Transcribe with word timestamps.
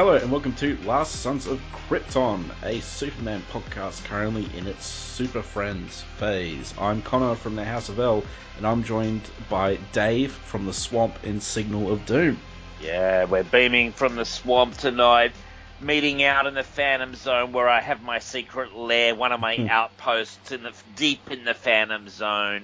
Hello 0.00 0.14
and 0.14 0.32
welcome 0.32 0.54
to 0.54 0.78
Last 0.86 1.16
Sons 1.16 1.46
of 1.46 1.60
Krypton, 1.74 2.42
a 2.62 2.80
Superman 2.80 3.42
podcast 3.52 4.02
currently 4.04 4.48
in 4.56 4.66
its 4.66 4.86
Super 4.86 5.42
Friends 5.42 6.00
phase. 6.16 6.72
I'm 6.78 7.02
Connor 7.02 7.34
from 7.34 7.54
the 7.54 7.66
House 7.66 7.90
of 7.90 7.98
El, 7.98 8.24
and 8.56 8.66
I'm 8.66 8.82
joined 8.82 9.20
by 9.50 9.76
Dave 9.92 10.32
from 10.32 10.64
the 10.64 10.72
Swamp 10.72 11.22
in 11.22 11.38
Signal 11.38 11.92
of 11.92 12.06
Doom. 12.06 12.38
Yeah, 12.80 13.24
we're 13.24 13.44
beaming 13.44 13.92
from 13.92 14.16
the 14.16 14.24
swamp 14.24 14.78
tonight, 14.78 15.32
meeting 15.82 16.22
out 16.22 16.46
in 16.46 16.54
the 16.54 16.64
Phantom 16.64 17.14
Zone 17.14 17.52
where 17.52 17.68
I 17.68 17.82
have 17.82 18.02
my 18.02 18.20
secret 18.20 18.74
lair, 18.74 19.14
one 19.14 19.32
of 19.32 19.40
my 19.40 19.68
outposts 19.70 20.50
in 20.50 20.62
the 20.62 20.72
deep 20.96 21.30
in 21.30 21.44
the 21.44 21.52
Phantom 21.52 22.08
Zone, 22.08 22.62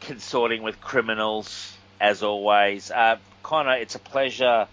consorting 0.00 0.64
with 0.64 0.80
criminals 0.80 1.76
as 2.00 2.24
always. 2.24 2.90
Uh, 2.90 3.18
Connor, 3.44 3.76
it's 3.76 3.94
a 3.94 4.00
pleasure 4.00 4.66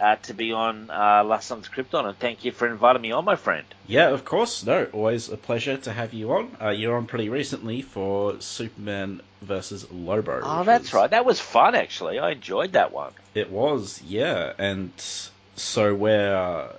uh, 0.00 0.16
to 0.16 0.34
be 0.34 0.52
on 0.52 0.90
uh, 0.90 1.24
Last 1.24 1.46
Sons 1.46 1.66
of 1.66 1.72
Krypton, 1.72 2.06
and 2.06 2.18
thank 2.18 2.44
you 2.44 2.52
for 2.52 2.66
inviting 2.66 3.02
me 3.02 3.12
on, 3.12 3.24
my 3.24 3.36
friend. 3.36 3.64
Yeah, 3.86 4.08
of 4.10 4.24
course. 4.24 4.64
No, 4.64 4.86
always 4.92 5.28
a 5.28 5.36
pleasure 5.36 5.76
to 5.76 5.92
have 5.92 6.12
you 6.12 6.32
on. 6.32 6.56
Uh, 6.60 6.70
you're 6.70 6.96
on 6.96 7.06
pretty 7.06 7.28
recently 7.28 7.82
for 7.82 8.40
Superman 8.40 9.20
versus 9.42 9.90
Lobo. 9.90 10.40
Oh, 10.42 10.64
that's 10.64 10.84
was- 10.84 10.94
right. 10.94 11.10
That 11.10 11.24
was 11.24 11.40
fun, 11.40 11.74
actually. 11.74 12.18
I 12.18 12.32
enjoyed 12.32 12.72
that 12.72 12.92
one. 12.92 13.12
It 13.34 13.50
was, 13.50 14.02
yeah. 14.02 14.52
And 14.58 14.92
so 15.56 15.94
we're 15.94 16.34
uh, 16.34 16.72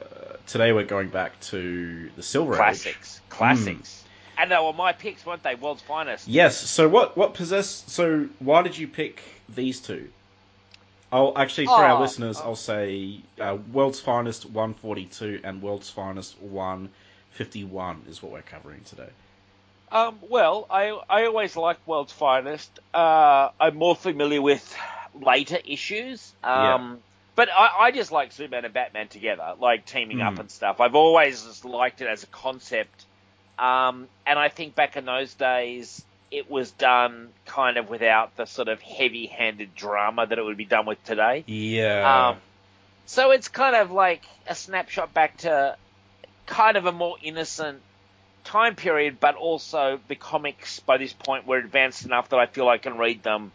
today 0.48 0.72
we're 0.74 0.86
going 0.86 1.10
back 1.10 1.40
to 1.42 2.10
the 2.16 2.24
Silver 2.24 2.54
Age. 2.54 2.58
Classics. 2.58 3.22
Classics. 3.30 4.04
And 4.38 4.52
they 4.52 4.58
were 4.58 4.74
my 4.74 4.92
picks, 4.92 5.26
weren't 5.26 5.44
they? 5.44 5.56
World's 5.56 5.82
finest. 5.82 6.28
Yes. 6.28 6.58
So 6.58 6.90
what 6.90 7.16
what 7.16 7.34
possessed? 7.34 7.90
So 7.90 8.28
why 8.40 8.64
did 8.64 8.78
you 8.78 8.88
pick 8.88 9.22
these 9.48 9.80
two? 9.80 10.10
I'll 11.12 11.38
actually 11.38 11.68
for 11.68 11.86
our 11.86 11.94
Oh, 11.94 12.00
listeners, 12.00 12.42
oh. 12.42 12.44
I'll 12.44 12.56
say 12.56 13.24
uh, 13.40 13.58
World's 13.72 14.00
Finest 14.00 14.46
142 14.46 15.42
and 15.44 15.62
World's 15.62 15.90
Finest 15.90 16.40
151 16.42 18.04
is 18.08 18.22
what 18.22 18.32
we're 18.32 18.42
covering 18.42 18.84
today. 18.84 19.10
Um, 19.92 20.20
well, 20.30 20.66
I 20.70 20.90
I 21.10 21.26
always 21.26 21.56
like 21.56 21.78
World's 21.86 22.14
Finest. 22.14 22.80
Uh, 22.94 23.50
I'm 23.60 23.76
more 23.76 23.96
familiar 23.96 24.42
with 24.42 24.76
later 25.14 25.58
issues. 25.66 26.36
Um, 26.44 27.04
But 27.36 27.50
I, 27.52 27.88
I 27.88 27.92
just 27.92 28.12
like 28.12 28.32
Superman 28.32 28.66
and 28.66 28.74
Batman 28.74 29.08
together, 29.10 29.56
like 29.60 29.86
teaming 29.86 30.22
up 30.22 30.38
Hmm. 30.38 30.40
and 30.40 30.50
stuff. 30.52 30.80
I've 30.82 30.96
always 30.96 31.44
just 31.44 31.66
liked 31.66 32.02
it 32.02 32.08
as 32.08 32.24
a 32.24 32.28
concept. 32.28 33.06
Um, 33.60 34.10
and 34.26 34.40
I 34.40 34.50
think 34.50 34.76
back 34.76 34.96
in 34.98 35.06
those 35.06 35.34
days, 35.36 36.06
it 36.38 36.50
was 36.50 36.72
done 36.72 37.30
kind 37.46 37.78
of 37.78 37.90
without 37.90 38.36
the 38.38 38.46
sort 38.46 38.68
of 38.68 38.82
heavy-handed 38.82 39.76
drama 39.76 40.26
that 40.28 40.38
it 40.38 40.44
would 40.44 40.58
be 40.58 40.66
done 40.66 40.86
with 40.86 41.04
today. 41.06 41.44
Yeah. 41.48 42.30
Um, 42.30 42.38
so 43.06 43.32
it's 43.32 43.48
kind 43.48 43.76
of 43.76 43.92
like 43.92 44.24
a 44.48 44.56
snapshot 44.56 45.14
back 45.14 45.38
to 45.40 45.76
kind 46.48 46.78
of 46.78 46.86
a 46.86 46.92
more 46.92 47.18
innocent 47.22 47.82
time 48.44 48.76
period, 48.76 49.20
but 49.20 49.36
also 49.36 50.00
the 50.08 50.16
comics 50.16 50.80
by 50.80 50.98
this 50.98 51.14
point 51.14 51.48
were 51.48 51.58
advanced 51.58 52.06
enough 52.06 52.30
that 52.30 52.38
I 52.40 52.46
feel 52.46 52.68
I 52.70 52.78
can 52.78 52.98
read 52.98 53.24
them, 53.24 53.52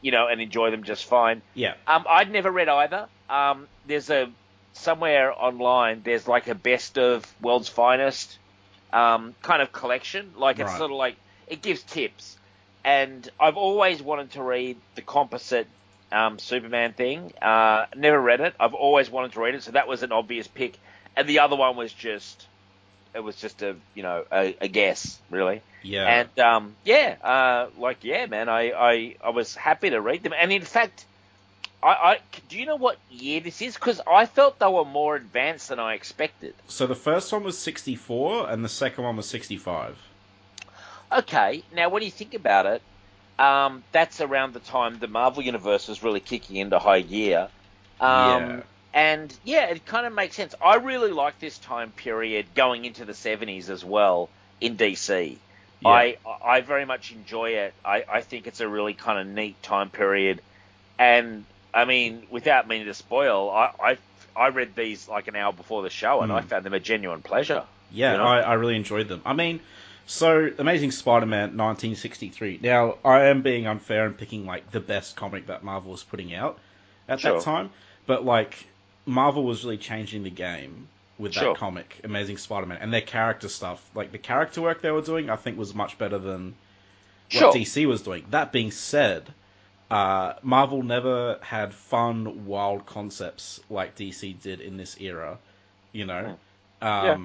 you 0.00 0.12
know, 0.12 0.26
and 0.28 0.40
enjoy 0.40 0.70
them 0.70 0.84
just 0.84 1.04
fine. 1.06 1.42
yeah. 1.54 1.74
Um, 1.86 2.04
I'd 2.08 2.30
never 2.30 2.50
read 2.50 2.68
either. 2.68 3.08
Um, 3.28 3.66
there's 3.86 4.10
a 4.10 4.30
somewhere 4.74 5.32
online. 5.32 6.02
There's 6.04 6.28
like 6.28 6.46
a 6.48 6.54
best 6.54 6.98
of 6.98 7.26
World's 7.42 7.68
Finest 7.68 8.38
um, 8.92 9.34
kind 9.42 9.60
of 9.60 9.72
collection. 9.72 10.32
Like 10.36 10.58
it's 10.60 10.70
Right. 10.70 10.78
sort 10.78 10.90
of 10.92 10.96
like 10.96 11.16
it 11.50 11.62
gives 11.62 11.82
tips. 11.82 12.36
And 12.84 13.28
I've 13.38 13.56
always 13.56 14.02
wanted 14.02 14.32
to 14.32 14.42
read 14.42 14.76
the 14.94 15.02
composite 15.02 15.66
um, 16.12 16.38
Superman 16.38 16.92
thing. 16.92 17.32
Uh, 17.40 17.86
never 17.96 18.20
read 18.20 18.40
it. 18.40 18.54
I've 18.58 18.74
always 18.74 19.10
wanted 19.10 19.32
to 19.32 19.40
read 19.40 19.54
it, 19.54 19.62
so 19.62 19.72
that 19.72 19.88
was 19.88 20.02
an 20.02 20.12
obvious 20.12 20.46
pick. 20.46 20.78
And 21.16 21.28
the 21.28 21.40
other 21.40 21.56
one 21.56 21.76
was 21.76 21.92
just, 21.92 22.46
it 23.14 23.20
was 23.20 23.36
just 23.36 23.62
a 23.62 23.76
you 23.94 24.02
know 24.02 24.24
a, 24.30 24.56
a 24.60 24.68
guess 24.68 25.18
really. 25.30 25.62
Yeah. 25.82 26.06
And 26.06 26.38
um, 26.38 26.76
yeah, 26.84 27.16
uh, 27.22 27.68
like 27.78 28.04
yeah, 28.04 28.26
man, 28.26 28.48
I, 28.48 28.72
I, 28.72 29.16
I 29.22 29.30
was 29.30 29.54
happy 29.54 29.90
to 29.90 30.00
read 30.00 30.22
them. 30.22 30.32
And 30.38 30.52
in 30.52 30.62
fact, 30.62 31.04
I, 31.82 31.88
I 31.88 32.18
do 32.48 32.58
you 32.58 32.66
know 32.66 32.76
what 32.76 32.98
year 33.10 33.40
this 33.40 33.62
is? 33.62 33.74
Because 33.74 34.00
I 34.06 34.26
felt 34.26 34.58
they 34.58 34.66
were 34.66 34.84
more 34.84 35.16
advanced 35.16 35.68
than 35.68 35.78
I 35.78 35.94
expected. 35.94 36.54
so 36.68 36.86
the 36.86 36.94
first 36.94 37.32
one 37.32 37.44
was 37.44 37.58
64 37.58 38.50
and 38.50 38.64
the 38.64 38.68
second 38.68 39.04
one 39.04 39.16
was 39.16 39.28
65. 39.28 39.96
Okay, 41.10 41.64
now 41.70 41.88
when 41.88 42.02
you 42.02 42.10
think 42.10 42.34
about 42.34 42.66
it, 42.66 42.82
um, 43.38 43.84
that's 43.92 44.20
around 44.20 44.52
the 44.54 44.60
time 44.60 44.98
the 44.98 45.08
Marvel 45.08 45.42
universe 45.42 45.88
was 45.88 46.02
really 46.02 46.20
kicking 46.20 46.56
into 46.56 46.78
high 46.78 47.02
gear. 47.02 47.50
Um, 48.00 48.62
Yeah. 48.62 48.64
And 48.94 49.38
yeah, 49.42 49.66
it 49.66 49.84
kind 49.86 50.06
of 50.06 50.12
makes 50.14 50.36
sense. 50.36 50.54
I 50.60 50.76
really 50.76 51.12
like 51.12 51.38
this 51.38 51.58
time 51.58 51.92
period 51.92 52.54
going 52.54 52.84
into 52.86 53.04
the 53.04 53.14
70s 53.14 53.68
as 53.70 53.84
well 53.84 54.32
in 54.60 54.76
DC. 54.76 55.44
Yeah. 55.80 55.90
I 55.90 56.16
I 56.42 56.60
very 56.62 56.84
much 56.86 57.12
enjoy 57.12 57.50
it. 57.52 57.76
I, 57.84 58.04
I 58.08 58.22
think 58.22 58.46
it's 58.46 58.60
a 58.60 58.68
really 58.68 58.94
kind 58.94 59.18
of 59.18 59.26
neat 59.34 59.62
time 59.62 59.90
period. 59.90 60.42
And 60.98 61.46
I 61.74 61.84
mean, 61.86 62.26
without 62.30 62.68
meaning 62.68 62.86
to 62.86 62.94
spoil, 62.94 63.50
I 63.50 63.72
I, 63.80 63.98
I 64.36 64.48
read 64.48 64.74
these 64.74 65.08
like 65.08 65.28
an 65.28 65.36
hour 65.36 65.52
before 65.52 65.82
the 65.82 65.90
show, 65.90 66.22
and 66.22 66.32
Hmm. 66.32 66.38
I 66.38 66.42
found 66.42 66.66
them 66.66 66.74
a 66.74 66.80
genuine 66.80 67.22
pleasure. 67.22 67.68
Yeah, 67.90 68.12
You 68.12 68.18
know? 68.18 68.26
I, 68.26 68.40
I 68.40 68.54
really 68.54 68.76
enjoyed 68.76 69.08
them. 69.08 69.22
I 69.24 69.32
mean, 69.34 69.60
so 70.08 70.50
Amazing 70.58 70.90
Spider-Man 70.90 71.56
1963. 71.56 72.60
Now, 72.62 72.96
I 73.04 73.26
am 73.26 73.42
being 73.42 73.66
unfair 73.66 74.06
and 74.06 74.16
picking 74.16 74.46
like 74.46 74.70
the 74.72 74.80
best 74.80 75.14
comic 75.16 75.46
that 75.46 75.62
Marvel 75.62 75.92
was 75.92 76.02
putting 76.02 76.34
out 76.34 76.58
at 77.08 77.20
Sure. 77.20 77.34
that 77.34 77.42
time, 77.42 77.70
but 78.06 78.24
like 78.24 78.66
Marvel 79.06 79.44
was 79.44 79.64
really 79.64 79.76
changing 79.76 80.22
the 80.24 80.30
game 80.30 80.88
with 81.18 81.34
that 81.34 81.56
comic, 81.56 82.00
Amazing 82.04 82.38
Spider-Man, 82.38 82.78
and 82.80 82.92
their 82.92 83.02
character 83.02 83.48
stuff. 83.48 83.86
Like 83.94 84.10
the 84.10 84.18
character 84.18 84.62
work 84.62 84.80
they 84.80 84.90
were 84.90 85.02
doing, 85.02 85.28
I 85.30 85.36
think 85.36 85.58
was 85.58 85.74
much 85.74 85.98
better 85.98 86.18
than 86.18 86.54
what 87.32 87.38
Sure. 87.40 87.52
DC 87.52 87.86
was 87.86 88.00
doing. 88.02 88.24
That 88.30 88.50
being 88.50 88.70
said, 88.70 89.32
uh, 89.90 90.34
Marvel 90.42 90.82
never 90.82 91.38
had 91.42 91.74
fun, 91.74 92.46
wild 92.46 92.86
concepts 92.86 93.60
like 93.68 93.94
DC 93.94 94.40
did 94.40 94.60
in 94.62 94.76
this 94.78 94.98
era. 95.00 95.38
You 95.92 96.06
know, 96.06 96.38
Yeah. 96.80 97.16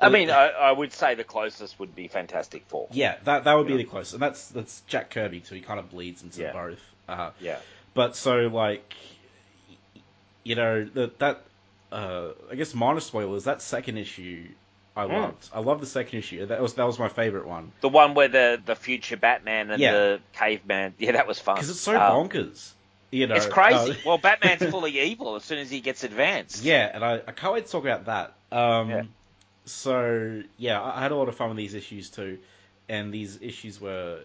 I 0.00 0.08
mean, 0.08 0.30
I, 0.30 0.48
I 0.48 0.72
would 0.72 0.92
say 0.92 1.14
the 1.14 1.24
closest 1.24 1.78
would 1.80 1.94
be 1.94 2.08
Fantastic 2.08 2.64
Four. 2.68 2.88
yeah, 2.92 3.16
that 3.24 3.44
that 3.44 3.54
would 3.54 3.66
be 3.66 3.72
Yeah. 3.74 3.78
the 3.78 3.84
closest, 3.84 4.14
and 4.14 4.22
that's 4.22 4.48
that's 4.48 4.82
Jack 4.86 5.10
Kirby 5.10 5.40
too. 5.40 5.54
He 5.56 5.60
kind 5.60 5.78
of 5.80 5.90
bleeds 5.90 6.22
into 6.22 6.40
Yeah. 6.42 6.52
both. 6.52 6.80
Uh, 7.08 7.30
Yeah. 7.40 7.58
but 7.94 8.16
so 8.16 8.48
like, 8.48 8.94
you 10.42 10.54
know 10.54 10.84
that 10.84 11.18
that 11.18 11.44
uh, 11.92 12.30
I 12.50 12.54
guess 12.56 12.74
minor 12.74 13.00
spoilers. 13.00 13.44
That 13.44 13.62
second 13.62 13.98
issue 13.98 14.48
I 14.96 15.04
Mm. 15.06 15.12
loved. 15.12 15.48
I 15.52 15.60
love 15.60 15.80
the 15.80 15.86
second 15.86 16.18
issue. 16.18 16.46
That 16.46 16.60
was 16.60 16.74
that 16.74 16.84
was 16.84 16.98
my 16.98 17.08
favorite 17.08 17.46
one 17.46 17.72
The 17.80 17.88
one 17.88 18.14
where 18.14 18.28
the, 18.28 18.60
the 18.64 18.76
future 18.76 19.16
Batman 19.16 19.70
and 19.70 19.80
Yeah. 19.80 19.92
the 19.92 20.20
caveman. 20.34 20.94
Yeah, 20.98 21.12
that 21.12 21.26
was 21.26 21.38
fun. 21.40 21.56
because 21.56 21.70
it's 21.70 21.80
so 21.80 21.96
Um, 22.00 22.28
bonkers. 22.28 22.72
You 23.10 23.28
know, 23.28 23.36
It's 23.36 23.46
crazy. 23.46 23.92
Uh, 23.92 23.94
well, 24.04 24.18
Batman's 24.18 24.64
fully 24.70 24.98
evil 25.00 25.36
as 25.36 25.44
soon 25.44 25.58
as 25.58 25.70
he 25.70 25.80
gets 25.80 26.02
advanced. 26.02 26.64
Yeah, 26.64 26.90
and 26.92 27.04
I, 27.04 27.14
I 27.28 27.32
can't 27.32 27.54
wait 27.54 27.66
to 27.66 27.70
talk 27.72 27.84
about 27.84 28.06
that. 28.06 28.34
Um, 28.56 28.90
Yeah. 28.90 29.02
So, 29.64 30.42
yeah, 30.58 30.82
I 30.82 31.00
had 31.00 31.12
a 31.12 31.16
lot 31.16 31.28
of 31.28 31.36
fun 31.36 31.48
with 31.48 31.56
these 31.56 31.74
issues 31.74 32.10
too. 32.10 32.38
And 32.88 33.12
these 33.12 33.38
issues 33.40 33.80
were, 33.80 34.20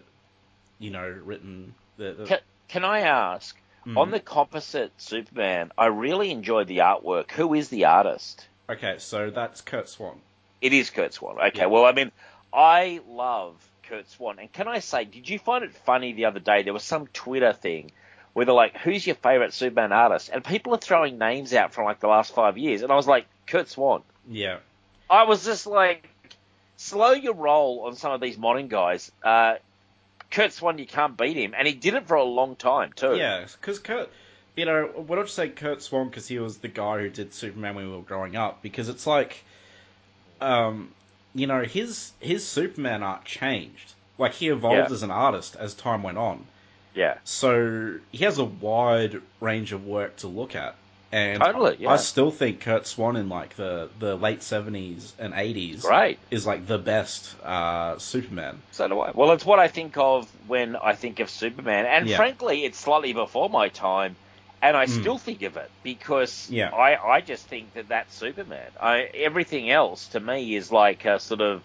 you 0.78 0.90
know, 0.90 1.08
written. 1.24 1.74
The, 1.96 2.12
the, 2.12 2.24
Can, 2.26 2.38
can 2.68 2.84
I 2.84 3.00
ask, 3.00 3.56
Mm. 3.86 3.96
on 3.96 4.10
the 4.10 4.20
composite 4.20 4.92
Superman, 4.98 5.72
I 5.78 5.86
really 5.86 6.30
enjoyed 6.30 6.66
the 6.66 6.78
artwork. 6.78 7.30
Who 7.30 7.54
is 7.54 7.70
the 7.70 7.86
artist? 7.86 8.46
Okay, 8.68 8.96
so 8.98 9.30
that's 9.30 9.62
Curt 9.62 9.88
Swan. 9.88 10.20
It 10.60 10.74
is 10.74 10.90
Curt 10.90 11.14
Swan. 11.14 11.38
Okay, 11.40 11.60
Yeah. 11.60 11.66
well, 11.66 11.86
I 11.86 11.92
mean, 11.92 12.12
I 12.52 13.00
love 13.08 13.54
Curt 13.84 14.06
Swan. 14.10 14.38
And 14.38 14.52
can 14.52 14.68
I 14.68 14.80
say, 14.80 15.06
did 15.06 15.30
you 15.30 15.38
find 15.38 15.64
it 15.64 15.72
funny 15.74 16.12
the 16.12 16.26
other 16.26 16.40
day? 16.40 16.62
There 16.62 16.74
was 16.74 16.84
some 16.84 17.06
Twitter 17.06 17.54
thing 17.54 17.90
where 18.34 18.44
they're 18.44 18.54
like, 18.54 18.76
who's 18.76 19.06
your 19.06 19.16
favorite 19.16 19.54
Superman 19.54 19.92
artist? 19.92 20.28
And 20.30 20.44
people 20.44 20.74
are 20.74 20.78
throwing 20.78 21.16
names 21.16 21.54
out 21.54 21.72
from 21.72 21.86
like 21.86 22.00
the 22.00 22.06
last 22.08 22.34
five 22.34 22.58
years. 22.58 22.82
And 22.82 22.92
I 22.92 22.96
was 22.96 23.06
like, 23.06 23.24
Curt 23.46 23.70
Swan. 23.70 24.02
Yeah. 24.28 24.58
I 25.10 25.24
was 25.24 25.44
just 25.44 25.66
like, 25.66 26.08
slow 26.76 27.10
your 27.12 27.34
roll 27.34 27.84
on 27.86 27.96
some 27.96 28.12
of 28.12 28.20
these 28.20 28.38
modern 28.38 28.68
guys. 28.68 29.10
Uh, 29.22 29.56
Curt 30.30 30.52
Swan, 30.52 30.78
you 30.78 30.86
can't 30.86 31.16
beat 31.16 31.36
him. 31.36 31.54
And 31.56 31.66
he 31.66 31.74
did 31.74 31.94
it 31.94 32.06
for 32.06 32.14
a 32.14 32.22
long 32.24 32.54
time, 32.56 32.92
too. 32.94 33.16
Yeah, 33.16 33.44
because 33.60 33.80
Curt, 33.80 34.08
you 34.56 34.64
know, 34.64 34.88
don't 35.08 35.18
you 35.18 35.26
say 35.26 35.48
Curt 35.48 35.82
Swan 35.82 36.08
because 36.08 36.28
he 36.28 36.38
was 36.38 36.58
the 36.58 36.68
guy 36.68 37.00
who 37.00 37.10
did 37.10 37.34
Superman 37.34 37.74
when 37.74 37.90
we 37.90 37.96
were 37.96 38.02
growing 38.02 38.36
up? 38.36 38.62
Because 38.62 38.88
it's 38.88 39.06
like, 39.06 39.42
um, 40.40 40.92
you 41.34 41.46
know, 41.46 41.62
his 41.62 42.12
his 42.20 42.46
Superman 42.46 43.02
art 43.02 43.24
changed. 43.24 43.94
Like 44.18 44.34
he 44.34 44.48
evolved 44.48 44.90
Yeah. 44.90 44.94
as 44.94 45.02
an 45.02 45.10
artist 45.10 45.56
as 45.56 45.74
time 45.74 46.02
went 46.02 46.18
on. 46.18 46.46
Yeah. 46.94 47.18
So 47.24 47.98
he 48.10 48.24
has 48.24 48.38
a 48.38 48.44
wide 48.44 49.22
range 49.40 49.72
of 49.72 49.86
work 49.86 50.16
to 50.18 50.28
look 50.28 50.54
at. 50.54 50.74
And 51.12 51.42
Totally, 51.42 51.76
yeah. 51.80 51.90
I 51.90 51.96
still 51.96 52.30
think 52.30 52.60
Curt 52.60 52.86
Swan 52.86 53.16
in 53.16 53.28
like 53.28 53.56
the, 53.56 53.88
the 53.98 54.14
late 54.14 54.42
seventies 54.44 55.12
and 55.18 55.34
eighties 55.34 55.84
is 56.30 56.46
like 56.46 56.66
the 56.66 56.78
best 56.78 57.34
uh, 57.42 57.98
Superman. 57.98 58.62
So 58.70 58.86
do 58.86 59.00
I. 59.00 59.10
Well, 59.12 59.32
it's 59.32 59.44
what 59.44 59.58
I 59.58 59.66
think 59.66 59.96
of 59.96 60.28
when 60.46 60.76
I 60.76 60.94
think 60.94 61.18
of 61.18 61.28
Superman. 61.28 61.86
And 61.86 62.08
Yeah. 62.08 62.16
frankly, 62.16 62.64
it's 62.64 62.78
slightly 62.78 63.12
before 63.12 63.48
my 63.50 63.68
time. 63.68 64.16
and 64.62 64.76
I 64.76 64.84
Mm. 64.84 65.00
still 65.00 65.16
think 65.16 65.40
of 65.42 65.56
it 65.56 65.70
because 65.82 66.50
Yeah. 66.50 66.68
I, 66.68 66.94
I 66.96 67.20
just 67.22 67.46
think 67.46 67.72
that 67.72 67.88
that's 67.88 68.14
Superman. 68.14 68.68
I, 68.78 69.08
everything 69.14 69.70
else 69.70 70.08
to 70.08 70.20
me 70.20 70.54
is 70.54 70.70
like 70.70 71.06
a 71.06 71.18
sort 71.18 71.40
of 71.40 71.62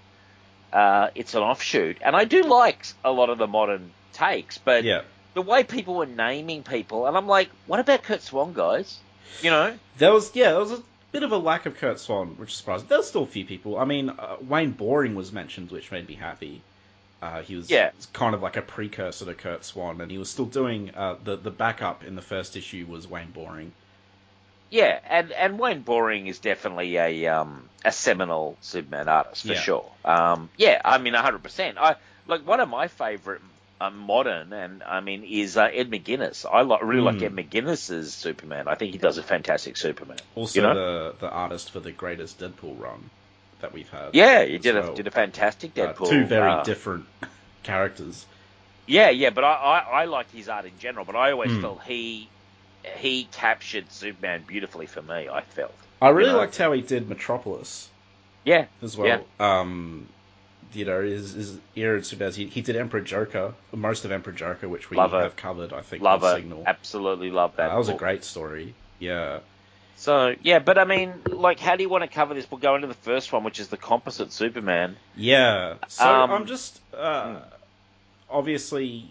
uh, 0.71 1.09
it's 1.13 1.35
an 1.35 1.41
offshoot, 1.43 1.97
and 2.01 2.15
I 2.15 2.23
do 2.23 2.43
like 2.43 2.85
a 3.03 3.11
lot 3.11 3.29
of 3.29 3.37
the 3.37 3.47
modern 3.47 3.91
takes, 4.13 4.57
but 4.57 4.83
yeah. 4.85 5.01
the 5.33 5.41
way 5.41 5.63
people 5.63 5.95
were 5.95 6.05
naming 6.05 6.63
people, 6.63 7.05
and 7.05 7.15
I'm 7.17 7.27
like, 7.27 7.49
what 7.65 7.79
about 7.81 8.03
Curt 8.03 8.21
Swan, 8.21 8.53
guys? 8.53 8.97
You 9.41 9.49
know, 9.51 9.77
There 9.97 10.11
was 10.13 10.35
yeah, 10.35 10.51
there 10.51 10.59
was 10.59 10.71
a 10.71 10.83
bit 11.11 11.23
of 11.23 11.31
a 11.31 11.37
lack 11.37 11.65
of 11.65 11.77
Curt 11.77 11.99
Swan, 11.99 12.37
which 12.37 12.51
is 12.51 12.57
surprising. 12.57 12.87
There 12.87 12.97
was 12.97 13.07
still 13.07 13.23
a 13.23 13.27
few 13.27 13.45
people. 13.45 13.77
I 13.77 13.85
mean, 13.85 14.09
uh, 14.09 14.37
Wayne 14.41 14.71
Boring 14.71 15.15
was 15.15 15.31
mentioned, 15.31 15.71
which 15.71 15.91
made 15.91 16.07
me 16.07 16.15
happy. 16.15 16.61
Uh, 17.21 17.41
he 17.41 17.55
was 17.55 17.69
Yeah. 17.71 17.91
kind 18.13 18.35
of 18.35 18.41
like 18.41 18.57
a 18.57 18.61
precursor 18.61 19.25
to 19.25 19.33
Curt 19.33 19.63
Swan, 19.65 20.01
and 20.01 20.11
he 20.11 20.17
was 20.17 20.29
still 20.29 20.45
doing 20.45 20.93
uh, 20.95 21.15
the 21.23 21.35
the 21.37 21.51
backup 21.51 22.03
in 22.03 22.15
the 22.15 22.21
first 22.21 22.55
issue 22.55 22.85
was 22.87 23.07
Wayne 23.07 23.31
Boring. 23.31 23.71
yeah, 24.69 24.99
and 25.09 25.31
and 25.31 25.59
Wayne 25.59 25.81
Boring 25.81 26.27
is 26.27 26.39
definitely 26.39 26.97
a 26.97 27.27
um, 27.27 27.69
a 27.83 27.91
seminal 27.91 28.57
Superman 28.61 29.07
artist 29.07 29.45
for 29.45 29.53
Yeah. 29.53 29.59
sure. 29.61 29.91
Um, 30.03 30.49
yeah, 30.57 30.81
I 30.83 30.97
mean, 30.97 31.13
100. 31.13 31.43
percent 31.43 31.77
I 31.77 31.95
like 32.27 32.45
one 32.45 32.59
of 32.59 32.69
my 32.69 32.87
favorite. 32.87 33.41
Uh, 33.79 33.89
modern 33.89 34.53
and 34.53 34.83
I 34.83 35.01
mean 35.01 35.23
is 35.23 35.57
uh, 35.57 35.63
Ed 35.71 35.89
McGuinness. 35.91 36.45
I 36.49 36.61
like 36.61 36.81
really 36.81 37.01
like 37.01 37.21
Mm. 37.21 37.23
Ed 37.23 37.33
McGuinness's 37.33 38.15
Superman. 38.15 38.67
I 38.67 38.75
think 38.75 38.93
he 38.93 38.97
does 38.99 39.17
a 39.17 39.23
fantastic 39.23 39.77
Superman. 39.77 40.23
Also, 40.35 40.53
You 40.53 40.61
know? 40.61 40.77
the 40.77 41.15
the 41.19 41.29
artist 41.29 41.71
for 41.71 41.79
the 41.79 41.91
greatest 41.91 42.39
Deadpool 42.39 42.77
run 42.77 43.09
that 43.59 43.73
we've 43.73 43.89
had. 43.89 44.13
Yeah, 44.13 44.43
he 44.45 44.57
did 44.57 44.75
as 44.77 44.89
a 44.89 44.91
did 44.93 45.05
a 45.07 45.11
fantastic 45.11 45.73
Uh, 45.77 45.93
Deadpool. 45.93 46.03
two 46.03 46.25
very 46.25 46.55
uh, 46.61 46.65
different 46.65 47.07
characters. 47.63 48.27
Yeah, 48.87 49.09
yeah, 49.09 49.29
but 49.31 49.43
I, 49.43 49.53
I, 49.53 49.79
I 50.01 50.05
liked 50.05 50.31
his 50.31 50.49
art 50.49 50.65
in 50.65 50.77
general. 50.77 51.05
But 51.05 51.15
I 51.15 51.31
always 51.31 51.51
Hmm. 51.51 51.55
felt 51.55 51.83
he 51.83 52.33
he 52.97 53.27
captured 53.27 53.91
Superman 53.91 54.45
beautifully 54.45 54.85
for 54.87 55.01
me. 55.01 55.27
I 55.29 55.41
felt. 55.41 55.87
I 56.01 56.09
really 56.09 56.31
you 56.31 56.33
know? 56.33 56.37
liked 56.37 56.57
how 56.57 56.71
he 56.71 56.81
did 56.81 57.09
Metropolis 57.09 57.91
Yeah, 58.45 58.67
as 58.81 58.97
well. 58.97 59.29
Um, 59.39 60.14
you 60.73 60.85
know, 60.85 61.01
his, 61.01 61.33
his 61.33 61.57
era 61.75 61.97
of 61.97 62.05
Superman. 62.05 62.33
He, 62.33 62.47
he 62.47 62.61
did 62.61 62.75
Emperor 62.75 63.01
Joker, 63.01 63.53
most 63.73 64.05
of 64.05 64.11
Emperor 64.11 64.33
Joker, 64.33 64.67
which 64.67 64.89
we 64.89 64.97
Love 64.97 65.13
it. 65.13 65.21
have 65.23 65.35
covered. 65.35 65.73
I 65.73 65.81
think 65.81 66.03
love 66.03 66.23
it. 66.23 66.35
Signal. 66.35 66.63
Absolutely 66.65 67.31
love 67.31 67.51
Uh, 67.53 67.57
that. 67.57 67.67
that 67.69 67.77
was 67.77 67.89
a 67.89 67.93
great 67.93 68.23
story. 68.23 68.73
Yeah. 68.99 69.39
So 69.97 70.35
yeah, 70.43 70.59
but 70.59 70.77
I 70.77 70.83
mean, 70.83 71.13
like, 71.27 71.59
how 71.59 71.75
do 71.77 71.83
you 71.83 71.89
want 71.89 72.03
to 72.03 72.09
cover 72.09 72.33
this? 72.33 72.49
We'll 72.51 72.59
go 72.59 72.75
into 72.75 72.87
the 72.87 72.93
first 72.93 73.31
one, 73.31 73.43
which 73.45 73.59
is 73.59 73.69
the 73.69 73.77
composite 73.77 74.31
Superman. 74.33 74.97
Yeah. 75.15 75.75
So 75.87 76.05
Um, 76.05 76.31
I'm 76.31 76.45
just 76.47 76.79
uh, 76.93 77.39
obviously 78.29 79.09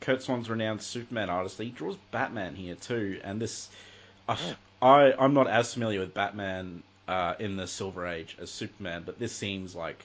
Curt 0.00 0.22
Swan's 0.22 0.48
renowned 0.48 0.82
Superman 0.82 1.30
artist. 1.30 1.58
He 1.58 1.70
draws 1.70 1.96
Batman 2.10 2.54
here 2.54 2.74
too, 2.76 3.20
and 3.24 3.40
this 3.40 3.68
I, 4.28 4.36
I 4.80 5.12
I'm 5.18 5.34
not 5.34 5.48
as 5.48 5.72
familiar 5.74 6.00
with 6.00 6.14
Batman 6.14 6.82
uh, 7.08 7.34
in 7.38 7.56
the 7.56 7.66
Silver 7.66 8.06
Age 8.06 8.36
as 8.40 8.50
Superman, 8.50 9.02
but 9.04 9.18
this 9.18 9.32
seems 9.32 9.74
like 9.74 10.04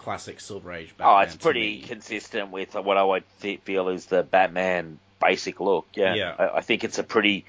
classic 0.00 0.40
Silver 0.40 0.72
Age 0.72 0.94
Batman. 0.96 1.14
oh, 1.14 1.18
it's 1.20 1.36
pretty 1.36 1.82
consistent 1.82 2.50
with 2.50 2.74
what 2.74 2.96
I 2.96 3.04
would 3.04 3.24
th- 3.42 3.60
feel 3.60 3.88
is 3.88 4.06
the 4.06 4.22
Batman 4.22 4.98
basic 5.20 5.60
look. 5.60 5.86
Yeah, 5.94 6.14
Yeah. 6.14 6.34
I, 6.38 6.56
I 6.58 6.60
think 6.62 6.84
it's 6.84 6.98
a 6.98 7.02
pretty 7.02 7.44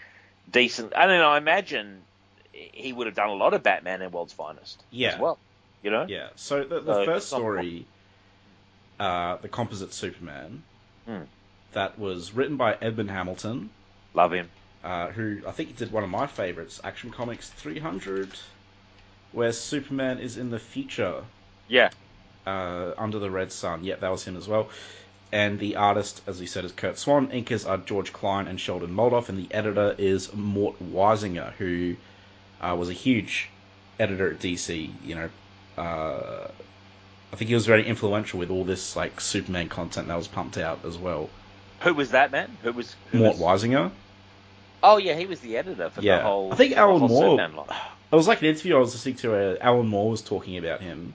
decent. 0.52 0.94
I 0.96 1.08
mean, 1.08 1.22
I 1.22 1.38
imagine 1.38 2.02
he 2.52 2.92
would 2.94 3.08
have 3.08 3.16
done 3.16 3.30
a 3.30 3.34
lot 3.34 3.54
of 3.54 3.64
Batman 3.64 4.02
in 4.02 4.12
World's 4.12 4.34
Finest 4.34 4.84
Yeah. 4.92 5.14
as 5.14 5.20
well. 5.20 5.38
You 5.82 5.92
know, 5.92 6.06
Yeah. 6.08 6.28
So 6.36 6.64
the, 6.64 6.82
the 6.82 6.94
So 6.94 7.06
first 7.06 7.28
story, 7.28 7.86
uh, 9.00 9.38
the 9.38 9.48
composite 9.50 9.94
Superman, 9.94 10.64
Hmm. 11.08 11.22
that 11.74 11.98
was 11.98 12.34
written 12.34 12.58
by 12.58 12.78
Edmund 12.82 13.10
Hamilton. 13.12 13.70
love 14.14 14.34
him. 14.34 14.50
uh, 14.84 15.08
who 15.12 15.40
I 15.48 15.52
think 15.52 15.78
did 15.78 15.92
one 15.92 16.04
of 16.04 16.10
my 16.10 16.26
favorites, 16.28 16.82
Action 16.84 17.12
Comics 17.12 17.50
300, 17.50 18.30
where 19.32 19.52
Superman 19.54 20.18
is 20.20 20.38
in 20.38 20.50
the 20.50 20.58
future 20.60 21.24
Yeah, 21.68 21.90
uh, 22.46 22.92
under 22.98 23.20
the 23.20 23.30
red 23.32 23.52
sun. 23.52 23.84
Yep, 23.84 24.00
that 24.02 24.10
was 24.12 24.24
him 24.26 24.38
as 24.38 24.48
well. 24.48 24.70
And 25.34 25.60
the 25.60 25.78
artist, 25.78 26.22
as 26.28 26.40
we 26.42 26.46
said, 26.46 26.66
is 26.66 26.72
Curt 26.74 26.98
Swan. 26.98 27.28
Inkers 27.30 27.68
are 27.70 27.78
George 27.78 28.12
Klein 28.12 28.48
and 28.48 28.60
Sheldon 28.60 28.94
Moldoff, 28.94 29.30
and 29.30 29.38
the 29.38 29.54
editor 29.54 29.96
is 29.98 30.34
Mort 30.34 30.76
Weisinger, 30.84 31.54
who 31.54 31.96
uh, 32.60 32.76
was 32.78 32.90
a 32.90 32.94
huge 32.94 33.50
editor 34.00 34.30
at 34.32 34.40
DC. 34.40 34.90
You 35.06 35.16
know, 35.16 35.30
uh, 35.78 36.48
I 37.32 37.36
think 37.38 37.48
he 37.48 37.54
was 37.56 37.66
very 37.66 37.88
influential 37.88 38.40
with 38.40 38.52
all 38.52 38.66
this 38.66 38.96
like 38.98 39.22
Superman 39.22 39.70
content 39.70 40.10
that 40.10 40.18
was 40.18 40.28
pumped 40.28 40.58
out 40.58 40.84
as 40.86 40.98
well. 40.98 41.30
who 41.80 41.94
was 41.94 42.12
that 42.12 42.32
man? 42.32 42.58
Who 42.64 42.74
was 42.74 42.96
who 43.12 43.20
Mort 43.20 43.38
was- 43.38 43.62
Weisinger. 43.64 43.92
Oh 44.84 44.98
yeah, 44.98 45.14
he 45.16 45.28
was 45.28 45.40
the 45.42 45.56
editor 45.58 45.90
for 45.92 46.02
Yeah. 46.02 46.18
the 46.18 46.24
whole. 46.24 46.52
I 46.52 46.56
think 46.56 46.76
Alan 46.76 47.02
Moore-. 47.04 47.40
It 47.40 48.16
was 48.16 48.28
like 48.28 48.42
an 48.42 48.48
interview 48.48 48.76
I 48.76 48.80
was 48.80 48.94
listening 48.94 49.16
to. 49.18 49.58
Alan 49.64 49.88
Moore 49.88 50.10
was 50.10 50.22
talking 50.24 50.58
about 50.58 50.82
him, 50.82 51.14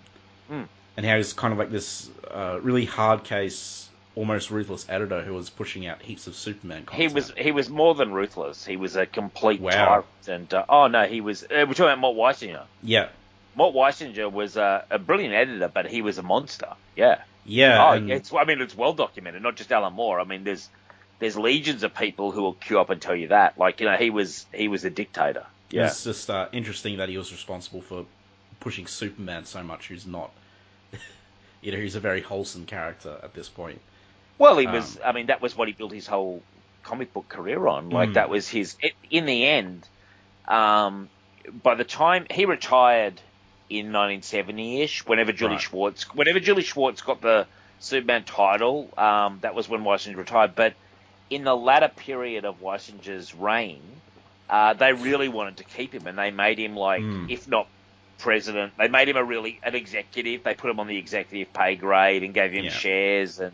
Hmm. 0.48 0.62
And 0.96 1.04
how 1.06 1.16
he's 1.16 1.32
kind 1.32 1.52
of 1.52 1.58
like 1.58 1.70
this 1.70 2.08
uh, 2.30 2.58
really 2.62 2.84
hard 2.84 3.24
case, 3.24 3.88
almost 4.14 4.50
ruthless 4.50 4.86
editor 4.88 5.22
who 5.22 5.34
was 5.34 5.50
pushing 5.50 5.86
out 5.86 6.00
heaps 6.02 6.26
of 6.26 6.34
Superman 6.36 6.84
Content. 6.86 7.10
He 7.10 7.14
was 7.14 7.32
he 7.36 7.52
was 7.52 7.68
more 7.68 7.94
than 7.94 8.12
ruthless. 8.12 8.64
He 8.64 8.76
was 8.76 8.96
a 8.96 9.06
complete 9.06 9.60
Wow. 9.60 9.70
tyrant. 9.70 10.06
And 10.28 10.54
uh, 10.54 10.64
oh 10.68 10.86
no, 10.88 11.04
he 11.06 11.20
was. 11.20 11.42
Uh, 11.44 11.48
we're 11.66 11.74
talking 11.74 11.84
about 11.84 12.00
Mort 12.00 12.16
Weisinger. 12.16 12.64
yeah, 12.82 13.08
Mort 13.54 13.74
Weisinger 13.74 14.30
was 14.32 14.56
a, 14.56 14.84
a 14.90 14.98
brilliant 14.98 15.34
editor, 15.34 15.68
but 15.72 15.86
he 15.86 16.02
was 16.02 16.18
a 16.18 16.22
monster. 16.22 16.72
Yeah. 16.96 17.22
yeah, 17.44 17.86
oh, 17.88 17.92
and 17.92 18.10
it's. 18.10 18.32
I 18.32 18.44
mean, 18.44 18.60
it's 18.60 18.76
well 18.76 18.92
documented. 18.94 19.42
Not 19.42 19.56
just 19.56 19.70
Alan 19.70 19.92
Moore. 19.92 20.18
I 20.20 20.24
mean, 20.24 20.44
there's 20.44 20.68
there's 21.18 21.36
legions 21.36 21.82
of 21.82 21.94
people 21.94 22.30
who 22.32 22.42
will 22.42 22.52
queue 22.54 22.78
up 22.80 22.90
and 22.90 23.00
tell 23.00 23.14
you 23.16 23.28
that. 23.28 23.58
Like 23.58 23.80
you 23.80 23.86
know, 23.86 23.96
he 23.96 24.10
was 24.10 24.46
he 24.52 24.68
was 24.68 24.84
a 24.84 24.90
dictator. 24.90 25.44
Yeah. 25.70 25.86
it's 25.86 26.04
just 26.04 26.30
uh, 26.30 26.46
interesting 26.52 26.98
that 26.98 27.08
he 27.08 27.18
was 27.18 27.32
responsible 27.32 27.80
for 27.82 28.06
pushing 28.60 28.86
Superman 28.86 29.44
so 29.46 29.62
much. 29.64 29.88
Who's 29.88 30.06
not, 30.06 30.30
you 31.62 31.72
know, 31.72 31.78
he's 31.78 31.96
a 31.96 32.00
very 32.00 32.20
wholesome 32.20 32.66
character 32.66 33.18
at 33.22 33.34
this 33.34 33.48
point. 33.48 33.80
Well, 34.38 34.58
he 34.58 34.66
was. 34.66 34.96
Um, 34.96 35.02
I 35.04 35.12
mean, 35.12 35.26
that 35.26 35.40
was 35.40 35.56
what 35.56 35.68
he 35.68 35.74
built 35.74 35.92
his 35.92 36.06
whole 36.06 36.42
comic 36.82 37.12
book 37.12 37.28
career 37.28 37.66
on. 37.66 37.90
Like 37.90 38.10
Mm. 38.10 38.14
that 38.14 38.28
was 38.30 38.48
his. 38.48 38.76
In 39.10 39.26
the 39.26 39.46
end, 39.46 39.88
um, 40.48 41.08
by 41.62 41.74
the 41.74 41.84
time 41.84 42.26
he 42.30 42.44
retired 42.44 43.20
in 43.68 43.90
1970ish, 43.92 45.06
whenever 45.08 45.32
Julie 45.32 45.52
Right. 45.52 45.60
Schwartz, 45.60 46.14
whenever 46.14 46.40
Julie 46.40 46.62
Schwartz 46.62 47.02
got 47.02 47.20
the 47.20 47.46
Superman 47.80 48.24
title, 48.24 48.92
um, 48.96 49.38
that 49.42 49.54
was 49.54 49.68
when 49.68 49.82
Weisinger 49.82 50.16
retired. 50.16 50.54
But 50.54 50.74
in 51.30 51.44
the 51.44 51.56
latter 51.56 51.88
period 51.88 52.44
of 52.44 52.60
Weisinger's 52.60 53.34
reign, 53.34 53.82
uh, 54.48 54.74
they 54.74 54.92
really 54.92 55.28
wanted 55.28 55.56
to 55.56 55.64
keep 55.64 55.92
him, 55.92 56.06
and 56.06 56.16
they 56.18 56.30
made 56.30 56.58
him 56.58 56.76
like, 56.76 57.02
Mm. 57.02 57.30
if 57.30 57.48
not 57.48 57.66
president, 58.18 58.72
they 58.78 58.88
made 58.88 59.08
him 59.08 59.16
a 59.16 59.24
really 59.24 59.58
an 59.62 59.74
executive. 59.74 60.42
They 60.44 60.54
put 60.54 60.70
him 60.70 60.80
on 60.80 60.86
the 60.86 60.96
executive 60.96 61.52
pay 61.52 61.76
grade 61.76 62.22
and 62.22 62.32
gave 62.34 62.52
him 62.52 62.64
Yeah. 62.64 62.70
shares 62.70 63.38
and. 63.40 63.52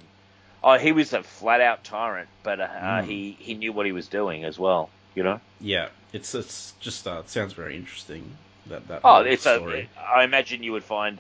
Oh, 0.64 0.78
he 0.78 0.92
was 0.92 1.12
a 1.12 1.24
flat 1.24 1.60
out 1.60 1.82
tyrant, 1.82 2.28
but 2.44 2.60
uh, 2.60 2.68
Mm. 2.68 3.04
he 3.06 3.36
he 3.40 3.54
knew 3.54 3.72
what 3.72 3.84
he 3.84 3.90
was 3.90 4.06
doing 4.06 4.44
as 4.44 4.56
well. 4.58 4.90
You 5.16 5.24
know. 5.24 5.40
Yeah, 5.60 5.88
it's 6.12 6.34
it's 6.36 6.72
just 6.80 7.06
uh, 7.08 7.18
it 7.24 7.30
sounds 7.30 7.52
very 7.52 7.74
interesting. 7.76 8.36
That 8.68 8.86
that 8.86 9.00
Oh, 9.02 9.22
it's 9.22 9.42
story. 9.42 9.88
a. 9.98 10.00
I 10.00 10.22
imagine 10.22 10.62
you 10.62 10.70
would 10.72 10.84
find. 10.84 11.18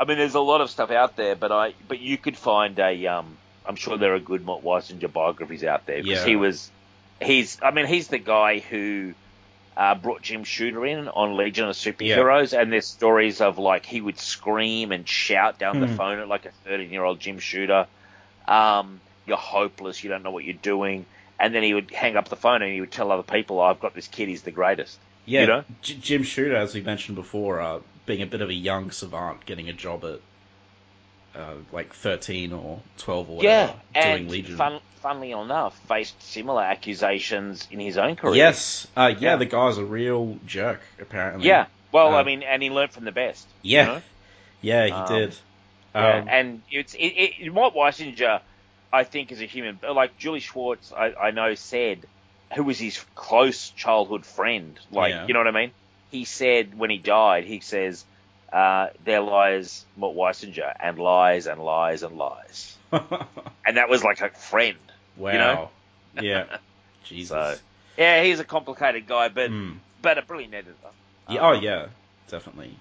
I 0.00 0.04
mean, 0.06 0.16
there's 0.16 0.34
a 0.36 0.40
lot 0.40 0.62
of 0.62 0.70
stuff 0.70 0.90
out 0.90 1.16
there, 1.16 1.36
but 1.36 1.52
I 1.52 1.74
but 1.86 1.98
you 1.98 2.16
could 2.16 2.36
find 2.38 2.78
a. 2.78 3.06
Um, 3.08 3.36
I'm 3.66 3.76
sure 3.76 3.98
there 3.98 4.14
are 4.14 4.20
good 4.20 4.42
Mort 4.46 4.64
Weisinger 4.64 5.12
biographies 5.12 5.64
out 5.64 5.84
there 5.84 6.02
because 6.02 6.20
Yeah. 6.20 6.24
he 6.26 6.36
was. 6.36 6.70
He's. 7.20 7.58
I 7.62 7.72
mean, 7.72 7.84
he's 7.86 8.08
the 8.08 8.18
guy 8.18 8.60
who. 8.60 9.12
Uh, 9.78 9.94
brought 9.94 10.22
Jim 10.22 10.42
Shooter 10.42 10.84
in 10.84 11.06
on 11.06 11.36
Legion 11.36 11.68
of 11.68 11.76
Superheroes, 11.76 12.52
and 12.52 12.72
there's 12.72 12.88
stories 12.88 13.40
of 13.40 13.58
like 13.58 13.86
he 13.86 14.00
would 14.00 14.18
scream 14.18 14.90
and 14.90 15.08
shout 15.08 15.56
down 15.60 15.78
the 15.78 15.86
Hmm. 15.86 15.94
phone 15.94 16.18
at 16.18 16.26
like 16.26 16.46
a 16.46 16.50
13 16.64 16.90
year 16.90 17.04
old 17.04 17.20
Jim 17.20 17.38
Shooter. 17.38 17.86
Um, 18.48 19.00
you're 19.26 19.36
hopeless, 19.36 20.02
you 20.02 20.10
don't 20.10 20.24
know 20.24 20.32
what 20.32 20.42
you're 20.44 20.54
doing, 20.54 21.06
and 21.38 21.54
then 21.54 21.62
he 21.62 21.74
would 21.74 21.92
hang 21.92 22.16
up 22.16 22.28
the 22.28 22.34
phone 22.36 22.62
and 22.62 22.72
he 22.72 22.80
would 22.80 22.90
tell 22.90 23.12
other 23.12 23.22
people, 23.22 23.60
"I've 23.60 23.78
got 23.78 23.94
this 23.94 24.08
kid, 24.08 24.28
he's 24.28 24.42
the 24.42 24.50
greatest." 24.50 24.98
Yeah, 25.26 25.42
You 25.42 25.46
know? 25.46 25.64
J- 25.82 25.94
Jim 26.00 26.22
Shooter, 26.24 26.56
as 26.56 26.74
we 26.74 26.80
mentioned 26.80 27.14
before, 27.14 27.60
uh, 27.60 27.78
being 28.04 28.22
a 28.22 28.26
bit 28.26 28.40
of 28.40 28.48
a 28.48 28.54
young 28.54 28.90
savant, 28.90 29.46
getting 29.46 29.68
a 29.68 29.72
job 29.74 30.04
at 30.04 30.20
uh, 31.38 31.54
like 31.72 31.94
thirteen 31.94 32.52
or 32.52 32.80
twelve 32.96 33.30
or 33.30 33.42
Yeah, 33.42 33.66
whatever, 33.66 33.80
doing 33.94 34.22
and 34.22 34.30
Legion. 34.30 34.56
fun, 34.56 34.80
funnily 34.96 35.30
enough, 35.32 35.78
faced 35.86 36.20
similar 36.22 36.62
accusations 36.62 37.66
in 37.70 37.80
his 37.80 37.96
own 37.96 38.16
career. 38.16 38.34
Yes, 38.34 38.86
uh, 38.96 39.12
yeah, 39.18 39.30
Yeah. 39.32 39.36
the 39.36 39.46
guy's 39.46 39.78
a 39.78 39.84
real 39.84 40.38
jerk, 40.46 40.80
apparently. 41.00 41.46
Yeah. 41.46 41.66
Well, 41.92 42.14
Uh, 42.14 42.20
I 42.20 42.24
mean, 42.24 42.42
and 42.42 42.62
he 42.62 42.70
learned 42.70 42.90
from 42.90 43.04
the 43.04 43.12
best. 43.12 43.46
yeah, 43.62 43.80
You 43.80 43.86
know? 43.92 44.02
yeah, 44.60 44.86
he 44.86 44.92
Um, 44.92 45.06
did. 45.08 45.36
Yeah, 45.94 46.16
Um, 46.18 46.28
and 46.28 46.62
it's 46.70 46.94
it, 46.94 46.98
it, 46.98 47.52
Mort 47.52 47.74
Weisinger, 47.74 48.40
I 48.92 49.04
think, 49.04 49.32
is 49.32 49.40
a 49.40 49.46
human. 49.46 49.78
Like 49.82 50.18
Julie 50.18 50.40
Schwartz, 50.40 50.92
I, 50.92 51.12
I 51.14 51.30
know 51.30 51.54
said, 51.54 52.06
who 52.54 52.64
was 52.64 52.78
his 52.78 53.02
close 53.14 53.70
childhood 53.70 54.26
friend. 54.26 54.78
Like, 54.90 55.12
Yeah. 55.12 55.26
you 55.26 55.32
know 55.34 55.40
what 55.40 55.48
I 55.48 55.52
mean? 55.52 55.70
He 56.10 56.24
said 56.24 56.78
when 56.78 56.90
he 56.90 56.98
died, 56.98 57.44
he 57.44 57.60
says, 57.60 58.04
uh, 58.52 58.88
"There 59.04 59.20
lies 59.20 59.84
Mort 59.96 60.16
Weisinger, 60.16 60.72
and 60.80 60.98
lies 60.98 61.46
and 61.46 61.62
lies 61.62 62.02
and 62.02 62.16
lies," 62.16 62.76
and 62.92 63.76
that 63.76 63.88
was 63.88 64.02
like 64.04 64.20
a 64.20 64.30
friend. 64.30 64.78
wow. 65.16 65.32
know? 65.32 65.70
yeah. 66.22 66.58
Jesus. 67.04 67.28
So, 67.30 67.56
Yeah, 67.96 68.22
he's 68.22 68.40
a 68.40 68.44
complicated 68.44 69.06
guy, 69.06 69.28
but 69.28 69.50
Mm. 69.50 69.76
but 70.02 70.18
a 70.18 70.22
brilliant 70.22 70.54
editor. 70.54 70.72
Yeah, 71.28 71.40
oh 71.40 71.54
Um, 71.56 71.62
yeah, 71.62 71.86
definitely. 72.28 72.74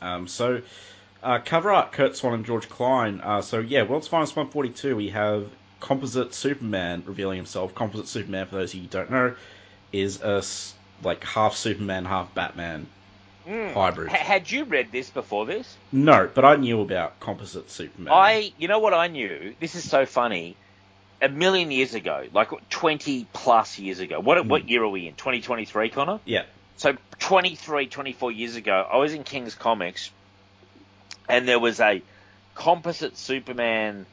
Um, 0.00 0.28
so 0.28 0.62
uh, 1.22 1.38
cover 1.44 1.72
art 1.72 1.92
Curt 1.92 2.16
Swan 2.16 2.34
and 2.34 2.44
George 2.46 2.68
Klein. 2.68 3.20
Uh, 3.22 3.42
so 3.42 3.58
yeah, 3.58 3.82
World's 3.82 4.08
Finest 4.08 4.36
142. 4.36 4.94
We 4.96 5.08
have 5.10 5.48
composite 5.80 6.34
Superman 6.34 7.02
revealing 7.06 7.36
himself. 7.36 7.74
Composite 7.74 8.08
Superman, 8.08 8.46
for 8.46 8.56
those 8.56 8.70
of 8.70 8.76
you 8.76 8.82
who 8.82 8.88
don't 8.88 9.10
know, 9.10 9.34
is 9.92 10.20
a 10.22 10.42
like 11.02 11.24
half 11.24 11.54
Superman, 11.56 12.04
half 12.04 12.32
Batman 12.34 12.86
mm. 13.46 13.72
hybrid. 13.72 14.08
Ha- 14.08 14.16
had 14.16 14.50
you 14.50 14.64
read 14.64 14.90
this 14.92 15.10
before 15.10 15.46
this? 15.46 15.76
No, 15.92 16.28
but 16.32 16.44
I 16.44 16.56
knew 16.56 16.80
about 16.80 17.18
composite 17.20 17.70
Superman. 17.70 18.12
I, 18.12 18.52
you 18.58 18.68
know 18.68 18.78
what 18.78 18.94
I 18.94 19.08
knew? 19.08 19.54
This 19.60 19.74
is 19.74 19.88
so 19.88 20.06
funny. 20.06 20.56
A 21.22 21.30
million 21.30 21.70
years 21.70 21.94
ago, 21.94 22.24
like 22.34 22.50
20 22.68 23.26
plus 23.32 23.78
years 23.78 24.00
ago. 24.00 24.20
What 24.20 24.38
Hmm. 24.42 24.48
what 24.48 24.68
year 24.68 24.82
are 24.82 24.88
we 24.88 25.06
in? 25.08 25.14
2023, 25.14 25.88
Connor? 25.88 26.20
yeah, 26.26 26.42
So 26.76 26.94
23, 27.20 27.86
24 27.86 28.32
years 28.32 28.56
ago, 28.56 28.86
I 28.92 28.98
was 28.98 29.14
in 29.14 29.24
King's 29.24 29.54
Comics, 29.54 30.10
and 31.28 31.48
there 31.48 31.58
was 31.58 31.80
a 31.80 32.02
composite 32.54 33.16
Superman, 33.16 34.04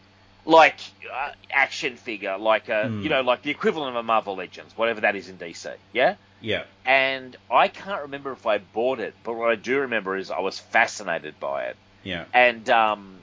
like 0.46 0.78
uh, 1.14 1.32
action 1.52 1.98
figure, 1.98 2.38
like 2.38 2.70
a 2.70 2.88
Hmm. 2.88 3.02
you 3.02 3.10
know, 3.10 3.22
like 3.22 3.42
the 3.42 3.52
equivalent 3.52 3.90
of 3.90 3.96
a 3.98 4.04
Marvel 4.04 4.36
Legends, 4.38 4.76
whatever 4.78 5.02
that 5.02 5.16
is 5.18 5.28
in 5.28 5.38
DC. 5.38 5.74
Yeah. 5.92 6.16
Yeah, 6.44 6.64
And 6.86 7.36
I 7.50 7.70
can't 7.70 8.04
remember 8.04 8.34
if 8.34 8.46
I 8.46 8.58
bought 8.58 9.00
it, 9.00 9.16
but 9.24 9.34
what 9.34 9.50
I 9.50 9.56
do 9.56 9.80
remember 9.80 10.18
is 10.18 10.30
I 10.30 10.42
was 10.42 10.60
fascinated 10.60 11.40
by 11.40 11.64
it, 11.66 11.78
yeah, 12.04 12.26
and 12.34 12.70
um, 12.70 13.16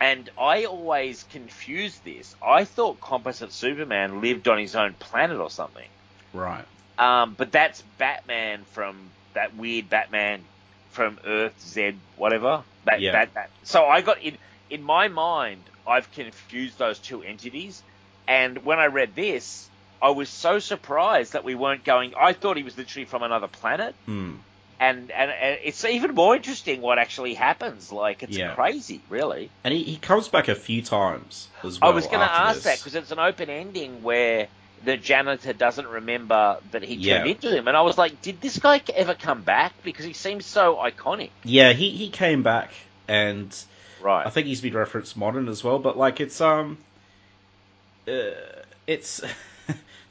and 0.00 0.30
I 0.38 0.64
always 0.64 1.24
confused 1.24 2.04
this. 2.04 2.34
I 2.42 2.64
thought 2.64 3.00
composite 3.00 3.52
Superman 3.52 4.22
lived 4.22 4.48
on 4.48 4.58
his 4.58 4.76
own 4.76 4.94
planet 4.94 5.38
or 5.38 5.50
something. 5.50 5.88
right. 6.32 6.64
Um, 6.98 7.34
but 7.36 7.50
that's 7.50 7.82
Batman 7.98 8.64
from 8.72 9.10
that 9.34 9.56
weird 9.56 9.88
Batman 9.90 10.40
from 10.90 11.18
Earth 11.24 11.60
Z 11.60 11.94
whatever. 12.16 12.62
That, 12.84 13.00
Yeah. 13.00 13.12
that, 13.12 13.34
that. 13.34 13.50
So 13.64 13.84
I 13.84 14.00
got 14.00 14.22
in 14.22 14.38
in 14.70 14.82
my 14.82 15.08
mind, 15.08 15.58
I've 15.86 16.10
confused 16.12 16.78
those 16.78 17.00
two 17.00 17.22
entities, 17.22 17.82
and 18.28 18.64
when 18.64 18.78
I 18.78 18.86
read 18.86 19.16
this, 19.16 19.69
I 20.02 20.10
was 20.10 20.28
so 20.28 20.58
surprised 20.58 21.34
that 21.34 21.44
we 21.44 21.54
weren't 21.54 21.84
going. 21.84 22.12
I 22.18 22.32
thought 22.32 22.56
he 22.56 22.62
was 22.62 22.76
literally 22.76 23.04
from 23.06 23.22
another 23.22 23.48
planet, 23.48 23.94
Hmm. 24.06 24.32
and 24.78 25.10
and, 25.10 25.30
and 25.30 25.58
it's 25.64 25.84
even 25.84 26.14
more 26.14 26.34
interesting 26.36 26.80
what 26.80 26.98
actually 26.98 27.34
happens. 27.34 27.92
Like 27.92 28.22
it's 28.22 28.36
Yeah. 28.36 28.54
crazy, 28.54 29.00
really. 29.08 29.50
And 29.64 29.74
he, 29.74 29.82
he 29.82 29.96
comes 29.96 30.28
back 30.28 30.48
a 30.48 30.54
few 30.54 30.82
times 30.82 31.48
as 31.64 31.78
I 31.82 31.90
was 31.90 32.06
going 32.06 32.20
to 32.20 32.24
ask 32.32 32.56
this. 32.56 32.64
that 32.64 32.78
because 32.78 32.94
it's 32.94 33.10
an 33.10 33.18
open 33.18 33.50
ending 33.50 34.02
where 34.02 34.48
the 34.84 34.96
janitor 34.96 35.52
doesn't 35.52 35.86
remember 35.86 36.56
that 36.72 36.82
he 36.82 36.96
Yeah. 36.96 37.18
turned 37.18 37.30
into 37.30 37.50
him, 37.54 37.68
and 37.68 37.76
I 37.76 37.82
was 37.82 37.98
like, 37.98 38.22
did 38.22 38.40
this 38.40 38.58
guy 38.58 38.80
ever 38.94 39.14
come 39.14 39.42
back? 39.42 39.72
Because 39.84 40.06
he 40.06 40.14
seems 40.14 40.46
so 40.46 40.76
iconic. 40.76 41.30
Yeah, 41.44 41.72
he, 41.72 41.90
he 41.90 42.08
came 42.08 42.42
back, 42.42 42.70
and 43.08 43.54
Right. 44.02 44.26
I 44.26 44.30
think 44.30 44.46
he's 44.46 44.62
been 44.62 44.74
referenced 44.74 45.16
modern 45.16 45.48
as 45.48 45.62
well. 45.62 45.78
But 45.78 45.98
like, 45.98 46.20
it's 46.20 46.40
um, 46.40 46.78
uh, 48.08 48.30
it's 48.86 49.20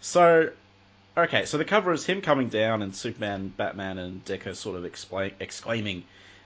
so 0.01 0.49
okay. 1.17 1.45
So 1.45 1.57
the 1.57 1.65
cover 1.65 1.91
is 1.91 2.05
him 2.05 2.21
coming 2.21 2.49
down, 2.49 2.81
and 2.81 2.95
Superman, 2.95 3.53
Batman, 3.55 3.97
and 3.97 4.23
Decker 4.25 4.53
sort 4.53 4.75
of 4.77 4.85
explain, 4.85 5.31
exclaiming, 5.39 6.03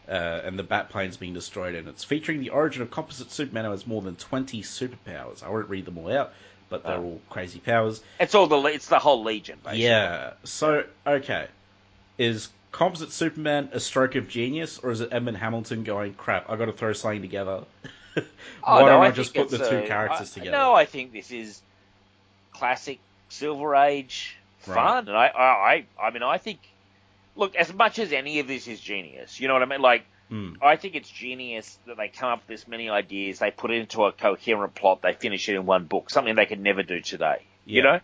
uh, 0.07 0.11
and 0.11 0.57
the 0.57 0.63
Batplane's 0.63 1.17
being 1.17 1.33
destroyed, 1.33 1.75
and 1.75 1.87
it's 1.87 2.03
featuring 2.03 2.39
the 2.39 2.49
origin 2.49 2.81
of 2.81 2.91
composite 2.91 3.31
Superman 3.31 3.65
who 3.65 3.71
has 3.71 3.85
more 3.87 4.01
than 4.01 4.15
twenty 4.15 4.61
superpowers. 4.61 5.43
I 5.43 5.49
won't 5.49 5.69
read 5.69 5.85
them 5.85 5.97
all 5.97 6.11
out, 6.11 6.33
but 6.69 6.83
they're 6.83 6.97
Oh. 6.97 7.03
all 7.03 7.21
crazy 7.29 7.59
powers. 7.59 8.01
it's 8.19 8.35
all 8.35 8.47
the 8.47 8.59
it's 8.65 8.87
the 8.87 8.99
whole 8.99 9.23
Legion. 9.23 9.59
Basically. 9.63 9.83
Yeah. 9.83 10.33
So 10.43 10.83
okay, 11.05 11.47
is 12.17 12.49
composite 12.71 13.11
Superman 13.11 13.69
a 13.71 13.79
stroke 13.79 14.15
of 14.15 14.27
genius, 14.27 14.79
or 14.79 14.89
is 14.91 14.99
it 15.01 15.09
Edmund 15.11 15.37
Hamilton 15.37 15.83
going, 15.83 16.13
"Crap, 16.15 16.49
I 16.49 16.55
got 16.55 16.65
to 16.65 16.73
throw 16.73 16.93
something 16.93 17.21
together"? 17.21 17.63
Oh, 18.15 18.21
Why 18.75 18.81
no, 18.81 18.85
don't 18.89 19.01
I, 19.03 19.07
I 19.07 19.11
just 19.11 19.33
put 19.33 19.49
the 19.49 19.55
it's 19.59 19.69
two 19.69 19.77
a- 19.79 19.87
characters 19.87 20.31
I- 20.31 20.33
together? 20.35 20.51
No, 20.51 20.73
I 20.75 20.85
think 20.85 21.11
this 21.13 21.31
is 21.31 21.61
classic 22.53 22.99
Silver 23.33 23.75
Age 23.75 24.37
fun, 24.59 24.75
Right. 24.77 25.07
and 25.07 25.17
I, 25.17 25.27
I, 25.27 25.73
I, 25.73 25.85
I 26.07 26.09
mean, 26.11 26.23
I 26.23 26.37
think, 26.37 26.59
look, 27.35 27.55
as 27.55 27.73
much 27.73 27.99
as 27.99 28.13
any 28.13 28.39
of 28.39 28.47
this 28.47 28.67
is 28.67 28.79
genius, 28.79 29.39
you 29.39 29.47
know 29.47 29.53
what 29.53 29.63
I 29.63 29.65
mean? 29.65 29.81
Like, 29.81 30.05
Hmm. 30.29 30.53
I 30.61 30.77
think 30.77 30.95
it's 30.95 31.09
genius 31.09 31.77
that 31.85 31.97
they 31.97 32.07
come 32.07 32.29
up 32.29 32.39
with 32.39 32.47
this 32.47 32.67
many 32.67 32.89
ideas, 32.89 33.39
they 33.39 33.51
put 33.51 33.71
it 33.71 33.75
into 33.81 34.05
a 34.05 34.13
coherent 34.13 34.73
plot, 34.73 35.01
they 35.01 35.13
finish 35.13 35.47
it 35.49 35.55
in 35.55 35.65
one 35.65 35.85
book, 35.85 36.09
something 36.09 36.33
they 36.33 36.45
could 36.45 36.61
never 36.61 36.81
do 36.81 37.01
today. 37.01 37.41
You 37.65 37.83
know? 37.83 37.99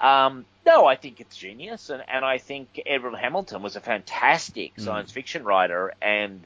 Um, 0.00 0.44
no, 0.66 0.84
I 0.86 0.96
think 0.96 1.20
it's 1.20 1.36
genius, 1.36 1.88
and, 1.88 2.02
and 2.06 2.24
I 2.24 2.36
think 2.38 2.80
Edward 2.84 3.14
Hamilton 3.16 3.62
was 3.62 3.76
a 3.76 3.80
fantastic 3.80 4.76
Mm. 4.76 4.84
science 4.84 5.10
fiction 5.10 5.42
writer 5.42 5.94
and 6.02 6.44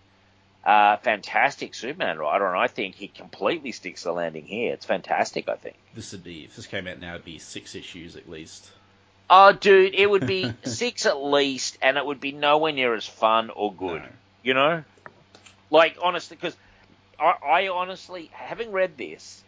uh, 0.65 0.97
fantastic 0.99 1.75
Superman 1.75 2.19
writer, 2.19 2.47
and 2.47 2.59
I 2.59 2.67
think 2.67 2.95
he 2.95 3.09
completely 3.09 3.73
sticks 3.73 4.03
the 4.03 4.13
landing 4.13 4.45
here. 4.45 4.75
It's 4.75 4.87
fantastic, 4.87 5.49
I 5.49 5.57
think. 5.57 5.77
This 5.95 6.13
would 6.13 6.25
be 6.25 6.45
if 6.45 6.57
this 6.57 6.67
came 6.67 6.87
out 6.87 7.01
now, 7.01 7.15
it'd 7.15 7.25
be 7.25 7.39
six 7.39 7.75
issues 7.75 8.17
at 8.17 8.29
least. 8.29 8.71
Oh, 9.31 9.53
dude, 9.53 9.95
it 9.95 10.09
would 10.09 10.27
be 10.27 10.53
six 10.65 11.07
at 11.07 11.23
least, 11.23 11.79
and 11.83 11.97
it 11.97 12.05
would 12.05 12.21
be 12.21 12.33
nowhere 12.33 12.73
near 12.73 12.95
as 12.95 13.07
fun 13.07 13.51
or 13.51 13.73
good. 13.73 14.03
No. 14.03 14.09
You 14.43 14.55
know, 14.55 14.85
like 15.71 15.99
honestly, 16.03 16.37
because 16.37 16.57
I, 17.19 17.35
I 17.45 17.69
honestly, 17.69 18.31
having 18.33 18.73
read 18.73 18.97
this 18.97 19.43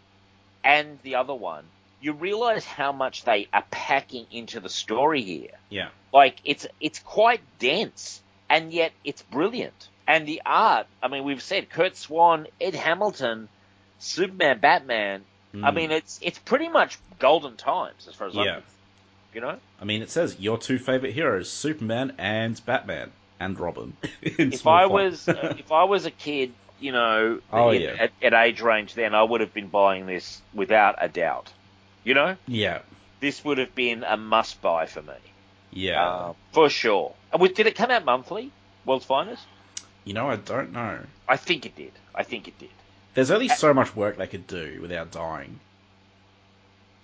and 0.64 0.99
the 1.02 1.17
other 1.17 1.35
one, 1.35 1.64
you 2.00 2.12
realize 2.12 2.64
how 2.64 2.93
much 2.93 3.25
they 3.25 3.49
are 3.52 3.64
packing 3.71 4.26
into 4.31 4.61
the 4.61 4.69
story 4.69 5.23
here. 5.23 5.52
Yeah. 5.69 5.88
Like 6.12 6.38
it's 6.45 6.67
it's 6.81 6.99
quite 6.99 7.40
dense, 7.59 8.21
and 8.49 8.73
yet 8.73 8.93
it's 9.05 9.23
brilliant. 9.23 9.88
And 10.11 10.26
the 10.26 10.43
art, 10.45 10.87
I 11.00 11.07
mean, 11.07 11.23
we've 11.23 11.40
said 11.43 11.71
Curt 11.71 11.97
Swan, 11.97 12.49
Ed 12.61 12.75
Hamilton, 12.75 13.49
Superman, 14.00 14.59
Batman. 14.59 15.23
I 15.55 15.71
Hmm. 15.71 15.76
mean, 15.76 15.90
it's 15.93 16.19
it's 16.21 16.38
pretty 16.38 16.69
much 16.69 16.99
golden 17.21 17.57
times 17.57 18.09
as 18.09 18.14
far 18.17 18.26
as 18.29 18.37
I'm 18.37 18.45
Yeah. 18.45 18.55
concerned, 18.55 18.75
you 19.35 19.40
know. 19.40 19.59
I 19.81 19.85
mean, 19.85 20.02
it 20.02 20.11
says 20.11 20.37
your 20.40 20.59
two 20.59 20.79
favorite 20.79 21.12
heroes, 21.12 21.49
Superman 21.50 22.14
and 22.19 22.61
Batman, 22.67 23.12
and 23.38 23.59
Robin. 23.59 23.97
if 24.23 24.67
I 24.67 24.81
font. 24.83 24.93
was 24.93 25.29
uh, 25.29 25.55
if 25.59 25.71
I 25.71 25.85
was 25.85 26.07
a 26.07 26.11
kid, 26.11 26.52
you 26.81 26.90
know, 26.93 27.40
Oh, 27.52 27.71
in- 27.71 27.83
yeah. 27.83 27.97
at, 28.00 28.11
at 28.23 28.35
age 28.35 28.61
range, 28.61 28.95
then 28.95 29.14
I 29.14 29.23
would 29.23 29.40
have 29.40 29.55
been 29.55 29.69
buying 29.69 30.07
this 30.07 30.40
without 30.55 30.97
a 30.99 31.09
doubt. 31.09 31.52
You 32.05 32.14
know, 32.14 32.37
yeah, 32.49 32.79
this 33.21 33.45
would 33.45 33.59
have 33.59 33.75
been 33.76 34.02
a 34.02 34.17
must 34.17 34.61
buy 34.62 34.87
for 34.87 35.02
me, 35.02 35.14
yeah. 35.71 36.02
uh, 36.05 36.33
for 36.52 36.69
sure. 36.69 37.14
Did 37.38 37.67
it 37.69 37.76
come 37.76 37.90
out 37.93 38.05
monthly? 38.05 38.50
World's 38.87 39.05
Finest? 39.05 39.47
You 40.11 40.14
know, 40.14 40.29
I 40.29 40.35
don't 40.35 40.73
know. 40.73 40.99
I 41.29 41.37
think 41.37 41.67
it 41.67 41.76
did. 41.76 41.93
I 42.12 42.25
think 42.25 42.49
it 42.49 42.59
did. 42.59 42.71
There's 43.14 43.31
only 43.31 43.47
so 43.47 43.73
much 43.73 43.95
work 43.95 44.17
they 44.17 44.26
could 44.26 44.45
do 44.49 44.81
without 44.83 45.12
dying. 45.12 45.61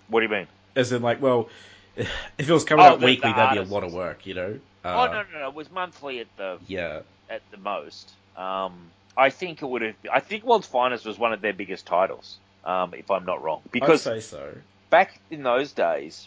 What 0.08 0.20
do 0.20 0.26
you 0.26 0.32
mean? 0.32 0.48
As 0.74 0.90
in, 0.90 1.02
like, 1.02 1.22
well, 1.22 1.48
if 1.96 2.08
it 2.36 2.50
was 2.50 2.64
coming 2.64 2.84
Oh, 2.84 2.88
out 2.88 2.98
the- 3.00 3.06
weekly, 3.06 3.30
the 3.30 3.36
that'd 3.36 3.64
be 3.64 3.70
a 3.70 3.72
lot 3.72 3.84
of 3.84 3.94
work, 3.94 4.26
you 4.26 4.34
know. 4.34 4.58
oh 4.84 4.88
Uh, 4.90 5.06
no, 5.06 5.12
no, 5.32 5.38
no! 5.38 5.48
It 5.50 5.54
was 5.54 5.70
monthly 5.70 6.18
at 6.18 6.26
the 6.36 6.58
Yeah, 6.66 7.02
at 7.30 7.42
the 7.52 7.58
most. 7.58 8.10
Um, 8.36 8.90
I 9.16 9.30
think 9.30 9.62
it 9.62 9.66
would 9.66 9.82
have. 9.82 9.94
I 10.12 10.18
think 10.18 10.42
World's 10.42 10.66
Finest 10.66 11.06
was 11.06 11.16
one 11.16 11.32
of 11.32 11.40
their 11.40 11.52
biggest 11.52 11.86
titles, 11.86 12.38
um, 12.64 12.92
if 12.92 13.08
I'm 13.08 13.24
not 13.24 13.40
wrong, 13.40 13.60
I'd 13.66 13.70
because 13.70 14.02
say 14.02 14.18
so. 14.18 14.52
back 14.90 15.20
in 15.30 15.44
those 15.44 15.70
days, 15.70 16.26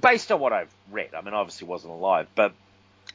based 0.00 0.32
on 0.32 0.40
what 0.40 0.54
I've 0.54 0.72
read, 0.90 1.14
I 1.14 1.20
mean, 1.20 1.34
obviously 1.34 1.68
wasn't 1.68 1.92
alive, 1.92 2.26
but 2.34 2.54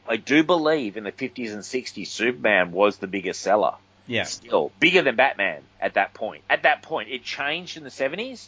I 0.08 0.18
do 0.18 0.44
believe 0.44 0.98
in 0.98 1.04
the 1.04 1.12
50s 1.12 1.52
and 1.52 1.62
60s, 1.62 2.08
Superman 2.08 2.72
was 2.72 2.98
the 2.98 3.08
biggest 3.08 3.42
seller. 3.42 3.76
Yeah, 4.08 4.24
Still 4.24 4.72
bigger 4.80 5.02
than 5.02 5.16
Batman 5.16 5.64
at 5.82 5.96
that 5.96 6.14
point. 6.14 6.44
At 6.50 6.64
that 6.64 6.84
point, 6.84 7.10
it 7.10 7.24
changed 7.24 7.76
in 7.76 7.84
the 7.84 7.90
70s, 7.90 8.48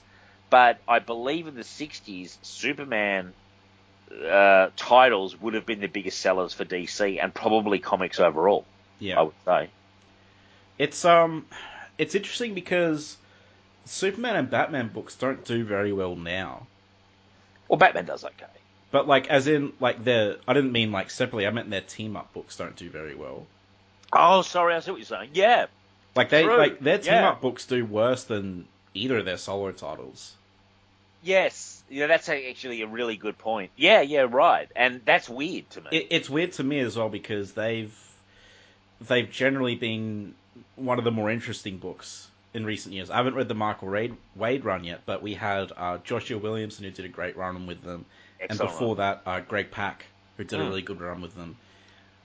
but 0.51 0.79
I 0.87 0.99
believe 0.99 1.47
in 1.47 1.55
the 1.55 1.61
60s, 1.61 2.37
Superman 2.43 3.33
uh, 4.29 4.69
titles 4.75 5.39
would 5.41 5.55
have 5.55 5.65
been 5.65 5.79
the 5.79 5.87
biggest 5.87 6.19
sellers 6.19 6.53
for 6.53 6.63
DC 6.63 7.21
and 7.21 7.33
probably 7.33 7.79
comics 7.79 8.19
overall. 8.19 8.65
yeah. 8.99 9.19
I 9.19 9.23
would 9.23 9.33
say. 9.45 9.69
It's 10.77 11.05
um, 11.05 11.47
it's 11.97 12.13
interesting 12.13 12.53
because 12.53 13.17
Superman 13.85 14.35
and 14.35 14.49
Batman 14.49 14.89
books 14.89 15.15
don't 15.15 15.43
do 15.43 15.63
very 15.63 15.91
well 15.91 16.15
now. 16.15 16.67
Well, 17.67 17.77
Batman 17.77 18.05
does 18.05 18.23
okay. 18.23 18.45
But 18.91 19.07
like, 19.07 19.27
as 19.27 19.47
in, 19.47 19.73
like 19.79 20.03
their, 20.03 20.37
I 20.47 20.53
didn't 20.53 20.71
mean 20.71 20.91
like 20.91 21.09
separately. 21.09 21.45
I 21.45 21.51
meant 21.51 21.69
their 21.69 21.81
team 21.81 22.15
up 22.15 22.33
books 22.33 22.57
don't 22.57 22.75
do 22.75 22.89
very 22.89 23.15
well. 23.15 23.45
Oh, 24.13 24.41
sorry, 24.41 24.75
I 24.75 24.79
see 24.79 24.91
what 24.91 24.97
you're 24.97 25.05
saying. 25.05 25.31
Yeah, 25.33 25.65
Like 26.15 26.29
they, 26.29 26.43
True, 26.43 26.57
like 26.57 26.79
their 26.79 26.97
team 26.97 27.13
yeah. 27.13 27.29
up 27.29 27.41
books 27.41 27.65
do 27.65 27.85
worse 27.85 28.23
than 28.23 28.65
either 28.93 29.17
of 29.17 29.25
their 29.25 29.37
solo 29.37 29.71
titles. 29.71 30.33
Yes, 31.21 31.83
yeah, 31.89 32.07
that's 32.07 32.29
actually 32.29 32.81
a 32.81 32.87
really 32.87 33.17
good 33.17 33.37
point. 33.37 33.71
Yeah, 33.75 34.01
yeah, 34.01 34.25
right, 34.29 34.69
and 34.75 35.01
that's 35.03 35.27
weird 35.27 35.69
to 35.71 35.81
me. 35.81 35.87
It, 35.91 36.07
it's 36.09 36.29
weird 36.29 36.53
to 36.53 36.63
me 36.63 36.79
as 36.79 36.95
well 36.95 37.09
because 37.09 37.51
they've, 37.51 37.93
they've 39.01 39.29
generally 39.29 39.75
been 39.75 40.33
one 40.75 40.97
of 40.97 41.03
the 41.03 41.11
more 41.11 41.29
interesting 41.29 41.77
books 41.77 42.27
in 42.53 42.65
recent 42.65 42.95
years. 42.95 43.09
I 43.09 43.17
haven't 43.17 43.35
read 43.35 43.47
the 43.49 43.55
Michael 43.55 43.89
Waid, 43.89 44.15
Waid 44.39 44.63
run 44.63 44.83
yet, 44.85 45.01
but 45.05 45.21
we 45.21 45.33
had 45.33 45.71
uh, 45.75 45.97
Joshua 45.99 46.37
Williamson 46.37 46.85
who 46.85 46.91
did 46.91 47.05
a 47.05 47.09
great 47.09 47.35
run 47.35 47.67
with 47.67 47.83
them, 47.83 48.05
Excellent 48.39 48.61
and 48.61 48.69
before 48.69 48.95
that, 48.97 49.21
uh, 49.25 49.39
Greg 49.41 49.71
Pak 49.71 50.05
who 50.37 50.43
did 50.43 50.59
a 50.59 50.63
Mm. 50.63 50.67
really 50.69 50.81
good 50.83 51.01
run 51.01 51.21
with 51.21 51.35
them. 51.35 51.57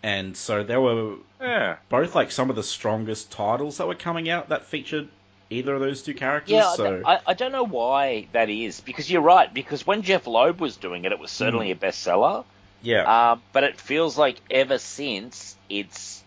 And 0.03 0.37
so 0.37 0.63
there 0.65 0.81
were 0.81 1.15
Yeah. 1.41 1.77
both 1.89 2.15
like 2.15 2.31
some 2.31 2.51
of 2.51 2.57
the 2.57 2.63
strongest 2.63 3.31
titles 3.31 3.79
that 3.79 3.87
were 3.87 3.95
coming 3.95 4.29
out 4.29 4.49
that 4.51 4.67
featured 4.67 5.09
either 5.49 5.75
of 5.75 5.81
those 5.81 6.03
two 6.03 6.13
characters. 6.15 6.51
Yeah, 6.53 6.69
I 6.69 6.77
so 6.77 6.85
don't- 6.85 7.07
I, 7.07 7.21
I 7.27 7.35
don't 7.35 7.53
know 7.53 7.65
why 7.65 8.27
that 8.33 8.51
is 8.51 8.81
because 8.81 9.11
you're 9.11 9.23
right. 9.23 9.53
Because 9.53 9.87
when 9.87 10.03
Jeph 10.03 10.27
Loeb 10.27 10.61
was 10.61 10.77
doing 10.77 11.05
it, 11.05 11.13
it 11.13 11.19
was 11.19 11.31
certainly 11.31 11.73
Hmm. 11.73 11.73
a 11.85 11.87
bestseller. 11.89 12.45
yeah, 12.85 13.31
Um, 13.33 13.43
but 13.53 13.63
it 13.65 13.81
feels 13.81 14.19
like 14.19 14.37
ever 14.51 14.77
since 14.79 15.57
it's 15.71 16.19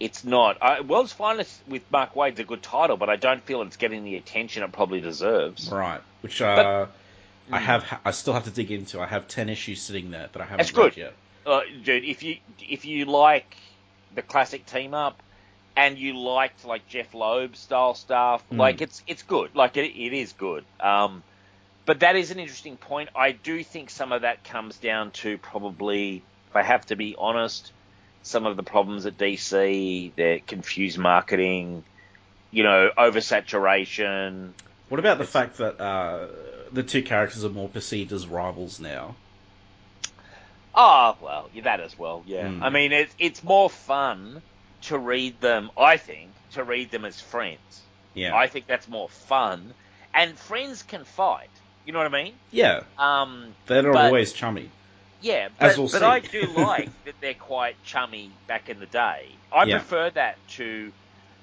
it's 0.00 0.24
not. 0.24 0.56
I, 0.62 0.80
World's 0.80 1.12
Finest 1.12 1.60
with 1.68 1.82
Mark 1.92 2.16
Waid's 2.16 2.40
a 2.40 2.44
good 2.44 2.62
title, 2.62 2.96
but 2.96 3.10
I 3.10 3.16
don't 3.16 3.42
feel 3.44 3.60
it's 3.60 3.76
getting 3.76 4.02
the 4.02 4.16
attention 4.16 4.62
it 4.62 4.72
probably 4.72 5.02
deserves. 5.02 5.68
right. 5.70 6.00
Which 6.22 6.40
uh, 6.40 6.86
I 6.88 6.99
Mm. 7.58 7.60
have, 7.62 8.00
I 8.04 8.10
still 8.12 8.32
have 8.34 8.44
to 8.44 8.50
dig 8.50 8.70
into. 8.70 9.00
I 9.00 9.06
have 9.06 9.28
ten 9.28 9.48
issues 9.48 9.82
sitting 9.82 10.10
there 10.10 10.28
that 10.32 10.40
I 10.40 10.44
haven't 10.44 10.58
That's 10.58 10.74
read 10.76 10.94
good. 10.94 10.96
yet. 10.96 11.12
Uh, 11.46 11.60
dude, 11.84 12.04
if 12.04 12.22
you 12.22 12.36
if 12.68 12.84
you 12.84 13.06
like 13.06 13.56
the 14.14 14.22
classic 14.22 14.66
team 14.66 14.92
up 14.94 15.22
and 15.76 15.96
you 15.98 16.16
liked 16.18 16.64
like 16.64 16.86
Jeph 16.88 17.14
Loeb 17.14 17.56
style 17.56 17.94
stuff, 17.94 18.42
Mm. 18.50 18.58
like 18.58 18.80
it's 18.80 19.02
it's 19.06 19.22
good. 19.22 19.54
Like 19.54 19.76
it, 19.76 19.86
it 19.96 20.12
is 20.12 20.32
good. 20.32 20.64
Um, 20.80 21.22
but 21.86 22.00
that 22.00 22.14
is 22.16 22.30
an 22.30 22.38
interesting 22.38 22.76
point. 22.76 23.08
I 23.16 23.32
do 23.32 23.64
think 23.64 23.90
some 23.90 24.12
of 24.12 24.22
that 24.22 24.44
comes 24.44 24.76
down 24.76 25.10
to 25.12 25.38
probably, 25.38 26.22
if 26.50 26.56
I 26.56 26.62
have 26.62 26.86
to 26.86 26.94
be 26.96 27.16
honest, 27.18 27.72
some 28.22 28.46
of 28.46 28.56
the 28.56 28.62
problems 28.62 29.06
at 29.06 29.16
DC, 29.16 30.14
their 30.14 30.38
confused 30.40 30.98
marketing, 30.98 31.82
you 32.52 32.62
know, 32.62 32.90
oversaturation. 32.96 34.50
What 34.88 35.00
about 35.00 35.18
the 35.18 35.24
fact 35.24 35.58
that 35.58 35.80
uh, 35.80 36.26
the 36.72 36.82
two 36.82 37.02
characters 37.02 37.44
are 37.44 37.48
more 37.50 37.68
perceived 37.68 38.12
as 38.12 38.26
rivals 38.26 38.80
now? 38.80 39.14
Oh, 40.74 41.16
well, 41.20 41.50
yeah, 41.52 41.62
that 41.64 41.80
as 41.80 41.98
well, 41.98 42.22
yeah. 42.26 42.46
Mm. 42.46 42.62
I 42.62 42.70
mean, 42.70 42.92
it's 42.92 43.14
it's 43.18 43.42
more 43.42 43.68
fun 43.68 44.40
to 44.82 44.98
read 44.98 45.40
them, 45.40 45.70
I 45.76 45.96
think, 45.96 46.30
to 46.52 46.62
read 46.64 46.90
them 46.90 47.04
as 47.04 47.20
friends. 47.20 47.80
Yeah, 48.14 48.36
I 48.36 48.46
think 48.46 48.66
that's 48.66 48.88
more 48.88 49.08
fun. 49.08 49.74
And 50.14 50.36
friends 50.38 50.82
can 50.82 51.04
fight. 51.04 51.50
You 51.86 51.92
know 51.92 51.98
what 52.00 52.12
I 52.14 52.22
mean? 52.24 52.34
yeah, 52.50 52.82
Um, 52.98 53.54
they're 53.66 53.82
not 53.82 53.94
But- 53.94 54.04
always 54.06 54.32
chummy. 54.32 54.70
yeah, 55.20 55.48
As 55.58 55.76
but, 55.76 55.78
we'll 55.78 55.88
but. 55.90 56.02
I 56.02 56.20
do 56.20 56.42
like 56.56 56.88
that 57.04 57.14
they're 57.20 57.34
quite 57.34 57.76
chummy 57.84 58.30
back 58.46 58.68
in 58.68 58.78
the 58.80 58.86
day. 58.86 59.26
I 59.52 59.64
Yeah. 59.64 59.78
prefer 59.78 60.10
that 60.10 60.36
to. 60.50 60.92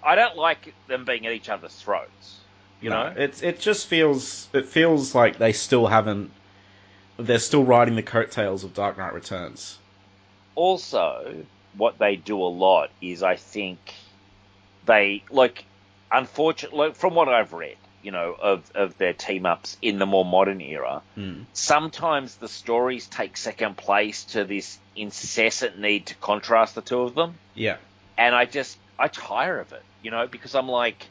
I 0.04 0.16
don't 0.16 0.38
like 0.38 0.74
them 0.88 1.04
being 1.06 1.26
at 1.26 1.34
each 1.34 1.50
other's 1.50 1.74
throats. 1.76 2.38
You 2.82 2.92
No, 2.92 3.04
know? 3.10 3.14
it's 3.18 3.42
it 3.42 3.60
just 3.60 3.88
feels 3.88 4.48
it 4.54 4.68
feels 4.68 5.16
like 5.16 5.38
they 5.38 5.52
still 5.54 5.88
haven't. 5.88 6.32
They're 7.18 7.40
still 7.40 7.64
riding 7.64 7.96
the 7.96 8.04
coattails 8.04 8.64
of 8.64 8.74
Dark 8.76 8.98
Knight 8.98 9.14
Returns. 9.14 9.80
also 10.56 11.46
what 11.76 11.98
they 12.00 12.16
do 12.16 12.42
a 12.42 12.52
lot 12.66 12.90
is 13.02 13.22
I 13.24 13.36
think 13.36 13.78
they 14.86 15.24
like 15.30 15.66
unfortunately 16.12 16.94
from 16.94 17.14
what 17.16 17.28
I've 17.30 17.54
read, 17.54 17.78
you 18.02 18.12
know, 18.12 18.36
of, 18.40 18.72
of 18.74 18.98
their 18.98 19.14
team 19.14 19.46
ups 19.46 19.78
in 19.82 20.00
the 20.00 20.06
more 20.06 20.26
modern 20.26 20.62
era, 20.62 21.02
Mm. 21.18 21.46
sometimes 21.54 22.36
the 22.38 22.48
stories 22.48 23.08
take 23.08 23.38
second 23.38 23.78
place 23.78 24.24
to 24.26 24.44
this 24.46 24.78
incessant 24.96 25.80
need 25.80 26.08
to 26.08 26.16
contrast 26.16 26.76
the 26.76 26.82
two 26.82 27.02
of 27.02 27.16
them. 27.16 27.38
Yeah, 27.56 27.78
And 28.18 28.34
I 28.36 28.46
just 28.46 28.78
I 29.00 29.08
tire 29.08 29.60
of 29.60 29.74
it, 29.74 29.84
you 30.04 30.10
know, 30.12 30.26
because 30.28 30.56
I'm 30.56 30.70
like 30.70 31.06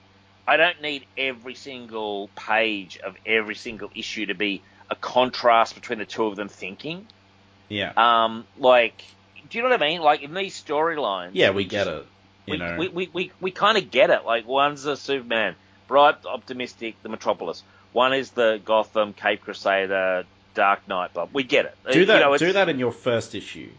I 0.46 0.56
don't 0.56 0.80
need 0.80 1.04
every 1.18 1.54
single 1.54 2.28
page 2.36 2.98
of 2.98 3.16
every 3.26 3.54
single 3.54 3.90
issue 3.94 4.26
to 4.26 4.34
be 4.34 4.62
a 4.90 4.94
contrast 4.96 5.74
between 5.74 5.98
the 5.98 6.04
two 6.04 6.26
of 6.26 6.36
them 6.36 6.48
thinking. 6.48 7.06
yeah, 7.68 7.92
Um, 7.96 8.46
like, 8.56 9.02
do 9.50 9.58
you 9.58 9.64
know 9.64 9.70
what 9.70 9.82
I 9.82 9.86
mean? 9.88 10.00
Like 10.00 10.22
in 10.22 10.34
these 10.34 10.62
storylines. 10.62 11.30
yeah. 11.34 11.50
We 11.50 11.64
get 11.64 11.86
it. 11.88 12.06
You 12.46 12.58
We, 12.58 12.76
we, 12.78 12.88
we, 12.88 13.10
we, 13.12 13.32
we 13.40 13.50
kind 13.50 13.76
of 13.76 13.90
get 13.90 14.10
it. 14.10 14.24
Like 14.24 14.46
one's 14.46 14.84
a 14.84 14.96
Superman, 14.96 15.56
bright, 15.88 16.24
optimistic, 16.24 16.94
the 17.02 17.08
Metropolis. 17.08 17.64
One 17.92 18.12
is 18.14 18.30
the 18.30 18.60
Gotham, 18.64 19.14
Cape 19.14 19.40
Crusader, 19.42 20.24
Dark 20.54 20.86
Knight. 20.86 21.10
But 21.12 21.34
we 21.34 21.42
get 21.42 21.64
it. 21.64 21.76
do 21.90 22.00
You 22.00 22.06
that. 22.06 22.20
know, 22.20 22.36
do 22.36 22.52
that 22.52 22.68
in 22.68 22.78
your 22.78 22.92
first 22.92 23.34
issue. 23.34 23.70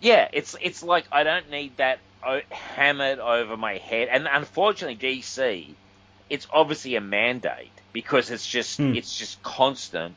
Yeah, 0.00 0.28
it's 0.32 0.56
it's 0.60 0.82
like 0.82 1.04
I 1.12 1.22
don't 1.22 1.50
need 1.50 1.76
that 1.76 2.00
hammered 2.50 3.20
over 3.20 3.56
my 3.56 3.76
head. 3.78 4.08
And 4.10 4.26
unfortunately, 4.30 4.96
DC, 4.96 5.68
it's 6.30 6.46
obviously 6.52 6.96
a 6.96 7.00
mandate 7.00 7.72
because 7.92 8.30
it's 8.30 8.46
just 8.46 8.78
Hmm. 8.78 8.94
it's 8.94 9.16
just 9.16 9.42
constant. 9.42 10.14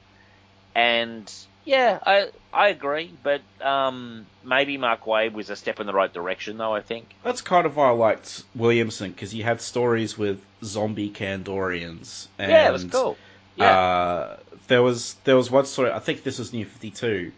And 0.75 1.31
yeah, 1.65 1.99
I 2.05 2.29
I 2.53 2.69
agree, 2.69 3.11
but 3.23 3.41
um, 3.61 4.25
maybe 4.43 4.77
Mark 4.77 5.05
Waid 5.05 5.33
was 5.33 5.49
a 5.49 5.55
step 5.55 5.79
in 5.79 5.87
the 5.87 5.93
right 5.93 6.11
direction, 6.11 6.57
though. 6.57 6.73
I 6.73 6.81
think. 6.81 7.05
That's 7.23 7.41
kind 7.41 7.65
of 7.65 7.75
why 7.75 7.89
I 7.89 7.91
liked 7.91 8.43
Williamson 8.55 9.11
because 9.11 9.31
he 9.31 9.41
had 9.41 9.61
stories 9.61 10.17
with 10.17 10.39
zombie 10.63 11.09
Kandorians. 11.09 12.27
And, 12.37 12.51
yeah, 12.51 12.69
it 12.69 12.71
was 12.73 12.85
cool. 12.85 13.17
Yeah, 13.55 13.77
Uh, 13.77 14.37
there 14.67 14.81
was 14.81 15.15
there 15.25 15.35
was 15.35 15.51
one 15.51 15.65
story. 15.65 15.91
I 15.91 15.99
think 15.99 16.23
this 16.23 16.39
was 16.39 16.53
New 16.53 16.65
Fifty 16.65 16.91
Two, 16.91 17.31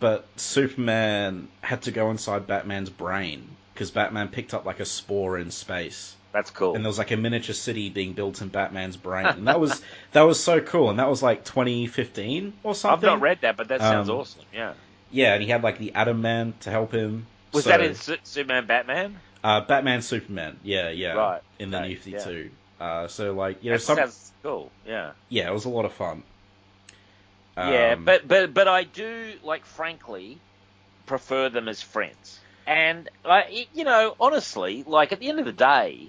but 0.00 0.26
Superman 0.36 1.48
had 1.60 1.82
to 1.82 1.90
go 1.90 2.10
inside 2.10 2.46
Batman's 2.46 2.90
brain 2.90 3.48
because 3.74 3.90
Batman 3.90 4.28
picked 4.28 4.54
up 4.54 4.64
like 4.64 4.80
a 4.80 4.84
spore 4.86 5.38
in 5.38 5.50
space, 5.50 6.14
that's 6.32 6.50
cool. 6.50 6.74
and 6.74 6.84
there 6.84 6.88
was 6.88 6.98
like 6.98 7.10
a 7.10 7.16
miniature 7.16 7.54
city 7.54 7.90
being 7.90 8.12
built 8.14 8.40
in 8.42 8.48
Batman's 8.48 8.96
brain, 8.96 9.26
and 9.26 9.48
that 9.48 9.60
was 9.60 9.82
that 10.12 10.22
was 10.22 10.42
so 10.42 10.60
cool. 10.60 10.90
And 10.90 10.98
that 10.98 11.08
was 11.08 11.22
like 11.22 11.44
2015 11.44 12.52
or 12.62 12.74
something. 12.74 13.08
I've 13.08 13.14
not 13.16 13.20
read 13.20 13.40
that, 13.42 13.56
but 13.56 13.68
that 13.68 13.80
sounds 13.80 14.08
Um, 14.08 14.16
awesome. 14.16 14.42
Yeah. 14.52 14.74
Yeah, 15.10 15.34
and 15.34 15.42
he 15.42 15.48
had 15.50 15.62
like 15.62 15.78
the 15.78 15.94
Atom 15.94 16.22
Man 16.22 16.54
to 16.60 16.70
help 16.70 16.92
him. 16.92 17.26
Was 17.52 17.64
So- 17.64 17.70
that 17.70 17.80
in 17.82 17.94
Su- 17.94 18.16
Superman 18.24 18.66
Batman? 18.66 19.20
Uh, 19.44 19.60
Batman, 19.60 20.00
Superman. 20.02 20.58
Yeah, 20.62 20.88
yeah. 20.90 21.12
Right, 21.14 21.42
In 21.58 21.70
the 21.70 21.78
okay, 21.78 21.88
New 21.88 21.96
52. 21.96 22.50
Uh, 22.80 23.08
so 23.08 23.32
like, 23.34 23.62
you 23.62 23.70
know, 23.70 23.76
that 23.76 23.82
some, 23.82 23.96
sounds 23.96 24.32
cool. 24.42 24.70
Yeah. 24.86 25.12
yeah, 25.28 25.48
it 25.50 25.52
was 25.52 25.64
a 25.66 25.68
lot 25.68 25.84
of 25.84 25.92
fun. 25.92 26.22
yeah, 27.56 27.94
Um, 27.96 28.04
but 28.04 28.26
but 28.26 28.54
but 28.54 28.68
I 28.68 28.84
do 28.84 29.34
like, 29.42 29.66
frankly, 29.66 30.38
prefer 31.06 31.48
them 31.48 31.68
as 31.68 31.82
friends. 31.82 32.40
And 32.66 33.08
like, 33.24 33.68
you 33.74 33.84
know, 33.84 34.14
honestly, 34.20 34.84
like 34.86 35.12
at 35.12 35.18
the 35.20 35.28
end 35.28 35.38
of 35.40 35.44
the 35.44 35.52
day, 35.52 36.08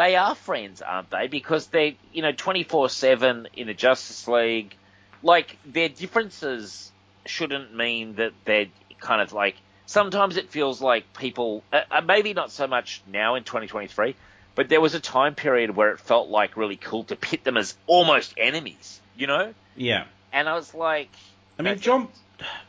they 0.00 0.16
are 0.16 0.34
friends, 0.34 0.80
aren't 0.80 1.10
they? 1.10 1.26
Because 1.26 1.66
they're 1.66 1.92
you 2.12 2.22
know 2.22 2.32
twenty 2.32 2.64
four 2.64 2.88
seven 2.88 3.48
in 3.54 3.66
the 3.66 3.74
Justice 3.74 4.26
League. 4.26 4.74
Like 5.22 5.58
their 5.66 5.90
differences 5.90 6.90
shouldn't 7.26 7.76
mean 7.76 8.14
that 8.14 8.32
they're 8.46 8.66
kind 8.98 9.20
of 9.20 9.32
like. 9.32 9.56
Sometimes 9.84 10.36
it 10.36 10.48
feels 10.50 10.80
like 10.80 11.12
people, 11.14 11.64
uh, 11.72 11.80
uh, 11.90 12.00
maybe 12.00 12.32
not 12.32 12.52
so 12.52 12.68
much 12.68 13.02
now 13.10 13.34
in 13.34 13.42
2023, 13.42 14.14
but 14.54 14.68
there 14.68 14.80
was 14.80 14.94
a 14.94 15.00
time 15.00 15.34
period 15.34 15.74
where 15.74 15.90
it 15.90 15.98
felt 15.98 16.28
like 16.28 16.56
really 16.56 16.76
cool 16.76 17.02
to 17.04 17.16
pit 17.16 17.42
them 17.42 17.56
as 17.56 17.76
almost 17.88 18.32
enemies, 18.38 19.00
you 19.16 19.26
know? 19.26 19.52
yeah. 19.76 20.04
And 20.32 20.48
I 20.48 20.54
was 20.54 20.72
like, 20.74 21.10
I 21.58 21.62
mean, 21.62 21.80
John 21.80 22.06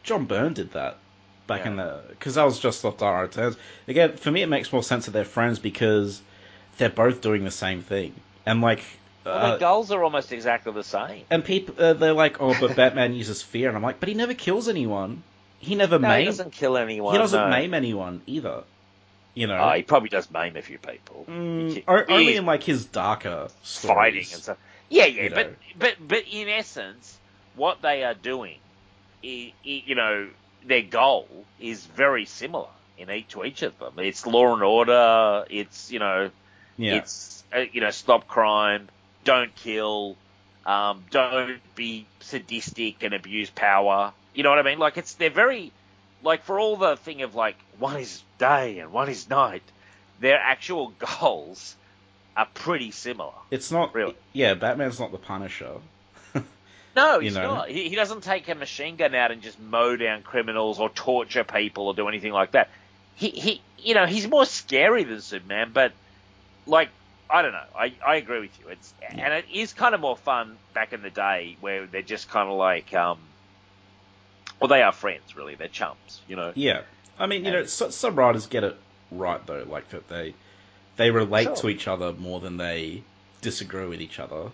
John 0.02 0.26
Byrne 0.26 0.54
did 0.54 0.72
that 0.72 0.98
back 1.46 1.62
Yeah. 1.62 1.68
in 1.72 1.76
the 1.78 2.02
because 2.10 2.36
that 2.36 2.44
was 2.44 2.60
just 2.60 2.84
off 2.84 2.98
Dark 2.98 3.16
Knight 3.16 3.22
Returns. 3.22 3.58
Again, 3.88 4.18
for 4.18 4.32
me, 4.32 4.42
it 4.42 4.48
makes 4.50 4.74
more 4.74 4.82
sense 4.84 5.06
that 5.06 5.12
they're 5.12 5.24
friends 5.24 5.60
because 5.60 6.22
they're 6.82 6.90
both 6.90 7.22
doing 7.22 7.44
the 7.46 7.52
same 7.52 7.82
thing, 7.84 8.14
and 8.46 8.60
like, 8.62 8.82
well, 9.26 9.36
uh, 9.38 9.50
their 9.52 9.60
goals 9.60 9.92
are 9.92 10.04
almost 10.04 10.32
exactly 10.34 10.74
the 10.74 10.84
same. 10.84 11.24
and 11.30 11.46
people 11.46 11.76
uh, 11.78 11.94
they're 11.94 12.12
like, 12.14 12.42
oh, 12.42 12.56
but 12.60 12.76
Batman 12.76 13.14
uses 13.24 13.42
fear, 13.42 13.68
and 13.70 13.78
I'm 13.78 13.84
like, 13.84 14.00
but 14.00 14.10
he 14.10 14.16
never 14.16 14.34
kills 14.34 14.68
anyone. 14.68 15.24
He 15.60 15.76
never 15.76 16.00
No, 16.00 16.10
he 16.10 16.24
maims. 16.26 16.38
doesn't 16.38 16.54
kill 16.54 16.76
anyone. 16.76 17.14
He 17.14 17.20
doesn't 17.20 17.40
no. 17.40 17.50
maim 17.50 17.74
anyone 17.76 18.22
either. 18.26 18.64
You 19.36 19.48
know, 19.48 19.58
Oh, 19.60 19.72
he 19.74 19.84
probably 19.84 20.10
does 20.10 20.30
maim 20.32 20.58
a 20.58 20.62
few 20.62 20.78
people. 20.80 21.26
Mm, 21.30 21.84
only 21.88 22.36
in 22.36 22.46
like 22.46 22.64
his 22.64 22.84
darker 22.86 23.48
stories. 23.64 23.96
fighting 23.96 24.28
and 24.34 24.44
stuff. 24.44 24.58
Yeah, 24.90 25.06
yeah, 25.06 25.24
you 25.24 25.30
but 25.30 25.48
know. 25.48 25.56
but 25.78 25.96
but 26.06 26.24
in 26.30 26.50
essence, 26.50 27.18
what 27.56 27.82
they 27.82 28.04
are 28.04 28.14
doing, 28.16 28.58
i- 29.24 29.54
i- 29.66 29.84
you 29.86 29.96
know, 29.96 30.28
their 30.66 30.82
goal 30.82 31.46
is 31.62 31.86
very 31.86 32.26
similar 32.26 32.68
in 32.98 33.10
each 33.10 33.30
to 33.30 33.46
each 33.46 33.62
of 33.62 33.78
them. 33.80 33.94
It's 34.00 34.26
law 34.28 34.54
and 34.54 34.64
order. 34.64 35.46
It's 35.50 35.92
you 35.92 36.00
know, 36.00 36.30
Yeah, 36.78 36.96
it's 36.96 37.44
uh, 37.56 37.60
you 37.72 37.82
know, 37.82 37.90
stop 37.92 38.28
crime, 38.28 38.88
don't 39.24 39.54
kill, 39.56 40.16
um, 40.66 41.04
don't 41.12 41.60
be 41.76 42.06
sadistic 42.22 43.04
and 43.04 43.14
abuse 43.14 43.50
power. 43.50 44.14
You 44.34 44.44
know 44.44 44.50
what 44.50 44.60
I 44.60 44.64
mean? 44.64 44.80
Like 44.80 44.98
it's 44.98 45.14
they're 45.16 45.30
very 45.30 45.72
like 46.24 46.44
for 46.44 46.60
all 46.60 46.78
the 46.78 46.96
thing 46.98 47.22
of 47.24 47.36
like 47.36 47.56
one 47.80 47.98
is 47.98 48.24
day 48.38 48.80
and 48.80 48.92
one 48.92 49.10
is 49.10 49.30
night, 49.30 49.64
their 50.20 50.38
actual 50.38 50.94
goals 51.20 51.76
are 52.38 52.48
pretty 52.54 52.92
similar. 52.92 53.34
it's 53.50 53.72
not 53.72 53.94
Really? 53.94 54.16
Yeah, 54.32 54.54
Batman's 54.54 55.00
not 55.00 55.12
the 55.12 55.18
Punisher. 55.18 55.74
No, 56.96 57.16
You 57.16 57.22
he's 57.22 57.36
know? 57.36 57.56
not. 57.56 57.70
He, 57.70 57.88
he 57.88 57.96
doesn't 57.96 58.22
take 58.24 58.50
a 58.50 58.56
machine 58.56 58.98
gun 58.98 59.16
out 59.16 59.32
and 59.32 59.42
just 59.42 59.58
mow 59.60 59.96
down 59.96 60.24
criminals 60.24 60.78
or 60.80 60.90
torture 60.90 61.46
people 61.46 61.88
or 61.88 61.94
do 61.94 62.08
anything 62.10 62.34
like 62.34 62.52
that. 62.52 62.70
He, 63.16 63.30
he, 63.30 63.62
you 63.80 63.94
know, 63.94 64.06
he's 64.06 64.28
more 64.28 64.46
scary 64.46 65.06
than 65.06 65.22
Superman, 65.22 65.72
but 65.74 65.94
like, 66.66 66.90
I 67.30 67.42
don't 67.42 67.54
know. 67.54 67.64
I, 67.76 67.94
I 68.06 68.16
agree 68.18 68.42
with 68.42 68.60
you. 68.60 68.68
It's 68.70 68.94
and 69.10 69.34
it 69.34 69.46
is 69.54 69.74
kind 69.74 69.96
of 69.96 70.02
more 70.02 70.18
fun 70.18 70.58
back 70.74 70.94
in 70.94 71.02
the 71.02 71.10
day 71.10 71.56
where 71.62 71.86
they're 71.88 72.02
just 72.02 72.30
kind 72.30 72.50
of 72.50 72.58
like 72.58 72.94
um, 72.94 73.20
well 74.60 74.68
they 74.68 74.82
are 74.82 74.92
friends 74.92 75.36
really. 75.36 75.56
They're 75.56 75.68
chums, 75.68 76.22
you 76.28 76.36
know. 76.36 76.52
Yeah, 76.56 76.82
I 77.18 77.28
mean, 77.28 77.46
you 77.46 77.52
know, 77.52 77.66
so, 77.66 77.90
some 77.90 78.16
writers 78.16 78.48
get 78.48 78.64
it 78.64 78.76
right 79.12 79.46
though, 79.48 79.66
like 79.70 79.90
that 79.90 80.08
they 80.10 80.34
they 80.98 81.10
relate 81.12 81.46
Sure. 81.46 81.56
to 81.56 81.70
each 81.70 81.88
other 81.88 82.12
more 82.14 82.40
than 82.40 82.58
they 82.58 83.02
disagree 83.42 83.86
with 83.86 84.02
each 84.02 84.20
other. 84.20 84.52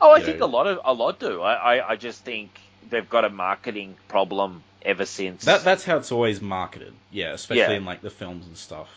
Oh, 0.00 0.12
I 0.12 0.20
think 0.22 0.40
know. 0.40 0.46
a 0.46 0.48
lot 0.48 0.66
of 0.66 0.80
a 0.84 0.92
lot 0.92 1.18
do. 1.18 1.42
I, 1.42 1.76
I, 1.76 1.90
I 1.92 1.96
just 1.96 2.24
think 2.24 2.50
they've 2.90 3.08
got 3.08 3.24
a 3.24 3.30
marketing 3.30 3.96
problem 4.08 4.62
ever 4.82 5.04
since. 5.04 5.44
That 5.44 5.64
that's 5.64 5.84
how 5.84 5.98
it's 5.98 6.12
always 6.12 6.40
marketed. 6.40 6.92
Yeah, 7.10 7.32
especially 7.32 7.60
Yeah. 7.74 7.78
in 7.78 7.84
like 7.84 8.02
the 8.02 8.10
films 8.10 8.46
and 8.46 8.56
stuff. 8.56 8.88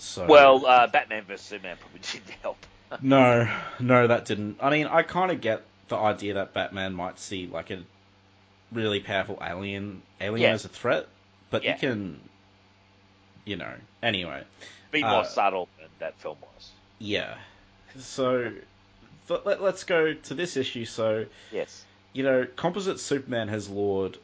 So 0.00 0.26
well, 0.26 0.64
uh, 0.66 0.86
Batman 0.86 1.24
vs 1.24 1.42
Superman 1.46 1.76
probably 1.78 2.00
didn't 2.12 2.30
help. 2.42 2.56
no, 3.02 3.48
no, 3.78 4.06
that 4.06 4.24
didn't. 4.24 4.56
I 4.60 4.70
mean, 4.70 4.86
I 4.86 5.02
kind 5.02 5.30
of 5.30 5.40
get 5.40 5.62
the 5.88 5.96
idea 5.96 6.34
that 6.34 6.54
Batman 6.54 6.94
might 6.94 7.18
see 7.18 7.46
like 7.46 7.70
a 7.70 7.82
really 8.72 9.00
powerful 9.00 9.38
alien 9.42 10.02
alien 10.20 10.48
Yeah. 10.48 10.54
as 10.54 10.64
a 10.64 10.68
threat, 10.68 11.06
but 11.50 11.62
Yeah. 11.64 11.74
you 11.74 11.78
can, 11.80 12.20
you 13.44 13.56
know. 13.56 13.72
Anyway, 14.02 14.42
Be 14.90 15.02
Uh, 15.04 15.10
more 15.10 15.24
subtle 15.24 15.68
than 15.78 15.88
that 16.00 16.18
film 16.18 16.36
was. 16.40 16.70
yeah. 16.98 17.36
So 17.98 18.50
th- 19.28 19.40
let, 19.44 19.60
let's 19.62 19.84
go 19.84 20.14
to 20.14 20.34
this 20.34 20.56
issue. 20.56 20.84
So 20.84 21.26
Yes. 21.52 21.84
you 22.12 22.22
know, 22.22 22.46
composite 22.56 22.98
Superman 23.00 23.48
has 23.48 23.68
lured 23.68 24.16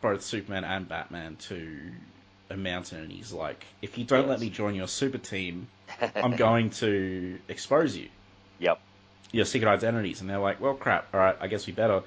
both 0.00 0.22
Superman 0.22 0.64
and 0.64 0.88
Batman 0.88 1.36
to 1.36 1.92
a 2.50 2.56
mountain, 2.56 3.02
and 3.02 3.12
he's 3.12 3.32
like, 3.32 3.64
"If 3.82 3.98
you 3.98 4.04
don't 4.04 4.28
let 4.28 4.40
me 4.40 4.50
join 4.50 4.74
your 4.74 4.88
super 4.88 5.18
team, 5.18 5.68
I'm 6.16 6.36
going 6.36 6.70
to 6.70 7.38
expose 7.48 7.96
you, 7.96 8.08
Yep. 8.58 8.80
your 9.32 9.44
secret 9.44 9.68
identities." 9.70 10.20
And 10.20 10.28
they're 10.30 10.38
like, 10.38 10.60
"Well, 10.60 10.74
crap. 10.74 11.08
All 11.14 11.20
right, 11.20 11.36
I 11.40 11.46
guess 11.48 11.66
we 11.66 11.72
better." 11.72 12.02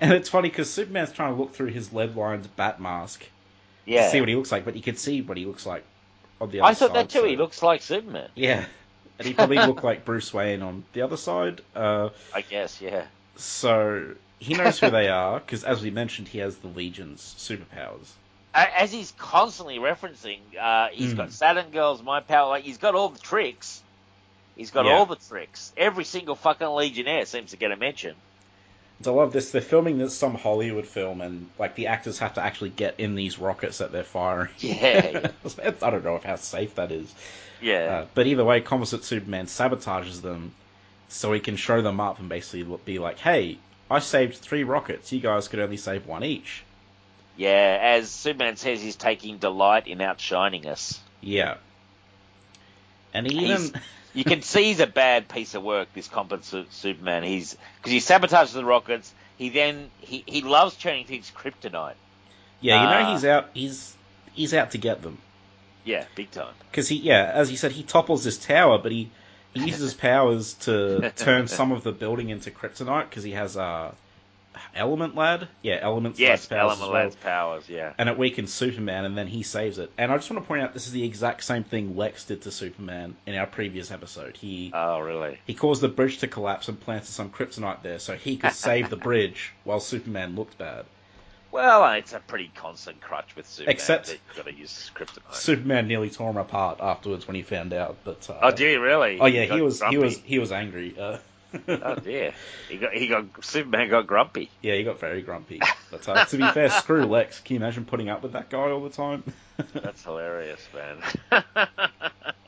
And 0.00 0.12
it's 0.12 0.28
funny 0.28 0.48
because 0.48 0.68
Superman's 0.72 1.12
trying 1.12 1.34
to 1.34 1.40
look 1.40 1.54
through 1.54 1.68
his 1.68 1.92
lead-lined 1.92 2.48
bat 2.56 2.80
mask 2.80 3.24
Yeah. 3.86 4.04
to 4.06 4.10
see 4.10 4.20
what 4.20 4.28
he 4.28 4.34
looks 4.34 4.50
like, 4.50 4.64
but 4.64 4.74
you 4.74 4.82
can 4.82 4.96
see 4.96 5.22
what 5.22 5.36
he 5.36 5.46
looks 5.46 5.64
like 5.66 5.84
on 6.40 6.50
the 6.50 6.60
other 6.60 6.70
I 6.70 6.74
thought 6.74 6.88
side. 6.88 6.96
that 6.96 7.10
too. 7.10 7.20
so- 7.20 7.26
He 7.26 7.36
looks 7.36 7.62
like 7.62 7.80
Superman. 7.82 8.28
yeah, 8.34 8.64
and 9.18 9.28
he 9.28 9.34
probably 9.34 9.58
looked 9.58 9.84
like 9.84 10.04
Bruce 10.04 10.34
Wayne 10.34 10.62
on 10.62 10.82
the 10.94 11.02
other 11.02 11.16
side. 11.16 11.60
Uh, 11.76 12.08
I 12.34 12.40
guess. 12.40 12.80
Yeah. 12.82 13.06
So 13.36 14.14
he 14.40 14.54
knows 14.54 14.78
who 14.80 14.90
they 14.90 15.08
are 15.08 15.38
because, 15.38 15.62
as 15.64 15.80
we 15.82 15.90
mentioned, 15.90 16.26
he 16.28 16.38
has 16.38 16.56
the 16.56 16.66
Legion's 16.68 17.20
superpowers. 17.38 18.08
A- 18.54 18.80
As 18.80 18.92
he's 18.92 19.12
constantly 19.18 19.78
referencing, 19.78 20.38
uh, 20.60 20.88
he's 20.92 21.12
Mm. 21.12 21.16
got 21.16 21.32
Saturn 21.32 21.70
Girls, 21.70 22.02
My 22.02 22.20
Power. 22.20 22.48
Like 22.48 22.64
he's 22.64 22.78
got 22.78 22.94
all 22.94 23.08
the 23.08 23.18
tricks. 23.18 23.82
He's 24.56 24.70
got 24.70 24.84
Yeah. 24.86 24.92
all 24.92 25.06
the 25.06 25.16
tricks. 25.16 25.72
Every 25.76 26.04
single 26.04 26.36
fucking 26.36 26.66
Legionnaire 26.68 27.26
seems 27.26 27.50
to 27.50 27.56
get 27.56 27.72
a 27.72 27.76
mention. 27.76 28.14
I 29.04 29.10
love 29.10 29.32
this. 29.32 29.50
They're 29.50 29.60
filming 29.60 29.98
this 29.98 30.16
some 30.16 30.36
Hollywood 30.36 30.86
film, 30.86 31.20
and 31.20 31.50
like 31.58 31.74
the 31.74 31.88
actors 31.88 32.20
have 32.20 32.34
to 32.34 32.40
actually 32.42 32.70
get 32.70 32.94
in 32.98 33.16
these 33.16 33.38
rockets 33.40 33.78
that 33.78 33.90
they're 33.92 34.04
firing. 34.04 34.50
Yeah. 34.60 35.30
I 35.82 35.90
don't 35.90 36.04
know 36.04 36.14
if 36.16 36.22
how 36.22 36.36
safe 36.36 36.76
that 36.76 36.92
is. 36.92 37.12
Yeah. 37.60 37.74
Uh, 38.02 38.06
but 38.14 38.26
either 38.28 38.44
way, 38.44 38.60
Composite 38.60 39.04
Superman 39.04 39.46
sabotages 39.46 40.22
them 40.22 40.52
so 41.08 41.32
he 41.32 41.40
can 41.40 41.56
show 41.56 41.82
them 41.82 41.98
up 42.00 42.18
and 42.20 42.28
basically 42.28 42.62
be 42.84 42.98
like, 43.00 43.18
"Hey, 43.18 43.58
I 43.90 43.98
saved 43.98 44.36
three 44.36 44.62
rockets. 44.64 45.12
You 45.12 45.20
guys 45.20 45.48
could 45.48 45.58
only 45.58 45.76
save 45.76 46.06
one 46.06 46.22
each." 46.24 46.62
Yeah, 47.36 47.78
as 47.80 48.10
Superman 48.10 48.56
says, 48.56 48.80
he's 48.80 48.96
taking 48.96 49.38
delight 49.38 49.86
in 49.86 50.00
outshining 50.00 50.66
us. 50.66 51.00
Yeah. 51.20 51.56
And 53.12 53.26
he 53.30 53.46
even 53.46 53.72
You 54.12 54.24
can 54.24 54.42
see 54.42 54.64
he's 54.64 54.80
a 54.80 54.86
bad 54.86 55.28
piece 55.28 55.54
of 55.54 55.62
work. 55.62 55.88
This 55.94 56.06
competent 56.08 56.72
Superman. 56.72 57.24
He's 57.24 57.56
because 57.78 57.92
he 57.92 57.98
sabotages 57.98 58.52
the 58.52 58.64
rockets. 58.64 59.12
He 59.36 59.48
then 59.48 59.90
he, 60.00 60.22
he 60.26 60.42
loves 60.42 60.76
turning 60.76 61.06
things 61.06 61.32
kryptonite. 61.34 61.94
yeah, 62.60 62.82
you 62.82 62.88
know 62.88 63.08
Uh, 63.08 63.12
he's 63.14 63.24
out. 63.24 63.50
He's 63.54 63.94
he's 64.32 64.54
out 64.54 64.70
to 64.72 64.78
get 64.78 65.02
them. 65.02 65.18
Yeah, 65.84 66.04
big 66.14 66.30
time. 66.30 66.54
Because 66.70 66.88
he, 66.88 66.96
yeah, 66.96 67.30
as 67.34 67.50
he 67.50 67.56
said, 67.56 67.72
he 67.72 67.82
topples 67.82 68.24
this 68.24 68.38
tower, 68.38 68.78
but 68.78 68.90
he, 68.90 69.10
he 69.52 69.64
uses 69.66 69.80
his 69.80 69.94
powers 70.08 70.54
to 70.60 71.12
turn 71.14 71.46
some 71.46 71.72
of 71.72 71.82
the 71.82 71.92
building 71.92 72.30
into 72.30 72.50
kryptonite 72.50 73.10
because 73.10 73.22
he 73.22 73.32
has 73.32 73.56
uh, 73.56 73.92
Element 74.74 75.14
Lad, 75.14 75.48
yeah, 75.62 75.78
Element 75.80 76.18
Yes, 76.18 76.30
Lad's 76.30 76.46
powers 76.48 76.60
Element 76.78 76.92
well. 76.92 77.02
Lad's 77.02 77.16
powers. 77.16 77.68
Yeah. 77.68 77.92
and 77.98 78.08
it 78.08 78.18
weakens 78.18 78.52
Superman, 78.52 79.04
and 79.04 79.16
then 79.16 79.26
he 79.26 79.42
saves 79.42 79.78
it. 79.78 79.90
And 79.98 80.10
I 80.12 80.16
just 80.16 80.30
want 80.30 80.42
to 80.42 80.46
point 80.48 80.62
out 80.62 80.72
this 80.74 80.86
is 80.86 80.92
the 80.92 81.04
exact 81.04 81.44
same 81.44 81.64
thing 81.64 81.96
Lex 81.96 82.24
did 82.24 82.42
to 82.42 82.50
Superman 82.50 83.16
in 83.26 83.34
our 83.36 83.46
previous 83.46 83.90
episode. 83.90 84.36
He 84.36 84.70
Oh, 84.74 85.00
really? 85.00 85.38
he 85.46 85.54
caused 85.54 85.80
the 85.80 85.88
bridge 85.88 86.18
to 86.18 86.28
collapse 86.28 86.68
and 86.68 86.78
planted 86.80 87.06
some 87.06 87.30
kryptonite 87.30 87.82
there 87.82 87.98
so 87.98 88.14
he 88.14 88.36
could 88.36 88.52
save 88.52 88.90
the 88.90 88.96
bridge 89.08 89.52
while 89.64 89.80
Superman 89.80 90.36
looked 90.36 90.58
bad. 90.58 90.84
Well, 91.50 91.92
it's 91.92 92.12
a 92.12 92.18
pretty 92.18 92.50
constant 92.56 93.00
crutch 93.00 93.36
with 93.36 93.46
Superman. 93.46 93.74
Except- 93.74 94.08
you've 94.10 94.36
got 94.36 94.46
to 94.46 94.52
use 94.54 94.90
kryptonite. 94.92 95.34
Superman 95.34 95.86
nearly 95.86 96.10
tore 96.10 96.30
him 96.30 96.36
apart 96.36 96.78
afterwards 96.80 97.28
when 97.28 97.36
he 97.36 97.42
found 97.42 97.72
out. 97.72 97.96
But 98.02 98.28
uh, 98.28 98.38
oh, 98.42 98.50
do 98.50 98.66
you 98.68 98.80
really? 98.82 99.20
Oh 99.20 99.26
yeah, 99.26 99.46
got 99.46 99.54
he 99.54 99.62
was 99.62 99.78
grumpy? 99.78 99.96
he 99.96 100.02
was 100.02 100.18
he 100.18 100.38
was 100.40 100.50
angry. 100.50 100.96
Uh, 100.98 101.18
Oh 101.68 101.94
dear, 101.96 102.32
he 102.68 102.76
got 102.78 102.92
he 102.92 103.06
got 103.06 103.44
Superman 103.44 103.88
got 103.88 104.06
grumpy. 104.06 104.50
Yeah, 104.62 104.74
he 104.74 104.82
got 104.84 104.98
very 104.98 105.22
grumpy. 105.22 105.60
But 105.90 106.08
uh, 106.08 106.24
to 106.24 106.36
be 106.36 106.46
fair, 106.50 106.68
screw 106.70 107.04
Lex. 107.04 107.40
Can 107.40 107.54
you 107.54 107.60
imagine 107.60 107.84
putting 107.84 108.08
up 108.08 108.22
with 108.22 108.32
that 108.32 108.50
guy 108.50 108.70
all 108.70 108.82
the 108.82 108.90
time? 108.90 109.22
That's 109.72 110.02
hilarious, 110.02 110.66
man. 110.74 111.44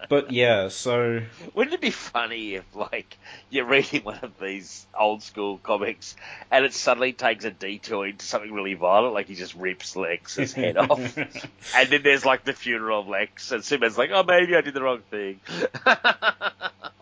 but 0.08 0.32
yeah, 0.32 0.68
so 0.68 1.20
Wouldn't 1.54 1.74
it 1.74 1.80
be 1.80 1.90
funny 1.90 2.54
if, 2.54 2.64
like, 2.74 3.16
you're 3.48 3.64
reading 3.66 4.02
one 4.02 4.18
of 4.22 4.38
these 4.40 4.86
old 4.98 5.22
school 5.22 5.58
comics 5.58 6.16
and 6.50 6.64
it 6.64 6.74
suddenly 6.74 7.12
takes 7.12 7.44
a 7.44 7.50
detour 7.52 8.06
into 8.08 8.24
something 8.24 8.52
really 8.52 8.74
violent, 8.74 9.14
like 9.14 9.28
he 9.28 9.34
just 9.36 9.54
rips 9.54 9.94
Lex's 9.94 10.52
head 10.52 10.76
off, 10.76 11.16
and 11.16 11.90
then 11.90 12.02
there's 12.02 12.24
like 12.24 12.44
the 12.44 12.52
funeral 12.52 13.00
of 13.02 13.08
Lex, 13.08 13.52
and 13.52 13.62
Superman's 13.64 13.98
like, 13.98 14.10
"Oh, 14.12 14.24
maybe 14.24 14.56
I 14.56 14.62
did 14.62 14.74
the 14.74 14.82
wrong 14.82 15.02
thing." 15.10 15.40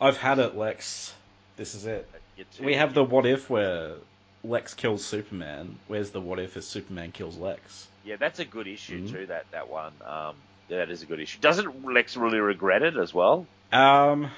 I've 0.00 0.18
had 0.18 0.38
it, 0.38 0.54
Lex. 0.56 1.14
This 1.56 1.74
is 1.74 1.86
it. 1.86 2.08
We 2.60 2.74
have 2.74 2.94
the 2.94 3.04
what 3.04 3.26
if 3.26 3.48
where 3.48 3.92
Lex 4.42 4.74
kills 4.74 5.04
Superman. 5.04 5.78
Where's 5.86 6.10
the 6.10 6.20
what 6.20 6.38
if 6.38 6.56
if 6.56 6.64
Superman 6.64 7.12
kills 7.12 7.36
Lex? 7.38 7.86
yeah, 8.04 8.16
that's 8.16 8.38
a 8.38 8.44
good 8.44 8.66
issue 8.66 9.02
Mhm. 9.06 9.10
too. 9.12 9.26
That 9.26 9.50
that 9.52 9.68
one, 9.70 9.92
um, 10.04 10.34
yeah, 10.68 10.78
that 10.78 10.90
is 10.90 11.02
a 11.02 11.06
good 11.06 11.20
issue. 11.20 11.38
Doesn't 11.40 11.84
Lex 11.84 12.16
really 12.16 12.38
regret 12.40 12.82
it 12.82 12.96
as 12.96 13.14
well? 13.14 13.46
Um, 13.72 14.30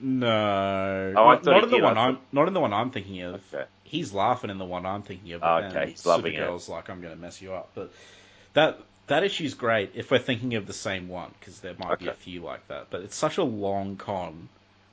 no, 0.00 1.12
Oh, 1.16 1.24
not, 1.24 1.44
not 1.44 1.64
in 1.64 1.70
the 1.70 1.76
did, 1.76 1.82
one 1.84 1.98
I'm 1.98 2.18
not 2.32 2.48
in 2.48 2.54
the 2.54 2.60
one 2.60 2.72
I'm 2.72 2.90
thinking 2.90 3.20
of. 3.22 3.42
Okay. 3.52 3.64
He's 3.84 4.12
laughing 4.12 4.50
in 4.50 4.58
the 4.58 4.64
one 4.64 4.86
I'm 4.86 5.02
thinking 5.02 5.32
of. 5.32 5.42
Oh, 5.42 5.56
okay, 5.58 5.90
he's 5.90 6.06
loving 6.06 6.34
it. 6.34 6.40
Supergirl's 6.40 6.68
like, 6.68 6.88
I'm 6.88 7.00
going 7.00 7.14
to 7.14 7.20
mess 7.20 7.42
you 7.42 7.52
up. 7.54 7.70
But 7.74 7.92
that 8.54 8.80
that 9.08 9.24
issue's 9.24 9.54
great 9.54 9.92
if 9.94 10.10
we're 10.10 10.18
thinking 10.20 10.54
of 10.54 10.66
the 10.66 10.72
same 10.72 11.08
one 11.08 11.32
because 11.38 11.60
there 11.60 11.74
might 11.78 11.98
be 11.98 12.06
a 12.08 12.14
few 12.14 12.40
like 12.42 12.66
that. 12.68 12.86
But 12.90 13.02
it's 13.02 13.16
such 13.16 13.38
a 13.38 13.42
long 13.42 13.96
con. 13.96 14.48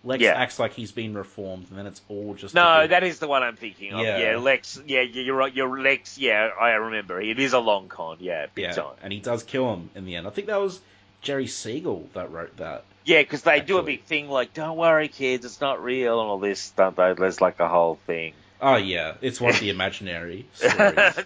Lex 0.08 0.24
Yeah. 0.24 0.34
acts 0.36 0.58
like 0.58 0.74
he's 0.74 0.92
been 0.92 1.14
reformed, 1.16 1.68
and 1.70 1.78
then 1.78 1.86
it's 1.86 2.02
all 2.08 2.34
just 2.34 2.56
No, 2.56 2.82
big- 2.82 2.92
that 2.92 3.04
is 3.04 3.20
the 3.20 3.28
one 3.28 3.44
I'm 3.44 3.58
thinking 3.58 3.94
of. 3.94 4.00
Yeah. 4.00 4.18
Yeah, 4.20 4.38
Lex. 4.38 4.80
Yeah, 4.88 5.02
you're 5.02 5.36
right. 5.36 5.54
You're 5.54 5.80
Lex. 5.82 6.18
Yeah, 6.18 6.50
I 6.60 6.72
remember. 6.72 7.20
It 7.22 7.40
is 7.40 7.54
a 7.54 7.60
long 7.60 7.90
con. 7.90 8.18
Yeah, 8.22 8.46
big 8.56 8.64
yeah, 8.66 8.72
time. 8.72 8.96
and 9.04 9.12
he 9.12 9.20
does 9.20 9.44
kill 9.44 9.72
him 9.74 9.90
in 9.96 10.06
the 10.06 10.16
end. 10.16 10.26
I 10.26 10.30
think 10.30 10.48
that 10.48 10.60
was 10.62 10.80
Jerry 11.22 11.48
Siegel 11.48 12.08
that 12.14 12.32
wrote 12.32 12.56
that. 12.58 12.86
Yeah, 13.04 13.22
because 13.22 13.42
they 13.42 13.60
do 13.62 13.78
a 13.78 13.84
big 13.84 14.04
thing 14.04 14.30
like, 14.30 14.54
"Don't 14.54 14.78
worry, 14.78 15.08
kids, 15.10 15.46
it's 15.46 15.62
not 15.62 15.84
real," 15.84 16.20
and 16.22 16.30
all 16.30 16.40
this. 16.40 16.70
Don't 16.72 16.96
they? 16.96 17.14
There's 17.14 17.42
like 17.42 17.60
a 17.60 17.68
whole 17.68 18.00
thing. 18.08 18.34
Oh 18.62 18.76
yeah, 18.76 19.14
it's 19.22 19.40
one 19.42 19.52
of 19.54 19.60
the 19.60 19.70
imaginary 19.78 20.46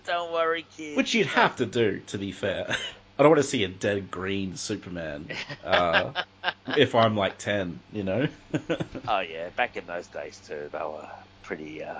Don't 0.05 0.31
worry, 0.33 0.65
kids. 0.75 0.97
which 0.97 1.13
you'd 1.13 1.27
have 1.27 1.55
to 1.57 1.65
do. 1.65 2.01
To 2.07 2.17
be 2.17 2.31
fair, 2.31 2.75
I 3.21 3.23
don't 3.23 3.33
want 3.33 3.43
to 3.43 3.47
see 3.49 3.63
a 3.63 3.67
dead 3.67 4.09
green 4.09 4.55
Superman. 4.55 5.27
Uh, 5.63 6.23
if 6.75 6.95
I'm 6.95 7.15
like 7.15 7.37
ten, 7.37 7.79
you 7.93 8.01
know. 8.01 8.27
Oh 9.07 9.19
yeah, 9.19 9.49
back 9.49 9.77
in 9.77 9.85
those 9.85 10.07
days 10.07 10.41
too, 10.47 10.69
they 10.71 10.79
were 10.79 11.07
pretty 11.43 11.83
uh, 11.83 11.99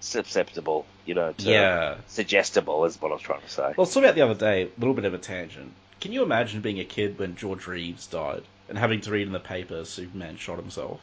susceptible. 0.00 0.84
You 1.06 1.14
know, 1.14 1.32
to 1.32 1.50
yeah. 1.50 1.96
suggestible 2.08 2.84
is 2.84 3.00
what 3.00 3.10
I 3.10 3.14
was 3.14 3.22
trying 3.22 3.40
to 3.40 3.48
say. 3.48 3.72
Well, 3.74 3.86
talk 3.86 4.02
about 4.02 4.16
the 4.16 4.20
other 4.20 4.34
day. 4.34 4.64
A 4.64 4.68
little 4.78 4.92
bit 4.92 5.06
of 5.06 5.14
a 5.14 5.18
tangent. 5.18 5.72
Can 5.98 6.12
you 6.12 6.22
imagine 6.22 6.60
being 6.60 6.78
a 6.78 6.84
kid 6.84 7.18
when 7.18 7.36
George 7.36 7.66
Reeves 7.66 8.06
died 8.06 8.42
and 8.68 8.76
having 8.76 9.00
to 9.00 9.10
read 9.10 9.26
in 9.26 9.32
the 9.32 9.40
paper 9.40 9.86
Superman 9.86 10.36
shot 10.36 10.58
himself? 10.58 11.00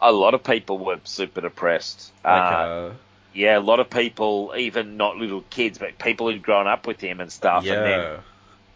A 0.00 0.12
lot 0.12 0.32
of 0.32 0.42
people 0.42 0.78
were 0.78 0.98
super 1.04 1.42
depressed. 1.42 2.10
Like, 2.24 2.52
uh, 2.52 2.56
uh, 2.56 2.92
yeah, 3.34 3.58
a 3.58 3.60
lot 3.60 3.80
of 3.80 3.90
people, 3.90 4.54
even 4.56 4.96
not 4.96 5.18
little 5.18 5.44
kids, 5.50 5.76
but 5.76 5.98
people 5.98 6.30
who'd 6.30 6.42
grown 6.42 6.66
up 6.66 6.86
with 6.86 7.02
him 7.02 7.20
and 7.20 7.30
stuff. 7.30 7.66
And 7.66 7.84
then 7.84 8.18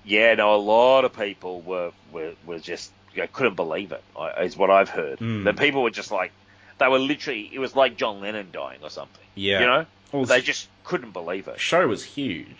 yeah, 0.04 0.34
no, 0.34 0.54
a 0.54 0.56
lot 0.56 1.04
of 1.04 1.12
people 1.16 1.60
were 1.60 1.92
were, 2.12 2.32
were 2.46 2.58
just 2.58 2.90
you 3.14 3.22
know, 3.22 3.28
couldn't 3.32 3.54
believe 3.56 3.92
it. 3.92 4.02
I- 4.18 4.48
what 4.56 4.70
I've 4.70 4.88
heard. 4.88 5.18
The 5.18 5.54
people 5.56 5.82
were 5.82 5.90
just 5.90 6.10
like 6.10 6.32
they 6.78 6.88
were 6.88 6.98
literally. 6.98 7.50
It 7.52 7.58
was 7.58 7.76
like 7.76 7.96
John 7.96 8.20
Lennon 8.20 8.48
dying 8.52 8.80
or 8.82 8.90
something. 8.90 9.22
yeah. 9.34 9.60
You 9.60 9.66
know, 9.66 9.86
Well, 10.12 10.24
they 10.24 10.40
just 10.40 10.68
couldn't 10.84 11.12
believe 11.12 11.46
it. 11.48 11.60
show 11.60 11.86
was 11.86 12.02
huge. 12.04 12.56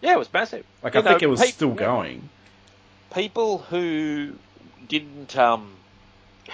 Yeah, 0.00 0.12
it 0.14 0.18
was 0.18 0.32
massive. 0.32 0.64
Like 0.82 0.94
You 0.94 1.00
I 1.00 1.02
think 1.02 1.22
it 1.22 1.26
was 1.26 1.46
still 1.48 1.70
going. 1.74 2.28
People 3.12 3.58
who 3.58 4.32
didn't 4.88 5.36
um, 5.36 5.72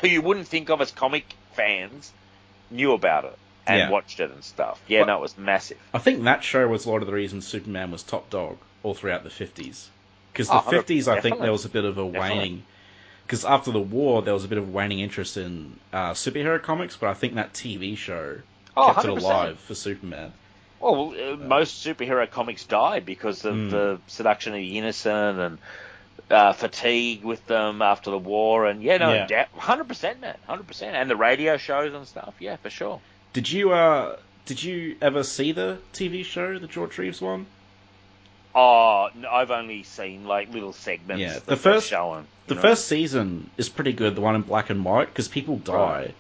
who 0.01 0.09
you 0.09 0.23
wouldn't 0.23 0.49
think 0.49 0.71
of 0.71 0.81
as 0.81 0.91
comic 0.91 1.27
fans 1.55 2.13
knew 2.71 2.93
about 2.93 3.25
it 3.25 3.39
and 3.67 3.79
Yeah. 3.79 3.91
watched 3.91 4.21
it 4.21 4.31
and 4.31 4.43
stuff. 4.45 4.81
Yeah, 4.89 5.01
But- 5.01 5.07
no, 5.09 5.19
it 5.19 5.21
was 5.23 5.37
massive. 5.39 5.79
I 5.93 5.99
think 5.99 6.23
that 6.25 6.43
show 6.45 6.67
was 6.67 6.87
a 6.87 6.91
lot 6.91 7.03
of 7.03 7.07
the 7.07 7.13
reason 7.13 7.41
Superman 7.43 7.91
was 7.91 8.03
top 8.03 8.31
dog 8.31 8.57
all 8.83 8.95
throughout 8.95 9.25
the 9.25 9.31
50s. 9.31 9.89
Because 10.33 10.51
the 10.51 10.59
Oh, 10.59 10.61
50s, 10.61 11.09
I 11.09 11.17
think 11.17 11.41
there 11.41 11.53
was 11.53 11.65
a 11.65 11.69
bit 11.71 11.85
of 11.85 11.99
a 11.99 12.07
Definitely. 12.13 12.19
waning. 12.41 12.67
Because 13.27 13.45
after 13.45 13.71
the 13.73 13.81
war, 13.81 14.23
there 14.23 14.35
was 14.35 14.45
a 14.45 14.49
bit 14.49 14.59
of 14.59 14.69
waning 14.73 15.01
interest 15.01 15.37
in 15.37 15.81
uh, 15.93 16.13
superhero 16.13 16.63
comics, 16.63 16.97
but 16.97 17.09
I 17.11 17.15
think 17.15 17.35
that 17.35 17.55
TV 17.55 17.97
show 17.97 18.43
Oh, 18.77 18.89
kept 18.89 19.05
it 19.05 19.11
100%. 19.11 19.11
alive 19.11 19.61
for 19.61 19.75
Superman. 19.75 20.33
Well, 20.81 21.15
uh, 21.19 21.37
most 21.37 21.85
superhero 21.85 22.31
comics 22.31 22.65
died 22.67 23.07
because 23.07 23.45
of 23.47 23.55
Mm. 23.55 23.71
the 23.71 24.01
seduction 24.07 24.53
of 24.53 24.59
the 24.59 24.79
innocent 24.79 25.39
and 25.39 25.59
uh, 26.31 26.53
fatigue 26.55 27.25
with 27.25 27.47
them 27.47 27.83
after 27.83 28.11
the 28.11 28.19
war. 28.19 28.67
And 28.67 28.83
yeah, 28.83 28.99
no, 28.99 29.25
Yeah. 29.29 29.47
hundred 29.55 29.89
percent, 29.89 30.21
man, 30.21 30.39
hundred 30.47 30.69
percent. 30.69 30.97
And 30.97 31.11
the 31.11 31.17
radio 31.17 31.57
shows 31.59 31.95
and 31.95 32.07
stuff. 32.09 32.37
Yeah, 32.41 32.57
for 32.57 32.71
sure. 32.71 33.03
Did 33.35 33.51
you 33.51 33.73
uh, 33.73 34.17
did 34.47 34.63
you 34.63 34.97
ever 35.03 35.23
see 35.23 35.53
the 35.53 35.83
TV 35.93 36.23
show, 36.23 36.59
the 36.59 36.67
George 36.67 36.97
Reeves 36.99 37.21
one? 37.21 37.47
Oh, 38.55 39.09
no, 39.15 39.31
I've 39.31 39.51
only 39.51 39.83
seen 39.83 40.25
like 40.25 40.53
little 40.53 40.73
segments. 40.73 41.21
Yeah, 41.21 41.39
the 41.45 41.57
first- 41.57 41.89
showing. 41.89 42.27
The 42.49 42.57
know? 42.57 42.61
first 42.61 42.87
season 42.87 43.49
is 43.57 43.69
pretty 43.69 43.93
good, 43.93 44.17
the 44.17 44.21
one 44.21 44.35
in 44.35 44.43
black 44.43 44.69
and 44.69 44.85
white, 44.85 45.09
because 45.09 45.29
people 45.29 45.57
die. 45.59 45.75
Right. 45.77 46.15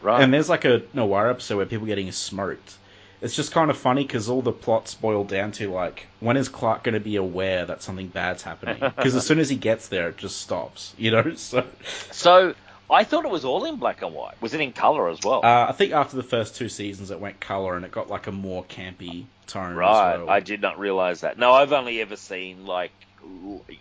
right? 0.00 0.22
And 0.22 0.32
there's 0.32 0.48
like 0.48 0.64
a 0.64 0.82
Noir 0.94 1.30
episode 1.30 1.58
where 1.58 1.66
people 1.66 1.84
are 1.84 1.88
getting 1.88 2.10
smoked. 2.12 2.76
It's 3.20 3.34
just 3.36 3.52
kind 3.52 3.70
of 3.70 3.76
funny 3.78 4.02
because 4.02 4.28
all 4.28 4.42
the 4.42 4.52
plots 4.52 4.94
boil 4.94 5.24
down 5.24 5.52
to 5.52 5.70
like, 5.70 6.06
when 6.20 6.36
is 6.36 6.48
Clark 6.48 6.82
going 6.84 6.94
to 6.94 7.00
be 7.00 7.16
aware 7.16 7.64
that 7.66 7.82
something 7.82 8.08
bad's 8.08 8.42
happening? 8.42 8.78
Because 8.96 9.14
as 9.14 9.26
soon 9.26 9.38
as 9.38 9.48
he 9.48 9.56
gets 9.56 9.88
there, 9.88 10.08
it 10.08 10.16
just 10.16 10.40
stops, 10.40 10.94
you 10.98 11.10
know? 11.10 11.22
So 11.36 11.64
so 12.10 12.54
I 12.90 13.04
thought 13.04 13.24
it 13.24 13.30
was 13.30 13.44
all 13.44 13.64
in 13.64 13.76
black 13.76 14.02
and 14.02 14.14
white. 14.14 14.40
Was 14.40 14.54
it 14.54 14.60
in 14.60 14.72
color 14.72 15.08
as 15.08 15.20
well? 15.24 15.40
uh, 15.44 15.66
I 15.68 15.72
think 15.72 15.92
after 15.92 16.16
the 16.16 16.22
first 16.22 16.56
two 16.56 16.68
seasons, 16.68 17.10
it 17.10 17.20
went 17.20 17.40
color 17.40 17.76
and 17.76 17.84
it 17.84 17.90
got 17.90 18.08
like 18.08 18.26
a 18.26 18.32
more 18.32 18.64
campy 18.64 19.26
tone. 19.46 19.74
Right, 19.74 20.14
as 20.14 20.18
well. 20.20 20.30
I 20.30 20.40
did 20.40 20.60
not 20.60 20.78
realize 20.78 21.22
that. 21.22 21.38
No, 21.38 21.52
I've 21.52 21.72
only 21.72 22.00
ever 22.00 22.16
seen 22.16 22.66
like, 22.66 22.92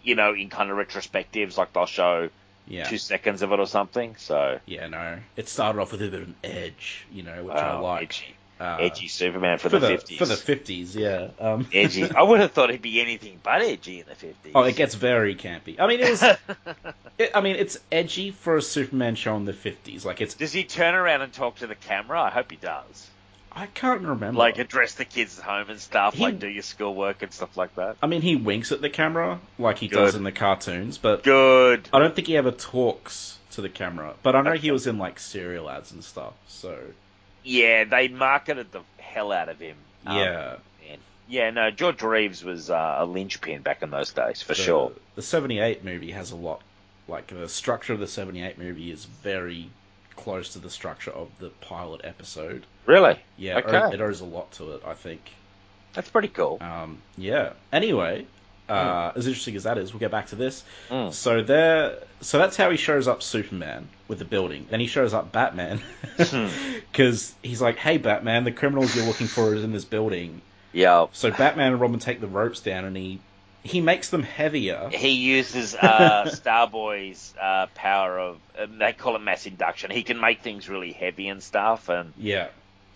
you 0.03 0.15
know, 0.15 0.33
in 0.33 0.49
kind 0.49 0.71
of 0.71 0.77
retrospectives, 0.77 1.57
like 1.57 1.73
they'll 1.73 1.85
show 1.85 2.29
yeah. 2.67 2.85
two 2.85 2.97
seconds 2.97 3.41
of 3.41 3.51
it 3.51 3.59
or 3.59 3.67
something. 3.67 4.15
So, 4.17 4.59
Yeah, 4.65 4.87
no. 4.87 5.19
It 5.35 5.49
started 5.49 5.79
off 5.79 5.91
with 5.91 6.01
a 6.01 6.09
bit 6.09 6.21
of 6.21 6.27
an 6.29 6.35
edge, 6.43 7.05
you 7.11 7.23
know, 7.23 7.43
which 7.43 7.55
I 7.55 7.77
like. 7.79 8.03
edgy, 8.03 8.35
Uh, 8.59 8.77
edgy 8.79 9.07
Superman 9.09 9.57
for, 9.57 9.69
for 9.69 9.79
the 9.79 9.87
fifties. 9.89 10.17
for 10.17 10.25
the 10.25 10.35
fifties, 10.37 10.95
yeah. 10.95 11.27
Um, 11.39 11.67
edgy. 11.73 12.09
I 12.09 12.23
would 12.23 12.39
have 12.39 12.51
thought 12.51 12.69
it'd 12.69 12.81
be 12.81 13.01
anything 13.01 13.39
but 13.43 13.61
edgy 13.61 13.99
in 13.99 14.05
the 14.07 14.15
fifties. 14.15 14.53
oh, 14.55 14.63
it 14.63 14.75
gets 14.77 14.95
very 14.95 15.35
campy. 15.35 15.77
I 15.79 15.87
mean, 15.87 15.99
it 15.99 16.09
was. 16.09 16.23
it, 17.17 17.31
I 17.35 17.41
mean, 17.41 17.57
it's 17.57 17.77
edgy 17.91 18.31
for 18.31 18.55
a 18.55 18.61
Superman 18.61 19.15
show 19.15 19.35
in 19.35 19.43
the 19.45 19.53
fifties. 19.53 20.05
Like 20.05 20.21
it's. 20.21 20.35
Does 20.35 20.53
he 20.53 20.63
turn 20.63 20.95
around 20.95 21.21
and 21.21 21.33
talk 21.33 21.57
to 21.57 21.67
the 21.67 21.75
camera? 21.75 22.21
I 22.21 22.29
hope 22.29 22.49
he 22.49 22.57
does. 22.57 23.09
I 23.51 23.67
can't 23.67 24.01
remember. 24.01 24.37
Like 24.37 24.57
address 24.57 24.95
the 24.95 25.05
kids 25.05 25.39
at 25.39 25.45
home 25.45 25.69
and 25.69 25.79
stuff. 25.79 26.13
He- 26.13 26.23
Like 26.23 26.39
do 26.39 26.47
your 26.47 26.63
schoolwork 26.63 27.23
and 27.23 27.31
stuff 27.33 27.55
like 27.57 27.75
that. 27.75 27.95
I 28.03 28.07
mean, 28.07 28.21
he 28.21 28.35
winks 28.35 28.71
at 28.71 28.81
the 28.81 28.89
camera 28.89 29.39
like 29.57 29.77
he 29.77 29.87
Good. 29.87 29.95
does 29.97 30.15
in 30.15 30.23
the 30.23 30.31
cartoons, 30.33 30.97
but 30.97 31.23
Good. 31.23 31.87
I 31.93 31.99
don't 31.99 32.13
think 32.15 32.27
he 32.27 32.35
ever 32.37 32.51
talks 32.51 33.37
to 33.51 33.61
the 33.61 33.69
camera. 33.69 34.13
But 34.23 34.35
I 34.35 34.41
know 34.41 34.53
he 34.53 34.71
was 34.71 34.87
in 34.87 34.97
like 34.97 35.19
cereal 35.19 35.69
ads 35.69 35.91
and 35.93 36.03
stuff. 36.03 36.33
So 36.49 36.77
Yeah, 37.45 37.83
they 37.85 38.07
marketed 38.09 38.71
the 38.71 38.81
hell 38.97 39.31
out 39.31 39.47
of 39.49 39.59
him. 39.59 39.77
Um, 40.05 40.17
yeah, 40.17 40.55
and- 40.89 41.01
yeah, 41.27 41.49
no, 41.51 41.71
George 41.71 42.01
Reeves 42.03 42.43
was 42.43 42.69
uh, 42.69 42.95
a 42.99 43.05
linchpin 43.05 43.61
back 43.61 43.81
in 43.83 43.89
those 43.91 44.11
days, 44.11 44.41
for 44.41 44.53
the, 44.53 44.61
sure. 44.61 44.91
The 45.15 45.21
'78 45.21 45.83
movie 45.85 46.11
has 46.11 46.31
a 46.31 46.35
lot. 46.35 46.61
Like 47.07 47.27
the 47.27 47.47
structure 47.47 47.93
of 47.93 47.99
the 47.99 48.07
'78 48.07 48.57
movie 48.57 48.91
is 48.91 49.05
very 49.05 49.69
close 50.15 50.49
to 50.53 50.59
the 50.59 50.69
structure 50.69 51.11
of 51.11 51.29
the 51.39 51.49
pilot 51.61 52.01
episode. 52.03 52.65
Really? 52.85 53.19
Yeah, 53.37 53.59
it- 53.59 53.65
Okay. 53.65 53.95
it 53.95 54.01
owes 54.01 54.21
a 54.21 54.25
lot 54.25 54.51
to 54.53 54.73
it, 54.73 54.81
I 54.85 54.93
think. 54.93 55.21
That's 55.93 56.09
pretty 56.09 56.27
cool. 56.29 56.57
Um, 56.61 57.01
yeah. 57.17 57.53
Anyway, 57.71 58.25
uh, 58.69 59.11
as 59.15 59.27
interesting 59.27 59.55
as 59.55 59.63
that 59.63 59.77
is, 59.77 59.93
we'll 59.93 59.99
get 59.99 60.11
back 60.11 60.27
to 60.27 60.35
this. 60.35 60.63
Mm. 60.89 61.13
So 61.13 61.43
there, 61.43 61.99
so 62.21 62.37
that's 62.39 62.57
how 62.57 62.69
he 62.71 62.77
shows 62.77 63.07
up 63.07 63.21
Superman 63.21 63.87
with 64.07 64.19
the 64.19 64.25
building. 64.25 64.65
Then 64.69 64.79
he 64.79 64.87
shows 64.87 65.13
up 65.13 65.31
Batman 65.31 65.81
Hmm. 66.17 66.47
because 66.91 67.33
he's 67.43 67.61
like, 67.61 67.77
"Hey, 67.77 67.97
Batman, 67.97 68.43
the 68.43 68.51
criminals 68.51 68.95
you're 68.95 69.05
looking 69.05 69.27
for 69.27 69.53
is 69.53 69.63
in 69.63 69.71
this 69.71 69.85
building." 69.85 70.41
Yeah. 70.73 71.07
So 71.13 71.31
Batman 71.31 71.73
and 71.73 71.81
Robin 71.81 71.99
take 71.99 72.19
the 72.21 72.27
ropes 72.27 72.59
down, 72.61 72.85
and 72.85 72.95
he 72.97 73.19
he 73.63 73.81
makes 73.81 74.09
them 74.09 74.21
heavier. 74.23 74.89
He 74.93 75.09
uses 75.09 75.73
uh, 75.73 76.29
Star 76.33 76.67
Boy's 76.67 77.33
uh, 77.41 77.65
power 77.73 78.19
of, 78.19 78.37
they 78.77 78.93
call 78.93 79.15
it 79.15 79.23
mass 79.23 79.47
induction. 79.47 79.89
He 79.89 80.03
can 80.03 80.19
make 80.19 80.41
things 80.41 80.69
really 80.69 80.91
heavy 80.91 81.29
and 81.29 81.41
stuff, 81.41 81.89
and 81.89 82.13
Yeah, 82.15 82.49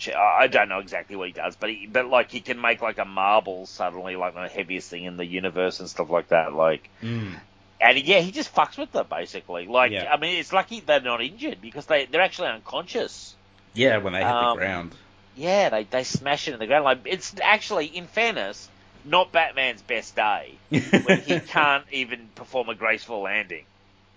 I 0.07 0.47
don't 0.47 0.69
know 0.69 0.79
exactly 0.79 1.15
what 1.15 1.27
he 1.27 1.33
does, 1.33 1.55
but 1.55 1.69
he, 1.69 1.88
but 1.88 2.07
like 2.07 2.31
he 2.31 2.39
can 2.39 2.62
make 2.62 2.81
like 2.81 2.97
a 2.99 3.05
marble 3.05 3.65
suddenly 3.65 4.15
like 4.15 4.33
the 4.35 4.47
heaviest 4.47 4.89
thing 4.89 5.03
in 5.03 5.17
the 5.17 5.25
universe 5.25 5.79
and 5.79 5.89
stuff 5.89 6.09
like 6.09 6.29
that. 6.29 6.53
Like, 6.53 6.89
mm. 7.03 7.33
and 7.81 7.97
yeah, 7.99 8.19
he 8.19 8.31
just 8.31 8.53
fucks 8.55 8.77
with 8.77 8.91
them 8.91 9.07
basically. 9.09 9.67
Like, 9.67 9.91
Yeah. 9.91 10.12
I 10.12 10.17
mean, 10.17 10.38
it's 10.39 10.53
lucky 10.53 10.79
they're 10.79 11.01
not 11.01 11.21
injured 11.21 11.62
because 11.62 11.85
they 11.88 12.05
they're 12.05 12.21
actually 12.21 12.49
unconscious. 12.49 13.35
yeah. 13.73 13.97
When 13.97 14.13
they 14.13 14.19
hit 14.19 14.27
Um, 14.27 14.57
the 14.57 14.62
ground, 14.63 14.95
Yeah, 15.35 15.69
they 15.69 15.83
they 15.83 16.03
smash 16.03 16.47
it 16.47 16.53
in 16.53 16.59
the 16.59 16.67
ground. 16.67 16.85
Like, 16.85 16.99
it's 17.05 17.35
actually, 17.41 17.88
in 17.88 18.07
fairness, 18.07 18.69
not 19.05 19.31
Batman's 19.31 19.81
best 19.81 20.15
day 20.15 20.53
when 20.69 21.21
he 21.21 21.39
can't 21.39 21.85
even 21.91 22.29
perform 22.35 22.69
a 22.69 22.75
graceful 22.75 23.21
landing. 23.21 23.65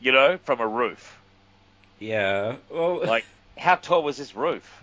You 0.01 0.13
know, 0.13 0.39
from 0.39 0.61
a 0.61 0.67
roof. 0.67 1.17
yeah. 2.01 2.57
Well, 2.71 3.05
Like, 3.05 3.25
how 3.57 3.77
tall 3.77 4.03
was 4.03 4.17
this 4.17 4.35
roof? 4.35 4.83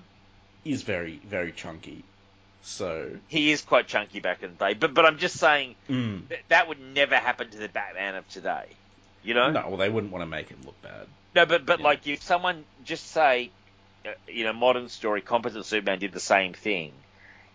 He's 0.70 0.84
very 0.84 1.20
very 1.26 1.52
chunky. 1.52 2.04
So 2.62 3.10
He 3.28 3.52
is 3.52 3.62
quite 3.62 3.88
chunky 3.88 4.20
back 4.20 4.44
in 4.44 4.56
the 4.56 4.66
day, 4.68 4.74
but 4.76 4.94
but 4.94 5.06
I'm 5.06 5.18
just 5.18 5.38
saying 5.38 5.76
mm. 5.90 6.28
Th- 6.30 6.42
that 6.50 6.68
would 6.68 6.80
never 6.80 7.16
happen 7.16 7.50
to 7.50 7.58
the 7.58 7.70
Batman 7.70 8.16
of 8.16 8.28
today. 8.30 8.66
You 9.24 9.34
know? 9.34 9.50
no, 9.52 9.68
well, 9.68 9.78
they 9.78 9.90
wouldn't 9.90 10.14
want 10.14 10.22
to 10.22 10.28
make 10.28 10.48
him 10.50 10.60
look 10.66 10.80
bad. 10.82 11.08
No, 11.36 11.46
but 11.46 11.66
but 11.66 11.80
Yeah. 11.80 11.86
like 11.86 12.08
if 12.08 12.22
someone 12.22 12.64
just 12.86 13.08
say, 13.08 13.50
uh, 14.06 14.12
you 14.28 14.44
know, 14.44 14.54
modern 14.54 14.90
story, 14.90 15.22
competent 15.22 15.66
Superman 15.66 16.00
did 16.00 16.12
the 16.12 16.20
same 16.20 16.54
thing, 16.54 16.94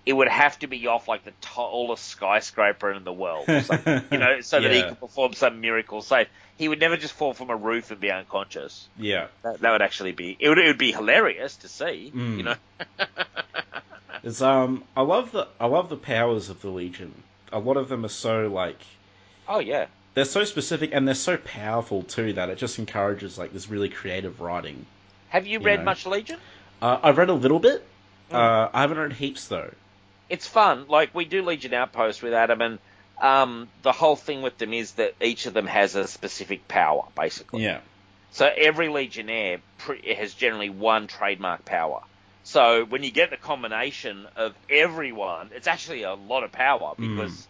it 0.06 0.12
would 0.12 0.28
have 0.28 0.58
to 0.58 0.66
be 0.66 0.86
off 0.86 1.08
like 1.08 1.24
the 1.24 1.32
tallest 1.40 2.04
skyscraper 2.04 2.92
in 2.92 3.04
the 3.04 3.12
world, 3.12 3.48
or 3.48 3.62
you 4.10 4.18
know, 4.18 4.40
so 4.42 4.60
that 4.60 4.70
he 4.72 4.82
could 4.88 5.00
perform 5.00 5.32
some 5.34 5.60
miracle 5.60 6.02
save. 6.02 6.28
He 6.56 6.68
would 6.68 6.78
never 6.78 6.96
just 6.96 7.14
fall 7.14 7.34
from 7.34 7.50
a 7.50 7.56
roof 7.56 7.90
and 7.90 7.98
be 8.00 8.10
unconscious. 8.12 8.86
Yeah. 8.98 9.26
That, 9.42 9.60
that 9.60 9.72
would 9.72 9.82
actually 9.82 10.12
be 10.12 10.36
it. 10.38 10.48
Would, 10.48 10.58
it 10.58 10.66
would 10.68 10.78
be 10.78 10.92
hilarious 10.92 11.56
to 11.56 11.68
see. 11.68 12.12
Mm. 12.14 12.36
You 12.36 12.42
know? 12.44 12.54
It's 14.22 14.40
um 14.40 14.84
I 14.96 15.02
love 15.02 15.32
the 15.32 15.48
I 15.60 15.66
love 15.66 15.90
the 15.90 15.96
powers 15.98 16.48
of 16.48 16.62
the 16.62 16.70
Legion. 16.70 17.12
A 17.52 17.58
lot 17.58 17.76
of 17.76 17.88
them 17.90 18.04
are 18.06 18.08
so 18.08 18.48
like 18.48 18.78
Oh 19.46 19.58
yeah. 19.58 19.86
they're 20.14 20.24
so 20.24 20.44
specific 20.44 20.90
and 20.94 21.06
they're 21.06 21.14
so 21.14 21.36
powerful 21.36 22.02
too 22.04 22.32
that 22.34 22.48
it 22.48 22.56
just 22.56 22.78
encourages 22.78 23.36
like 23.36 23.52
this 23.52 23.68
really 23.68 23.90
creative 23.90 24.40
writing. 24.40 24.86
Have 25.28 25.46
you 25.46 25.58
You 25.58 25.66
read 25.66 25.80
know. 25.80 25.84
much 25.84 26.06
Legion? 26.06 26.38
Uh, 26.80 26.98
I've 27.02 27.18
read 27.18 27.28
a 27.28 27.34
little 27.34 27.58
bit. 27.58 27.86
Mm. 28.30 28.34
Uh, 28.36 28.70
I 28.72 28.80
haven't 28.80 28.96
read 28.98 29.12
heaps 29.12 29.48
though. 29.48 29.70
It's 30.34 30.46
fun. 30.46 30.86
Like 30.88 31.14
we 31.14 31.24
do 31.24 31.42
Legion 31.42 31.72
Outpost 31.74 32.22
with 32.22 32.34
Adam, 32.34 32.60
and 32.60 32.78
um, 33.20 33.68
the 33.82 33.92
whole 33.92 34.16
thing 34.16 34.42
with 34.42 34.58
them 34.58 34.72
is 34.72 34.92
that 34.92 35.14
each 35.22 35.46
of 35.46 35.54
them 35.54 35.66
has 35.66 35.94
a 35.94 36.06
specific 36.06 36.68
power, 36.68 37.04
basically. 37.16 37.62
Yeah. 37.64 37.80
So 38.32 38.50
every 38.54 38.88
Legionnaire 38.88 39.60
has 40.16 40.34
generally 40.34 40.68
one 40.70 41.06
trademark 41.06 41.64
power. 41.64 42.00
So 42.42 42.84
when 42.84 43.02
you 43.04 43.10
get 43.10 43.30
the 43.30 43.36
combination 43.38 44.26
of 44.36 44.54
everyone, 44.68 45.50
it's 45.54 45.66
actually 45.68 46.02
a 46.02 46.14
lot 46.14 46.42
of 46.44 46.52
power 46.52 46.94
Mm. 46.98 47.16
because 47.16 47.46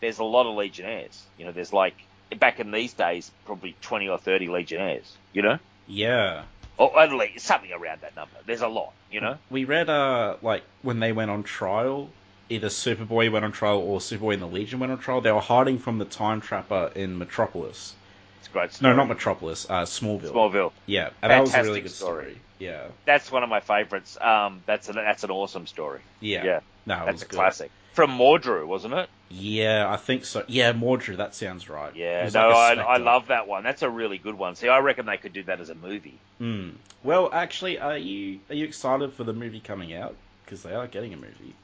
there's 0.00 0.18
a 0.20 0.24
lot 0.24 0.46
of 0.48 0.54
Legionnaires. 0.54 1.22
You 1.38 1.44
know, 1.46 1.52
there's 1.52 1.72
like 1.72 1.94
back 2.38 2.60
in 2.60 2.70
these 2.70 2.92
days, 2.94 3.30
probably 3.46 3.74
twenty 3.82 4.08
or 4.08 4.16
thirty 4.18 4.48
Legionnaires. 4.48 5.12
You 5.32 5.42
know, 5.42 5.58
Yeah. 5.86 6.44
or 6.78 6.98
at 7.00 7.12
least 7.12 7.44
something 7.44 7.72
around 7.72 8.00
that 8.02 8.14
number. 8.14 8.36
There's 8.46 8.62
a 8.62 8.68
lot. 8.68 8.92
You 9.10 9.20
know. 9.20 9.38
We 9.50 9.64
read 9.64 9.90
uh 9.90 10.36
like 10.40 10.62
when 10.82 11.00
they 11.00 11.12
went 11.12 11.30
on 11.30 11.42
trial, 11.42 12.10
either 12.48 12.68
Superboy 12.68 13.30
went 13.30 13.44
on 13.44 13.52
trial 13.52 13.78
or 13.78 13.98
Superboy 14.00 14.34
and 14.34 14.42
the 14.42 14.46
Legion 14.46 14.78
went 14.80 14.92
on 14.92 14.98
trial. 14.98 15.20
They 15.20 15.32
were 15.32 15.40
hiding 15.40 15.78
from 15.78 15.98
the 15.98 16.04
Time 16.04 16.40
Trapper 16.40 16.90
in 16.94 17.18
Metropolis. 17.18 17.94
It's 18.38 18.48
a 18.48 18.50
great. 18.50 18.72
Story. 18.72 18.90
No, 18.90 18.96
not 18.96 19.08
Metropolis. 19.08 19.66
Uh, 19.68 19.82
Smallville. 19.82 20.32
Smallville. 20.32 20.72
Yeah, 20.86 21.10
and 21.22 21.30
that 21.30 21.40
was 21.40 21.54
a 21.54 21.62
really 21.62 21.80
good 21.80 21.90
story. 21.90 22.24
story. 22.24 22.38
Yeah. 22.58 22.88
That's 23.04 23.30
one 23.30 23.42
of 23.42 23.48
my 23.48 23.60
favorites. 23.60 24.18
Um, 24.20 24.62
that's 24.66 24.88
an 24.88 24.96
that's 24.96 25.24
an 25.24 25.30
awesome 25.30 25.66
story. 25.66 26.00
Yeah. 26.20 26.44
Yeah, 26.44 26.60
No, 26.86 27.04
that's 27.06 27.22
a 27.22 27.26
good. 27.26 27.36
classic 27.36 27.70
from 27.92 28.16
Mordru, 28.16 28.66
wasn't 28.66 28.94
it? 28.94 29.08
Yeah, 29.28 29.90
I 29.90 29.96
think 29.96 30.24
so. 30.24 30.44
Yeah, 30.46 30.72
Mordru, 30.72 31.16
that 31.16 31.34
sounds 31.34 31.68
right. 31.68 31.94
Yeah, 31.94 32.28
no, 32.32 32.48
like 32.50 32.78
a 32.78 32.80
I, 32.80 32.94
I 32.94 32.96
love 32.98 33.26
that 33.26 33.46
one. 33.46 33.62
That's 33.62 33.82
a 33.82 33.90
really 33.90 34.18
good 34.18 34.36
one. 34.36 34.54
See, 34.54 34.68
I 34.68 34.78
reckon 34.78 35.04
they 35.06 35.16
could 35.16 35.32
do 35.32 35.42
that 35.44 35.60
as 35.60 35.68
a 35.68 35.74
movie. 35.74 36.18
Hmm. 36.38 36.70
Well, 37.02 37.28
actually, 37.32 37.78
are 37.78 37.98
you 37.98 38.40
are 38.48 38.54
you 38.54 38.64
excited 38.64 39.12
for 39.14 39.24
the 39.24 39.32
movie 39.32 39.60
coming 39.60 39.92
out? 39.94 40.14
Because 40.44 40.62
they 40.62 40.72
are 40.74 40.86
getting 40.86 41.12
a 41.12 41.16
movie. 41.16 41.54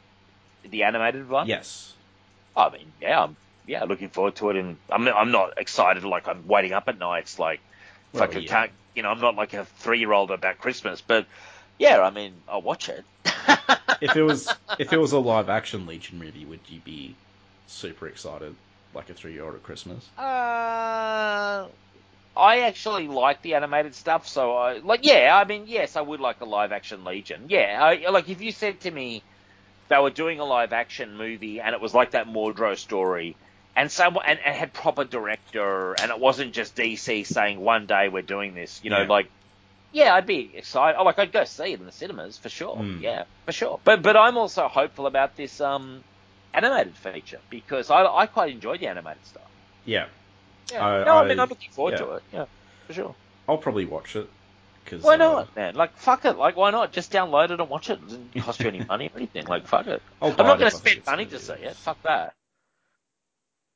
The 0.68 0.84
animated 0.84 1.28
one. 1.28 1.46
Yes. 1.48 1.92
I 2.56 2.70
mean, 2.70 2.92
yeah, 3.00 3.22
I'm 3.24 3.36
yeah 3.66 3.84
looking 3.84 4.10
forward 4.10 4.36
to 4.36 4.50
it. 4.50 4.56
And 4.56 4.78
I'm 4.90 5.08
I'm 5.08 5.30
not 5.32 5.54
excited 5.58 6.04
like 6.04 6.28
I'm 6.28 6.46
waiting 6.46 6.72
up 6.72 6.88
at 6.88 6.98
nights 6.98 7.38
like 7.38 7.62
Well, 8.12 8.22
fucking 8.22 8.42
yeah. 8.42 8.48
can't 8.48 8.72
you 8.94 9.02
know 9.02 9.10
I'm 9.10 9.20
not 9.20 9.36
like 9.36 9.54
a 9.54 9.64
three 9.66 10.00
year 10.00 10.12
old 10.12 10.30
about 10.30 10.58
Christmas, 10.58 11.00
but 11.02 11.26
Yeah, 11.78 12.00
I 12.02 12.10
mean, 12.10 12.44
I'll 12.48 12.62
watch 12.62 12.88
it. 12.88 13.04
if 14.00 14.16
it 14.16 14.22
was 14.22 14.58
if 14.78 14.92
it 14.92 14.98
was 14.98 15.12
a 15.12 15.18
live 15.18 15.48
action 15.48 15.86
Legion 15.86 16.18
movie, 16.18 16.44
would 16.44 16.68
you 16.68 16.80
be 16.80 17.18
super 17.66 18.06
excited, 18.08 18.56
like 18.92 19.10
a 19.10 19.14
three 19.14 19.32
year 19.32 19.44
old 19.44 19.54
at 19.54 19.62
Christmas? 19.62 20.10
Uh, 20.16 21.68
I 22.36 22.60
actually 22.62 23.08
like 23.08 23.42
the 23.42 23.54
animated 23.54 23.94
stuff, 23.94 24.26
so 24.28 24.56
I 24.56 24.78
like. 24.78 25.00
Yeah, 25.04 25.36
I 25.36 25.44
mean, 25.44 25.66
yes, 25.66 25.96
I 25.96 26.00
would 26.02 26.20
like 26.20 26.40
a 26.40 26.44
live 26.46 26.72
action 26.72 27.04
Legion. 27.04 27.46
Yeah, 27.48 27.78
I, 27.82 28.10
like 28.10 28.28
if 28.28 28.40
you 28.40 28.52
said 28.52 28.80
to 28.82 28.90
me 28.90 29.24
they 29.88 29.98
were 29.98 30.10
doing 30.10 30.40
a 30.40 30.44
live 30.44 30.72
action 30.72 31.16
movie 31.16 31.60
and 31.60 31.74
it 31.74 31.80
was 31.80 31.94
like 31.94 32.12
that 32.12 32.26
Mordru 32.26 32.76
story, 32.76 33.36
and 33.76 33.90
someone 33.90 34.24
and, 34.26 34.38
and 34.44 34.54
had 34.54 34.72
proper 34.72 35.04
director, 35.04 35.94
and 35.94 36.10
it 36.10 36.18
wasn't 36.18 36.52
just 36.52 36.76
DC 36.76 37.26
saying 37.26 37.60
one 37.60 37.86
day 37.86 38.08
we're 38.08 38.22
doing 38.22 38.54
this. 38.54 38.80
You 38.82 38.90
know, 38.90 39.02
Yeah. 39.02 39.08
like. 39.08 39.30
Yeah, 39.92 40.12
I'd 40.16 40.26
be 40.26 40.50
excited. 40.54 41.00
Like 41.00 41.20
I'd 41.20 41.30
go 41.30 41.44
see 41.44 41.72
it 41.72 41.78
in 41.78 41.86
the 41.86 41.92
cinemas 41.92 42.36
for 42.36 42.48
sure. 42.48 42.74
Mm. 42.76 43.00
Yeah, 43.00 43.24
for 43.46 43.52
sure. 43.52 43.78
But 43.84 44.02
but 44.02 44.16
I'm 44.16 44.36
also 44.36 44.66
hopeful 44.66 45.06
about 45.06 45.36
this 45.36 45.60
um 45.60 46.02
animated 46.52 46.94
feature 46.96 47.38
because 47.48 47.90
I 47.90 48.04
I 48.04 48.26
quite 48.26 48.52
enjoy 48.52 48.76
the 48.78 48.88
animated 48.88 49.24
stuff. 49.24 49.42
Yeah, 49.84 50.06
Yeah. 50.72 50.84
I- 50.84 51.04
no, 51.04 51.12
I, 51.12 51.22
I- 51.22 51.28
mean 51.28 51.38
I'm 51.38 51.48
looking 51.48 51.70
forward 51.70 51.92
yeah. 51.92 51.98
to 51.98 52.10
it. 52.14 52.22
Yeah, 52.32 52.44
for 52.88 52.92
sure. 52.92 53.14
I'll 53.48 53.58
probably 53.58 53.84
watch 53.84 54.16
it. 54.16 54.28
Cause, 54.86 55.02
Why 55.02 55.14
uh, 55.14 55.16
not, 55.16 55.56
man? 55.56 55.74
Like 55.74 55.96
fuck 55.96 56.24
it. 56.24 56.36
Like 56.36 56.56
why 56.56 56.70
not? 56.70 56.92
Just 56.92 57.12
download 57.12 57.50
it 57.50 57.60
and 57.60 57.68
watch 57.68 57.90
it. 57.90 57.94
It 57.94 58.02
doesn't 58.02 58.34
cost 58.42 58.60
you 58.60 58.68
any 58.68 58.84
money 58.88 59.10
or 59.12 59.16
anything. 59.16 59.46
Like 59.46 59.66
fuck 59.66 59.86
it. 59.86 60.02
I'll 60.20 60.30
I'm 60.30 60.46
not 60.46 60.58
going 60.58 60.70
to 60.70 60.76
spend 60.76 61.06
money 61.06 61.24
gonna 61.24 61.38
see 61.38 61.52
it. 61.54 61.76
Fuck 61.76 62.02
that. 62.02 62.34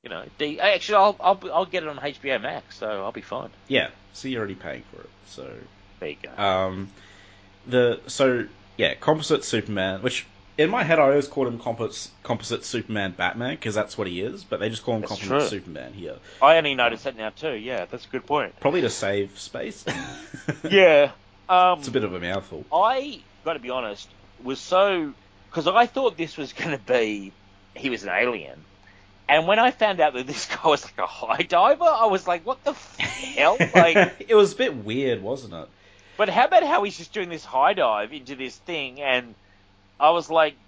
You 0.03 0.11
know, 0.11 0.25
the, 0.39 0.61
actually, 0.61 0.97
I'll, 0.97 1.17
I'll 1.19 1.41
I'll 1.53 1.67
get 1.67 1.83
it 1.83 1.89
on 1.89 1.97
HBO 1.99 2.41
Max, 2.41 2.77
so 2.77 3.05
I'll 3.05 3.13
be 3.13 3.21
fine. 3.21 3.51
Yeah, 3.67 3.91
so 4.13 4.29
you're 4.29 4.39
already 4.39 4.55
paying 4.55 4.85
for 4.93 5.01
it. 5.01 5.11
So 5.27 5.51
There 5.99 6.11
you 6.11 6.17
go. 6.23 6.43
Um, 6.43 6.91
the 7.67 8.01
so 8.07 8.47
yeah, 8.77 8.95
composite 8.95 9.45
Superman, 9.45 10.03
which 10.03 10.25
in 10.59 10.69
my 10.71 10.83
head 10.83 10.99
I 10.99 11.03
always 11.05 11.29
called 11.29 11.47
him 11.47 11.59
composite 11.59 12.11
composite 12.25 12.65
Superman 12.65 13.15
Batman 13.17 13.51
because 13.55 13.75
that's 13.75 13.97
what 13.97 14.07
he 14.09 14.21
is, 14.21 14.45
but 14.45 14.61
they 14.61 14.69
just 14.69 14.83
call 14.83 14.97
him 14.97 15.03
That's 15.03 15.13
composite 15.19 15.49
true. 15.51 15.59
Superman 15.61 15.93
here, 15.95 16.17
I 16.43 16.59
only 16.59 16.75
noticed 16.75 17.05
that 17.05 17.17
now 17.17 17.31
too. 17.31 17.53
Yeah, 17.55 17.87
that's 17.87 18.05
a 18.05 18.09
good 18.09 18.27
point. 18.27 18.59
probably 18.61 18.83
to 18.83 18.91
save 18.91 19.39
space. 19.39 19.85
Yeah. 20.69 21.13
Um, 21.49 21.79
it's 21.79 21.89
a 21.89 21.93
bit 21.93 22.05
of 22.05 22.13
a 22.13 22.21
mouthful. 22.21 22.65
I 22.73 23.21
got 23.45 23.55
to 23.55 23.59
be 23.59 23.71
honest, 23.71 24.09
was 24.43 24.59
so 24.59 25.15
because 25.49 25.67
I 25.67 25.87
thought 25.87 26.17
this 26.19 26.37
was 26.37 26.53
going 26.53 26.73
to 26.73 26.79
be 26.79 27.33
he 27.75 27.89
was 27.91 28.03
an 28.03 28.11
alien, 28.11 28.59
and 29.29 29.47
when 29.47 29.59
I 29.59 29.71
found 29.71 30.01
out 30.01 30.13
that 30.15 30.27
this 30.27 30.47
guy 30.55 30.69
was 30.69 30.85
like 30.85 30.99
a 30.99 31.07
high 31.07 31.43
diver, 31.43 31.85
I 31.85 32.07
was 32.07 32.27
like, 32.27 32.45
what 32.45 32.63
the 32.65 32.73
f- 32.73 32.99
hell? 32.99 33.57
Like, 33.75 34.27
it 34.29 34.35
was 34.35 34.53
a 34.53 34.57
bit 34.57 34.75
weird, 34.77 35.23
wasn't 35.23 35.55
it? 35.55 35.69
but 36.17 36.29
how 36.29 36.47
about 36.47 36.65
how 36.65 36.83
he's 36.83 36.99
just 36.99 37.13
doing 37.13 37.29
this 37.29 37.45
high 37.45 37.75
dive 37.75 38.13
into 38.13 38.35
this 38.35 38.57
thing, 38.57 39.01
and 39.01 39.35
I 40.01 40.11
was 40.11 40.31
like. 40.31 40.59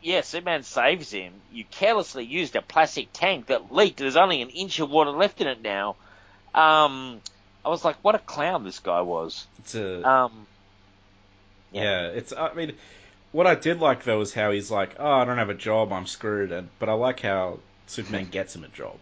Yeah, 0.00 0.22
Superman 0.22 0.62
saves 0.64 1.10
him. 1.12 1.42
You 1.48 1.64
carelessly 1.64 2.24
used 2.24 2.56
a 2.56 2.62
plastic 2.62 3.10
tank 3.12 3.46
that 3.48 3.72
leaked. 3.72 3.98
There's 3.98 4.16
only 4.16 4.42
an 4.42 4.50
inch 4.50 4.80
of 4.80 4.90
water 4.90 5.10
left 5.10 5.40
in 5.40 5.48
it 5.48 5.60
now. 5.62 5.96
Um, 6.54 7.22
I 7.64 7.70
was 7.70 7.84
like, 7.84 8.04
what 8.04 8.14
a 8.14 8.20
clown 8.20 8.64
this 8.64 8.80
guy 8.80 9.02
was. 9.02 9.48
It's 9.58 9.74
a 9.74 10.06
Um, 10.06 10.48
yeah. 11.70 12.08
It's 12.08 12.32
I 12.32 12.52
mean, 12.54 12.76
what 13.32 13.46
I 13.46 13.54
did 13.54 13.80
like 13.80 14.04
though 14.04 14.20
is 14.22 14.34
how 14.34 14.50
he's 14.52 14.70
like, 14.70 14.96
oh, 14.98 15.10
I 15.12 15.24
don't 15.24 15.38
have 15.38 15.50
a 15.50 15.54
job, 15.54 15.92
I'm 15.92 16.06
screwed, 16.06 16.52
and 16.52 16.70
but 16.78 16.88
I 16.88 16.94
like 16.94 17.20
how 17.20 17.60
Superman 17.86 18.28
gets 18.30 18.56
him 18.56 18.64
a 18.64 18.68
job. 18.68 19.00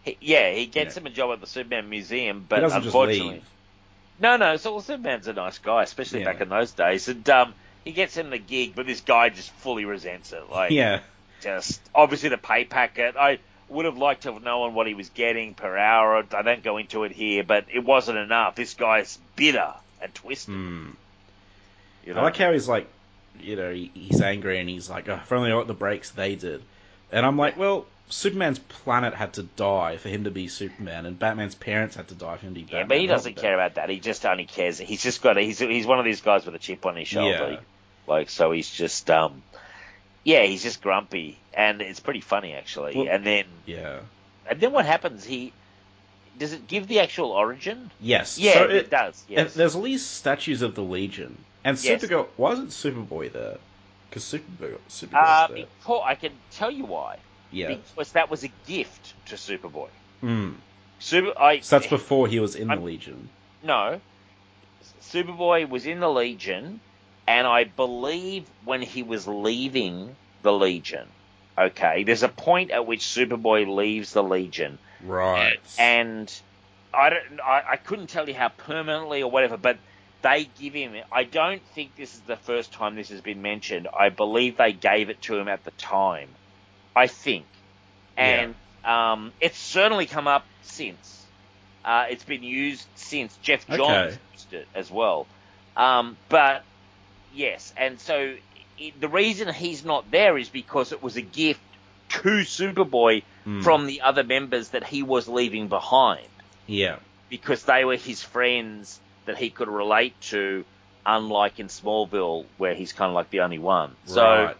He, 0.00 0.18
yeah, 0.20 0.50
he 0.52 0.66
gets 0.66 0.96
Yeah. 0.96 1.00
him 1.00 1.06
a 1.06 1.10
job 1.10 1.32
at 1.32 1.40
the 1.40 1.46
Superman 1.46 1.88
Museum, 1.88 2.46
but 2.48 2.66
unfortunately, 2.70 3.44
no, 4.18 4.36
no. 4.36 4.56
So 4.56 4.72
well, 4.72 4.82
Superman's 4.82 5.28
a 5.28 5.32
nice 5.34 5.58
guy, 5.58 5.82
especially 5.84 6.20
Yeah. 6.20 6.22
back 6.22 6.40
in 6.40 6.48
those 6.48 6.74
days, 6.74 7.08
and 7.08 7.28
um, 7.30 7.54
he 7.88 7.94
gets 7.94 8.14
him 8.14 8.28
the 8.28 8.38
gig, 8.38 8.74
but 8.74 8.84
this 8.86 9.00
guy 9.00 9.30
just 9.30 9.50
fully 9.50 9.86
resents 9.86 10.34
it. 10.34 10.50
Like, 10.50 10.72
Yeah, 10.72 11.00
just 11.40 11.80
obviously 11.94 12.28
the 12.28 12.36
pay 12.36 12.66
packet. 12.66 13.16
I 13.16 13.38
would 13.70 13.86
have 13.86 13.96
liked 13.96 14.24
to 14.24 14.34
have 14.34 14.42
known 14.42 14.74
what 14.74 14.86
he 14.86 14.92
was 14.92 15.08
getting 15.08 15.54
per 15.54 15.74
hour. 15.74 16.22
I 16.32 16.42
don't 16.42 16.62
go 16.62 16.76
into 16.76 17.04
it 17.04 17.12
here, 17.12 17.44
but 17.44 17.64
it 17.72 17.82
wasn't 17.82 18.18
enough. 18.18 18.56
This 18.56 18.74
guy's 18.74 19.18
bitter 19.36 19.72
and 20.02 20.14
twisted. 20.14 20.54
Hmm. 20.54 20.90
You 22.04 22.12
know? 22.12 22.20
I 22.20 22.24
like 22.24 22.36
how 22.36 22.52
he's 22.52 22.68
like, 22.68 22.86
you 23.40 23.56
know, 23.56 23.72
he, 23.72 23.90
he's 23.94 24.20
angry 24.20 24.58
and 24.58 24.68
he's 24.68 24.90
like, 24.90 25.08
oh, 25.08 25.14
if 25.14 25.32
only 25.32 25.50
I 25.50 25.54
got 25.54 25.66
the 25.66 25.72
breaks 25.72 26.10
they 26.10 26.34
did. 26.34 26.60
And 27.10 27.24
I'm 27.24 27.38
like, 27.38 27.56
well, 27.56 27.86
Superman's 28.10 28.58
planet 28.58 29.14
had 29.14 29.32
to 29.34 29.44
die 29.44 29.96
for 29.96 30.10
him 30.10 30.24
to 30.24 30.30
be 30.30 30.48
Superman, 30.48 31.06
and 31.06 31.18
Batman's 31.18 31.54
parents 31.54 31.96
had 31.96 32.08
to 32.08 32.14
die 32.14 32.36
for 32.36 32.44
him 32.44 32.52
to 32.52 32.60
be 32.60 32.64
Batman. 32.64 32.80
yeah, 32.80 32.86
but 32.86 32.98
he 32.98 33.06
doesn't 33.06 33.36
care 33.36 33.54
about 33.54 33.76
that. 33.76 33.88
He 33.88 33.98
just 33.98 34.26
only 34.26 34.44
cares. 34.44 34.78
He's 34.78 35.02
just 35.02 35.22
got. 35.22 35.38
A, 35.38 35.40
he's 35.40 35.58
he's 35.58 35.86
one 35.86 35.98
of 35.98 36.04
these 36.04 36.20
guys 36.20 36.44
with 36.44 36.54
a 36.54 36.58
chip 36.58 36.84
on 36.84 36.96
his 36.96 37.08
shoulder. 37.08 37.52
Yeah. 37.52 37.60
Like 38.08 38.30
so, 38.30 38.50
he's 38.52 38.70
just 38.70 39.10
um, 39.10 39.42
yeah, 40.24 40.42
he's 40.44 40.62
just 40.62 40.80
grumpy, 40.82 41.38
and 41.54 41.80
it's 41.82 42.00
pretty 42.00 42.20
funny 42.20 42.54
actually. 42.54 42.96
Well- 42.96 43.08
and 43.08 43.24
then 43.24 43.44
Yeah. 43.66 44.00
and 44.48 44.60
then 44.60 44.72
what 44.72 44.86
happens? 44.86 45.24
He 45.24 45.52
does 46.38 46.52
it 46.52 46.66
give 46.68 46.86
the 46.86 47.00
actual 47.00 47.32
origin? 47.32 47.90
Yes. 48.00 48.38
Yeah, 48.38 48.54
So 48.54 48.64
it, 48.64 48.70
it, 48.76 48.90
does. 48.90 49.24
Yes. 49.28 49.54
There's 49.54 49.74
at 49.74 49.82
least 49.82 50.12
statues 50.12 50.62
of 50.62 50.74
the 50.76 50.82
Legion 50.82 51.36
and 51.64 51.76
Yes. 51.82 52.02
Supergirl. 52.02 52.28
Why 52.36 52.52
isn't 52.52 52.68
Superboy 52.70 53.32
there? 53.32 53.58
Because 54.08 54.22
Supergirl, 54.22 54.78
Supergirl's 54.88 55.12
uh, 55.14 55.46
there. 55.48 55.66
before 55.66 56.04
I 56.04 56.14
can 56.14 56.32
tell 56.52 56.70
you 56.70 56.84
why. 56.84 57.18
Yeah. 57.50 57.74
Because 57.74 58.12
that 58.12 58.30
was 58.30 58.44
a 58.44 58.48
gift 58.68 59.14
to 59.26 59.34
Superboy. 59.34 59.88
Hmm. 60.20 60.50
Super. 61.00 61.32
I. 61.38 61.60
So 61.60 61.78
that's 61.78 61.90
before 61.90 62.28
he 62.28 62.38
was 62.40 62.54
in 62.54 62.70
I'm- 62.70 62.78
the 62.80 62.84
Legion. 62.86 63.28
No. 63.62 64.00
Superboy 65.02 65.68
was 65.68 65.86
in 65.86 66.00
the 66.00 66.08
Legion, 66.10 66.80
and 67.28 67.46
I 67.46 67.64
believe 67.64 68.50
when 68.64 68.80
he 68.82 69.02
was 69.02 69.28
leaving 69.28 70.16
the 70.42 70.52
Legion, 70.52 71.08
okay, 71.60 72.04
there's 72.04 72.22
a 72.22 72.28
point 72.30 72.70
at 72.70 72.86
which 72.86 73.02
Superboy 73.02 73.68
leaves 73.68 74.12
the 74.14 74.22
Legion, 74.24 74.78
Right. 75.02 75.60
and 75.78 76.32
I 76.94 77.10
don't, 77.10 77.40
I, 77.46 77.62
I 77.72 77.76
couldn't 77.76 78.08
tell 78.08 78.28
you 78.28 78.34
how 78.34 78.48
permanently 78.48 79.22
or 79.22 79.30
whatever, 79.30 79.58
but 79.58 79.78
they 80.22 80.46
give 80.46 80.72
him. 80.72 80.94
I 81.12 81.24
don't 81.24 81.62
think 81.74 81.96
this 81.96 82.14
is 82.14 82.22
the 82.22 82.36
first 82.36 82.72
time 82.72 82.96
this 82.96 83.10
has 83.10 83.20
been 83.20 83.42
mentioned. 83.42 83.88
I 83.96 84.08
believe 84.08 84.56
they 84.56 84.72
gave 84.72 85.10
it 85.10 85.20
to 85.22 85.36
him 85.36 85.48
at 85.48 85.64
the 85.64 85.72
time. 85.72 86.34
I 86.96 87.08
think, 87.08 87.46
and 88.16 88.56
um, 88.84 89.34
it's 89.38 89.58
certainly 89.58 90.06
come 90.06 90.26
up 90.28 90.46
since. 90.62 91.30
Uh, 91.84 92.06
it's 92.10 92.24
been 92.24 92.42
used 92.42 92.88
since 92.96 93.36
Geoff 93.36 93.66
Johns 93.68 94.14
Okay. 94.14 94.18
used 94.32 94.52
it 94.54 94.68
as 94.74 94.90
well. 94.90 95.28
Um, 95.76 96.18
but 96.30 96.64
yes, 97.34 97.72
and 97.76 98.00
so 98.00 98.34
it, 98.78 99.00
the 99.00 99.08
reason 99.08 99.52
he's 99.52 99.84
not 99.84 100.10
there 100.10 100.36
is 100.38 100.48
because 100.48 100.92
it 100.92 101.02
was 101.02 101.16
a 101.16 101.22
gift 101.22 101.60
to 102.10 102.28
Superboy 102.28 103.22
Hmm. 103.44 103.60
from 103.62 103.86
the 103.86 104.00
other 104.02 104.24
members 104.24 104.70
that 104.70 104.84
he 104.84 105.02
was 105.02 105.28
leaving 105.28 105.68
behind 105.68 106.26
Yeah. 106.66 106.96
because 107.28 107.64
they 107.64 107.84
were 107.84 107.96
his 107.96 108.22
friends 108.22 108.98
that 109.26 109.36
he 109.38 109.50
could 109.50 109.68
relate 109.68 110.18
to, 110.30 110.64
unlike 111.06 111.58
in 111.60 111.68
Smallville 111.68 112.44
where 112.58 112.74
he's 112.74 112.92
kind 112.92 113.08
of 113.10 113.14
like 113.14 113.30
the 113.30 113.40
only 113.40 113.58
one. 113.58 113.94
So. 114.06 114.52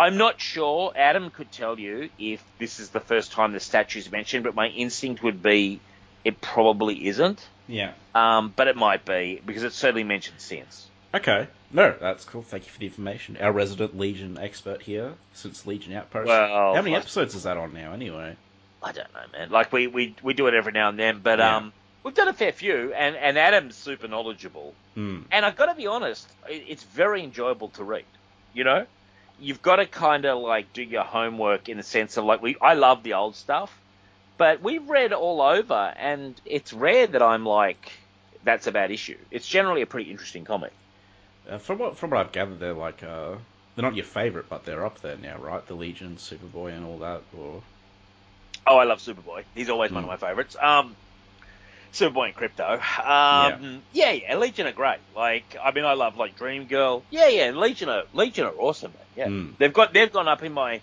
I'm 0.00 0.16
not 0.16 0.40
sure. 0.40 0.92
Adam 0.94 1.30
could 1.30 1.50
tell 1.50 1.76
you 1.76 2.08
if 2.20 2.40
this 2.60 2.78
is 2.78 2.90
the 2.90 3.00
first 3.00 3.32
time 3.32 3.52
the 3.52 3.58
statue's 3.58 4.08
mentioned, 4.12 4.44
but 4.44 4.54
my 4.54 4.68
instinct 4.68 5.24
would 5.24 5.42
be 5.42 5.80
it 6.24 6.40
probably 6.40 7.08
isn't. 7.08 7.44
Yeah. 7.66 7.92
Um, 8.14 8.52
but 8.54 8.68
it 8.68 8.76
might 8.76 9.04
be 9.04 9.42
because 9.44 9.64
it's 9.64 9.74
certainly 9.74 10.04
mentioned 10.04 10.36
since. 10.40 10.87
Okay. 11.14 11.48
No, 11.72 11.94
that's 12.00 12.24
cool. 12.24 12.42
Thank 12.42 12.66
you 12.66 12.72
for 12.72 12.78
the 12.78 12.86
information. 12.86 13.36
Our 13.40 13.52
resident 13.52 13.98
Legion 13.98 14.38
expert 14.38 14.82
here 14.82 15.12
since 15.34 15.66
Legion 15.66 15.92
Outpost. 15.94 16.26
Well, 16.28 16.74
How 16.74 16.82
many 16.82 16.96
I- 16.96 16.98
episodes 16.98 17.34
is 17.34 17.42
that 17.44 17.56
on 17.56 17.74
now, 17.74 17.92
anyway? 17.92 18.36
I 18.82 18.92
don't 18.92 19.12
know, 19.12 19.20
man. 19.32 19.50
Like 19.50 19.72
we, 19.72 19.86
we, 19.86 20.14
we 20.22 20.34
do 20.34 20.46
it 20.46 20.54
every 20.54 20.72
now 20.72 20.88
and 20.88 20.98
then, 20.98 21.18
but 21.20 21.38
Yeah. 21.40 21.56
um, 21.56 21.72
we've 22.04 22.14
done 22.14 22.28
a 22.28 22.32
fair 22.32 22.52
few, 22.52 22.92
and, 22.94 23.16
and 23.16 23.36
Adam's 23.36 23.74
super 23.74 24.06
knowledgeable. 24.08 24.72
Hmm. 24.94 25.22
And 25.32 25.44
I've 25.44 25.56
got 25.56 25.66
to 25.66 25.74
be 25.74 25.86
honest, 25.86 26.28
it- 26.48 26.64
it's 26.68 26.84
very 26.84 27.22
enjoyable 27.24 27.68
to 27.70 27.84
read. 27.84 28.04
You 28.54 28.64
know, 28.64 28.86
you've 29.40 29.62
got 29.62 29.76
to 29.76 29.86
kind 29.86 30.24
of 30.26 30.38
like 30.42 30.72
do 30.72 30.82
your 30.82 31.02
homework 31.04 31.68
in 31.68 31.76
the 31.76 31.82
sense 31.82 32.16
of 32.16 32.24
like 32.24 32.40
we. 32.40 32.56
I 32.62 32.74
love 32.74 33.02
the 33.02 33.14
old 33.14 33.36
stuff, 33.36 33.76
but 34.38 34.62
we've 34.62 34.88
read 34.88 35.12
all 35.12 35.42
over, 35.42 35.92
and 35.96 36.40
it's 36.46 36.72
rare 36.72 37.06
that 37.08 37.22
I'm 37.22 37.44
like 37.44 37.92
that's 38.44 38.66
a 38.66 38.72
bad 38.72 38.90
issue. 38.90 39.18
It's 39.30 39.46
generally 39.46 39.82
a 39.82 39.86
pretty 39.86 40.10
interesting 40.10 40.44
comic. 40.44 40.72
Uh, 41.48 41.58
from 41.58 41.78
what 41.78 41.96
from 41.96 42.10
what 42.10 42.20
I've 42.20 42.32
gathered, 42.32 42.60
they're 42.60 42.74
like 42.74 43.02
uh, 43.02 43.36
they're 43.74 43.82
not 43.84 43.96
your 43.96 44.04
favorite, 44.04 44.48
but 44.50 44.64
they're 44.64 44.84
up 44.84 45.00
there 45.00 45.16
now, 45.16 45.38
right? 45.38 45.66
The 45.66 45.74
Legion, 45.74 46.16
Superboy, 46.16 46.74
and 46.76 46.84
all 46.84 46.98
that. 46.98 47.22
Or 47.36 47.62
Oh, 48.66 48.76
I 48.76 48.84
love 48.84 48.98
Superboy. 48.98 49.44
He's 49.54 49.70
always 49.70 49.90
one 49.90 50.04
of 50.04 50.08
Mm. 50.08 50.12
my 50.12 50.16
favorites. 50.28 50.56
Um, 50.60 50.96
Superboy 51.92 52.26
and 52.26 52.34
Krypto. 52.36 52.74
Um, 52.74 53.82
yeah. 53.92 54.12
yeah, 54.12 54.36
Legion 54.36 54.66
are 54.66 54.72
great. 54.72 54.98
Like, 55.14 55.56
I 55.62 55.72
mean, 55.72 55.84
I 55.84 55.94
love 55.94 56.16
like 56.16 56.36
Dream 56.36 56.66
Girl. 56.66 57.06
Yeah, 57.10 57.28
yeah, 57.28 57.50
Legion 57.50 57.88
are 57.88 58.02
Legion 58.12 58.44
are 58.46 58.54
awesome. 58.58 58.92
Man. 58.92 59.06
Yeah, 59.16 59.28
Mm. 59.28 59.58
they've 59.58 59.72
got 59.72 59.92
they've 59.94 60.12
gone 60.12 60.28
up 60.28 60.42
in 60.42 60.52
my 60.52 60.82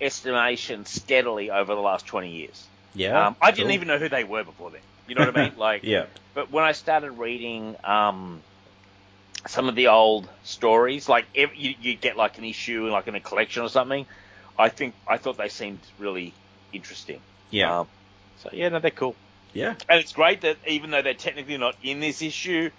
estimation 0.00 0.86
steadily 0.86 1.50
over 1.50 1.74
the 1.74 1.80
last 1.80 2.06
twenty 2.06 2.30
years. 2.30 2.70
yeah, 2.94 3.26
um, 3.26 3.36
I 3.42 3.50
didn't 3.50 3.72
even 3.72 3.88
know 3.88 3.98
who 3.98 4.08
they 4.08 4.24
were 4.24 4.44
before 4.44 4.70
then. 4.70 4.80
You 5.06 5.14
know 5.14 5.26
what 5.26 5.36
I 5.36 5.48
mean? 5.48 5.58
Like, 5.58 5.82
yeah, 5.84 6.06
but 6.34 6.50
when 6.50 6.64
I 6.64 6.72
started 6.72 7.10
reading 7.12 7.76
um, 7.84 8.42
some 9.46 9.68
of 9.68 9.74
the 9.74 9.88
old 9.88 10.28
stories, 10.44 11.08
like 11.08 11.26
you 11.34 11.74
you 11.80 11.94
get 11.94 12.16
like 12.16 12.38
an 12.38 12.44
issue 12.44 12.88
like 12.88 13.06
in 13.06 13.14
a 13.14 13.20
collection 13.20 13.62
or 13.62 13.68
something. 13.68 14.06
I 14.58 14.68
think 14.68 14.94
I 15.06 15.18
thought 15.18 15.36
they 15.36 15.48
seemed 15.48 15.78
really 15.98 16.34
interesting. 16.72 17.20
Yeah. 17.50 17.80
Um, 17.80 17.88
so 18.38 18.50
yeah, 18.52 18.68
no, 18.68 18.78
they're 18.78 18.90
cool, 18.90 19.16
yeah. 19.52 19.74
and 19.88 20.00
it's 20.00 20.12
great 20.12 20.42
that 20.42 20.56
even 20.66 20.90
though 20.90 21.02
they're 21.02 21.14
technically 21.14 21.56
not 21.56 21.76
in 21.82 22.00
this 22.00 22.22
issue, 22.22 22.70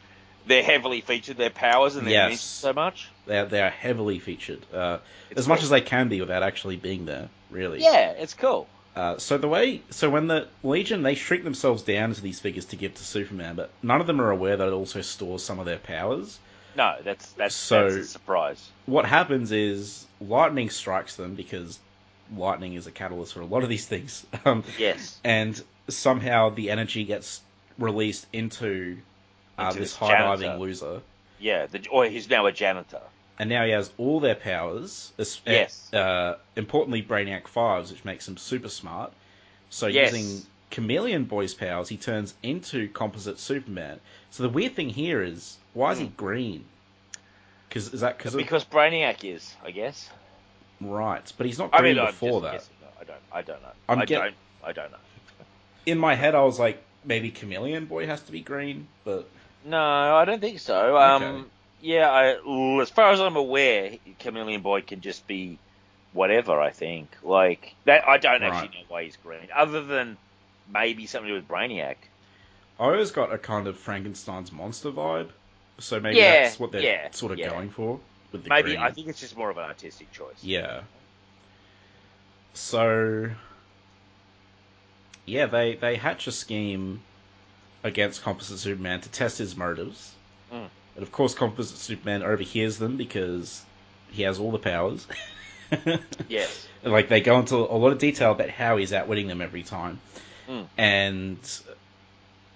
they're 0.45 0.63
heavily 0.63 1.01
featured 1.01 1.37
their 1.37 1.49
powers 1.49 1.95
and 1.95 2.07
their 2.07 2.29
Yes. 2.29 2.41
so 2.41 2.73
much. 2.73 3.09
They 3.25 3.39
are, 3.39 3.45
they 3.45 3.61
are 3.61 3.69
heavily 3.69 4.19
featured, 4.19 4.65
uh, 4.73 4.99
as 5.35 5.47
much 5.47 5.63
as 5.63 5.69
they 5.69 5.81
can 5.81 6.07
be 6.07 6.19
without 6.21 6.43
actually 6.43 6.77
being 6.77 7.05
there. 7.05 7.29
Really. 7.51 7.81
Yeah, 7.81 8.11
it's 8.11 8.33
cool. 8.33 8.67
Uh, 8.95 9.17
so 9.17 9.37
the 9.37 9.47
way, 9.47 9.81
so 9.91 10.09
when 10.09 10.27
the 10.27 10.47
Legion 10.63 11.03
they 11.03 11.15
shrink 11.15 11.43
themselves 11.43 11.83
down 11.83 12.13
to 12.13 12.21
these 12.21 12.39
figures 12.39 12.65
to 12.65 12.75
give 12.75 12.93
to 12.95 13.03
Superman, 13.03 13.55
but 13.55 13.69
none 13.81 14.01
of 14.01 14.07
them 14.07 14.19
are 14.19 14.29
aware 14.29 14.57
that 14.57 14.67
it 14.67 14.73
also 14.73 15.01
stores 15.01 15.43
some 15.43 15.59
of 15.59 15.65
their 15.65 15.77
powers. 15.77 16.39
No, 16.75 16.95
that's 17.03 17.31
that's 17.33 17.55
So- 17.55 17.83
that's 17.89 17.95
a 17.95 18.03
surprise. 18.05 18.69
What 18.85 19.05
happens 19.05 19.51
is 19.51 20.05
lightning 20.21 20.69
strikes 20.69 21.15
them 21.15 21.35
because 21.35 21.79
lightning 22.35 22.73
is 22.75 22.87
a 22.87 22.91
catalyst 22.91 23.33
for 23.33 23.41
a 23.41 23.45
lot 23.45 23.63
of 23.63 23.69
these 23.69 23.85
things, 23.87 24.25
um, 24.45 24.63
Yes. 24.77 25.19
and 25.23 25.61
somehow 25.87 26.49
the 26.49 26.69
energy 26.69 27.03
gets 27.03 27.41
released 27.79 28.27
into, 28.33 28.97
uh, 29.57 29.63
Into 29.67 29.79
this 29.79 29.91
this 29.91 29.95
high 29.97 30.19
diving 30.19 30.59
loser. 30.59 31.01
Yeah, 31.39 31.65
the, 31.67 31.87
or 31.89 32.05
he's 32.05 32.29
now 32.29 32.45
a 32.45 32.51
janitor. 32.51 33.01
and 33.39 33.49
now 33.49 33.63
he 33.65 33.71
has 33.71 33.89
all 33.97 34.19
their 34.19 34.35
powers. 34.35 35.11
es- 35.17 35.41
Yes. 35.45 35.91
Uh, 35.93 36.37
importantly, 36.57 37.01
Brainiac 37.01 37.47
Five's, 37.47 37.89
which 37.91 38.03
makes 38.05 38.27
him 38.27 38.35
super 38.37 38.67
smart. 38.69 39.13
So 39.69 39.87
Yes. 39.87 40.11
using 40.13 40.45
Chameleon 40.71 41.23
Boy's 41.23 41.53
powers, 41.53 41.87
he 41.89 41.95
turns 41.97 42.33
into 42.43 42.89
composite 42.89 43.39
Superman. 43.39 43.99
So 44.31 44.43
the 44.43 44.49
weird 44.49 44.75
thing 44.75 44.89
here 44.89 45.23
is, 45.23 45.55
why 45.73 45.91
is 45.91 45.99
he 45.99 46.07
green? 46.07 46.65
Cause, 47.69 47.93
is 47.93 48.01
that 48.01 48.17
because 48.17 48.33
of 48.33 48.39
Because 48.39 48.65
Brainiac 48.65 49.23
is, 49.23 49.55
I 49.63 49.71
guess. 49.71 50.09
right? 50.81 51.31
But 51.37 51.45
he's 51.45 51.59
not 51.59 51.69
I 51.73 51.79
green 51.79 51.95
mean, 51.97 52.05
I'm 52.05 52.11
before 52.11 52.41
that. 52.41 52.53
guessing. 52.53 52.73
No, 52.81 52.87
I 52.99 53.03
don't. 53.03 53.19
I 53.31 53.41
don't 53.43 53.61
know. 53.61 53.71
I'm 53.87 53.99
I 53.99 54.05
get- 54.05 54.19
don't. 54.19 54.35
I 54.63 54.71
don't 54.73 54.91
know. 54.91 54.97
In 55.85 55.97
my 55.97 56.15
head, 56.15 56.35
I 56.35 56.41
was 56.43 56.59
like, 56.59 56.81
maybe 57.05 57.29
Chameleon 57.31 57.85
Boy 57.85 58.05
has 58.07 58.21
to 58.23 58.31
be 58.31 58.41
green, 58.41 58.87
but 59.05 59.27
No, 59.65 59.79
I 60.15 60.25
don't 60.25 60.41
think 60.41 60.59
so. 60.59 60.97
Um, 60.97 61.49
yeah, 61.81 62.09
I, 62.09 62.81
as 62.81 62.89
far 62.89 63.11
as 63.11 63.19
I'm 63.21 63.35
aware, 63.35 63.91
Chameleon 64.19 64.61
Boy 64.61 64.81
can 64.81 65.01
just 65.01 65.25
be 65.27 65.57
whatever. 66.13 66.59
I 66.59 66.71
think. 66.71 67.09
Like 67.23 67.75
that. 67.85 68.07
I 68.07 68.17
don't 68.17 68.41
Right. 68.41 68.51
actually 68.51 68.79
know 68.79 68.85
why 68.87 69.03
he's 69.03 69.15
green, 69.17 69.47
other 69.55 69.83
than 69.83 70.17
maybe 70.73 71.05
something 71.05 71.27
to 71.29 71.35
do 71.35 71.39
with 71.39 71.47
Brainiac. 71.47 71.95
I 72.79 72.83
always 72.85 73.11
got 73.11 73.31
a 73.33 73.37
kind 73.37 73.67
of 73.67 73.77
Frankenstein's 73.77 74.51
monster 74.51 74.89
vibe. 74.91 75.29
So 75.79 75.99
maybe 75.99 76.17
Yeah, 76.17 76.43
that's 76.43 76.59
what 76.59 76.71
they're 76.71 76.81
yeah, 76.81 77.11
sort 77.11 77.31
of 77.31 77.39
yeah. 77.39 77.49
going 77.49 77.69
for 77.69 77.99
with 78.31 78.43
the 78.43 78.49
Maybe 78.49 78.71
green. 78.71 78.79
I 78.79 78.91
think 78.91 79.07
it's 79.07 79.19
just 79.19 79.37
more 79.37 79.49
of 79.49 79.57
an 79.57 79.63
artistic 79.63 80.11
choice. 80.11 80.43
Yeah. 80.43 80.81
So 82.53 83.29
yeah, 85.25 85.45
they 85.45 85.75
they 85.75 85.95
hatch 85.95 86.27
a 86.27 86.31
scheme 86.31 87.01
against 87.83 88.23
Composite 88.23 88.59
Superman 88.59 89.01
to 89.01 89.09
test 89.09 89.37
his 89.37 89.55
motives. 89.55 90.13
Mm. 90.51 90.67
And 90.95 91.03
of 91.03 91.11
course 91.11 91.33
Composite 91.33 91.77
Superman 91.77 92.23
overhears 92.23 92.77
them 92.77 92.97
because 92.97 93.63
he 94.11 94.23
has 94.23 94.39
all 94.39 94.51
the 94.51 94.59
powers. 94.59 95.07
Yes. 96.27 96.67
Like 96.83 97.09
they 97.09 97.21
go 97.21 97.39
into 97.39 97.55
a 97.55 97.77
lot 97.77 97.91
of 97.91 97.99
detail 97.99 98.31
about 98.31 98.49
how 98.49 98.77
he's 98.77 98.91
outwitting 98.91 99.27
them 99.27 99.39
every 99.39 99.61
time. 99.61 99.99
Mm. 100.49 100.65
And 100.77 101.37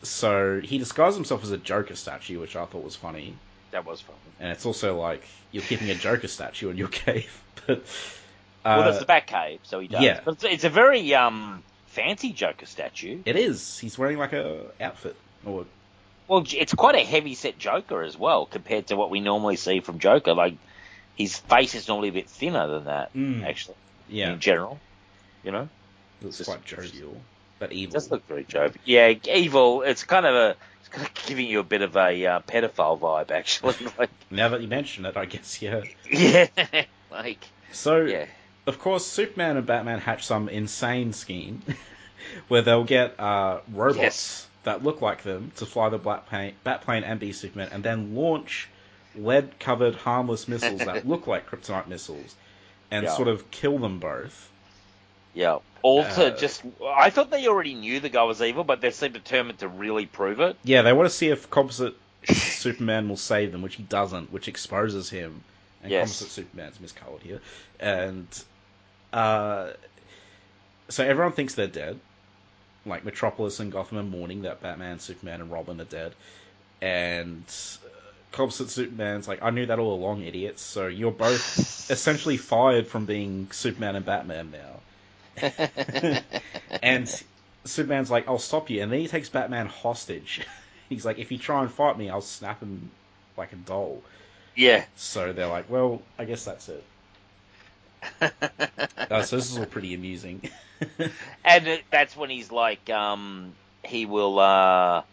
so 0.04 0.60
he 0.62 0.78
disguised 0.78 1.16
himself 1.16 1.43
as 1.43 1.51
a 1.51 1.58
Joker 1.58 1.95
statue, 1.95 2.39
which 2.39 2.56
I 2.56 2.66
thought 2.66 2.84
was 2.84 2.95
funny. 2.95 3.36
That 3.72 3.86
was 3.86 4.01
fun. 4.01 4.16
And 4.39 4.51
it's 4.51 4.66
also 4.66 4.99
like 4.99 5.24
you're 5.51 5.64
keeping 5.64 5.89
a 5.89 5.95
Joker 5.95 6.28
statue 6.28 6.70
in 6.70 6.78
your 6.78 6.89
cave. 6.89 7.41
But 7.66 7.84
well, 8.66 8.80
uh, 8.82 8.91
that's 8.91 8.99
the 8.99 9.06
Batcave, 9.06 9.60
so 9.64 9.80
he 9.82 9.88
does. 9.89 10.01
yeah. 10.01 10.22
But 10.24 10.36
it's, 10.36 10.43
it's 10.45 10.64
a 10.64 10.70
very 10.70 11.14
um 11.16 11.64
fancy 11.88 12.32
Joker 12.32 12.66
statue. 12.66 13.22
It 13.26 13.36
is. 13.36 13.78
He's 13.78 13.97
wearing 13.97 14.18
like 14.18 14.32
a 14.34 14.66
outfit. 14.82 15.16
Or 15.45 15.66
Well, 16.28 16.45
it's 16.49 16.74
quite 16.74 16.95
a 16.95 17.04
heavy 17.04 17.36
set 17.36 17.58
Joker 17.60 18.04
as 18.04 18.18
well 18.18 18.45
compared 18.45 18.88
to 18.88 18.95
what 18.95 19.10
we 19.12 19.20
normally 19.20 19.56
see 19.58 19.82
from 19.82 19.99
Joker. 19.99 20.34
Like 20.34 20.56
his 21.16 21.38
face 21.38 21.76
is 21.76 21.88
normally 21.89 22.10
a 22.10 22.14
bit 22.14 22.30
thinner 22.30 22.68
than 22.68 22.86
that, 22.86 23.14
Mm. 23.14 23.45
actually. 23.45 23.76
yeah, 24.10 24.34
In 24.34 24.39
general, 24.39 24.80
you 25.43 25.51
know, 25.51 25.68
just- 26.22 26.45
quite 26.45 26.64
jovial, 26.66 27.22
but 27.64 27.72
it 27.72 27.76
evil. 27.76 27.93
does 27.93 28.11
look 28.11 28.28
very 28.28 28.43
jovial. 28.43 28.76
Yeah, 28.84 29.14
evil. 29.32 29.84
It's 29.84 30.03
kind 30.03 30.26
of 30.26 30.36
a. 30.36 30.55
It's 30.82 30.89
kind 30.89 31.07
of 31.07 31.14
giving 31.26 31.47
you 31.47 31.59
a 31.59 31.64
bit 31.64 31.82
of 31.82 31.95
a 31.95 32.26
uh, 32.26 32.39
pedophile 32.41 32.99
vibe, 32.99 33.32
actually. 33.32 33.76
like, 33.97 34.09
Now 34.30 34.49
that 34.49 34.61
you 34.61 34.68
mention 34.68 35.05
it, 35.05 35.16
I 35.16 35.24
guess 35.26 35.61
yeah. 35.61 35.84
yeah, 36.11 36.47
like 37.11 37.45
So 37.72 38.01
yeah, 38.01 38.26
of 38.68 38.80
course, 38.80 39.05
Superman 39.05 39.55
and 39.55 39.66
Batman 39.66 39.99
hatch 39.99 40.26
some 40.26 40.49
insane 40.49 41.14
scheme 41.14 41.61
where 42.49 42.61
they'll 42.64 42.84
get 42.84 43.18
uh, 43.18 43.59
robots 43.72 43.97
Yes. 43.97 44.47
that 44.64 44.84
look 44.84 45.01
like 45.01 45.24
them 45.24 45.51
to 45.57 45.66
fly 45.66 45.88
the 45.88 45.97
black 45.97 46.26
plane, 46.28 46.53
Batplane 46.66 47.03
and 47.05 47.18
be 47.18 47.32
Superman, 47.32 47.70
and 47.72 47.82
then 47.82 48.14
launch 48.14 48.68
lead-covered 49.16 49.95
harmless 49.95 50.49
missiles 50.49 50.82
that 50.82 51.07
look 51.07 51.28
like 51.28 51.49
kryptonite 51.49 51.88
missiles, 51.88 52.36
and 52.91 53.05
Yeah. 53.05 53.16
sort 53.16 53.30
of 53.30 53.49
kill 53.51 53.78
them 53.78 53.99
both. 53.99 54.49
yeah. 55.34 55.59
To 55.84 55.89
Uh, 55.89 56.29
just. 56.38 56.63
I 56.86 57.09
thought 57.09 57.29
they 57.29 57.47
already 57.47 57.73
knew 57.73 57.99
the 57.99 58.09
guy 58.09 58.23
was 58.23 58.41
evil, 58.41 58.63
but 58.63 58.79
they 58.79 58.91
seem 58.91 59.11
determined 59.11 59.59
to 59.59 59.67
really 59.67 60.05
prove 60.05 60.39
it. 60.39 60.55
Yeah, 60.63 60.81
they 60.81 60.93
want 60.93 61.09
to 61.09 61.15
see 61.15 61.27
if 61.27 61.49
composite 61.49 61.95
Superman 62.29 63.09
will 63.09 63.17
save 63.17 63.51
them, 63.51 63.61
which 63.61 63.75
he 63.75 63.84
doesn't, 63.84 64.31
which 64.31 64.47
exposes 64.47 65.09
him. 65.09 65.43
And 65.81 65.91
Yes. 65.91 66.03
composite 66.03 66.29
Superman's 66.29 66.77
miscolored 66.77 67.21
here. 67.21 67.41
And 67.81 68.27
uh, 69.11 69.71
so 70.88 71.03
everyone 71.03 71.34
thinks 71.34 71.55
they're 71.55 71.67
dead. 71.67 71.99
Like 72.86 73.03
Metropolis 73.03 73.59
and 73.59 73.69
Gotham 73.71 73.97
are 73.97 74.03
mourning 74.03 74.43
that 74.43 74.61
Batman, 74.61 74.99
Superman, 74.99 75.41
and 75.41 75.51
Robin 75.51 75.81
are 75.81 75.86
dead. 75.86 76.13
And 76.81 77.43
uh, 77.86 77.89
composite 78.31 78.69
Superman's 78.69 79.27
like, 79.27 79.43
I 79.43 79.49
knew 79.49 79.65
that 79.65 79.79
all 79.79 79.93
along, 79.95 80.23
idiots. 80.23 80.61
So 80.61 80.88
you're 80.88 81.11
both 81.11 81.89
essentially 81.91 82.38
fired 82.38 82.88
from 82.88 83.05
being 83.05 83.49
Superman 83.51 83.97
and 83.97 84.05
Batman 84.05 84.51
now. 84.51 84.79
and 86.81 87.23
Superman's 87.65 88.11
like, 88.11 88.27
I'll 88.27 88.38
stop 88.39 88.69
you. 88.69 88.81
And 88.81 88.91
then 88.91 88.99
he 88.99 89.07
takes 89.07 89.29
Batman 89.29 89.67
hostage. 89.67 90.41
He's 90.89 91.05
like, 91.05 91.19
if 91.19 91.31
you 91.31 91.38
try 91.38 91.61
and 91.61 91.71
fight 91.71 91.97
me, 91.97 92.09
I'll 92.09 92.21
snap 92.21 92.61
him 92.61 92.91
like 93.38 93.53
a 93.53 93.55
doll. 93.57 94.03
Yeah. 94.55 94.86
So 94.95 95.34
they're 95.34 95.47
like, 95.47 95.69
well, 95.69 96.03
I 96.19 96.25
guess 96.25 96.45
that's 96.45 96.69
it. 96.69 96.84
Uh, 99.09 99.21
so 99.21 99.36
this 99.36 99.49
is 99.51 99.57
all 99.57 99.65
pretty 99.65 99.93
amusing. 99.93 100.41
And 101.43 101.67
it, 101.67 101.86
that's 101.91 102.15
when 102.15 102.29
he's 102.29 102.51
like, 102.51 102.89
um, 102.89 103.55
he 103.84 104.05
will 104.05 104.39
uh, 104.39 105.03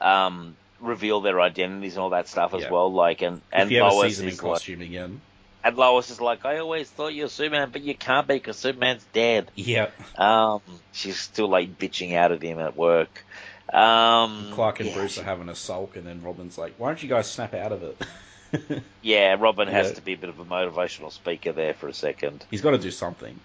um, 0.00 0.56
reveal 0.80 1.20
their 1.20 1.40
identities 1.40 1.94
and 1.96 2.02
all 2.02 2.10
that 2.10 2.28
stuff 2.28 2.54
as 2.54 2.68
Yeah. 2.68 2.70
well. 2.70 2.92
Like, 2.92 3.22
and 3.22 3.42
if 3.56 3.68
and 3.68 3.70
he 3.70 3.78
ever 3.78 3.90
Lois 3.90 3.90
sees 3.90 4.20
him 4.20 4.28
in 4.28 4.36
is 4.36 4.42
like, 4.44 4.62
costume 4.62 4.80
again. 4.80 5.20
And 5.64 5.76
Lois 5.76 6.10
is 6.10 6.20
like, 6.20 6.44
I 6.44 6.58
always 6.58 6.88
thought 6.88 7.14
you're 7.14 7.28
Superman, 7.28 7.70
but 7.72 7.82
you 7.82 7.94
can't 7.94 8.26
be 8.26 8.34
because 8.34 8.56
Superman's 8.58 9.04
dead. 9.12 9.50
Yeah. 9.54 9.90
Um, 10.16 10.60
she's 10.92 11.18
still 11.18 11.48
like 11.48 11.78
bitching 11.78 12.14
out 12.14 12.32
at 12.32 12.42
him 12.42 12.58
at 12.58 12.76
work. 12.76 13.24
Um, 13.72 14.50
Clark 14.54 14.80
and 14.80 14.88
yeah, 14.88 14.94
Bruce 14.94 15.18
are 15.18 15.24
having 15.24 15.48
a 15.50 15.54
sulk, 15.54 15.96
and 15.96 16.06
then 16.06 16.22
Robin's 16.22 16.56
like, 16.56 16.74
why 16.78 16.88
don't 16.88 17.02
you 17.02 17.08
guys 17.08 17.30
snap 17.30 17.54
out 17.54 17.72
of 17.72 17.82
it? 17.82 18.02
Yeah, 19.02 19.36
Robin 19.38 19.68
has 19.68 19.88
Yeah. 19.88 19.92
to 19.96 20.00
be 20.00 20.14
a 20.14 20.16
bit 20.16 20.30
of 20.30 20.38
a 20.40 20.44
motivational 20.44 21.12
speaker 21.12 21.52
there 21.52 21.74
for 21.74 21.86
a 21.86 21.92
second. 21.92 22.46
He's 22.50 22.62
got 22.62 22.70
to 22.70 22.78
do 22.78 22.90
something. 22.90 23.38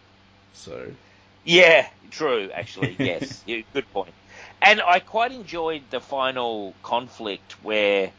So, 0.53 0.82
Yeah, 1.43 1.88
true. 2.09 2.49
Actually, 2.53 2.95
yes, 2.99 3.43
yeah, 3.45 3.64
good 3.74 3.91
point. 3.91 4.14
And 4.61 4.82
I 4.82 4.99
quite 5.01 5.34
enjoyed 5.34 5.82
the 5.89 5.99
final 5.99 6.74
conflict 6.84 7.51
where 7.64 8.11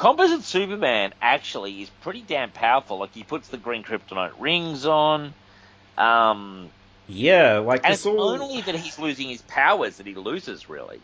Composite 0.00 0.44
Superman 0.44 1.12
actually 1.20 1.82
is 1.82 1.90
pretty 2.00 2.22
damn 2.22 2.50
powerful. 2.50 2.96
Like 2.96 3.12
he 3.12 3.22
puts 3.22 3.48
the 3.48 3.58
green 3.58 3.84
kryptonite 3.84 4.32
rings 4.38 4.86
on. 4.86 5.34
Um, 5.98 6.70
yeah, 7.06 7.58
like 7.58 7.84
and 7.84 7.92
it's 7.92 8.06
all. 8.06 8.18
only 8.18 8.62
that 8.62 8.76
he's 8.76 8.98
losing 8.98 9.28
his 9.28 9.42
powers 9.42 9.98
that 9.98 10.06
he 10.06 10.14
loses, 10.14 10.70
really. 10.70 11.00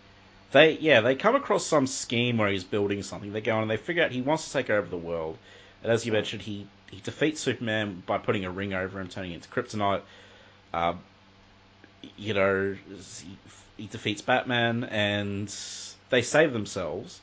They 0.52 0.78
yeah, 0.78 1.02
they 1.02 1.14
come 1.14 1.34
across 1.34 1.66
some 1.66 1.86
scheme 1.86 2.38
where 2.38 2.48
he's 2.48 2.64
building 2.64 3.02
something. 3.02 3.34
They 3.34 3.42
go 3.42 3.56
on 3.56 3.60
and 3.60 3.70
they 3.70 3.76
figure 3.76 4.02
out 4.02 4.12
he 4.12 4.22
wants 4.22 4.46
to 4.46 4.52
take 4.54 4.70
over 4.70 4.88
the 4.88 4.96
world. 4.96 5.36
And 5.82 5.92
as 5.92 6.06
you 6.06 6.12
mentioned, 6.12 6.40
he 6.40 6.66
he 6.90 7.00
defeats 7.00 7.42
Superman 7.42 8.02
by 8.06 8.16
putting 8.16 8.46
a 8.46 8.50
ring 8.50 8.72
over 8.72 8.98
him, 8.98 9.08
turning 9.08 9.32
into 9.32 9.50
kryptonite. 9.50 10.00
Uh, 10.72 10.94
you 12.16 12.32
know, 12.32 12.74
he, 12.88 13.36
he 13.76 13.88
defeats 13.88 14.22
Batman, 14.22 14.84
and 14.84 15.54
they 16.08 16.22
save 16.22 16.54
themselves 16.54 17.20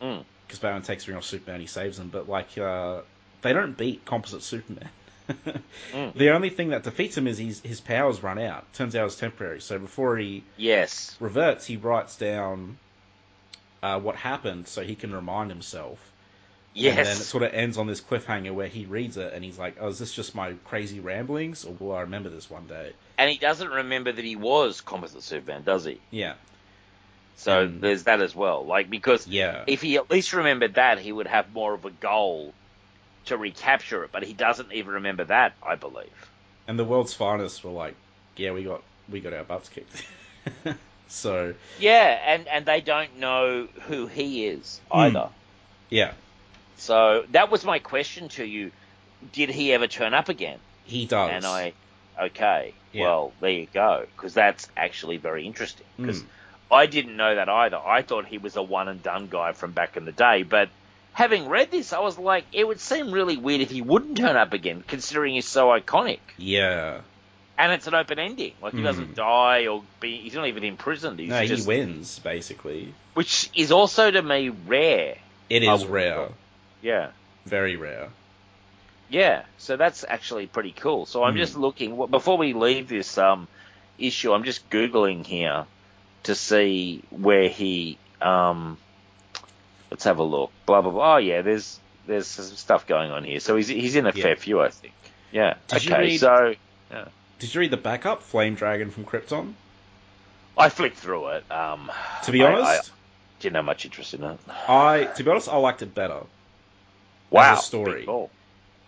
Mm. 0.00 0.24
Because 0.50 0.58
Batman 0.58 0.82
takes 0.82 1.08
off 1.08 1.24
Superman. 1.24 1.60
He 1.60 1.68
saves 1.68 1.96
them, 1.96 2.08
but 2.08 2.28
like 2.28 2.58
uh, 2.58 3.02
they 3.42 3.52
don't 3.52 3.78
beat 3.78 4.04
Composite 4.04 4.42
Superman. 4.42 4.88
Mm. 5.94 6.12
The 6.16 6.30
only 6.30 6.50
thing 6.50 6.70
that 6.70 6.82
defeats 6.82 7.16
him 7.16 7.28
is 7.28 7.38
his 7.38 7.60
his 7.60 7.80
powers 7.80 8.20
run 8.20 8.40
out. 8.40 8.72
Turns 8.74 8.96
out 8.96 9.06
it's 9.06 9.14
temporary. 9.14 9.60
So 9.60 9.78
before 9.78 10.16
he 10.16 10.42
Yes. 10.56 11.16
reverts, 11.20 11.66
he 11.66 11.76
writes 11.76 12.16
down 12.16 12.78
uh, 13.80 14.00
what 14.00 14.16
happened 14.16 14.66
so 14.66 14.82
he 14.82 14.96
can 14.96 15.14
remind 15.14 15.50
himself 15.50 15.98
Yes. 16.72 16.96
And 16.96 17.06
then 17.06 17.16
it 17.16 17.24
sort 17.24 17.42
of 17.42 17.52
ends 17.52 17.78
on 17.78 17.86
this 17.88 18.00
cliffhanger 18.00 18.52
where 18.54 18.68
he 18.68 18.86
reads 18.86 19.16
it 19.16 19.32
and 19.32 19.44
he's 19.44 19.58
like, 19.58 19.76
"Oh, 19.80 19.88
is 19.88 19.98
this 19.98 20.12
just 20.12 20.34
my 20.34 20.54
crazy 20.64 21.00
ramblings, 21.00 21.64
or 21.64 21.74
will 21.78 21.94
I 21.94 22.02
remember 22.02 22.28
this 22.28 22.50
one 22.50 22.66
day?" 22.66 22.92
and 23.18 23.30
he 23.30 23.38
doesn't 23.38 23.70
remember 23.70 24.12
that 24.12 24.24
he 24.24 24.34
was 24.36 24.80
Composite 24.80 25.22
Superman, 25.22 25.62
does 25.62 25.84
he? 25.84 26.00
Yeah, 26.10 26.34
So 27.34 27.66
Mm. 27.66 27.80
there's 27.80 28.04
that 28.04 28.20
as 28.20 28.34
well. 28.34 28.66
Like 28.66 28.90
because 28.90 29.26
yeah, 29.26 29.64
if 29.66 29.82
he 29.82 29.96
at 29.96 30.10
least 30.10 30.32
remembered 30.32 30.74
that, 30.74 30.98
he 30.98 31.12
would 31.12 31.26
have 31.26 31.52
more 31.52 31.74
of 31.74 31.84
a 31.84 31.90
goal 31.90 32.54
to 33.26 33.36
recapture 33.36 34.04
it. 34.04 34.12
But 34.12 34.24
he 34.24 34.34
doesn't 34.34 34.72
even 34.72 34.94
remember 34.94 35.24
that, 35.24 35.56
I 35.62 35.76
believe. 35.76 36.32
and 36.68 36.78
the 36.78 36.84
world's 36.84 37.14
finest 37.14 37.64
were 37.64 37.70
like, 37.70 37.96
"Yeah, 38.36 38.52
we 38.52 38.64
got 38.64 38.82
we 39.08 39.20
got 39.20 39.32
our 39.32 39.44
butts 39.44 39.68
kicked." 39.68 40.04
so 41.08 41.54
Yeah, 41.78 42.18
and 42.26 42.48
and 42.48 42.66
they 42.66 42.80
don't 42.80 43.16
know 43.18 43.68
who 43.82 44.06
he 44.06 44.46
is 44.46 44.80
Hmm. 44.90 44.98
either. 44.98 45.30
yeah, 45.90 46.12
So 46.76 47.24
that 47.30 47.50
was 47.50 47.64
my 47.64 47.78
question 47.78 48.28
to 48.30 48.44
you: 48.44 48.72
Did 49.32 49.50
he 49.50 49.72
ever 49.72 49.86
turn 49.86 50.14
up 50.14 50.28
again? 50.28 50.60
he 50.84 51.06
does. 51.06 51.30
And 51.30 51.46
I, 51.46 51.74
okay, 52.20 52.74
Yeah. 52.92 53.02
well 53.02 53.34
there 53.40 53.50
you 53.50 53.66
go, 53.66 54.04
because 54.16 54.34
that's 54.34 54.68
actually 54.76 55.18
very 55.18 55.46
interesting. 55.46 55.86
Because 55.96 56.22
Mm. 56.22 56.26
I 56.72 56.86
didn't 56.86 57.16
know 57.16 57.34
that 57.34 57.48
either. 57.48 57.78
I 57.78 58.02
thought 58.02 58.26
he 58.26 58.38
was 58.38 58.56
a 58.56 58.62
one 58.62 58.88
and 58.88 59.02
done 59.02 59.26
guy 59.28 59.52
from 59.52 59.72
back 59.72 59.96
in 59.96 60.04
the 60.04 60.12
day, 60.12 60.42
but. 60.42 60.68
Having 61.12 61.48
read 61.48 61.72
this, 61.72 61.92
I 61.92 61.98
was 61.98 62.16
like, 62.20 62.44
it 62.52 62.66
would 62.66 62.78
seem 62.78 63.10
really 63.10 63.36
weird 63.36 63.60
if 63.60 63.68
he 63.68 63.82
wouldn't 63.82 64.16
turn 64.16 64.36
up 64.36 64.52
again, 64.52 64.84
considering 64.86 65.34
he's 65.34 65.46
so 65.46 65.66
iconic. 65.66 66.20
yeah, 66.38 67.00
And 67.58 67.72
it's 67.72 67.88
an 67.88 67.94
open 67.94 68.20
ending. 68.20 68.52
Like, 68.62 68.74
he 68.74 68.78
Hmm. 68.78 68.84
doesn't 68.84 69.16
die 69.16 69.66
or 69.66 69.82
be. 69.98 70.18
He's 70.18 70.34
not 70.34 70.46
even 70.46 70.62
imprisoned. 70.62 71.18
He's 71.18 71.28
no, 71.30 71.44
just, 71.44 71.64
he 71.64 71.68
wins 71.68 72.20
basically. 72.20 72.94
Which 73.14 73.50
is 73.56 73.72
also, 73.72 74.08
to 74.08 74.22
me, 74.22 74.50
rare. 74.50 75.16
It 75.50 75.64
is 75.64 75.84
rare, 75.84 76.14
thought. 76.14 76.32
Yeah. 76.80 77.08
very 77.44 77.74
rare. 77.74 78.08
Yeah. 79.10 79.42
So 79.58 79.76
that's 79.76 80.04
actually 80.08 80.46
pretty 80.46 80.72
cool. 80.72 81.06
So 81.06 81.24
I'm 81.24 81.32
Hmm. 81.34 81.40
just 81.40 81.56
looking. 81.56 82.06
Before 82.08 82.38
we 82.38 82.52
leave 82.52 82.88
this 82.88 83.18
um, 83.18 83.48
issue, 83.98 84.32
I'm 84.32 84.44
just 84.44 84.70
Googling 84.70 85.26
here 85.26 85.66
to 86.24 86.34
see 86.34 87.02
where 87.10 87.48
he. 87.48 87.98
Um, 88.20 88.76
let's 89.90 90.04
have 90.04 90.18
a 90.18 90.22
look. 90.22 90.50
Blah, 90.66 90.82
blah, 90.82 90.90
blah. 90.92 91.14
Oh, 91.14 91.18
yeah, 91.18 91.42
there's. 91.42 91.78
There's 92.06 92.26
some 92.26 92.44
stuff 92.46 92.86
going 92.86 93.10
on 93.12 93.22
here. 93.24 93.38
So 93.40 93.56
he's 93.56 93.68
he's 93.68 93.94
in 93.94 94.06
a 94.06 94.12
Yeah. 94.12 94.22
fair 94.22 94.36
few, 94.36 94.60
I 94.60 94.70
think. 94.70 94.94
Yeah. 95.30 95.54
Did 95.68 95.86
okay. 95.92 96.00
read- 96.00 96.18
So 96.20 96.54
Did 97.38 97.54
you 97.54 97.60
read 97.60 97.70
the 97.70 97.76
backup, 97.76 98.22
Flame 98.22 98.54
Dragon 98.56 98.90
from 98.90 99.04
Krypton? 99.04 99.52
I 100.58 100.68
flicked 100.70 100.96
through 100.96 101.28
it. 101.28 101.50
Um, 101.52 101.90
To 102.24 102.32
be 102.32 102.42
I- 102.42 102.52
honest, 102.52 102.90
I 102.90 102.94
didn't 103.40 103.56
have 103.56 103.64
much 103.64 103.84
interest 103.84 104.12
in 104.14 104.24
it. 104.24 104.38
I, 104.68 105.04
to 105.16 105.22
be 105.22 105.30
honest, 105.30 105.48
I 105.48 105.56
liked 105.58 105.82
it 105.82 105.94
better. 105.94 106.22
Wow, 107.30 107.52
as 107.52 107.60
a 107.60 107.62
story. 107.62 107.92
big 107.98 108.06
ball. 108.06 108.30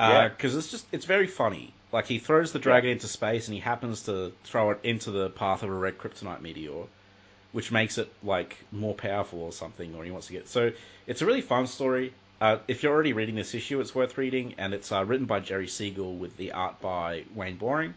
Yeah. 0.01 0.29
because 0.29 0.57
it's 0.57 0.71
just 0.71 0.85
it's 0.91 1.05
very 1.05 1.29
funny. 1.29 1.73
Like 1.93 2.07
he 2.07 2.19
throws 2.19 2.51
the 2.53 2.59
dragon 2.59 2.91
into 2.91 3.07
space 3.07 3.47
and 3.47 3.55
he 3.55 3.61
happens 3.61 4.03
to 4.05 4.33
throw 4.43 4.71
it 4.73 4.81
into 4.83 5.13
the 5.13 5.31
path 5.31 5.63
of 5.63 5.69
a 5.69 5.73
red 5.73 5.97
kryptonite 5.99 6.41
meteor, 6.41 6.87
which 7.53 7.71
makes 7.73 7.99
it 7.99 8.13
like 8.23 8.57
more 8.73 8.95
powerful 8.95 9.43
or 9.43 9.53
something, 9.53 9.95
or 9.95 10.05
he 10.05 10.11
wants 10.11 10.27
to 10.29 10.33
get. 10.35 10.49
So 10.49 10.73
it's 11.07 11.23
a 11.23 11.27
really 11.27 11.43
fun 11.43 11.67
story. 11.67 12.13
Uh, 12.41 12.59
if 12.67 12.83
you're 12.83 12.93
already 12.93 13.13
reading 13.13 13.37
this 13.37 13.55
issue, 13.55 13.81
it's 13.81 13.95
worth 13.95 14.19
reading, 14.19 14.55
and 14.59 14.75
it's 14.75 14.91
uh, 14.91 15.05
written 15.05 15.27
by 15.27 15.41
Jerry 15.41 15.69
Siegel 15.69 16.17
with 16.17 16.37
the 16.37 16.53
art 16.53 16.81
by 16.81 17.25
Wayne 17.35 17.57
Boring. 17.57 17.95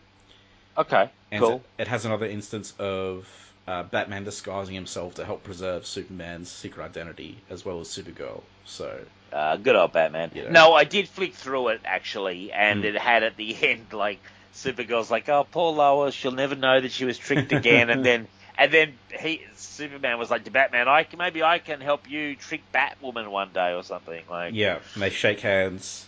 Okay, 0.78 1.10
And 1.32 1.44
cool. 1.44 1.64
it, 1.78 1.84
it 1.84 1.88
has 1.88 2.06
another 2.06 2.26
instance 2.26 2.74
of 2.78 3.28
uh, 3.68 3.84
Batman 3.84 4.24
disguising 4.24 4.76
himself 4.76 5.16
to 5.16 5.26
help 5.26 5.44
preserve 5.44 5.86
Superman's 5.86 6.52
secret 6.52 6.84
identity, 6.84 7.38
as 7.50 7.66
well 7.66 7.80
as 7.80 7.88
Supergirl. 7.88 8.44
So 8.66 9.00
Uh, 9.32 9.58
good 9.58 9.76
old 9.76 9.94
Batman. 9.94 10.32
Yeah. 10.34 10.50
No, 10.52 10.74
I 10.74 10.84
did 10.84 11.08
flick 11.10 11.34
through 11.34 11.70
it 11.70 11.82
actually, 11.86 12.52
and 12.52 12.82
Mm. 12.82 12.86
it 12.86 12.98
had 12.98 13.24
at 13.24 13.38
the 13.38 13.56
end 13.70 13.94
like 13.94 14.20
Supergirl's 14.54 15.10
like, 15.12 15.28
"Oh, 15.30 15.46
poor 15.50 15.74
Lois, 15.74 16.14
she'll 16.14 16.32
never 16.32 16.56
know 16.56 16.80
that 16.80 16.92
she 16.92 17.06
was 17.06 17.18
tricked 17.18 17.52
again," 17.52 17.90
and 17.90 18.04
then 18.06 18.28
and 18.58 18.72
then 18.72 18.94
he 19.20 19.42
Superman 19.56 20.18
was 20.20 20.30
like 20.32 20.46
to 20.46 20.52
Batman, 20.52 20.88
"I 20.88 21.04
can, 21.04 21.20
maybe 21.20 21.44
I 21.44 21.60
can 21.60 21.82
help 21.82 22.10
you 22.10 22.36
trick 22.36 22.62
Batwoman 22.74 23.30
one 23.30 23.50
day 23.54 23.74
or 23.74 23.84
something." 23.84 24.24
Like, 24.30 24.54
yeah, 24.54 24.80
and 24.94 25.04
they 25.04 25.10
shake 25.10 25.42
hands. 25.42 26.06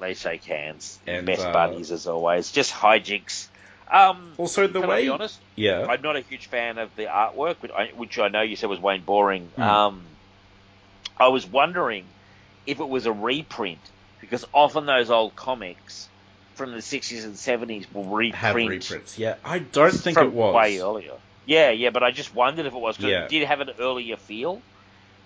they 0.00 0.14
shake 0.14 0.44
hands, 0.44 0.98
And, 1.06 1.26
best 1.26 1.46
uh, 1.46 1.52
buddies 1.52 1.90
as 1.90 2.06
always, 2.06 2.52
just 2.52 2.72
hijinks. 2.72 3.48
Um, 3.90 4.34
Also, 4.36 4.66
the 4.66 4.82
I 4.82 4.86
way 4.86 5.02
be 5.02 5.08
honest? 5.08 5.40
yeah, 5.56 5.86
I'm 5.88 6.02
not 6.02 6.16
a 6.16 6.20
huge 6.20 6.46
fan 6.46 6.78
of 6.78 6.94
the 6.96 7.04
artwork, 7.06 7.56
but 7.60 7.70
I, 7.74 7.86
which 7.96 8.18
I 8.18 8.28
know 8.28 8.42
you 8.42 8.56
said 8.56 8.68
was 8.68 8.80
Wayne 8.80 9.02
Boring. 9.02 9.46
Hmm. 9.56 9.62
Um, 9.62 10.02
I 11.18 11.28
was 11.28 11.46
wondering 11.46 12.04
if 12.66 12.80
it 12.80 12.88
was 12.88 13.06
a 13.06 13.12
reprint 13.12 13.78
because 14.20 14.44
often 14.52 14.86
those 14.86 15.10
old 15.10 15.34
comics 15.34 16.08
from 16.54 16.72
the 16.72 16.78
60s 16.78 17.24
and 17.24 17.34
70s 17.34 17.92
will 17.92 18.04
reprint 18.04 18.34
have 18.36 18.56
reprints. 18.56 19.18
Yeah, 19.18 19.34
I 19.44 19.58
don't 19.58 19.92
think 19.94 20.18
it 20.18 20.32
was. 20.32 20.54
way 20.54 20.78
earlier. 20.80 21.14
Yeah, 21.48 21.70
yeah, 21.70 21.90
but 21.90 22.04
I 22.04 22.12
just 22.12 22.32
wondered 22.34 22.66
if 22.66 22.74
it 22.74 22.78
was 22.78 22.96
because 22.96 23.10
Yeah. 23.10 23.24
it 23.24 23.28
did 23.28 23.46
have 23.48 23.60
an 23.60 23.70
earlier 23.78 24.16
feel. 24.16 24.64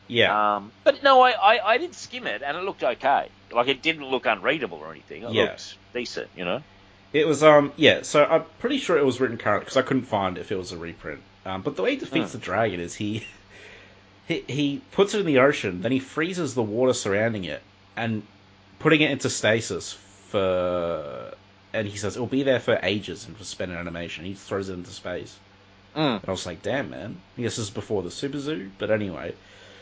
Yeah, 0.08 0.36
Um, 0.56 0.74
but 0.84 1.02
no, 1.02 1.22
I, 1.22 1.32
I, 1.32 1.74
I 1.74 1.78
did 1.78 1.94
skim 1.94 2.26
it 2.26 2.42
and 2.42 2.56
it 2.56 2.64
looked 2.64 2.82
okay. 2.84 3.32
Like 3.52 3.68
it 3.68 3.82
didn't 3.82 4.06
look 4.06 4.26
unreadable 4.26 4.78
or 4.78 4.92
anything. 4.92 5.22
It 5.24 5.30
Yeah. 5.30 5.32
looked 5.32 5.78
decent, 5.94 6.30
you 6.34 6.44
know. 6.44 6.64
it 7.12 7.26
was. 7.26 7.42
Um, 7.42 7.72
yeah. 7.76 8.02
So 8.02 8.24
I'm 8.24 8.44
pretty 8.58 8.78
sure 8.78 8.96
it 8.98 9.04
was 9.04 9.20
written 9.20 9.38
current 9.38 9.62
because 9.64 9.76
I 9.76 9.82
couldn't 9.82 10.04
find 10.04 10.38
if 10.38 10.50
it 10.52 10.56
was 10.56 10.72
a 10.72 10.78
reprint. 10.78 11.24
Um, 11.44 11.62
but 11.62 11.76
the 11.76 11.82
way 11.82 11.92
he 11.92 11.96
defeats 11.96 12.32
Hmm. 12.32 12.32
the 12.32 12.38
dragon 12.38 12.80
is 12.80 12.94
he, 12.94 13.26
he 14.24 14.44
he 14.48 14.86
puts 14.92 15.14
it 15.14 15.20
in 15.20 15.26
the 15.26 15.40
ocean, 15.40 15.80
then 15.82 15.92
he 15.92 16.00
freezes 16.00 16.54
the 16.54 16.62
water 16.62 16.94
surrounding 16.94 17.44
it, 17.44 17.66
and 17.96 18.28
putting 18.78 19.00
it 19.02 19.10
into 19.10 19.30
stasis 19.30 19.92
for. 19.92 21.34
And 21.74 21.88
he 21.88 21.96
says 21.96 22.16
it'll 22.16 22.26
be 22.28 22.42
there 22.42 22.60
for 22.60 22.78
ages 22.82 23.26
and 23.26 23.36
for 23.36 23.44
spend 23.44 23.72
an 23.72 23.78
animation. 23.78 24.24
He 24.26 24.34
throws 24.34 24.68
it 24.68 24.74
into 24.74 24.90
space. 24.90 25.40
Mm. 25.96 26.20
And 26.20 26.28
I 26.28 26.30
was 26.30 26.46
like, 26.46 26.62
damn, 26.62 26.90
man. 26.90 27.20
I 27.36 27.42
guess 27.42 27.56
this 27.56 27.66
is 27.66 27.70
before 27.70 28.02
the 28.02 28.10
Super 28.10 28.38
Zoo. 28.38 28.70
But 28.78 28.90
anyway, 28.90 29.34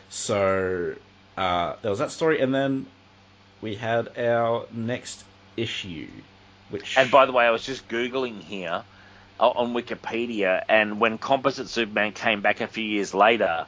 so 0.09 0.95
uh, 1.37 1.75
there 1.81 1.91
was 1.91 1.99
that 1.99 2.11
story. 2.11 2.41
And 2.41 2.53
then 2.53 2.87
we 3.61 3.75
had 3.75 4.17
our 4.17 4.65
next 4.71 5.23
issue, 5.55 6.09
which. 6.69 6.97
And 6.97 7.11
by 7.11 7.25
the 7.25 7.31
way, 7.31 7.45
I 7.45 7.51
was 7.51 7.63
just 7.63 7.87
googling 7.87 8.41
here 8.41 8.83
uh, 9.39 9.49
on 9.49 9.73
Wikipedia, 9.73 10.63
and 10.69 10.99
when 10.99 11.17
Composite 11.17 11.69
Superman 11.69 12.11
came 12.11 12.41
back 12.41 12.61
a 12.61 12.67
few 12.67 12.83
years 12.83 13.13
later, 13.13 13.65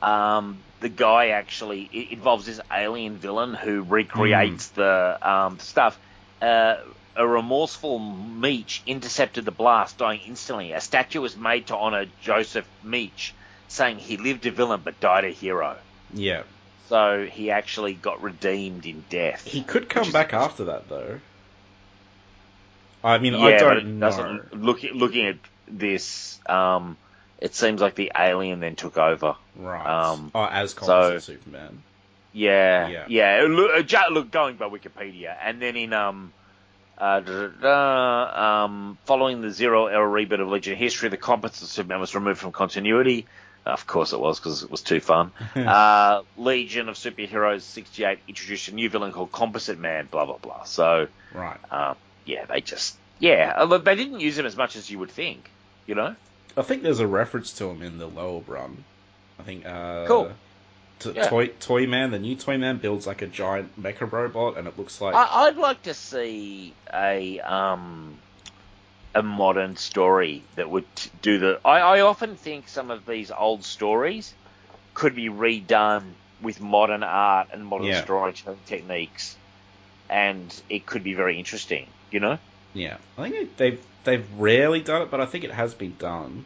um, 0.00 0.58
the 0.80 0.88
guy 0.88 1.28
actually 1.28 1.88
it 1.92 2.12
involves 2.12 2.46
this 2.46 2.60
alien 2.72 3.16
villain 3.16 3.54
who 3.54 3.82
recreates 3.82 4.68
the 4.68 5.18
um, 5.22 5.58
stuff. 5.58 5.98
Uh, 6.40 6.76
a 7.18 7.26
remorseful 7.26 7.98
Meach 7.98 8.80
intercepted 8.86 9.44
the 9.44 9.50
blast, 9.50 9.98
dying 9.98 10.20
instantly. 10.26 10.72
A 10.72 10.80
statue 10.80 11.20
was 11.20 11.36
made 11.36 11.66
to 11.66 11.76
honor 11.76 12.06
Joseph 12.22 12.66
Meach, 12.84 13.32
saying 13.66 13.98
he 13.98 14.16
lived 14.16 14.46
a 14.46 14.50
villain 14.52 14.80
but 14.84 15.00
died 15.00 15.24
a 15.24 15.30
hero. 15.30 15.76
Yeah. 16.14 16.44
So 16.88 17.26
he 17.26 17.50
actually 17.50 17.92
got 17.94 18.22
redeemed 18.22 18.86
in 18.86 19.04
death. 19.10 19.44
He 19.44 19.62
could 19.62 19.88
come 19.88 20.10
back 20.12 20.32
interesting. 20.32 20.50
after 20.50 20.64
that, 20.66 20.88
though. 20.88 21.20
I 23.04 23.18
mean, 23.18 23.34
yeah, 23.34 23.40
I 23.44 23.56
don't 23.58 23.98
know. 23.98 24.06
doesn't. 24.06 24.62
Looking 24.62 24.94
looking 24.94 25.26
at 25.26 25.36
this, 25.68 26.40
um, 26.48 26.96
it 27.40 27.54
seems 27.54 27.80
like 27.80 27.94
the 27.94 28.12
alien 28.16 28.60
then 28.60 28.74
took 28.76 28.96
over. 28.96 29.36
Right. 29.56 29.86
Um, 29.86 30.30
oh, 30.34 30.44
as 30.44 30.72
so- 30.72 31.18
Superman. 31.18 31.82
Yeah, 32.32 32.88
Yeah. 32.88 33.04
yeah. 33.08 33.46
Look, 33.48 33.92
uh, 33.94 34.08
look, 34.10 34.30
going 34.30 34.56
by 34.56 34.68
Wikipedia, 34.68 35.34
and 35.42 35.60
then 35.60 35.76
in 35.76 35.92
um, 35.92 36.32
um, 37.00 38.98
following 39.04 39.40
the 39.40 39.50
Zero 39.50 39.88
Hour 39.88 40.08
reboot 40.08 40.40
of 40.40 40.48
Legion 40.48 40.76
history, 40.76 41.08
the 41.08 41.16
Composite 41.16 41.68
Superman 41.68 42.00
was 42.00 42.14
removed 42.14 42.40
from 42.40 42.52
continuity. 42.52 43.26
Of 43.66 43.86
course, 43.86 44.12
it 44.12 44.20
was 44.20 44.38
because 44.38 44.62
it 44.62 44.70
was 44.70 44.80
too 44.82 45.00
fun. 45.00 45.32
uh, 45.56 46.22
Legion 46.36 46.88
of 46.88 46.96
Superheroes 46.96 47.62
'68 47.62 48.18
introduced 48.26 48.68
a 48.68 48.74
new 48.74 48.88
villain 48.88 49.12
called 49.12 49.30
Composite 49.32 49.78
Man. 49.78 50.08
Blah 50.10 50.24
blah 50.24 50.38
blah. 50.38 50.64
So, 50.64 51.08
Right. 51.34 51.58
um, 51.70 51.96
yeah, 52.24 52.46
they 52.46 52.60
just 52.60 52.96
yeah, 53.18 53.52
uh, 53.56 53.78
they 53.78 53.94
didn't 53.94 54.20
use 54.20 54.38
him 54.38 54.46
as 54.46 54.56
much 54.56 54.76
as 54.76 54.90
you 54.90 54.98
would 54.98 55.10
think. 55.10 55.50
You 55.86 55.94
know. 55.94 56.16
I 56.56 56.62
think 56.62 56.82
there's 56.82 57.00
a 57.00 57.06
reference 57.06 57.52
to 57.54 57.68
him 57.68 57.82
in 57.82 57.98
the 57.98 58.06
lower 58.06 58.42
run. 58.46 58.84
I 59.38 59.42
think. 59.42 59.66
Uh, 59.66 60.06
Cool. 60.06 60.32
To 61.00 61.12
Yeah. 61.12 61.28
Toy 61.28 61.46
Toy 61.60 61.86
Man, 61.86 62.10
the 62.10 62.18
new 62.18 62.34
Toy 62.36 62.58
Man 62.58 62.78
builds 62.78 63.06
like 63.06 63.22
a 63.22 63.26
giant 63.26 63.80
mecha 63.80 64.10
robot, 64.10 64.56
and 64.56 64.66
it 64.66 64.76
looks 64.78 65.00
like 65.00 65.14
I, 65.14 65.46
I'd 65.46 65.56
like 65.56 65.82
to 65.82 65.94
see 65.94 66.74
a 66.92 67.40
um 67.40 68.18
a 69.14 69.22
modern 69.22 69.76
story 69.76 70.42
that 70.56 70.68
would 70.68 70.84
t- 70.96 71.10
do 71.22 71.38
the. 71.38 71.60
I, 71.64 71.80
I 71.80 72.00
often 72.00 72.36
think 72.36 72.68
some 72.68 72.90
of 72.90 73.06
these 73.06 73.30
old 73.30 73.64
stories 73.64 74.34
could 74.94 75.14
be 75.14 75.28
redone 75.28 76.02
with 76.42 76.60
modern 76.60 77.02
art 77.02 77.48
and 77.52 77.64
modern 77.64 77.86
Yeah. 77.86 78.02
storytelling 78.02 78.58
techniques, 78.66 79.36
and 80.10 80.54
it 80.68 80.84
could 80.86 81.02
be 81.04 81.14
very 81.14 81.38
interesting. 81.38 81.86
You 82.10 82.20
know? 82.20 82.38
yeah. 82.74 82.96
I 83.16 83.30
think 83.30 83.56
they've 83.56 83.82
they've 84.04 84.26
rarely 84.38 84.80
done 84.80 85.02
it, 85.02 85.10
but 85.10 85.20
I 85.20 85.26
think 85.26 85.44
it 85.44 85.50
has 85.52 85.74
been 85.74 85.96
done. 85.98 86.44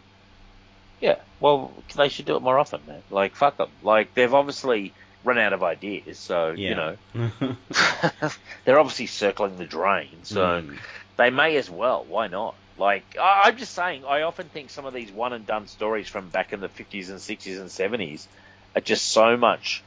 Yeah. 1.03 1.17
Well, 1.41 1.73
they 1.97 2.09
should 2.09 2.25
do 2.25 2.37
it 2.37 2.43
more 2.43 2.59
often, 2.59 2.81
man. 2.87 3.03
Like 3.11 3.35
fuck 3.37 3.57
them. 3.59 3.69
Like 3.83 4.15
they've 4.15 4.33
obviously 4.33 4.93
run 5.25 5.37
out 5.39 5.53
of 5.53 5.63
ideas. 5.63 6.19
So 6.19 6.53
Yeah. 6.53 6.69
you 6.71 6.75
know, 6.77 6.97
they're 8.65 8.79
obviously 8.79 9.07
circling 9.09 9.59
the 9.59 9.65
drain. 9.67 10.09
So 10.23 10.41
Mm. 10.63 10.79
they 11.17 11.31
may 11.31 11.57
as 11.57 11.69
well. 11.69 12.05
Why 12.09 12.29
not? 12.29 12.55
Like 12.79 13.05
I- 13.21 13.43
I'm 13.47 13.57
just 13.59 13.75
saying, 13.75 14.05
I 14.07 14.23
often 14.23 14.49
think 14.49 14.71
some 14.71 14.87
of 14.87 14.95
these 14.95 15.11
one 15.13 15.33
and 15.33 15.47
done 15.47 15.67
stories 15.67 16.09
from 16.09 16.29
back 16.31 16.53
in 16.53 16.61
the 16.61 16.69
50s 16.69 17.11
and 17.11 17.19
60s 17.19 17.61
and 17.61 17.69
70s 17.69 18.27
are 18.75 18.81
just 18.81 19.07
so 19.09 19.37
much. 19.37 19.83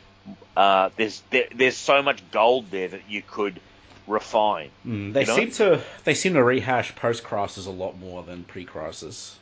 Uh, 0.55 0.89
there's 0.97 1.22
there, 1.32 1.45
there's 1.55 1.78
so 1.78 2.01
much 2.01 2.20
gold 2.32 2.70
there 2.72 2.88
that 2.89 3.09
you 3.09 3.22
could 3.22 3.59
refine. 4.07 4.70
Mm, 4.86 5.13
they 5.13 5.22
You 5.22 5.28
know? 5.28 5.36
seem 5.36 5.51
to 5.51 5.82
they 6.03 6.13
seem 6.13 6.34
to 6.34 6.43
rehash 6.43 6.93
post 6.95 7.24
crisis 7.24 7.66
a 7.66 7.72
lot 7.72 7.97
more 7.97 8.22
than 8.24 8.43
pre 8.43 8.66
crisis. 8.66 9.38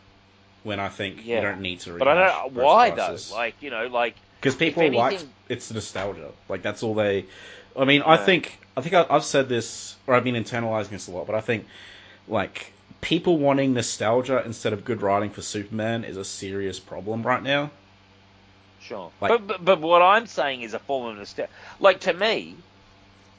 When 0.64 0.80
I 0.80 0.89
think 0.89 1.20
Yeah. 1.24 1.36
you 1.38 1.41
don't 1.41 1.61
need 1.61 1.82
to. 1.82 1.97
But 1.97 2.07
I 2.07 2.14
don't 2.14 2.53
know 2.55 2.64
why 2.64 2.91
though. 2.91 3.18
Like 3.32 3.55
you 3.61 3.70
know, 3.70 3.88
like 3.88 4.16
because 4.39 4.55
people 4.55 4.84
if 4.84 4.93
like 4.93 5.20
it's 5.49 5.72
nostalgia. 5.72 6.32
Like 6.49 6.61
that's 6.61 6.84
all 6.84 6.95
they. 6.95 7.26
I 7.78 7.86
mean, 7.86 8.01
I 8.01 8.18
think 8.18 8.57
I 8.78 8.82
think 8.82 8.95
I, 8.95 9.05
I've 9.09 9.24
said 9.26 9.49
this 9.49 9.95
or 10.07 10.16
I've 10.16 10.24
been 10.24 10.36
internalizing 10.36 10.89
this 10.89 11.07
a 11.07 11.11
lot, 11.11 11.28
but 11.28 11.36
I 11.36 11.41
think 11.41 11.66
like 12.28 12.72
people 13.01 13.38
wanting 13.38 13.74
nostalgia 13.74 14.41
instead 14.45 14.74
of 14.74 14.86
good 14.86 15.01
writing 15.01 15.30
for 15.30 15.41
Superman 15.41 16.03
is 16.05 16.18
a 16.18 16.24
serious 16.26 16.80
problem 16.80 17.24
right 17.24 17.43
now. 17.43 17.72
Sure. 18.82 19.11
Like- 19.22 19.30
but, 19.30 19.47
but 19.47 19.66
but 19.66 19.82
what 19.82 20.01
I'm 20.01 20.28
saying 20.28 20.61
is 20.61 20.74
a 20.74 20.80
form 20.80 21.09
of 21.11 21.18
nostalgia. 21.18 21.51
Like 21.80 22.01
to 22.01 22.14
me, 22.14 22.55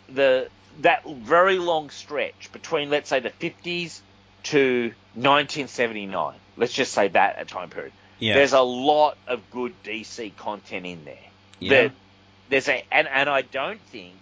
the 0.08 0.48
that 0.80 1.04
very 1.06 1.58
long 1.58 1.88
stretch 1.90 2.50
between 2.52 2.90
let's 2.90 3.08
say 3.08 3.20
the 3.20 3.30
50s 3.30 4.00
to 4.44 4.92
1979. 5.14 6.34
Let's 6.56 6.72
just 6.72 6.92
say 6.92 7.08
that 7.08 7.36
a 7.40 7.44
time 7.44 7.70
period. 7.70 7.92
Yeah, 8.18 8.34
There's 8.34 8.52
a 8.52 8.60
lot 8.60 9.16
of 9.26 9.40
good 9.50 9.74
DC 9.82 10.36
content 10.36 10.86
in 10.86 11.04
there. 11.04 11.16
yeah, 11.58 11.82
That 11.82 11.92
there's 12.48 12.68
a 12.68 12.84
and 12.92 13.08
and 13.08 13.28
I 13.28 13.42
don't 13.42 13.80
think 13.90 14.14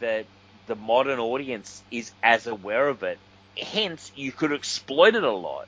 that 0.00 0.26
the 0.66 0.74
modern 0.74 1.18
audience 1.18 1.82
is 1.90 2.10
as 2.22 2.46
aware 2.46 2.88
of 2.88 3.02
it. 3.02 3.18
Hence, 3.60 4.10
you 4.14 4.32
could 4.32 4.52
exploit 4.52 5.14
it 5.14 5.22
a 5.24 5.30
lot, 5.32 5.66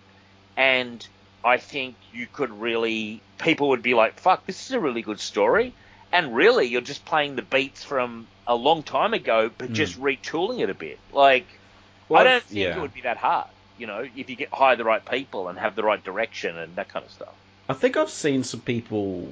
and 0.56 1.06
I 1.44 1.56
think 1.58 1.94
you 2.12 2.26
could 2.32 2.50
really 2.50 3.20
people 3.38 3.68
would 3.70 3.82
be 3.82 3.94
like, 3.94 4.18
"Fuck, 4.20 4.46
this 4.46 4.66
is 4.66 4.72
a 4.72 4.80
really 4.80 5.02
good 5.02 5.20
story," 5.20 5.72
and 6.12 6.34
really, 6.34 6.66
you're 6.66 6.80
just 6.82 7.04
playing 7.04 7.36
the 7.36 7.42
beats 7.42 7.82
from 7.84 8.26
a 8.46 8.54
long 8.54 8.82
time 8.82 9.14
ago, 9.14 9.50
but 9.56 9.68
Hmm. 9.68 9.74
just 9.74 10.00
retooling 10.00 10.60
it 10.60 10.70
a 10.70 10.74
bit. 10.74 10.98
Like, 11.12 11.46
Well, 12.08 12.20
I 12.20 12.24
don't 12.24 12.42
think 12.42 12.58
yeah. 12.60 12.76
it 12.76 12.80
would 12.80 12.92
be 12.94 13.02
that 13.02 13.16
hard. 13.16 13.46
You 13.80 13.86
know, 13.86 14.06
if 14.14 14.28
you 14.28 14.36
get 14.36 14.50
hire 14.50 14.76
the 14.76 14.84
right 14.84 15.04
people 15.04 15.48
and 15.48 15.58
have 15.58 15.74
the 15.74 15.82
right 15.82 16.02
direction 16.04 16.56
and 16.58 16.76
that 16.76 16.88
kind 16.90 17.04
of 17.04 17.10
stuff. 17.10 17.32
I 17.68 17.72
think 17.72 17.96
I've 17.96 18.10
seen 18.10 18.44
some 18.44 18.60
people 18.60 19.26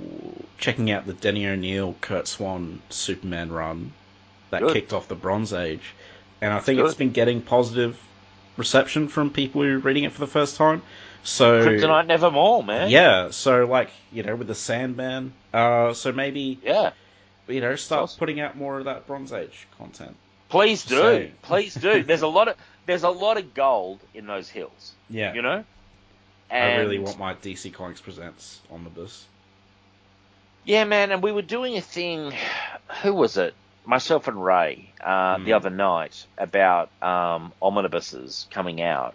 checking 0.59 0.91
out 0.91 1.07
the 1.07 1.13
Denny 1.13 1.47
O'Neil, 1.47 1.97
Curt 2.01 2.27
Swan 2.27 2.81
Superman 2.89 3.53
run 3.53 3.93
that 4.51 4.63
Good. 4.63 4.73
kicked 4.73 4.93
off 4.95 5.07
the 5.09 5.15
Bronze 5.17 5.53
Age, 5.53 5.95
and 6.41 6.53
I 6.53 6.61
think 6.61 6.79
Good. 6.79 6.87
it's 6.87 6.95
been 6.95 7.11
getting 7.11 7.43
positive 7.43 7.99
reception 8.57 9.09
from 9.09 9.31
people 9.31 9.63
who 9.63 9.75
are 9.75 9.79
reading 9.79 10.05
it 10.05 10.13
for 10.13 10.21
the 10.21 10.27
first 10.27 10.57
time. 10.57 10.81
So 11.25 11.63
Kryptonite 11.67 12.07
Nevermore, 12.07 12.63
man. 12.63 12.89
yeah, 12.91 13.31
so 13.31 13.67
like 13.67 13.91
you 14.13 14.23
know 14.23 14.35
with 14.35 14.47
the 14.47 14.55
Sandman, 14.55 15.33
uh, 15.53 15.93
so 15.93 16.13
maybe 16.13 16.59
Yeah. 16.63 16.93
you 17.49 17.61
know 17.61 17.77
start 17.77 18.05
Awesome. 18.05 18.19
putting 18.19 18.41
out 18.41 18.57
more 18.57 18.79
of 18.79 18.87
that 18.87 19.07
Bronze 19.07 19.33
Age 19.33 19.67
content. 19.77 20.17
Please 20.49 20.85
do. 20.85 20.97
Say. 20.97 21.33
Please 21.43 21.75
do. 21.75 22.03
There's 22.03 22.23
a 22.23 22.29
lot 22.29 22.49
of 22.49 22.57
there's 22.89 23.03
a 23.03 23.11
lot 23.11 23.37
of 23.37 23.53
gold 23.53 24.01
in 24.15 24.27
those 24.27 24.49
hills. 24.49 24.95
Yeah, 25.11 25.35
You 25.35 25.43
know? 25.43 25.63
I 26.51 26.77
really 26.77 26.99
want 26.99 27.19
my 27.19 27.35
DC 27.35 27.75
Comics 27.75 28.01
Presents 28.01 28.61
omnibus. 28.73 29.27
Yeah, 30.65 30.85
man, 30.85 31.13
and 31.13 31.23
we 31.23 31.31
were 31.31 31.43
doing 31.43 31.77
a 31.77 31.83
thing 31.83 32.33
who 33.03 33.13
was 33.13 33.37
it? 33.37 33.53
Myself 33.85 34.27
and 34.27 34.43
Ray, 34.43 34.91
uh, 35.03 35.37
Hmm. 35.37 35.45
the 35.45 35.53
other 35.53 35.69
night 35.71 36.27
about 36.39 36.89
um, 37.03 37.53
omnibuses 37.61 38.47
coming 38.51 38.81
out. 38.81 39.15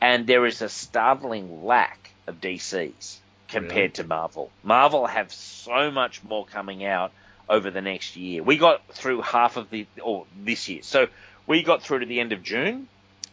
And 0.00 0.26
there 0.28 0.46
is 0.46 0.62
a 0.62 0.68
startling 0.68 1.64
lack 1.64 2.12
of 2.28 2.40
DCs 2.40 3.16
compared 3.48 3.72
Really? 3.74 3.88
to 3.90 4.04
Marvel. 4.04 4.50
Marvel 4.62 5.06
have 5.06 5.32
so 5.32 5.90
much 5.90 6.22
more 6.22 6.46
coming 6.46 6.84
out 6.84 7.10
over 7.48 7.72
the 7.72 7.80
next 7.80 8.14
year. 8.16 8.44
We 8.44 8.58
got 8.58 8.86
through 8.94 9.22
half 9.22 9.56
of 9.56 9.70
the 9.70 9.86
or 10.00 10.24
this 10.40 10.68
year. 10.68 10.82
So 10.82 11.08
we 11.48 11.64
got 11.64 11.82
through 11.82 12.00
to 12.00 12.06
the 12.06 12.20
end 12.20 12.32
of 12.32 12.44
June 12.44 12.86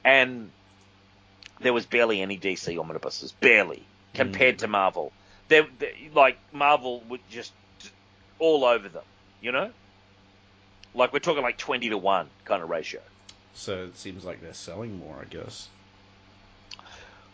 and 0.06 0.51
there 1.60 1.74
was 1.74 1.86
barely 1.86 2.22
any 2.22 2.38
DC 2.38 2.80
omnibuses, 2.80 3.34
barely 3.34 3.84
compared 4.14 4.60
to 4.60 4.68
Marvel. 4.68 5.12
They 5.49 5.68
like 6.14 6.38
Marvel 6.53 7.03
would 7.10 7.22
just 7.30 7.51
all 8.39 8.64
over 8.64 8.88
them, 8.88 9.03
you 9.41 9.51
know? 9.51 9.72
Like 10.93 11.12
we're 11.12 11.20
talking 11.20 11.43
like 11.43 11.58
20 11.58 11.89
to 11.89 11.97
1 11.97 12.30
kind 12.45 12.64
of 12.64 12.70
ratio. 12.70 13.01
So 13.56 13.86
it 13.86 13.97
seems 13.97 14.24
like 14.24 14.41
they're 14.41 14.53
selling 14.53 14.97
more, 14.99 15.18
I 15.20 15.26
guess. 15.26 15.68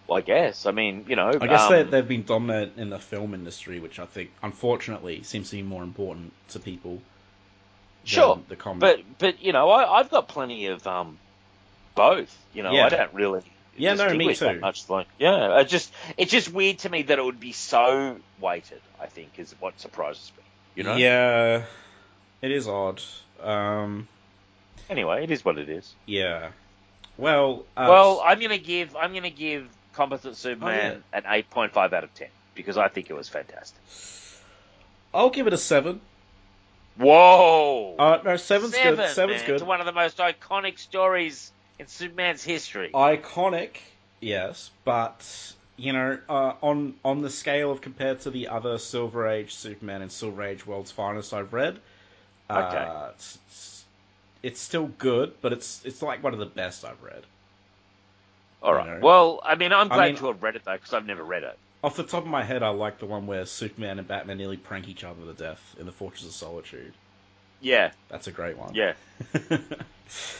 Well, 0.07 0.17
I 0.17 0.21
guess. 0.21 0.65
I 0.65 0.71
mean, 0.71 1.05
you 1.07 1.15
know, 1.15 1.29
I 1.29 1.47
guess 1.47 1.63
um, 1.63 1.71
they, 1.71 1.83
they've 1.83 2.07
been 2.07 2.23
dominant 2.23 2.73
in 2.77 2.89
the 2.89 2.99
film 2.99 3.33
industry, 3.33 3.79
which 3.79 3.99
I 3.99 4.05
think, 4.05 4.31
unfortunately, 4.43 5.23
seems 5.23 5.49
to 5.49 5.55
be 5.57 5.61
more 5.61 5.83
important 5.83 6.33
to 6.49 6.59
people. 6.59 6.93
than 6.95 7.01
Sure, 8.05 8.39
the 8.49 8.55
comic. 8.55 8.79
but 8.81 8.99
but 9.19 9.41
you 9.43 9.53
know, 9.53 9.69
I, 9.69 9.99
I've 9.99 10.09
got 10.09 10.27
plenty 10.27 10.67
of 10.67 10.85
um, 10.85 11.17
both. 12.01 12.37
You 12.53 12.63
know, 12.63 12.71
Yeah. 12.71 12.85
I 12.85 12.89
don't 12.89 13.13
really. 13.13 13.41
Yeah, 13.77 13.93
no, 13.93 14.13
me 14.13 14.35
too. 14.35 14.59
Much 14.59 14.89
like, 14.89 15.07
yeah, 15.17 15.59
it 15.59 15.67
just 15.69 15.91
it's 16.17 16.31
just 16.31 16.51
weird 16.51 16.79
to 16.79 16.89
me 16.89 17.03
that 17.03 17.17
it 17.17 17.23
would 17.23 17.39
be 17.39 17.53
so 17.53 18.17
weighted. 18.39 18.81
I 18.99 19.05
think 19.07 19.29
is 19.37 19.55
what 19.59 19.79
surprises 19.79 20.31
me. 20.37 20.43
You 20.75 20.83
know. 20.83 20.95
yeah, 20.95 21.63
it 22.41 22.51
is 22.51 22.67
odd. 22.67 23.01
Um, 23.41 24.07
Anyway, 24.89 25.23
it 25.23 25.31
is 25.31 25.43
what 25.45 25.57
it 25.57 25.69
is. 25.69 25.93
yeah. 26.05 26.49
Well, 27.17 27.65
uh, 27.77 27.85
well, 27.89 28.21
I'm 28.25 28.39
gonna 28.39 28.57
give 28.57 28.95
I'm 28.95 29.13
gonna 29.13 29.29
give 29.29 29.67
Composite 29.93 30.31
Oh, 30.31 30.33
Superman 30.33 31.03
an 31.13 31.23
8.5 31.23 31.75
out 31.93 32.03
of 32.03 32.13
10 32.15 32.27
because 32.55 32.77
I 32.77 32.87
think 32.87 33.09
it 33.09 33.13
was 33.13 33.29
fantastic. 33.29 33.79
I'll 35.13 35.29
give 35.29 35.47
it 35.47 35.53
a 35.53 35.57
seven. 35.57 36.01
Whoa. 36.97 37.95
Uh, 37.97 38.19
no, 38.23 38.35
seven's 38.37 38.73
Seven, 38.75 38.95
good. 38.95 39.09
Seven's 39.15 39.39
man. 39.41 39.47
good. 39.47 39.55
It's 39.55 39.63
one 39.63 39.79
of 39.79 39.85
the 39.85 39.91
most 39.93 40.17
iconic 40.17 40.77
stories 40.79 41.51
in 41.81 41.87
Superman's 41.87 42.43
history. 42.43 42.91
Iconic, 42.93 43.77
yes, 44.19 44.69
but 44.85 45.27
you 45.77 45.91
know, 45.93 46.19
uh, 46.29 46.53
on 46.61 46.93
on 47.03 47.21
the 47.21 47.29
scale 47.29 47.71
of 47.71 47.81
compared 47.81 48.21
to 48.21 48.29
the 48.29 48.47
other 48.49 48.77
Silver 48.77 49.27
Age 49.27 49.55
Superman 49.55 50.03
and 50.03 50.11
Silver 50.11 50.43
Age 50.43 50.65
World's 50.65 50.91
Finest 50.91 51.33
I've 51.33 51.53
read, 51.53 51.79
uh, 52.49 52.67
Okay. 52.71 53.09
it's, 53.15 53.83
it's, 54.43 54.59
still 54.61 54.87
good, 54.99 55.33
but 55.41 55.53
it's 55.53 55.83
it's 55.83 56.03
like 56.03 56.23
one 56.23 56.33
of 56.33 56.39
the 56.39 56.45
best 56.45 56.85
I've 56.85 57.01
read. 57.01 57.23
All 58.61 58.75
right. 58.75 58.85
you 58.87 58.93
know. 58.93 58.99
Well, 59.01 59.41
I 59.43 59.55
mean, 59.55 59.73
I'm 59.73 59.91
I 59.91 59.95
glad 59.95 60.05
mean- 60.09 60.15
to 60.17 60.27
have 60.27 60.43
read 60.43 60.55
it 60.55 60.63
though 60.63 60.73
because 60.73 60.93
I've 60.93 61.07
never 61.07 61.23
read 61.23 61.43
it. 61.43 61.57
Off 61.83 61.95
the 61.95 62.03
top 62.03 62.21
of 62.21 62.29
my 62.29 62.43
head, 62.43 62.61
I 62.61 62.69
like 62.69 62.99
the 62.99 63.07
one 63.07 63.25
where 63.25 63.43
Superman 63.47 63.97
and 63.97 64.07
Batman 64.07 64.37
nearly 64.37 64.57
prank 64.57 64.87
each 64.87 65.03
other 65.03 65.25
to 65.25 65.33
death 65.33 65.75
in 65.79 65.87
the 65.87 65.91
Fortress 65.91 66.27
of 66.27 66.31
Solitude. 66.33 66.93
Yeah, 67.61 67.91
That's 68.09 68.27
a 68.27 68.31
great 68.31 68.57
one. 68.57 68.73
yeah, 68.73 68.93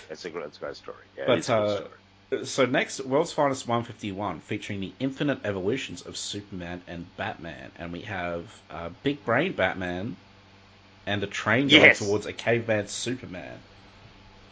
that's 0.10 0.26
a 0.26 0.30
great, 0.30 0.44
that's 0.44 0.58
a 0.58 0.60
great 0.60 0.76
story. 0.76 0.98
Yeah, 1.18 1.24
But, 1.28 1.38
it's 1.40 1.50
a 1.50 1.54
good 1.54 1.64
uh, 1.68 1.76
story. 1.78 2.46
So 2.46 2.66
next, 2.66 3.02
World's 3.02 3.32
Finest 3.34 3.68
151, 3.68 4.40
featuring 4.40 4.80
the 4.80 4.92
infinite 5.00 5.40
evolutions 5.46 6.02
of 6.02 6.16
Superman 6.18 6.82
and 6.88 7.06
Batman, 7.18 7.72
and 7.78 7.92
we 7.92 8.02
have 8.02 8.46
uh, 8.70 8.90
Big 9.04 9.24
Brain 9.26 9.52
Batman 9.54 10.16
and 11.06 11.22
a 11.24 11.28
train 11.28 11.68
going 11.68 11.82
Yes. 11.84 12.00
towards 12.00 12.26
a 12.26 12.34
caveman 12.34 12.88
Superman. 12.88 13.58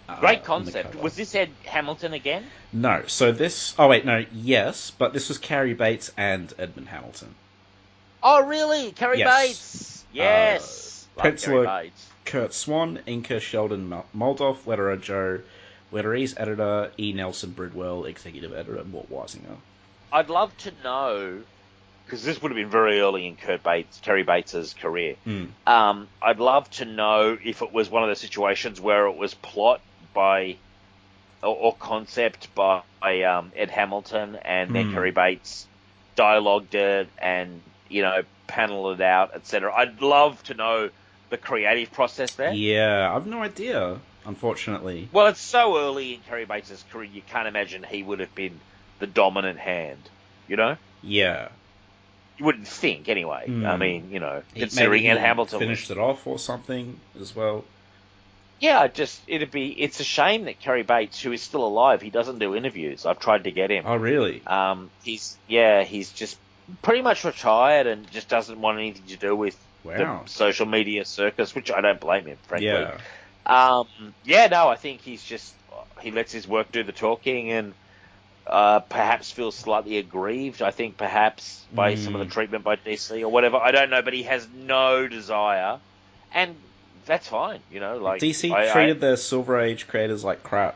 uh, 0.09 0.19
Great 0.19 0.43
concept. 0.43 0.95
Was 0.95 1.15
this 1.15 1.33
Ed 1.35 1.49
Hamilton 1.63 2.13
again? 2.13 2.43
No, 2.73 3.03
so 3.07 3.31
this. 3.31 3.73
Oh 3.79 3.87
wait, 3.87 4.05
no, 4.05 4.25
yes, 4.33 4.91
but 4.91 5.13
this 5.13 5.29
was 5.29 5.37
Cary 5.37 5.73
Bates 5.73 6.11
and 6.17 6.53
Edmund 6.59 6.89
Hamilton. 6.89 7.33
Oh, 8.21 8.43
really? 8.45 8.91
Cary 8.91 9.19
Yes. 9.19 9.47
Bates. 9.47 10.05
Yes. 10.11 11.07
Uh, 11.17 11.23
penciler- 11.23 11.65
Cary 11.65 11.83
Bates. 11.85 12.07
Curt 12.29 12.53
Swan, 12.53 12.99
inker 13.07 13.41
Sheldon 13.41 13.89
Moldoff, 14.15 14.57
letterer 14.65 15.01
Joe, 15.01 15.41
Letterese 15.91 16.39
editor 16.39 16.91
E. 16.99 17.11
Nelson 17.11 17.51
Bridwell, 17.51 18.05
executive 18.05 18.53
editor 18.53 18.83
Mort 18.83 19.09
Weisinger. 19.09 19.57
I'd 20.13 20.29
love 20.29 20.55
to 20.59 20.71
know 20.83 21.41
because 22.05 22.23
this 22.23 22.39
would 22.41 22.51
have 22.51 22.55
been 22.55 22.69
very 22.69 22.99
early 22.99 23.25
in 23.25 23.35
Kurt 23.35 23.63
Bates, 23.63 23.99
Cary 24.03 24.21
Bates's 24.23 24.73
career. 24.75 25.15
Hmm. 25.23 25.45
Um, 25.65 26.07
I'd 26.21 26.39
love 26.39 26.69
to 26.71 26.85
know 26.85 27.35
if 27.43 27.63
it 27.63 27.73
was 27.73 27.89
one 27.89 28.03
of 28.03 28.09
the 28.09 28.15
situations 28.15 28.79
where 28.79 29.07
it 29.07 29.15
was 29.15 29.33
plot 29.33 29.81
by 30.13 30.57
or, 31.41 31.55
or 31.55 31.75
concept 31.75 32.53
by 32.53 32.83
um, 33.23 33.51
Ed 33.55 33.71
Hamilton 33.71 34.37
and 34.43 34.75
then 34.75 34.89
Hmm. 34.89 34.93
Terry 34.93 35.11
Bates 35.11 35.65
dialogued 36.15 36.75
it 36.75 37.09
and 37.17 37.61
you 37.89 38.03
know 38.03 38.21
paneled 38.45 38.99
it 38.99 39.03
out, 39.03 39.33
etc. 39.33 39.73
I'd 39.73 40.01
love 40.01 40.43
to 40.43 40.53
know 40.53 40.89
the 41.29 41.37
creative 41.37 41.91
process 41.91 42.33
there. 42.35 42.53
Yeah, 42.53 43.13
I've 43.15 43.27
no 43.27 43.41
idea, 43.41 43.99
unfortunately. 44.25 45.09
Well, 45.11 45.27
it's 45.27 45.41
so 45.41 45.77
early 45.77 46.15
in 46.15 46.21
Cary 46.21 46.45
Bates's 46.45 46.83
career, 46.91 47.09
you 47.11 47.21
can't 47.29 47.47
imagine 47.47 47.83
he 47.83 48.03
would 48.03 48.19
have 48.19 48.33
been 48.35 48.59
the 48.99 49.07
dominant 49.07 49.59
hand. 49.59 49.99
You 50.47 50.55
know? 50.57 50.77
Yeah. 51.03 51.49
You 52.37 52.45
wouldn't 52.45 52.67
think, 52.67 53.09
anyway. 53.09 53.45
Hmm. 53.45 53.65
I 53.65 53.77
mean, 53.77 54.09
you 54.11 54.19
know, 54.19 54.41
He- 54.53 54.61
considering 54.61 55.07
Ed 55.07 55.17
Hamilton 55.17 55.59
was- 55.59 55.65
finished 55.65 55.91
it 55.91 55.97
off 55.97 56.25
or 56.25 56.39
something 56.39 56.99
as 57.19 57.35
well. 57.35 57.65
Yeah, 58.61 58.87
just 58.87 59.21
it'd 59.27 59.51
be. 59.51 59.67
It's 59.69 60.01
a 60.01 60.03
shame 60.03 60.43
that 60.45 60.59
Kerry 60.59 60.83
Bates, 60.83 61.21
who 61.21 61.31
is 61.31 61.41
still 61.41 61.65
alive, 61.65 62.01
he 62.01 62.09
doesn't 62.09 62.39
do 62.39 62.55
interviews. 62.55 63.05
I've 63.05 63.19
tried 63.19 63.45
to 63.45 63.51
get 63.51 63.71
him. 63.71 63.85
Oh, 63.87 63.95
really? 63.95 64.41
Um, 64.45 64.89
he's 65.03 65.37
yeah, 65.47 65.83
he's 65.83 66.11
just 66.11 66.37
pretty 66.81 67.01
much 67.01 67.23
retired 67.23 67.87
and 67.87 68.09
just 68.11 68.27
doesn't 68.27 68.59
want 68.59 68.77
anything 68.77 69.05
to 69.07 69.15
do 69.15 69.33
with 69.33 69.55
Wow. 69.83 70.21
the 70.25 70.29
social 70.29 70.65
media 70.65 71.05
circus, 71.05 71.55
which 71.55 71.71
I 71.71 71.81
don't 71.81 71.99
blame 71.99 72.25
him, 72.25 72.37
frankly. 72.47 72.67
Yeah. 72.67 72.97
Um, 73.45 73.87
yeah, 74.23 74.47
no, 74.47 74.67
I 74.67 74.75
think 74.75 75.01
he's 75.01 75.23
just 75.23 75.53
he 76.01 76.11
lets 76.11 76.31
his 76.31 76.47
work 76.47 76.71
do 76.71 76.83
the 76.83 76.91
talking 76.91 77.51
and 77.51 77.73
uh, 78.47 78.79
perhaps 78.79 79.31
feels 79.31 79.55
slightly 79.55 79.97
aggrieved. 79.97 80.61
I 80.61 80.71
think 80.71 80.97
perhaps 80.97 81.65
by 81.73 81.95
some 81.95 82.15
of 82.15 82.19
the 82.19 82.27
Mm. 82.27 82.31
treatment 82.31 82.63
by 82.63 82.75
DC 82.75 83.21
or 83.21 83.29
whatever. 83.29 83.57
I 83.57 83.71
don't 83.71 83.89
know, 83.89 84.01
but 84.01 84.13
he 84.13 84.23
has 84.23 84.47
no 84.53 85.07
desire, 85.07 85.79
and 86.33 86.55
that's 87.05 87.27
fine. 87.27 87.59
You 87.71 87.79
know, 87.79 87.97
like 87.97 88.21
DC 88.21 88.51
I- 88.51 88.69
I- 88.69 88.73
treated 88.73 89.01
their 89.01 89.17
Silver 89.17 89.59
Age 89.59 89.87
creators 89.87 90.23
like 90.23 90.43
crap. 90.43 90.75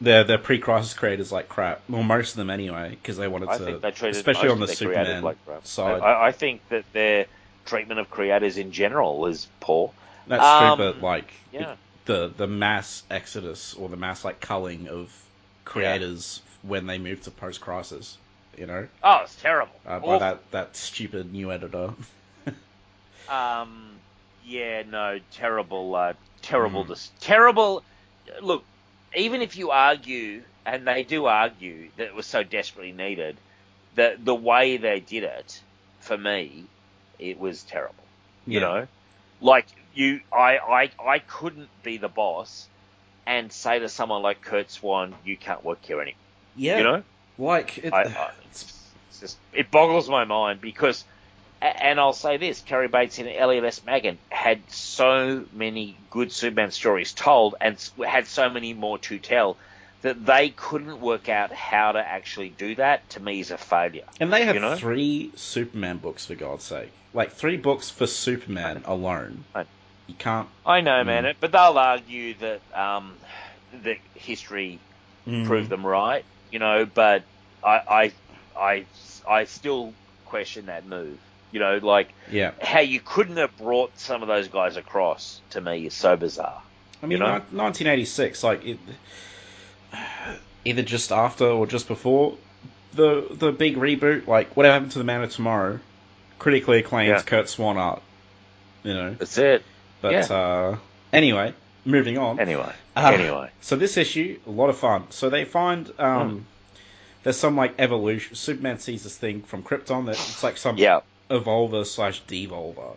Their 0.00 0.22
their 0.22 0.38
pre-crisis 0.38 0.94
creators 0.94 1.32
like 1.32 1.48
crap. 1.48 1.82
Well, 1.88 2.04
most 2.04 2.30
of 2.30 2.36
them 2.36 2.50
anyway, 2.50 2.90
because 2.90 3.16
they 3.16 3.26
wanted 3.26 3.48
I 3.48 3.58
to, 3.58 3.64
think 3.64 3.82
they 3.82 3.90
treated 3.90 4.16
especially 4.16 4.48
on 4.48 4.58
the 4.60 4.64
of 4.64 4.68
their 4.68 4.76
creators 4.76 5.06
Superman 5.06 5.22
like 5.24 5.44
crap. 5.44 5.66
side. 5.66 6.00
I, 6.02 6.26
I 6.28 6.32
think 6.32 6.62
that 6.68 6.84
their 6.92 7.26
treatment 7.68 8.00
of 8.00 8.10
creators 8.10 8.56
in 8.58 8.72
general 8.72 9.26
is 9.26 9.46
poor. 9.60 9.92
That's 10.26 10.42
um, 10.44 10.78
true, 10.78 10.84
but 10.92 11.02
like 11.02 11.32
Yeah. 11.52 11.74
the 12.06 12.28
the 12.36 12.46
mass 12.46 13.02
exodus 13.10 13.74
or 13.74 13.88
the 13.88 13.96
mass 13.96 14.24
like 14.24 14.40
culling 14.40 14.88
of 14.88 15.12
creators 15.64 16.40
when 16.62 16.86
they 16.86 16.98
moved 16.98 17.24
to 17.24 17.30
post-crisis, 17.30 18.16
you 18.56 18.66
know, 18.66 18.86
Oh, 19.02 19.20
it's 19.22 19.36
terrible. 19.36 19.72
uh, 19.86 20.00
by 20.00 20.18
that 20.18 20.50
that 20.50 20.76
stupid 20.76 21.32
new 21.32 21.52
editor. 21.52 21.92
Um, 23.28 24.00
yeah, 24.40 24.82
no, 24.82 25.18
terrible, 25.30 25.94
uh, 25.94 26.14
terrible, 26.42 26.84
Mm. 26.84 26.88
dis- 26.88 27.10
terrible. 27.20 27.84
Look, 28.40 28.64
even 29.14 29.42
if 29.42 29.56
you 29.56 29.70
argue, 29.70 30.44
and 30.64 30.86
they 30.86 31.04
do 31.04 31.26
argue 31.26 31.90
that 31.96 32.06
it 32.06 32.14
was 32.14 32.26
so 32.26 32.42
desperately 32.42 32.92
needed, 32.92 33.40
the 33.94 34.16
the 34.18 34.34
way 34.34 34.76
they 34.78 35.00
did 35.00 35.24
it, 35.24 35.62
for 36.00 36.16
me, 36.16 36.70
it 37.18 37.38
was 37.38 37.62
terrible. 37.62 37.94
You 38.46 38.60
know, 38.60 38.86
like 39.40 39.66
you, 39.94 40.20
I, 40.32 40.58
I, 40.58 40.90
I 41.06 41.18
couldn't 41.18 41.68
be 41.82 41.98
the 41.98 42.08
boss 42.08 42.66
and 43.26 43.52
say 43.52 43.78
to 43.78 43.88
someone 43.88 44.22
like 44.22 44.40
Curt 44.40 44.70
Swan, 44.70 45.14
"You 45.24 45.36
can't 45.36 45.62
work 45.64 45.84
here 45.84 46.00
anymore." 46.00 46.18
Yeah, 46.56 46.78
You 46.78 46.84
know, 46.84 47.02
like 47.36 47.78
it, 47.78 47.92
I, 47.92 48.02
I, 48.04 48.30
it's, 48.46 48.72
it's 49.10 49.20
just 49.20 49.36
it 49.52 49.70
boggles 49.70 50.08
my 50.08 50.24
mind 50.24 50.60
because, 50.62 51.04
and 51.60 52.00
I'll 52.00 52.14
say 52.14 52.38
this: 52.38 52.62
Cary 52.62 52.88
Bates 52.88 53.18
and 53.18 53.28
Elliot 53.28 53.64
S. 53.64 53.84
Maggin 53.84 54.16
had 54.30 54.60
so 54.70 55.44
many 55.52 55.96
good 56.10 56.32
Superman 56.32 56.70
stories 56.70 57.12
told, 57.12 57.54
and 57.60 57.76
had 58.06 58.26
so 58.26 58.48
many 58.48 58.72
more 58.72 58.98
to 58.98 59.18
tell 59.18 59.58
that 60.02 60.24
they 60.24 60.50
couldn't 60.50 61.00
work 61.00 61.28
out 61.28 61.52
how 61.52 61.92
to 61.92 61.98
actually 61.98 62.50
do 62.50 62.74
that. 62.76 63.08
To 63.10 63.20
me, 63.20 63.40
is 63.40 63.50
a 63.50 63.58
failure. 63.58 64.04
and 64.20 64.32
they 64.32 64.44
have 64.44 64.54
you 64.54 64.60
know? 64.60 64.76
three 64.76 65.32
Superman 65.36 65.98
books 65.98 66.26
for 66.26 66.34
God's 66.34 66.64
sake, 66.64 66.90
like 67.12 67.32
three 67.32 67.56
books 67.56 67.90
for 67.90 68.06
Superman 68.06 68.82
alone. 68.84 69.44
I- 69.54 69.66
You 70.06 70.14
can't 70.14 70.48
I 70.64 70.80
know, 70.80 71.02
man, 71.04 71.34
but 71.40 71.52
they'll 71.52 71.78
argue 71.78 72.34
that 72.34 72.60
um, 72.74 73.16
that 73.84 73.96
history 74.14 74.78
mm, 75.26 75.46
prove 75.46 75.68
them 75.68 75.84
right, 75.84 76.24
you 76.50 76.58
know. 76.58 76.86
But 76.86 77.24
I, 77.64 77.80
I, 77.88 78.12
I, 78.58 78.86
I 79.28 79.44
still 79.44 79.92
question 80.26 80.66
that 80.66 80.86
move. 80.86 81.18
You 81.50 81.60
know, 81.60 81.78
like 81.82 82.10
Yeah, 82.30 82.52
how 82.60 82.80
you 82.80 83.00
couldn't 83.00 83.38
have 83.38 83.56
brought 83.56 83.98
some 83.98 84.20
of 84.22 84.28
those 84.28 84.48
guys 84.48 84.76
across 84.76 85.40
to 85.50 85.60
me 85.62 85.86
is 85.86 85.94
so 85.94 86.14
bizarre. 86.16 86.62
I 87.02 87.06
mean, 87.06 87.18
You 87.18 87.24
know? 87.24 87.32
1986, 87.32 88.42
like 88.44 88.64
it, 88.66 88.78
either 90.64 90.82
just 90.82 91.12
after 91.12 91.46
or 91.46 91.66
just 91.66 91.88
before 91.88 92.36
the 92.94 93.26
the 93.30 93.52
big 93.52 93.76
reboot. 93.76 94.26
Like, 94.26 94.56
whatever 94.56 94.74
happened 94.74 94.92
to 94.92 94.98
the 94.98 95.04
Man 95.04 95.22
of 95.22 95.32
Tomorrow? 95.32 95.80
Critically 96.38 96.78
acclaimed 96.78 97.08
Yeah. 97.08 97.22
Curt 97.22 97.48
Swan 97.48 97.76
art, 97.76 98.02
you 98.84 98.94
know. 98.94 99.14
That's 99.14 99.38
it. 99.38 99.64
But 100.00 100.30
uh, 100.30 100.76
anyway, 101.12 101.52
moving 101.84 102.16
on. 102.18 102.38
Anyway, 102.38 102.72
Uh, 102.96 103.10
anyway, 103.12 103.50
So 103.60 103.74
this 103.76 103.96
issue, 103.96 104.38
a 104.46 104.50
lot 104.50 104.70
of 104.70 104.76
fun. 104.78 105.10
So 105.10 105.30
they 105.30 105.44
find 105.44 105.92
um, 105.98 106.30
Hmm. 106.30 106.38
there's 107.24 107.36
some 107.36 107.56
like 107.56 107.74
evolution. 107.80 108.36
Superman 108.36 108.78
sees 108.78 109.02
this 109.02 109.16
thing 109.16 109.42
from 109.42 109.62
Krypton 109.64 110.06
that 110.06 110.12
it's 110.14 110.42
like 110.44 110.56
some 110.56 110.78
yeah. 110.78 111.00
evolver 111.28 111.84
slash 111.84 112.22
devolver. 112.28 112.96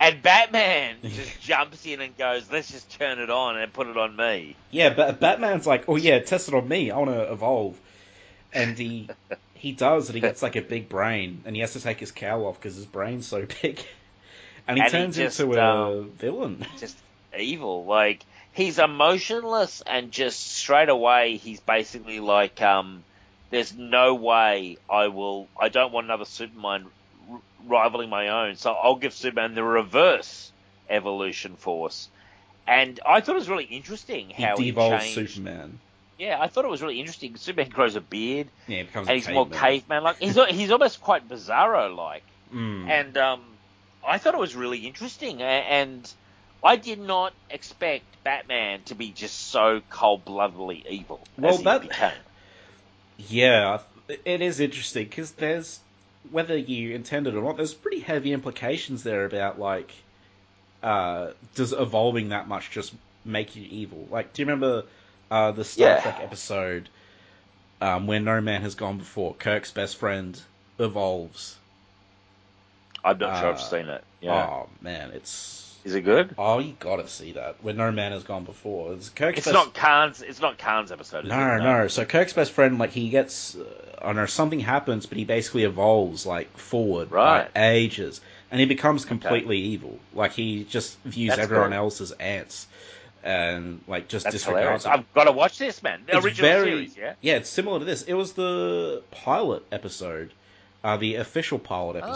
And 0.00 0.22
Batman 0.22 0.96
just 1.02 1.40
jumps 1.40 1.84
in 1.84 2.00
and 2.00 2.16
goes, 2.16 2.50
"Let's 2.50 2.70
just 2.70 2.90
turn 2.98 3.18
it 3.18 3.30
on 3.30 3.58
and 3.58 3.72
put 3.72 3.88
it 3.88 3.96
on 3.96 4.14
me." 4.14 4.56
Yeah, 4.70 4.94
but 4.94 5.20
Batman's 5.20 5.66
like, 5.66 5.88
oh 5.88 5.96
yeah, 5.96 6.20
test 6.20 6.48
it 6.48 6.54
on 6.54 6.68
me. 6.68 6.90
I 6.90 6.98
want 6.98 7.10
to 7.10 7.32
evolve, 7.32 7.78
and 8.52 8.78
he 8.78 9.08
he 9.54 9.72
does, 9.72 10.08
and 10.08 10.14
he 10.14 10.20
gets 10.20 10.42
like 10.42 10.56
a 10.56 10.62
big 10.62 10.88
brain, 10.88 11.42
and 11.44 11.56
he 11.56 11.62
has 11.62 11.72
to 11.72 11.80
take 11.80 11.98
his 11.98 12.12
cowl 12.12 12.46
off 12.46 12.56
because 12.56 12.76
his 12.76 12.86
brain's 12.86 13.26
so 13.26 13.46
big, 13.62 13.84
and 14.68 14.78
he 14.78 14.84
And 14.84 14.84
he 14.84 14.88
turns 14.90 15.16
just, 15.16 15.40
into 15.40 15.58
a 15.58 15.98
um, 16.00 16.10
villain. 16.10 16.64
Just 16.78 16.96
evil. 17.36 17.84
Like 17.84 18.24
he's 18.52 18.78
emotionless 18.78 19.82
and 19.86 20.12
just 20.12 20.40
straight 20.40 20.88
away 20.88 21.36
he's 21.36 21.60
basically 21.60 22.20
like, 22.20 22.62
um, 22.62 23.02
"There's 23.50 23.74
no 23.76 24.14
way 24.14 24.78
I 24.88 25.08
will. 25.08 25.48
I 25.58 25.70
don't 25.70 25.92
want 25.92 26.04
another 26.04 26.24
Superman 26.24 26.86
rivaling 27.66 28.10
my 28.10 28.28
own. 28.28 28.56
So 28.56 28.72
I'll 28.72 28.96
give 28.96 29.12
Superman 29.12 29.54
the 29.54 29.62
reverse 29.64 30.52
evolution 30.88 31.56
force." 31.56 32.08
And 32.66 33.00
I 33.06 33.20
thought 33.20 33.34
it 33.36 33.38
was 33.38 33.48
really 33.48 33.64
interesting 33.64 34.28
He 34.28 34.42
how 34.42 34.56
he, 34.58 34.66
devolves 34.66 35.02
changed. 35.04 35.34
Superman. 35.34 35.78
Yeah, 36.18 36.36
I 36.40 36.48
thought 36.48 36.64
it 36.64 36.70
was 36.70 36.82
really 36.82 36.98
interesting. 36.98 37.36
Superman 37.36 37.70
grows 37.70 37.94
a 37.96 38.00
beard, 38.00 38.48
Yeah, 38.66 38.78
he 38.78 38.82
becomes 38.82 39.08
and 39.08 39.12
a 39.14 39.18
he's 39.20 39.28
more 39.28 39.46
caveman. 39.46 39.58
caveman 39.80 40.02
like. 40.02 40.18
He's 40.18 40.38
he's 40.50 40.70
almost 40.70 41.00
quite 41.00 41.28
bizarro 41.28 41.94
like, 41.96 42.24
Mm. 42.52 42.88
and 42.88 43.16
um, 43.18 43.40
I 44.06 44.18
thought 44.18 44.34
it 44.34 44.40
was 44.40 44.54
really 44.56 44.78
interesting. 44.86 45.40
And 45.42 46.10
I 46.62 46.76
did 46.76 46.98
not 46.98 47.32
expect 47.50 48.04
Batman 48.24 48.82
to 48.86 48.94
be 48.94 49.12
just 49.12 49.38
so 49.50 49.80
cold 49.90 50.24
bloodedly 50.24 50.84
evil 50.90 51.20
Well, 51.38 51.56
he 51.56 51.64
that- 51.64 51.82
became. 51.82 52.12
Yeah, 53.28 53.80
it 54.24 54.40
is 54.42 54.60
interesting 54.60 55.04
because 55.04 55.32
there's 55.32 55.80
whether 56.30 56.56
you 56.56 56.94
intended 56.94 57.34
or 57.34 57.42
not, 57.42 57.56
there's 57.56 57.74
pretty 57.74 58.00
heavy 58.00 58.32
implications 58.32 59.02
there 59.02 59.24
about 59.24 59.58
like, 59.58 59.92
uh, 60.82 61.28
does 61.54 61.72
evolving 61.72 62.30
that 62.30 62.48
much 62.48 62.70
just 62.70 62.92
make 63.24 63.56
you 63.56 63.66
evil? 63.68 64.06
Like, 64.10 64.32
do 64.32 64.42
you 64.42 64.46
remember 64.46 64.84
uh, 65.30 65.52
the 65.52 65.64
Star 65.64 65.88
Yeah. 65.88 66.00
Trek 66.00 66.20
episode 66.22 66.88
um, 67.80 68.06
where 68.06 68.20
No 68.20 68.40
Man 68.40 68.62
Has 68.62 68.74
Gone 68.74 68.98
Before? 68.98 69.34
Kirk's 69.34 69.70
best 69.70 69.96
friend 69.96 70.40
evolves. 70.78 71.56
I'm 73.04 73.18
not 73.18 73.38
sure 73.40 73.48
I've 73.50 73.54
uh, 73.54 73.58
seen 73.58 73.88
it. 73.88 74.04
Yeah, 74.20 74.46
Oh 74.48 74.68
man, 74.80 75.10
it's 75.12 75.67
is 75.88 75.94
it 75.94 76.02
good? 76.02 76.34
oh 76.38 76.58
you 76.60 76.74
gotta 76.78 77.08
see 77.08 77.32
that 77.32 77.56
where 77.62 77.74
No 77.74 77.90
Man 77.90 78.12
Has 78.12 78.22
Gone 78.24 78.44
Before. 78.44 78.92
It's 78.92 79.08
Kirk's 79.08 79.38
It's 79.38 79.46
best 79.46 79.54
not 79.54 79.74
Khan's. 79.74 80.22
It's 80.22 80.40
not 80.40 80.58
Khan's 80.58 80.92
episode. 80.92 81.24
Is 81.24 81.30
No, 81.30 81.54
it? 81.56 81.58
no. 81.62 81.88
So 81.88 82.04
Kirk's 82.04 82.32
best 82.32 82.52
friend, 82.52 82.78
like, 82.78 82.90
he 82.90 83.08
gets, 83.10 83.56
uh, 83.56 83.64
I 84.00 84.06
don't 84.06 84.16
know, 84.16 84.26
something 84.26 84.60
happens, 84.60 85.06
but 85.06 85.18
he 85.18 85.24
basically 85.24 85.64
evolves, 85.64 86.24
like, 86.26 86.56
forward 86.56 87.10
Right. 87.10 87.52
by 87.52 87.60
ages. 87.70 88.20
And 88.50 88.60
he 88.60 88.66
becomes 88.66 89.04
completely 89.04 89.58
evil. 89.58 89.98
Like, 90.14 90.32
he 90.32 90.64
just 90.64 90.96
views 91.04 91.30
That's 91.30 91.40
everyone 91.42 91.70
cool. 91.70 91.78
else 91.78 92.00
as 92.00 92.12
ants. 92.12 92.66
And, 93.22 93.80
like, 93.88 94.08
just 94.08 94.24
That's 94.24 94.42
hilarious. 94.44 94.84
hilarious. 94.84 94.86
I've 94.86 95.12
got 95.14 95.24
to 95.24 95.32
watch 95.32 95.58
this, 95.58 95.82
man. 95.82 96.04
The 96.06 96.16
It's 96.16 96.24
original 96.24 96.50
very, 96.50 96.70
series, 96.70 96.96
yeah. 96.96 97.14
Yeah, 97.20 97.34
it's 97.36 97.50
similar 97.50 97.78
to 97.80 97.84
this. 97.84 98.02
It 98.02 98.14
was 98.14 98.32
the 98.32 99.02
pilot 99.10 99.64
episode, 99.72 100.32
uh, 100.84 100.96
the 100.96 101.16
official 101.16 101.58
pilot 101.58 101.96
Oh. 102.04 102.08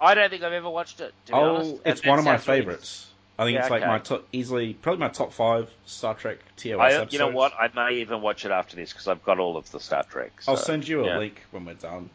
Episode. 0.00 0.10
I 0.10 0.14
don't 0.14 0.30
think 0.30 0.42
I've 0.42 0.52
ever 0.52 0.70
watched 0.70 1.00
it. 1.00 1.12
To 1.26 1.32
be 1.32 1.38
Oh, 1.38 1.56
honest. 1.56 1.74
it's 1.84 2.00
That- 2.00 2.08
one 2.10 2.18
of 2.18 2.24
my 2.24 2.36
sounds 2.36 2.48
really 2.48 2.60
favorites. 2.60 3.04
I 3.40 3.44
think 3.44 3.54
Yeah, 3.54 3.60
it's 3.60 3.70
like 3.70 3.82
okay. 3.82 3.90
my 3.90 3.98
top, 4.00 4.24
easily, 4.32 4.74
probably 4.74 4.98
my 5.00 5.08
top 5.10 5.32
five 5.32 5.70
Star 5.86 6.14
Trek 6.14 6.38
TOS 6.56 6.80
I, 6.80 6.86
episodes. 6.88 7.12
you 7.12 7.18
know 7.20 7.28
what? 7.28 7.52
I 7.58 7.68
may 7.72 7.98
even 8.00 8.20
watch 8.20 8.44
it 8.44 8.50
after 8.50 8.74
this 8.74 8.92
because 8.92 9.06
I've 9.06 9.22
got 9.24 9.38
all 9.38 9.56
of 9.56 9.70
the 9.70 9.78
Star 9.78 10.02
Trek. 10.02 10.32
I'll 10.48 10.56
send 10.56 10.88
you 10.88 11.04
a 11.04 11.06
yeah. 11.06 11.18
link 11.18 11.40
when 11.52 11.64
we're 11.64 11.74
done. 11.74 12.10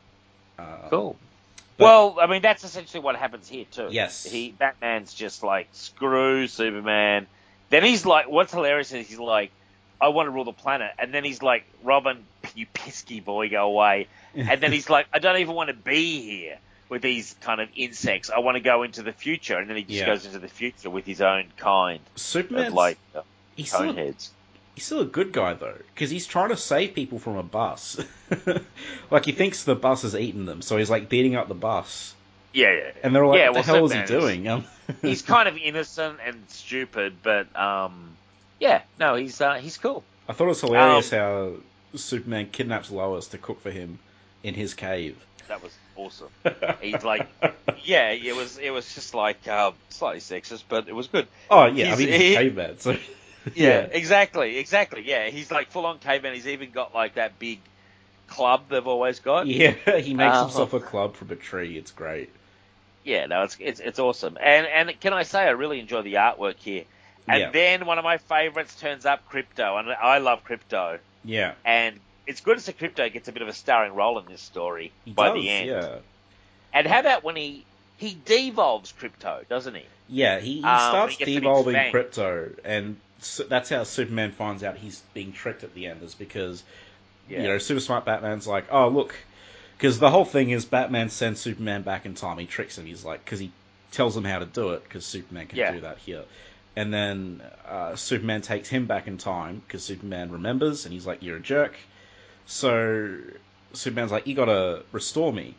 Uh, 0.59 0.89
Cool. 0.89 1.15
But- 1.77 1.84
well, 1.86 2.17
I 2.21 2.27
mean, 2.27 2.41
that's 2.41 2.63
essentially 2.65 3.01
what 3.01 3.15
happens 3.15 3.47
here 3.47 3.65
too. 3.71 3.88
Yes. 3.89 4.23
He 4.25 4.51
Batman's 4.51 5.13
just 5.13 5.43
like 5.43 5.69
screw 5.71 6.47
Superman. 6.47 7.25
Then 7.69 7.84
he's 7.84 8.05
like, 8.05 8.27
what's 8.29 8.51
hilarious 8.51 8.91
is 8.91 9.07
he's 9.07 9.17
like, 9.17 9.49
I 10.01 10.09
want 10.09 10.27
to 10.27 10.31
rule 10.31 10.43
the 10.43 10.51
planet, 10.51 10.91
and 10.99 11.13
then 11.13 11.23
he's 11.23 11.41
like, 11.41 11.63
Robin, 11.84 12.25
you 12.55 12.67
pisky 12.73 13.23
boy, 13.23 13.49
go 13.49 13.65
away. 13.65 14.07
And 14.36 14.59
then 14.61 14.71
he's 14.73 14.89
like, 14.89 15.07
I 15.13 15.19
don't 15.19 15.38
even 15.38 15.55
want 15.55 15.69
to 15.69 15.73
be 15.75 16.21
here 16.21 16.57
with 16.89 17.01
these 17.01 17.36
kind 17.41 17.61
of 17.61 17.69
insects. 17.75 18.29
I 18.29 18.39
want 18.39 18.55
to 18.55 18.61
go 18.61 18.84
into 18.84 19.03
the 19.03 19.11
future, 19.13 19.57
and 19.57 19.69
then 19.69 19.77
he 19.77 19.84
just 19.84 19.99
Yeah. 19.99 20.05
goes 20.05 20.25
into 20.25 20.39
the 20.39 20.47
future 20.47 20.89
with 20.89 21.05
his 21.05 21.21
own 21.21 21.51
kind 21.57 21.99
Superman's 22.15 22.67
of 22.69 22.73
like 22.73 22.97
uh, 23.15 23.21
he's 23.55 23.71
still, 23.71 23.89
a, 23.91 24.13
he's 24.75 24.86
still 24.86 25.01
a 25.01 25.05
good 25.05 25.31
guy 25.31 25.53
though, 25.53 25.77
because 25.93 26.09
he's 26.09 26.27
trying 26.27 26.49
to 26.49 26.57
save 26.57 26.93
people 26.93 27.19
from 27.19 27.38
a 27.38 27.43
bus. 27.43 27.99
like 29.11 29.25
he 29.25 29.31
thinks 29.31 29.63
the 29.63 29.75
bus 29.75 30.03
has 30.03 30.15
eaten 30.15 30.45
them, 30.45 30.61
so 30.61 30.77
he's 30.77 30.89
like 30.89 31.09
beating 31.09 31.36
up 31.36 31.47
the 31.47 31.55
bus 31.55 32.13
Yeah, 32.53 32.71
yeah. 32.71 32.91
And 33.03 33.15
they're 33.15 33.23
all 33.23 33.31
like, 33.31 33.39
yeah, 33.39 33.49
what 33.49 33.65
the 33.65 33.71
well, 33.71 33.81
hell 33.81 33.86
is 33.86 33.93
he 33.93 34.01
doing? 34.03 34.47
Um, 34.47 34.65
he's 35.01 35.21
kind 35.21 35.47
of 35.47 35.57
innocent 35.57 36.19
and 36.25 36.49
stupid, 36.49 37.17
but 37.23 37.55
um, 37.59 38.17
yeah, 38.59 38.81
no, 38.99 39.15
he's 39.15 39.39
uh, 39.41 39.55
he's 39.55 39.77
cool. 39.77 40.03
I 40.27 40.34
thought 40.34 40.45
it 40.45 40.47
was 40.47 40.61
hilarious 40.61 41.11
Um, 41.11 41.19
how 41.19 41.53
Superman 41.95 42.49
kidnaps 42.51 42.91
Lois 42.91 43.27
to 43.29 43.38
cook 43.38 43.61
for 43.61 43.71
him 43.71 43.99
in 44.43 44.53
his 44.53 44.73
cave. 44.73 45.17
That 45.53 45.61
was 45.61 45.77
awesome. 45.95 46.29
He's 46.81 47.03
like, 47.03 47.27
yeah, 47.83 48.09
it 48.09 48.35
was 48.35 48.57
it 48.57 48.71
was 48.71 48.91
just 48.95 49.13
like 49.13 49.47
uh, 49.47 49.71
slightly 49.89 50.19
sexist, 50.19 50.63
but 50.67 50.87
it 50.87 50.95
was 50.95 51.05
good. 51.07 51.27
oh 51.51 51.65
yeah, 51.67 51.93
I 51.93 51.95
he's- 51.95 51.99
mean 51.99 52.07
he's 52.07 52.17
he- 52.21 52.33
a 52.35 52.37
caveman, 52.39 52.79
so 52.79 52.97
Yeah, 53.55 53.81
exactly, 53.91 54.57
exactly. 54.57 55.03
Yeah, 55.05 55.27
he's 55.29 55.51
like 55.51 55.69
full 55.69 55.85
on 55.85 55.99
caveman. 55.99 56.33
He's 56.33 56.47
even 56.47 56.71
got 56.71 56.95
like 56.95 57.15
that 57.15 57.37
big 57.37 57.59
club 58.27 58.63
they've 58.69 58.87
always 58.87 59.19
got. 59.19 59.45
yeah, 59.45 59.71
he 59.99 60.15
makes 60.15 60.35
Uh, 60.37 60.43
himself 60.45 60.73
a 60.73 60.79
club 60.79 61.15
from 61.15 61.29
a 61.29 61.35
tree. 61.35 61.77
It's 61.77 61.91
great. 61.91 62.31
Yeah, 63.03 63.27
no, 63.27 63.43
it's 63.43 63.57
it's 63.59 63.79
it's 63.79 63.99
awesome. 63.99 64.37
And 64.41 64.65
and 64.65 64.99
can 64.99 65.13
I 65.13 65.21
say 65.23 65.41
I 65.43 65.49
really 65.51 65.79
enjoy 65.79 66.01
the 66.01 66.15
artwork 66.15 66.55
here. 66.57 66.85
And 67.27 67.39
Yeah. 67.39 67.49
then 67.51 67.85
one 67.85 67.99
of 67.99 68.03
my 68.03 68.17
favorites 68.17 68.75
turns 68.79 69.05
up 69.05 69.29
Krypto, 69.31 69.79
and 69.79 69.89
I 69.91 70.17
love 70.17 70.43
Krypto. 70.43 70.97
Yeah, 71.23 71.53
And 71.63 71.99
it's 72.28 72.41
good 72.41 72.57
to 72.57 72.63
see 72.63 72.74
Krypto 72.74 73.11
gets 73.11 73.28
a 73.28 73.32
bit 73.32 73.41
of 73.41 73.47
a 73.47 73.53
starring 73.53 73.93
role 73.93 74.19
in 74.19 74.28
this 74.28 74.41
story 74.41 74.95
he 75.05 75.11
by 75.15 75.30
does. 75.30 75.32
the 75.32 75.49
end. 75.49 75.71
Yeah, 75.71 75.99
And 76.74 76.88
how 76.88 76.99
about 76.99 77.24
when 77.24 77.36
he 77.38 77.67
he 77.97 78.15
devolves 78.15 78.93
Krypto, 78.93 79.47
doesn't 79.47 79.76
he? 79.76 79.89
yeah. 80.07 80.39
He, 80.39 80.61
he 80.61 80.78
Um, 80.78 80.78
starts 80.78 81.17
he 81.17 81.24
a 81.24 81.26
devolving 81.26 81.84
Krypto, 81.84 82.57
and 82.63 82.97
so 83.19 83.43
that's 83.43 83.69
how 83.69 83.84
Superman 83.84 84.32
finds 84.32 84.63
out 84.63 84.78
he's 84.78 85.01
being 85.13 85.32
tricked 85.32 85.63
at 85.63 85.74
the 85.74 85.88
end. 85.88 86.03
Is 86.03 86.15
because 86.15 86.63
you 87.30 87.47
know, 87.47 87.57
super 87.57 87.80
smart 87.80 88.05
Batman's 88.05 88.47
like, 88.47 88.65
oh 88.71 88.89
look, 88.89 89.15
because 89.78 89.99
the 89.99 90.09
whole 90.09 90.26
thing 90.26 90.51
is 90.51 90.65
Batman 90.65 91.09
sends 91.09 91.41
Superman 91.41 91.84
back 91.84 92.05
in 92.05 92.15
time. 92.15 92.38
He 92.39 92.45
tricks 92.45 92.78
him. 92.78 92.86
He's 92.86 93.05
like, 93.05 93.24
because 93.24 93.39
he 93.39 93.51
tells 93.91 94.15
him 94.17 94.26
how 94.26 94.39
to 94.39 94.45
do 94.45 94.71
it, 94.71 94.84
because 94.84 95.05
Superman 95.05 95.47
can 95.47 95.59
Yeah. 95.59 95.74
do 95.74 95.82
that 95.82 95.99
here. 95.99 96.24
And 96.76 96.93
then 96.93 97.41
uh, 97.67 97.95
Superman 97.95 98.41
takes 98.41 98.69
him 98.69 98.88
back 98.88 99.07
in 99.07 99.17
time 99.17 99.61
because 99.67 99.84
Superman 99.86 100.32
remembers, 100.32 100.86
and 100.86 100.93
he's 100.93 101.05
like, 101.05 101.24
you're 101.24 101.38
a 101.38 101.41
jerk. 101.41 101.76
So 102.45 103.17
Superman's 103.73 104.11
like, 104.11 104.27
you 104.27 104.35
gotta 104.35 104.83
restore 104.91 105.33
me. 105.33 105.55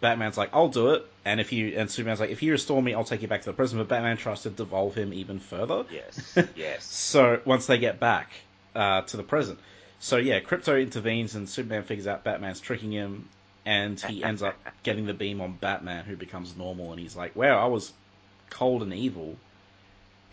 Batman's 0.00 0.38
like, 0.38 0.50
I'll 0.52 0.68
do 0.68 0.90
it. 0.90 1.06
And 1.24 1.40
if 1.40 1.52
you 1.52 1.74
and 1.76 1.90
Superman's 1.90 2.20
like, 2.20 2.30
if 2.30 2.42
you 2.42 2.52
restore 2.52 2.82
me, 2.82 2.94
I'll 2.94 3.04
take 3.04 3.22
you 3.22 3.28
back 3.28 3.42
to 3.42 3.50
the 3.50 3.54
prison. 3.54 3.78
But 3.78 3.88
Batman 3.88 4.16
tries 4.16 4.42
to 4.42 4.50
devolve 4.50 4.94
him 4.94 5.12
even 5.12 5.40
further. 5.40 5.84
Yes, 5.90 6.38
yes. 6.56 6.84
So 6.84 7.40
once 7.44 7.66
they 7.66 7.78
get 7.78 7.98
back 7.98 8.30
uh, 8.74 9.02
to 9.02 9.16
the 9.16 9.22
present, 9.22 9.58
so 10.00 10.16
yeah, 10.16 10.40
Krypto 10.40 10.80
intervenes 10.80 11.34
and 11.34 11.48
Superman 11.48 11.82
figures 11.82 12.06
out 12.06 12.24
Batman's 12.24 12.60
tricking 12.60 12.92
him, 12.92 13.28
and 13.66 14.00
he 14.00 14.22
ends 14.24 14.42
up 14.42 14.56
getting 14.82 15.06
the 15.06 15.14
beam 15.14 15.40
on 15.40 15.52
Batman, 15.52 16.04
who 16.04 16.16
becomes 16.16 16.56
normal, 16.56 16.92
and 16.92 17.00
he's 17.00 17.16
like, 17.16 17.34
"Wow, 17.34 17.58
I 17.58 17.66
was 17.66 17.92
cold 18.50 18.82
and 18.82 18.94
evil." 18.94 19.36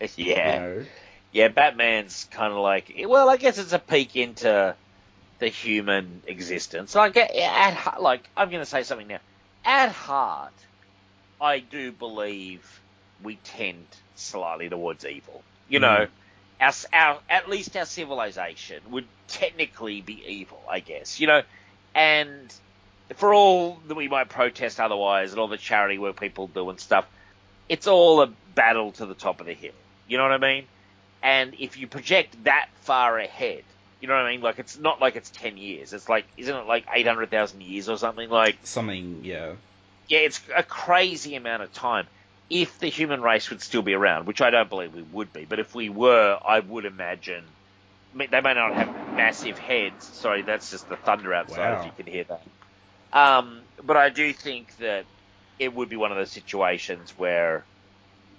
yeah. 0.00 0.06
You 0.16 0.60
know? 0.60 0.84
Yeah, 1.32 1.48
Batman's 1.48 2.26
kind 2.30 2.52
of 2.52 2.60
like, 2.60 2.94
well, 3.06 3.28
I 3.28 3.36
guess 3.36 3.58
it's 3.58 3.74
a 3.74 3.78
peek 3.78 4.16
into 4.16 4.74
the 5.38 5.48
human 5.48 6.22
existence. 6.26 6.94
Like, 6.94 7.16
at, 7.16 7.34
at 7.34 8.02
like 8.02 8.28
I'm 8.36 8.50
going 8.50 8.62
to 8.62 8.66
say 8.66 8.82
something 8.82 9.08
now. 9.08 9.20
At 9.64 9.90
heart, 9.90 10.52
I 11.40 11.58
do 11.58 11.92
believe 11.92 12.80
we 13.22 13.36
tend 13.36 13.86
slightly 14.14 14.68
towards 14.68 15.04
evil. 15.04 15.42
You 15.68 15.80
know, 15.80 16.06
mm. 16.60 16.88
our, 16.92 16.98
our 16.98 17.18
at 17.28 17.48
least 17.48 17.76
our 17.76 17.84
civilization 17.84 18.80
would 18.90 19.06
technically 19.28 20.00
be 20.00 20.22
evil, 20.26 20.62
I 20.70 20.80
guess. 20.80 21.20
You 21.20 21.26
know, 21.26 21.42
and 21.94 22.54
for 23.16 23.34
all 23.34 23.80
that 23.88 23.94
we 23.94 24.08
might 24.08 24.28
protest 24.28 24.80
otherwise, 24.80 25.32
and 25.32 25.40
all 25.40 25.48
the 25.48 25.58
charity 25.58 25.98
work 25.98 26.18
people 26.18 26.46
do 26.48 26.68
and 26.70 26.80
stuff, 26.80 27.06
it's 27.68 27.86
all 27.86 28.22
a 28.22 28.32
battle 28.54 28.92
to 28.92 29.06
the 29.06 29.14
top 29.14 29.40
of 29.40 29.46
the 29.46 29.54
hill. 29.54 29.72
You 30.08 30.18
know 30.18 30.24
what 30.24 30.32
I 30.32 30.38
mean? 30.38 30.64
And 31.22 31.54
if 31.58 31.76
you 31.76 31.86
project 31.86 32.44
that 32.44 32.68
far 32.82 33.18
ahead, 33.18 33.64
you 34.00 34.08
know 34.08 34.14
what 34.14 34.24
I 34.24 34.32
mean? 34.32 34.40
Like 34.40 34.58
it's 34.58 34.78
not 34.78 35.00
like 35.00 35.16
it's 35.16 35.30
ten 35.30 35.56
years. 35.56 35.92
It's 35.92 36.08
like 36.08 36.26
isn't 36.36 36.54
it 36.54 36.66
like 36.66 36.86
eight 36.92 37.06
hundred 37.06 37.30
thousand 37.30 37.62
years 37.62 37.88
or 37.88 37.96
something? 37.96 38.28
Like 38.28 38.58
Something, 38.64 39.20
yeah, 39.24 39.52
yeah, 40.08 40.18
it's 40.20 40.40
a 40.54 40.62
crazy 40.62 41.34
amount 41.34 41.62
of 41.62 41.72
time. 41.72 42.06
If 42.48 42.78
the 42.78 42.86
human 42.88 43.22
race 43.22 43.50
would 43.50 43.60
still 43.60 43.82
be 43.82 43.94
around, 43.94 44.26
which 44.26 44.40
I 44.40 44.50
don't 44.50 44.68
believe 44.68 44.94
we 44.94 45.02
would 45.02 45.32
be, 45.32 45.44
but 45.44 45.58
if 45.58 45.74
we 45.74 45.88
were, 45.88 46.38
I 46.46 46.60
would 46.60 46.84
imagine 46.84 47.42
they 48.14 48.40
may 48.40 48.54
not 48.54 48.74
have 48.74 48.88
massive 49.16 49.58
heads. 49.58 50.04
Sorry, 50.04 50.42
that's 50.42 50.70
just 50.70 50.88
the 50.88 50.96
thunder 50.96 51.34
outside. 51.34 51.72
Wow. 51.72 51.80
If 51.80 51.86
you 51.86 52.04
can 52.04 52.12
hear 52.12 52.24
that. 52.24 52.42
Um, 53.12 53.60
but 53.84 53.96
I 53.96 54.10
do 54.10 54.32
think 54.32 54.76
that 54.78 55.04
it 55.58 55.74
would 55.74 55.88
be 55.88 55.96
one 55.96 56.12
of 56.12 56.16
those 56.16 56.30
situations 56.30 57.12
where, 57.16 57.64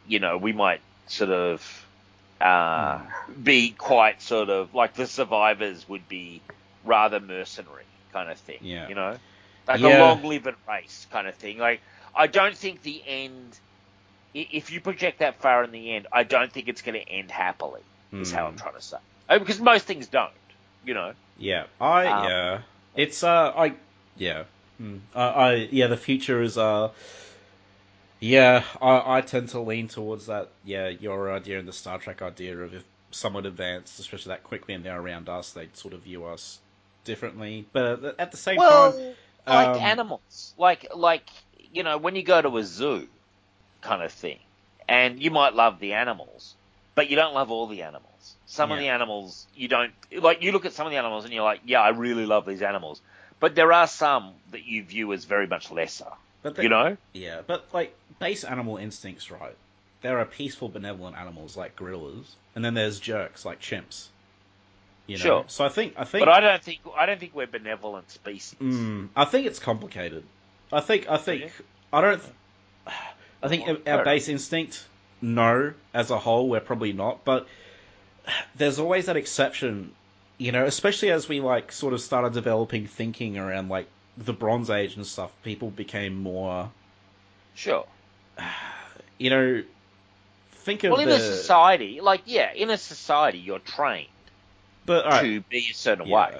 you 0.07 0.19
know, 0.19 0.37
we 0.37 0.53
might 0.53 0.81
sort 1.07 1.31
of 1.31 1.86
uh, 2.41 2.99
be 3.41 3.71
quite 3.71 4.21
sort 4.21 4.49
of 4.49 4.73
like 4.73 4.93
the 4.93 5.07
survivors 5.07 5.87
would 5.87 6.07
be 6.07 6.43
rather 6.83 7.19
mercenary 7.19 7.85
kind 8.13 8.29
of 8.29 8.39
thing. 8.39 8.59
Yeah. 8.61 8.87
You 8.89 8.95
know, 8.95 9.17
like 9.67 9.81
Yeah. 9.81 9.87
a 9.87 9.99
long-lived 9.99 10.47
race 10.67 11.07
kind 11.11 11.27
of 11.27 11.35
thing. 11.35 11.57
Like 11.57 11.81
I 12.15 12.27
don't 12.27 12.55
think 12.57 12.81
the 12.81 13.01
end. 13.05 13.59
If 14.33 14.71
you 14.71 14.81
project 14.81 15.19
that 15.19 15.41
far 15.41 15.63
in 15.63 15.71
the 15.71 15.95
end, 15.95 16.07
I 16.13 16.23
don't 16.23 16.51
think 16.51 16.67
it's 16.67 16.81
going 16.83 16.93
to 16.95 17.09
end 17.09 17.31
happily. 17.31 17.81
Is 18.19 18.31
how 18.31 18.45
I'm 18.47 18.53
Hmm. 18.53 18.57
trying 18.57 18.75
to 18.75 18.81
say. 18.81 18.97
Oh, 19.29 19.39
because 19.39 19.59
most 19.59 19.85
things 19.85 20.07
don't. 20.07 20.31
You 20.83 20.93
know. 20.93 21.13
yeah. 21.37 21.65
I 21.79 22.05
Um, 22.05 22.29
yeah, 22.29 22.61
it's 22.95 23.23
uh, 23.23 23.53
I 23.55 23.73
yeah, 24.15 24.43
Hmm. 24.77 24.97
I, 25.15 25.23
I 25.23 25.53
yeah, 25.71 25.87
the 25.87 25.97
future 25.97 26.41
is 26.41 26.57
uh. 26.57 26.89
Yeah, 28.19 28.63
I, 28.81 29.17
I 29.17 29.21
tend 29.21 29.49
to 29.49 29.59
lean 29.59 29.87
towards 29.87 30.27
that. 30.27 30.49
Yeah, 30.65 30.89
your 30.89 31.31
idea 31.31 31.59
and 31.59 31.67
the 31.67 31.73
Star 31.73 31.99
Trek 31.99 32.21
idea 32.21 32.57
of 32.57 32.73
if 32.73 32.83
someone 33.11 33.45
advanced, 33.45 33.99
especially 33.99 34.29
that 34.29 34.43
quickly, 34.43 34.73
and 34.73 34.83
they're 34.83 34.99
around 34.99 35.29
us, 35.29 35.51
they'd 35.51 35.75
sort 35.75 35.93
of 35.93 36.01
view 36.01 36.25
us 36.25 36.59
differently. 37.03 37.65
But 37.71 38.15
at 38.19 38.31
the 38.31 38.37
same 38.37 38.57
well, 38.57 38.91
time, 38.91 39.15
like 39.47 39.67
um, 39.67 39.81
animals, 39.81 40.53
like 40.57 40.87
like 40.95 41.29
you 41.71 41.83
know 41.83 41.97
when 41.97 42.15
you 42.15 42.23
go 42.23 42.41
to 42.41 42.57
a 42.57 42.63
zoo, 42.63 43.07
kind 43.81 44.01
of 44.01 44.11
thing, 44.11 44.39
and 44.87 45.21
you 45.21 45.31
might 45.31 45.53
love 45.53 45.79
the 45.79 45.93
animals, 45.93 46.55
but 46.95 47.09
you 47.09 47.15
don't 47.15 47.33
love 47.33 47.51
all 47.51 47.67
the 47.67 47.83
animals. 47.83 48.35
Some 48.45 48.71
of 48.71 48.79
the 48.79 48.87
animals 48.87 49.45
you 49.55 49.67
don't 49.67 49.91
like. 50.11 50.41
You 50.41 50.51
look 50.51 50.65
at 50.65 50.73
some 50.73 50.87
of 50.87 50.91
the 50.91 50.97
animals 50.97 51.25
and 51.25 51.33
you're 51.33 51.43
like, 51.43 51.61
yeah, 51.65 51.81
I 51.81 51.89
really 51.89 52.25
love 52.25 52.45
these 52.45 52.61
animals, 52.61 53.01
but 53.39 53.55
there 53.55 53.71
are 53.73 53.87
some 53.87 54.33
that 54.51 54.65
you 54.65 54.83
view 54.83 55.13
as 55.13 55.25
very 55.25 55.47
much 55.47 55.69
lesser. 55.69 56.11
But 56.47 56.55
they- 56.55 56.63
You 56.63 56.69
know? 56.69 56.97
yeah, 57.13 57.41
but 57.45 57.65
like 57.73 57.93
base 58.19 58.43
animal 58.43 58.77
instincts, 58.77 59.29
right? 59.31 59.55
There 60.01 60.19
are 60.19 60.25
peaceful, 60.25 60.69
benevolent 60.69 61.17
animals 61.17 61.57
like 61.57 61.75
gorillas, 61.75 62.35
and 62.55 62.63
then 62.63 62.73
there's 62.73 62.99
jerks 62.99 63.45
like 63.45 63.59
chimps. 63.59 64.07
You 65.07 65.17
know? 65.17 65.23
Sure. 65.23 65.43
So 65.47 65.65
I 65.65 65.69
think 65.69 65.93
I 65.97 66.03
think 66.03 66.21
But 66.25 66.29
I 66.29 66.39
don't 66.39 66.63
think 66.63 66.79
I 66.95 67.05
don't 67.05 67.19
think 67.19 67.33
we're 67.35 67.47
benevolent 67.47 68.11
species. 68.11 68.55
Mm, 68.61 69.09
I 69.15 69.25
think 69.25 69.47
it's 69.47 69.59
complicated. 69.59 70.23
I 70.71 70.81
think 70.81 71.09
I 71.09 71.17
think. 71.17 71.51
I 71.91 72.01
don't. 72.01 72.21
I 73.41 73.47
think 73.49 73.67
our 73.87 74.03
base 74.03 74.27
instinct, 74.29 74.85
no, 75.21 75.73
as 75.93 76.11
a 76.11 76.17
whole, 76.17 76.49
we're 76.49 76.59
probably 76.59 76.91
not. 76.93 77.23
But 77.23 77.47
there's 78.55 78.79
always 78.79 79.05
that 79.05 79.15
exception, 79.17 79.93
you 80.37 80.51
know, 80.51 80.65
especially 80.65 81.11
as 81.11 81.29
we 81.29 81.39
like 81.39 81.71
sort 81.71 81.93
of 81.93 82.01
started 82.01 82.33
developing 82.33 82.87
thinking 82.87 83.37
around 83.37 83.69
like 83.69 83.87
the 84.17 84.33
Bronze 84.33 84.69
Age 84.69 84.95
and 84.95 85.05
stuff. 85.05 85.31
People 85.43 85.69
became 85.69 86.15
more, 86.15 86.69
Sure. 87.55 87.85
you 89.17 89.29
know, 89.29 89.63
think 90.51 90.83
of 90.83 90.91
Well, 90.91 91.01
in 91.01 91.09
the. 91.09 91.15
a 91.15 91.19
society, 91.19 92.01
like 92.01 92.21
yeah, 92.25 92.53
in 92.53 92.69
a 92.69 92.77
society, 92.77 93.39
you're 93.39 93.59
trained 93.59 94.07
but 94.87 95.05
right, 95.05 95.21
to 95.21 95.41
be 95.41 95.67
a 95.71 95.73
certain 95.73 96.07
yeah. 96.07 96.15
way. 96.15 96.37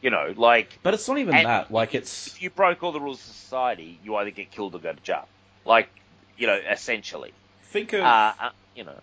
You 0.00 0.08
know, 0.08 0.32
like 0.34 0.78
But 0.82 0.94
it's 0.94 1.06
not 1.06 1.18
even 1.18 1.34
that. 1.34 1.70
Like 1.70 1.94
it's 1.94 2.28
if 2.28 2.42
you 2.42 2.48
broke 2.48 2.82
all 2.82 2.92
the 2.92 3.00
rules 3.00 3.18
of 3.18 3.34
society, 3.34 3.98
you 4.02 4.16
either 4.16 4.30
get 4.30 4.50
killed 4.50 4.74
or 4.74 4.78
go 4.78 4.94
to 4.94 5.00
jail. 5.02 5.28
Like, 5.66 5.90
you 6.38 6.46
know, 6.46 6.54
essentially. 6.70 7.32
think 7.64 7.92
of 7.92 8.00
Uh, 8.00 8.32
uh, 8.40 8.50
you 8.74 8.84
know, 8.84 8.96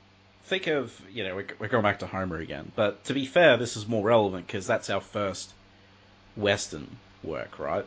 think 0.45 0.65
of 0.65 0.99
you 1.11 1.23
know 1.23 1.35
we're 1.35 1.67
going 1.67 1.83
back 1.83 1.99
to 1.99 2.07
Homer 2.07 2.37
again, 2.37 2.71
but 2.75 3.03
to 3.05 3.13
be 3.13 3.27
fair, 3.27 3.57
this 3.57 3.77
is 3.77 3.87
more 3.87 4.03
relevant 4.03 4.47
because 4.47 4.65
that's 4.65 4.89
our 4.89 5.01
first 5.01 5.51
Western 6.35 6.87
work, 7.23 7.59
right? 7.59 7.85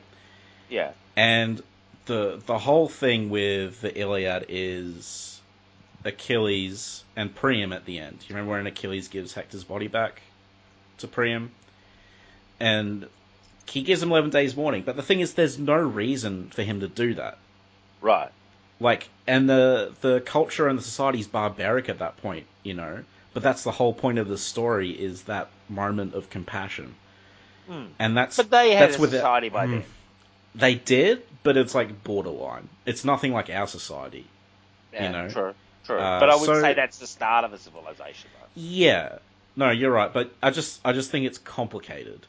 Yeah, 0.71 0.93
And 1.17 1.63
the 2.07 2.41
the 2.47 2.59
whole 2.59 2.89
thing 2.89 3.29
with 3.31 3.81
the 3.83 3.99
Iliad 3.99 4.47
is 4.49 5.41
Achilles 6.05 7.05
and 7.17 7.35
Priam 7.35 7.73
at 7.73 7.85
the 7.85 7.99
end. 7.99 8.19
You 8.29 8.35
remember 8.35 8.53
when 8.53 8.67
Achilles 8.67 9.09
gives 9.09 9.35
Hector's 9.35 9.65
body 9.65 9.89
back 9.89 10.23
to 10.99 11.09
Priam, 11.09 11.51
and 12.59 13.07
he 13.67 13.83
gives 13.83 14.03
him 14.03 14.11
eleven 14.11 14.31
days 14.31 14.55
warning. 14.57 14.83
But 14.83 14.97
the 14.97 15.03
thing 15.03 15.21
is, 15.21 15.35
there's 15.35 15.59
no 15.59 15.77
reason 15.77 16.49
for 16.51 16.63
him 16.63 16.81
to 16.81 16.89
do 16.89 17.15
that. 17.15 17.39
right. 18.01 18.31
like 18.81 19.09
and 19.27 19.49
the 19.49 19.93
the 20.01 20.21
culture 20.21 20.67
and 20.69 20.79
the 20.79 20.83
society 20.83 21.21
is 21.21 21.27
barbaric 21.29 21.89
at 21.91 21.99
that 21.99 22.17
point 22.23 22.47
you 22.63 22.73
know 22.75 23.05
but 23.35 23.43
that's 23.43 23.63
the 23.63 23.71
whole 23.71 23.93
point 23.93 24.19
of 24.19 24.27
the 24.27 24.39
story 24.39 24.91
is 24.91 25.23
that 25.25 25.49
moment 25.69 26.15
of 26.15 26.31
compassion 26.31 26.95
Hmm. 27.69 27.85
and 27.99 28.17
that's 28.17 28.37
But 28.39 28.51
they 28.51 28.75
had 28.75 28.91
that's 28.91 29.03
a 29.03 29.09
society 29.11 29.49
by 29.51 29.67
Hmm. 29.67 29.73
then. 29.73 29.85
They 30.55 30.75
did, 30.75 31.23
but 31.43 31.57
it's 31.57 31.75
like 31.75 32.03
borderline. 32.05 32.69
It's 32.87 33.05
nothing 33.05 33.33
like 33.33 33.51
our 33.51 33.67
society. 33.67 34.27
Yeah, 34.93 35.11
know. 35.11 35.29
true, 35.29 35.55
true. 35.85 35.99
Uh, 35.99 36.21
but 36.21 36.31
I 36.31 36.37
would 36.37 36.47
so- 36.47 36.61
say 36.61 36.75
that's 36.75 36.99
the 36.99 37.07
start 37.07 37.45
of 37.45 37.53
a 37.53 37.59
civilization, 37.59 38.31
though. 38.39 38.47
Yeah. 38.55 39.19
No, 39.57 39.71
you're 39.71 39.91
right, 39.91 40.13
but 40.13 40.33
I 40.43 40.51
just 40.51 40.81
I 40.85 40.93
just 40.93 41.11
think 41.11 41.27
it's 41.27 41.39
complicated. 41.39 42.27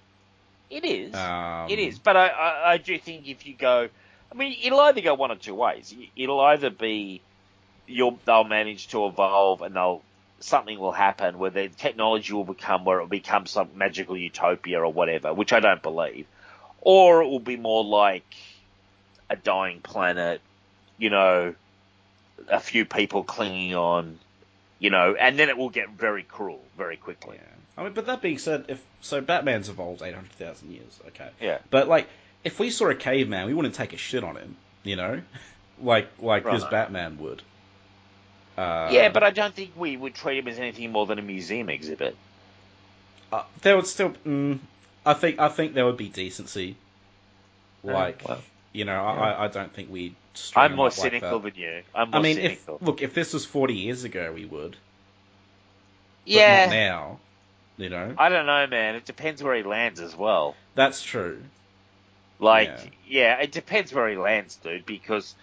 It 0.69 0.85
is. 0.85 1.13
Um, 1.13 1.69
It 1.69 1.79
is, 1.79 1.99
but 1.99 2.15
I, 2.15 2.27
I, 2.27 2.71
I 2.73 2.77
do 2.77 2.97
think 2.97 3.27
if 3.27 3.45
you 3.45 3.53
go, 3.53 3.89
I 4.31 4.35
mean, 4.35 4.57
it'll 4.63 4.79
either 4.79 5.01
go 5.01 5.13
one 5.13 5.29
of 5.31 5.39
two 5.39 5.53
ways. 5.53 5.93
It'll 6.15 6.39
either 6.39 6.69
be 6.69 7.21
you'll 7.87 8.19
they'll 8.25 8.43
manage 8.43 8.87
to 8.89 9.05
evolve 9.05 9.61
and 9.61 9.75
they'll 9.75 10.01
something 10.39 10.79
will 10.79 10.91
happen 10.91 11.37
where 11.37 11.51
the 11.51 11.69
technology 11.69 12.33
will 12.33 12.45
become 12.45 12.85
where 12.85 12.99
it 12.99 13.01
will 13.01 13.09
become 13.09 13.45
some 13.45 13.69
magical 13.75 14.17
utopia 14.17 14.79
or 14.79 14.91
whatever, 14.91 15.33
which 15.33 15.53
I 15.53 15.59
don't 15.59 15.83
believe, 15.83 16.25
or 16.81 17.21
it 17.23 17.27
will 17.27 17.39
be 17.39 17.55
more 17.57 17.83
like 17.83 18.25
a 19.29 19.35
dying 19.35 19.79
planet, 19.81 20.41
you 20.97 21.09
know, 21.09 21.55
a 22.49 22.59
few 22.59 22.85
people 22.85 23.23
clinging 23.23 23.75
on, 23.75 24.19
you 24.79 24.89
know, 24.89 25.15
and 25.17 25.37
then 25.39 25.49
it 25.49 25.57
will 25.57 25.69
get 25.69 25.89
very 25.89 26.23
cruel 26.23 26.61
very 26.77 26.97
quickly. 26.97 27.37
Yeah. 27.39 27.47
I 27.77 27.83
mean, 27.85 27.93
but 27.93 28.07
that 28.07 28.21
being 28.21 28.37
said, 28.37 28.65
if 28.67 28.83
so, 29.01 29.21
Batman's 29.21 29.69
evolved 29.69 30.01
eight 30.01 30.13
hundred 30.13 30.33
thousand 30.33 30.71
years. 30.71 30.99
Okay. 31.07 31.29
Yeah. 31.39 31.59
But 31.69 31.87
like, 31.87 32.07
if 32.43 32.59
we 32.59 32.69
saw 32.69 32.89
a 32.89 32.95
caveman, 32.95 33.47
we 33.47 33.53
wouldn't 33.53 33.75
take 33.75 33.93
a 33.93 33.97
shit 33.97 34.23
on 34.23 34.35
him, 34.35 34.55
you 34.83 34.95
know, 34.97 35.21
like 35.81 36.09
like 36.19 36.43
this 36.43 36.63
Right. 36.63 36.71
Batman 36.71 37.17
would. 37.19 37.41
Uh, 38.57 38.89
yeah, 38.91 39.09
but 39.09 39.23
I 39.23 39.29
don't 39.31 39.53
think 39.55 39.71
we 39.77 39.95
would 39.95 40.13
treat 40.13 40.37
him 40.39 40.47
as 40.49 40.59
anything 40.59 40.91
more 40.91 41.05
than 41.05 41.17
a 41.17 41.21
museum 41.21 41.69
exhibit. 41.69 42.15
uh, 43.31 43.43
there 43.61 43.75
would 43.77 43.87
still. 43.87 44.13
Mm, 44.27 44.59
I 45.05 45.13
think 45.13 45.39
I 45.39 45.49
think 45.49 45.73
there 45.73 45.85
would 45.85 45.97
be 45.97 46.09
decency. 46.09 46.75
Like 47.83 48.21
well, 48.27 48.41
you 48.73 48.85
know, 48.85 48.93
yeah. 48.93 49.19
I, 49.21 49.45
I 49.45 49.47
don't 49.47 49.73
think 49.73 49.89
we'd 49.91 50.15
I'm 50.55 50.75
more 50.75 50.87
up 50.87 50.97
like 50.97 51.11
cynical 51.11 51.39
than 51.39 51.55
you. 51.55 51.81
I'm 51.95 52.11
more 52.11 52.19
I 52.19 52.23
mean, 52.23 52.37
if 52.37 52.69
look, 52.79 53.01
if 53.01 53.13
this 53.13 53.33
was 53.33 53.45
forty 53.45 53.75
years 53.75 54.03
ago, 54.03 54.31
we 54.33 54.45
would. 54.45 54.71
But 54.71 56.33
yeah, 56.33 56.65
Not 56.65 56.71
now. 56.71 57.19
You 57.77 57.89
know, 57.89 58.13
I 58.17 58.29
don't 58.29 58.45
know, 58.45 58.67
man. 58.67 58.95
It 58.95 59.05
depends 59.05 59.41
where 59.41 59.55
he 59.55 59.63
lands 59.63 59.99
as 59.99 60.15
well. 60.15 60.55
that's 60.75 61.01
true. 61.01 61.41
Like, 62.37 62.67
Yeah. 62.69 63.37
yeah, 63.37 63.41
it 63.41 63.51
depends 63.51 63.93
where 63.93 64.07
he 64.09 64.17
lands, 64.17 64.55
dude. 64.57 64.85
Because, 64.85 65.33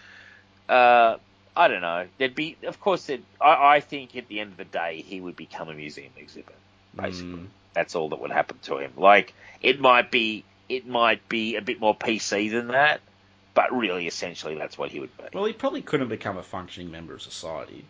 uh, 0.68 1.16
I 1.56 1.68
don't 1.68 1.80
know. 1.80 2.06
There'd 2.18 2.34
be, 2.34 2.56
of 2.64 2.80
course, 2.80 3.06
there'd- 3.06 3.22
I, 3.40 3.76
I 3.76 3.80
think 3.80 4.14
at 4.16 4.28
the 4.28 4.40
end 4.40 4.50
of 4.52 4.56
the 4.56 4.64
day, 4.64 5.02
he 5.02 5.20
would 5.20 5.36
become 5.36 5.68
a 5.68 5.74
museum 5.74 6.10
exhibit. 6.16 6.54
Basically, 6.94 7.32
Mm. 7.34 7.46
That's 7.78 7.94
all 7.94 8.08
that 8.08 8.20
would 8.20 8.32
happen 8.32 8.58
to 8.62 8.78
him. 8.78 8.92
Like, 8.96 9.32
it 9.62 9.80
might 9.80 10.10
be, 10.10 10.44
it 10.68 10.86
might 10.86 11.28
be 11.28 11.54
a 11.56 11.62
bit 11.62 11.78
more 11.80 11.96
PC 11.96 12.50
than 12.50 12.68
that, 12.68 13.00
but 13.54 13.72
really, 13.72 14.06
essentially, 14.08 14.56
that's 14.56 14.76
what 14.76 14.90
he 14.90 14.98
would 15.00 15.16
be. 15.16 15.24
Well, 15.32 15.44
he 15.44 15.52
probably 15.52 15.82
couldn't 15.82 16.08
become 16.08 16.36
a 16.38 16.42
functioning 16.42 16.90
member 16.90 17.14
of 17.14 17.22
society. 17.22 17.84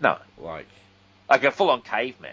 no, 0.00 0.18
Like, 0.38 0.66
like 1.28 1.42
a 1.44 1.50
full-on 1.50 1.82
caveman. 1.82 2.30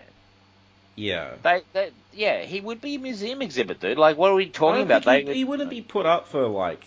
yeah. 0.95 1.33
They, 1.43 1.61
they, 1.73 1.91
yeah, 2.13 2.43
he 2.43 2.61
would 2.61 2.81
be 2.81 2.95
a 2.95 2.99
museum 2.99 3.41
exhibit, 3.41 3.79
dude. 3.79 3.97
Like, 3.97 4.15
what 4.17 4.31
are 4.31 4.35
we 4.35 4.47
talking 4.49 4.83
about? 4.83 5.03
think 5.03 5.25
They, 5.25 5.33
he, 5.33 5.39
he 5.39 5.43
wouldn't 5.43 5.69
be 5.71 5.81
put 5.81 6.05
up 6.05 6.27
for 6.27 6.47
like. 6.47 6.85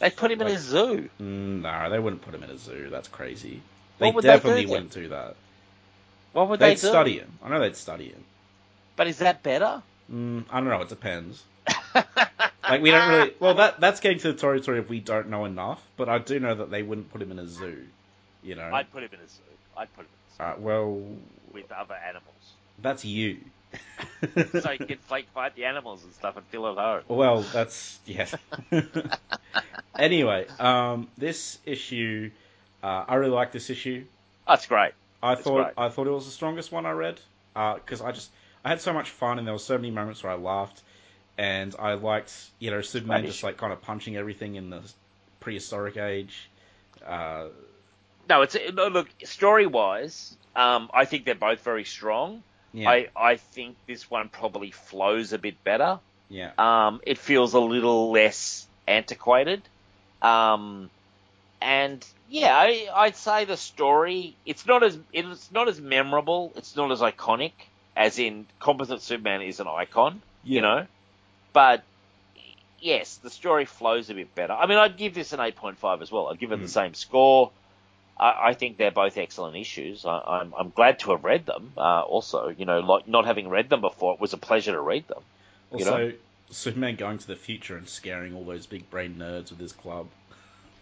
they 0.00 0.10
put 0.10 0.30
him 0.32 0.40
in 0.42 0.48
a 0.48 0.58
zoo. 0.58 1.08
Mm, 1.22 1.62
no, 1.62 1.88
they 1.90 1.98
wouldn't 2.00 2.22
put 2.22 2.34
him 2.34 2.42
in 2.42 2.50
a 2.50 2.58
zoo. 2.58 2.88
That's 2.90 3.08
crazy. 3.08 3.62
They 3.98 4.10
would 4.10 4.24
they 4.24 4.28
definitely 4.28 4.64
do 4.66 4.70
wouldn't 4.72 4.90
do 4.92 5.08
that. 5.08 5.36
What 6.32 6.50
would 6.50 6.60
They'd 6.60 6.72
they 6.76 6.80
do? 6.82 6.88
study 6.88 7.18
him. 7.18 7.32
I 7.42 7.48
know 7.48 7.60
they'd 7.60 7.74
study 7.76 8.08
him. 8.08 8.22
But 8.96 9.06
is 9.06 9.18
that 9.18 9.42
better? 9.42 9.82
Mm, 10.12 10.44
I 10.50 10.60
don't 10.60 10.68
know. 10.68 10.80
It 10.82 10.88
depends. 10.88 11.42
Like 12.68 12.82
we 12.82 12.90
don't 12.90 13.08
really. 13.08 13.32
Well, 13.38 13.54
that 13.54 13.78
that's 13.78 14.00
getting 14.00 14.18
to 14.18 14.32
the 14.32 14.38
territory 14.38 14.80
of 14.80 14.88
we 14.88 14.98
don't 14.98 15.28
know 15.28 15.44
enough. 15.44 15.80
But 15.96 16.08
I 16.08 16.18
do 16.18 16.40
know 16.40 16.52
that 16.54 16.68
they 16.70 16.82
wouldn't 16.82 17.12
put 17.12 17.22
him 17.22 17.30
in 17.30 17.38
a 17.38 17.46
zoo. 17.46 17.84
You 18.42 18.56
know. 18.56 18.68
I'd 18.72 18.90
put 18.90 19.04
him 19.04 19.10
in 19.12 19.20
a 19.20 19.28
zoo. 19.28 19.42
I'd 19.76 19.94
put 19.94 20.04
him 20.04 20.10
in 20.40 20.44
a 20.44 20.48
Uh, 20.48 20.54
well, 20.58 21.00
with 21.52 21.70
other 21.70 21.94
animals. 21.94 22.34
that's 22.80 23.04
you. 23.04 23.38
so 24.60 24.70
you 24.72 24.78
can 24.86 24.98
fake 24.98 25.26
fight 25.34 25.54
the 25.54 25.66
animals 25.66 26.02
and 26.02 26.12
stuff 26.14 26.36
and 26.36 26.44
feel 26.46 26.66
at 26.66 26.76
home. 26.76 27.02
Well, 27.08 27.42
that's 27.42 27.98
yeah. 28.04 28.26
anyway, 29.98 30.46
um, 30.58 31.08
this 31.16 31.58
issue, 31.64 32.30
uh, 32.82 33.04
I 33.08 33.14
really 33.16 33.32
like 33.32 33.52
this 33.52 33.70
issue. 33.70 34.04
That's 34.46 34.66
great. 34.66 34.92
I 35.22 35.34
That's 35.34 35.44
thought 35.46 35.62
great. 35.64 35.74
I 35.76 35.88
thought 35.88 36.06
it 36.06 36.10
was 36.10 36.24
the 36.26 36.32
strongest 36.32 36.72
one 36.72 36.86
I 36.86 36.92
read 36.92 37.20
because 37.54 38.00
I 38.00 38.12
just 38.12 38.30
I 38.66 38.70
had 38.70 38.80
so 38.80 38.92
much 38.92 39.10
fun 39.10 39.38
and 39.38 39.46
there 39.46 39.54
were 39.54 39.60
so 39.60 39.78
many 39.78 39.92
moments 39.92 40.24
where 40.24 40.32
I 40.32 40.34
laughed 40.34 40.82
and 41.38 41.72
I 41.78 41.94
liked 41.94 42.34
you 42.58 42.72
know 42.72 42.80
Superman 42.80 43.20
Great 43.20 43.30
just 43.30 43.44
like 43.44 43.58
kind 43.58 43.72
of 43.72 43.80
punching 43.80 44.16
everything 44.16 44.56
in 44.56 44.70
the 44.70 44.80
prehistoric 45.38 45.96
age. 45.96 46.48
Uh, 47.06 47.46
No, 48.28 48.42
it's 48.42 48.56
look 48.74 49.08
story 49.22 49.68
wise. 49.68 50.36
Um, 50.56 50.90
I 50.92 51.04
think 51.04 51.24
they're 51.24 51.36
both 51.36 51.60
very 51.60 51.84
strong. 51.84 52.42
yeah, 52.72 52.90
I 52.90 53.08
I 53.14 53.36
think 53.36 53.76
this 53.86 54.10
one 54.10 54.28
probably 54.30 54.72
flows 54.72 55.32
a 55.32 55.38
bit 55.38 55.62
better. 55.62 56.00
yeah, 56.28 56.50
Um, 56.58 57.00
it 57.06 57.18
feels 57.18 57.54
a 57.54 57.60
little 57.60 58.10
less 58.10 58.66
antiquated. 58.88 59.62
Um, 60.20 60.90
and 61.60 62.04
yeah, 62.28 62.56
I, 62.56 62.88
I'd 62.92 63.14
say 63.14 63.44
the 63.44 63.56
story 63.56 64.34
it's 64.44 64.66
not 64.66 64.82
as 64.82 64.98
it's 65.12 65.52
not 65.52 65.68
as 65.68 65.80
memorable. 65.80 66.52
It's 66.56 66.74
not 66.74 66.90
as 66.90 67.00
iconic 67.00 67.52
as 67.96 68.18
in 68.18 68.46
Composite 68.60 69.02
Superman 69.02 69.42
is 69.42 69.58
an 69.60 69.66
icon, 69.66 70.20
you 70.44 70.60
know. 70.60 70.86
But 71.52 71.82
yes, 72.80 73.16
the 73.16 73.30
story 73.30 73.64
flows 73.64 74.10
a 74.10 74.14
bit 74.14 74.34
better. 74.34 74.52
I 74.52 74.66
mean, 74.66 74.78
I'd 74.78 74.96
give 74.96 75.14
this 75.14 75.32
an 75.32 75.40
eight 75.40 75.56
point 75.56 75.78
five 75.78 76.02
as 76.02 76.12
well. 76.12 76.28
I'd 76.28 76.38
give 76.38 76.52
it 76.52 76.60
the 76.60 76.66
Mm. 76.66 76.70
same 76.70 76.94
score. 76.94 77.50
I, 78.18 78.48
I 78.48 78.54
think 78.54 78.76
they're 78.76 78.90
both 78.90 79.16
excellent 79.16 79.56
issues. 79.56 80.04
I, 80.04 80.18
I'm, 80.18 80.54
I'm 80.56 80.70
glad 80.70 80.98
to 81.00 81.10
have 81.12 81.24
read 81.24 81.46
them. 81.46 81.72
Uh, 81.76 82.02
also, 82.02 82.48
you 82.48 82.64
know, 82.66 82.80
like 82.80 83.08
not 83.08 83.24
having 83.26 83.48
read 83.48 83.68
them 83.68 83.80
before, 83.80 84.14
it 84.14 84.20
was 84.20 84.32
a 84.32 84.38
pleasure 84.38 84.72
to 84.72 84.80
read 84.80 85.08
them. 85.08 85.22
you 85.72 85.78
Also, 85.78 86.12
Superman 86.50 86.96
going 86.96 87.18
to 87.18 87.26
the 87.26 87.36
future 87.36 87.76
and 87.76 87.88
scaring 87.88 88.34
all 88.34 88.44
those 88.44 88.66
big 88.66 88.88
brain 88.90 89.16
nerds 89.18 89.50
with 89.50 89.58
his 89.58 89.72
club 89.72 90.06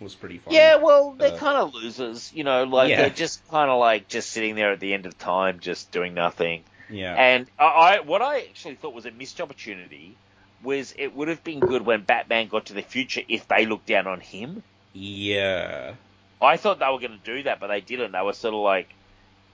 was 0.00 0.14
pretty 0.14 0.38
fun. 0.38 0.54
Yeah, 0.54 0.76
well, 0.76 1.12
they're 1.12 1.32
Uh, 1.32 1.38
kind 1.38 1.56
of 1.56 1.74
losers, 1.74 2.32
you 2.34 2.44
know, 2.44 2.64
like 2.64 2.90
Yeah. 2.90 2.96
they're 3.02 3.10
just 3.10 3.46
kind 3.48 3.70
of 3.70 3.78
like 3.78 4.08
just 4.08 4.30
sitting 4.30 4.56
there 4.56 4.72
at 4.72 4.80
the 4.80 4.92
end 4.92 5.06
of 5.06 5.16
time, 5.18 5.60
just 5.60 5.90
doing 5.90 6.14
nothing. 6.14 6.64
Yeah, 6.90 7.14
And 7.14 7.46
I, 7.58 7.64
I, 7.64 8.00
what 8.00 8.22
I 8.22 8.40
actually 8.40 8.74
thought 8.76 8.94
was 8.94 9.06
a 9.06 9.10
missed 9.10 9.40
opportunity 9.40 10.16
was 10.62 10.94
it 10.96 11.14
would 11.14 11.28
have 11.28 11.44
been 11.44 11.60
good 11.60 11.84
when 11.84 12.02
Batman 12.02 12.48
got 12.48 12.66
to 12.66 12.72
the 12.74 12.82
future 12.82 13.20
if 13.28 13.46
they 13.48 13.66
looked 13.66 13.86
down 13.86 14.06
on 14.06 14.20
him. 14.20 14.62
yeah. 14.92 15.94
I 16.42 16.58
thought 16.58 16.78
they 16.78 16.86
were 16.86 16.98
going 16.98 17.18
to 17.18 17.24
do 17.36 17.42
that, 17.44 17.58
but 17.58 17.68
they 17.68 17.80
didn't. 17.80 18.12
They 18.12 18.20
were 18.20 18.34
sort 18.34 18.52
of 18.52 18.60
like 18.60 18.92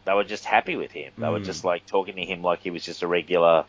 they 0.06 0.12
were 0.14 0.24
just 0.24 0.44
happy 0.44 0.74
with 0.74 0.90
him. 0.90 1.12
They 1.18 1.28
were 1.28 1.38
Mm. 1.38 1.44
just 1.44 1.62
like 1.62 1.86
talking 1.86 2.16
to 2.16 2.24
him 2.24 2.42
like 2.42 2.60
he 2.62 2.70
was 2.70 2.84
just 2.84 3.02
a 3.02 3.06
regular 3.06 3.64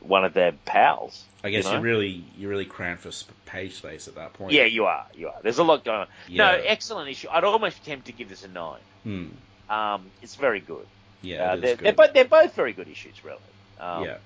one 0.00 0.24
of 0.24 0.34
their 0.34 0.50
pals. 0.64 1.22
I 1.44 1.50
guess 1.50 1.64
you 1.66 1.70
you 1.70 1.76
know? 1.76 1.82
really 1.82 2.24
you 2.36 2.48
really 2.48 2.64
crammed 2.64 2.98
for 3.00 3.12
page 3.46 3.74
space 3.74 4.08
at 4.08 4.16
that 4.16 4.32
point. 4.32 4.52
Yeah, 4.54 4.64
you 4.64 4.86
are. 4.86 5.06
You 5.14 5.28
are. 5.28 5.36
There's 5.42 5.58
a 5.58 5.62
lot 5.62 5.84
going 5.84 6.00
on. 6.00 6.06
No, 6.30 6.46
excellent 6.50 7.08
issue. 7.10 7.28
I'd 7.30 7.44
almost 7.44 7.78
attempt 7.82 8.06
to 8.06 8.12
give 8.12 8.28
this 8.28 8.42
a 8.44 8.48
nine. 8.48 8.80
Hmm. 9.04 9.26
Um, 9.70 10.06
it's 10.20 10.34
very 10.34 10.58
good. 10.60 10.86
Yeah, 11.22 11.44
Uh, 11.44 11.56
they're, 11.56 11.76
they're, 11.76 11.92
both, 11.92 12.12
they're 12.14 12.24
both 12.24 12.54
very 12.54 12.72
good 12.72 12.88
issues, 12.88 13.24
really. 13.24 13.38
Um, 13.78 14.04
yeah. 14.04 14.18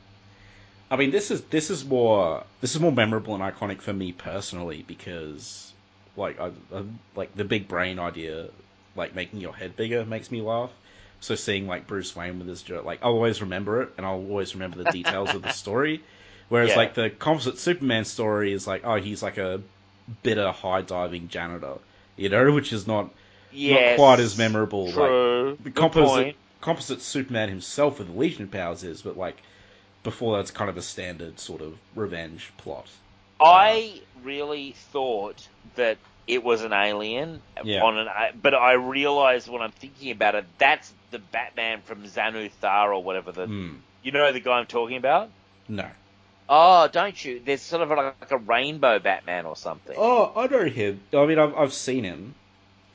I 0.91 0.97
mean, 0.97 1.11
this 1.11 1.31
is 1.31 1.43
this 1.47 1.71
is 1.71 1.85
more 1.85 2.45
this 2.61 2.75
is 2.75 2.81
more 2.81 2.93
memorable 2.93 3.35
and 3.35 3.43
iconic 3.43 3.81
for 3.83 3.93
me 3.93 4.13
personally 4.13 4.83
because, 4.87 5.75
like, 6.17 6.39
I, 6.41 6.53
I, 6.73 6.85
like 7.17 7.35
the 7.35 7.45
big 7.45 7.69
brain 7.69 7.99
idea, 7.99 8.49
like 8.95 9.15
making 9.15 9.41
your 9.41 9.55
head 9.55 9.77
bigger, 9.77 10.05
makes 10.05 10.31
me 10.31 10.43
laugh. 10.43 10.71
So 11.21 11.35
seeing 11.35 11.67
like 11.67 11.87
Bruce 11.89 12.15
Wayne 12.15 12.39
with 12.39 12.49
his 12.49 12.63
joke, 12.63 12.85
like 12.85 13.01
I'll 13.03 13.13
always 13.15 13.41
remember 13.43 13.83
it, 13.83 13.91
and 13.97 14.07
I'll 14.07 14.15
always 14.15 14.55
remember 14.55 14.79
the 14.79 14.85
details 14.85 15.35
of 15.35 15.43
the 15.43 15.51
story. 15.51 16.03
Whereas 16.49 16.69
Yeah. 16.71 16.77
like 16.77 16.95
the 16.95 17.11
composite 17.11 17.59
Superman 17.59 18.05
story 18.05 18.53
is 18.53 18.67
like, 18.67 18.83
oh, 18.85 18.97
he's 18.97 19.23
like 19.23 19.39
a 19.39 19.63
bitter 20.23 20.53
high 20.53 20.83
diving 20.83 21.29
janitor, 21.29 21.79
you 22.17 22.29
know, 22.29 22.53
which 22.59 22.73
is 22.73 22.87
not 22.87 23.11
Yes, 23.51 23.67
not 23.67 23.87
quite 23.97 24.21
as 24.21 24.37
memorable. 24.39 24.93
Like, 24.95 25.15
True. 25.15 25.59
the 25.61 25.71
Good 25.75 25.91
composite. 25.91 26.37
Composite 26.61 27.03
Superman 27.03 27.49
himself 27.49 27.99
with 27.99 28.09
the 28.09 28.19
Legion 28.19 28.49
powers 28.49 28.83
is, 28.85 29.03
but 29.03 29.17
like 29.17 29.37
before 30.03 30.37
that's 30.37 30.51
kind 30.51 30.71
of 30.71 30.77
a 30.77 30.83
standard 30.83 31.39
sort 31.41 31.61
of 31.61 31.77
revenge 31.95 32.53
plot. 32.59 32.89
I 33.41 34.01
really 34.23 34.75
thought 34.93 35.47
that 35.75 35.99
it 36.27 36.43
was 36.43 36.63
an 36.63 36.73
alien 36.73 37.43
Yeah. 37.63 37.83
on 37.83 37.99
an, 37.99 38.09
but 38.41 38.55
I 38.55 38.73
realized 38.73 39.49
when 39.49 39.63
I'm 39.63 39.73
thinking 39.73 40.11
about 40.11 40.35
it, 40.35 40.45
that's 40.59 40.93
the 41.11 41.19
Batman 41.19 41.83
from 41.83 42.03
Xanathar 42.05 42.89
or 42.89 43.03
whatever. 43.03 43.33
The 43.33 43.47
Hmm. 43.47 43.75
you 44.03 44.13
know 44.13 44.33
the 44.33 44.41
guy 44.41 44.59
I'm 44.59 44.67
talking 44.67 44.97
about. 44.97 45.31
No. 45.69 45.89
Oh, 46.49 46.89
don't 46.89 47.23
you? 47.25 47.41
There's 47.45 47.63
sort 47.63 47.83
of 47.83 47.91
like 47.91 48.31
a 48.31 48.39
rainbow 48.39 48.99
Batman 49.01 49.47
or 49.47 49.57
something. 49.57 49.97
Oh, 49.99 50.33
I 50.37 50.47
know 50.47 50.65
him. 50.65 51.01
I 51.13 51.27
mean, 51.27 51.39
I've 51.39 51.55
I've 51.57 51.73
seen 51.73 52.05
him. 52.05 52.35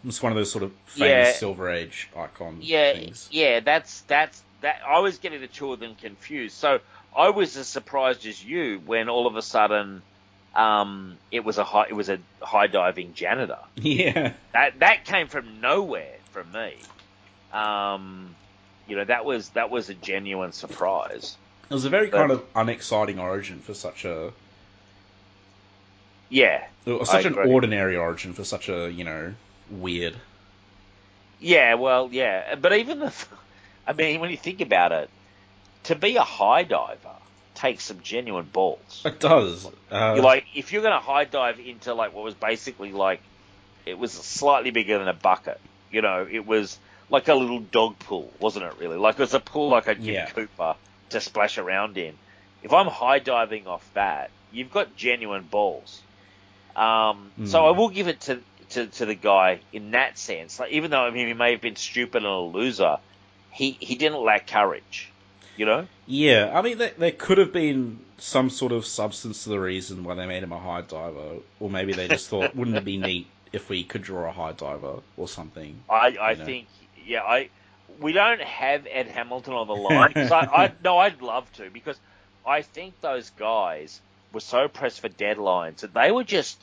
It's 0.05 0.21
one 0.23 0.31
of 0.31 0.35
those 0.37 0.51
sort 0.51 0.63
of 0.63 0.71
famous 0.85 1.09
Yeah. 1.09 1.31
Silver 1.33 1.69
Age 1.69 2.09
icon 2.17 2.57
yeah, 2.61 2.93
things. 2.93 3.27
yeah. 3.31 3.59
That's 3.59 4.01
that's 4.01 4.41
that. 4.61 4.81
I 4.87 4.99
was 4.99 5.17
getting 5.19 5.41
the 5.41 5.47
two 5.47 5.71
of 5.73 5.79
them 5.79 5.95
confused. 5.95 6.55
So 6.55 6.79
I 7.15 7.29
was 7.29 7.55
as 7.57 7.67
surprised 7.67 8.25
as 8.25 8.43
you 8.43 8.81
when 8.85 9.09
all 9.09 9.27
of 9.27 9.35
a 9.35 9.41
sudden 9.41 10.01
um, 10.55 11.17
it 11.31 11.45
was 11.45 11.57
a 11.59 11.63
high, 11.63 11.85
it 11.87 11.93
was 11.93 12.09
a 12.09 12.19
high 12.41 12.67
diving 12.67 13.13
janitor. 13.13 13.59
Yeah. 13.75 14.33
That 14.53 14.79
that 14.79 15.05
came 15.05 15.27
from 15.27 15.61
nowhere 15.61 16.15
from 16.31 16.51
me. 16.51 16.75
Um, 17.53 18.35
you 18.87 18.95
know, 18.95 19.03
that 19.05 19.23
was 19.23 19.49
that 19.49 19.69
was 19.69 19.89
a 19.89 19.93
genuine 19.93 20.51
surprise. 20.51 21.37
It 21.69 21.73
was 21.73 21.85
a 21.85 21.89
very 21.89 22.07
But- 22.07 22.17
kind 22.17 22.31
of 22.31 22.43
unexciting 22.55 23.19
origin 23.19 23.59
for 23.59 23.73
such 23.73 24.03
a 24.05 24.33
Yeah, 26.29 26.65
such 27.03 27.25
an 27.25 27.35
ordinary 27.37 27.97
origin 27.97 28.33
for 28.33 28.43
such 28.43 28.69
a 28.69 28.89
you 28.91 29.03
know 29.03 29.33
weird. 29.71 30.15
yeah, 31.39 31.75
well, 31.75 32.09
yeah, 32.11 32.55
but 32.55 32.73
even 32.73 32.99
the, 32.99 33.13
I 33.87 33.93
mean, 33.93 34.19
when 34.19 34.29
you 34.31 34.37
think 34.37 34.61
about 34.61 34.91
it, 34.91 35.09
to 35.83 35.95
be 35.95 36.15
a 36.17 36.23
high 36.23 36.63
diver 36.63 37.15
takes 37.55 37.83
some 37.85 37.99
genuine 38.01 38.45
balls. 38.51 39.01
It 39.05 39.19
does. 39.19 39.65
Uh, 39.91 40.13
You're 40.15 40.23
like 40.23 40.45
if 40.55 40.71
you're 40.71 40.81
going 40.81 40.93
to 40.93 40.99
high 40.99 41.25
dive 41.25 41.59
into 41.59 41.93
like 41.93 42.13
what 42.13 42.23
was 42.23 42.35
basically 42.35 42.91
like 42.91 43.21
it 43.85 43.97
was 43.97 44.11
slightly 44.11 44.71
bigger 44.71 44.99
than 44.99 45.07
a 45.07 45.13
bucket. 45.13 45.59
You 45.91 46.01
know, 46.01 46.27
it 46.29 46.45
was 46.45 46.77
like 47.09 47.27
a 47.27 47.33
little 47.35 47.59
dog 47.59 47.99
pool, 47.99 48.31
wasn't 48.39 48.65
it? 48.65 48.73
Really, 48.79 48.97
like 48.97 49.15
it 49.15 49.19
was 49.19 49.33
a 49.33 49.39
pool 49.39 49.69
like 49.69 49.87
a 49.87 49.95
Yeah. 49.99 50.29
Cooper 50.29 50.75
to 51.09 51.19
splash 51.19 51.57
around 51.57 51.97
in. 51.97 52.13
If 52.63 52.71
I'm 52.73 52.87
high 52.87 53.19
diving 53.19 53.67
off 53.67 53.89
that, 53.95 54.29
you've 54.51 54.71
got 54.71 54.95
genuine 54.95 55.43
balls. 55.49 55.99
Um, 56.75 57.31
So 57.45 57.59
Mm. 57.59 57.67
I 57.67 57.71
will 57.71 57.89
give 57.89 58.07
it 58.07 58.21
to, 58.21 58.39
to 58.71 58.87
to 58.87 59.05
the 59.05 59.15
guy 59.15 59.61
in 59.71 59.91
that 59.91 60.17
sense. 60.17 60.59
Like 60.59 60.71
even 60.71 60.91
though 60.91 61.01
I 61.01 61.11
mean 61.11 61.27
he 61.27 61.33
may 61.33 61.51
have 61.51 61.61
been 61.61 61.75
stupid 61.75 62.23
and 62.23 62.25
a 62.25 62.39
loser, 62.39 62.97
he 63.51 63.77
he 63.79 63.95
didn't 63.95 64.21
lack 64.23 64.47
courage. 64.47 65.09
You 65.57 65.65
know. 65.65 65.87
Yeah, 66.07 66.51
I 66.53 66.61
mean, 66.61 66.77
there, 66.77 66.91
there 66.97 67.11
could 67.11 67.37
have 67.37 67.53
been 67.53 67.99
some 68.17 68.49
sort 68.49 68.71
of 68.71 68.85
substance 68.85 69.43
to 69.43 69.49
the 69.49 69.59
reason 69.59 70.03
why 70.03 70.15
they 70.15 70.25
made 70.25 70.43
him 70.43 70.51
a 70.51 70.59
high 70.59 70.81
diver, 70.81 71.37
or 71.59 71.69
maybe 71.69 71.93
they 71.93 72.07
just 72.07 72.29
thought, 72.29 72.55
wouldn't 72.55 72.77
it 72.77 72.85
be 72.85 72.97
neat 72.97 73.27
if 73.51 73.69
we 73.69 73.83
could 73.83 74.01
draw 74.01 74.29
a 74.29 74.31
high 74.31 74.53
diver 74.53 74.99
or 75.17 75.27
something? 75.27 75.77
I, 75.89 76.17
I 76.19 76.31
you 76.31 76.37
know. 76.37 76.45
think, 76.45 76.67
yeah, 77.05 77.21
I 77.21 77.49
we 77.99 78.13
don't 78.13 78.41
have 78.41 78.87
Ed 78.89 79.07
Hamilton 79.07 79.53
on 79.53 79.67
the 79.67 79.75
line. 79.75 80.13
I, 80.15 80.63
I 80.65 80.71
no, 80.83 80.97
I'd 80.97 81.21
love 81.21 81.51
to 81.53 81.69
because 81.69 81.99
I 82.45 82.61
think 82.61 82.99
those 83.01 83.29
guys 83.31 84.01
were 84.33 84.39
so 84.39 84.67
pressed 84.67 85.01
for 85.01 85.09
deadlines 85.09 85.77
that 85.77 85.93
they 85.93 86.11
were 86.11 86.23
just 86.23 86.57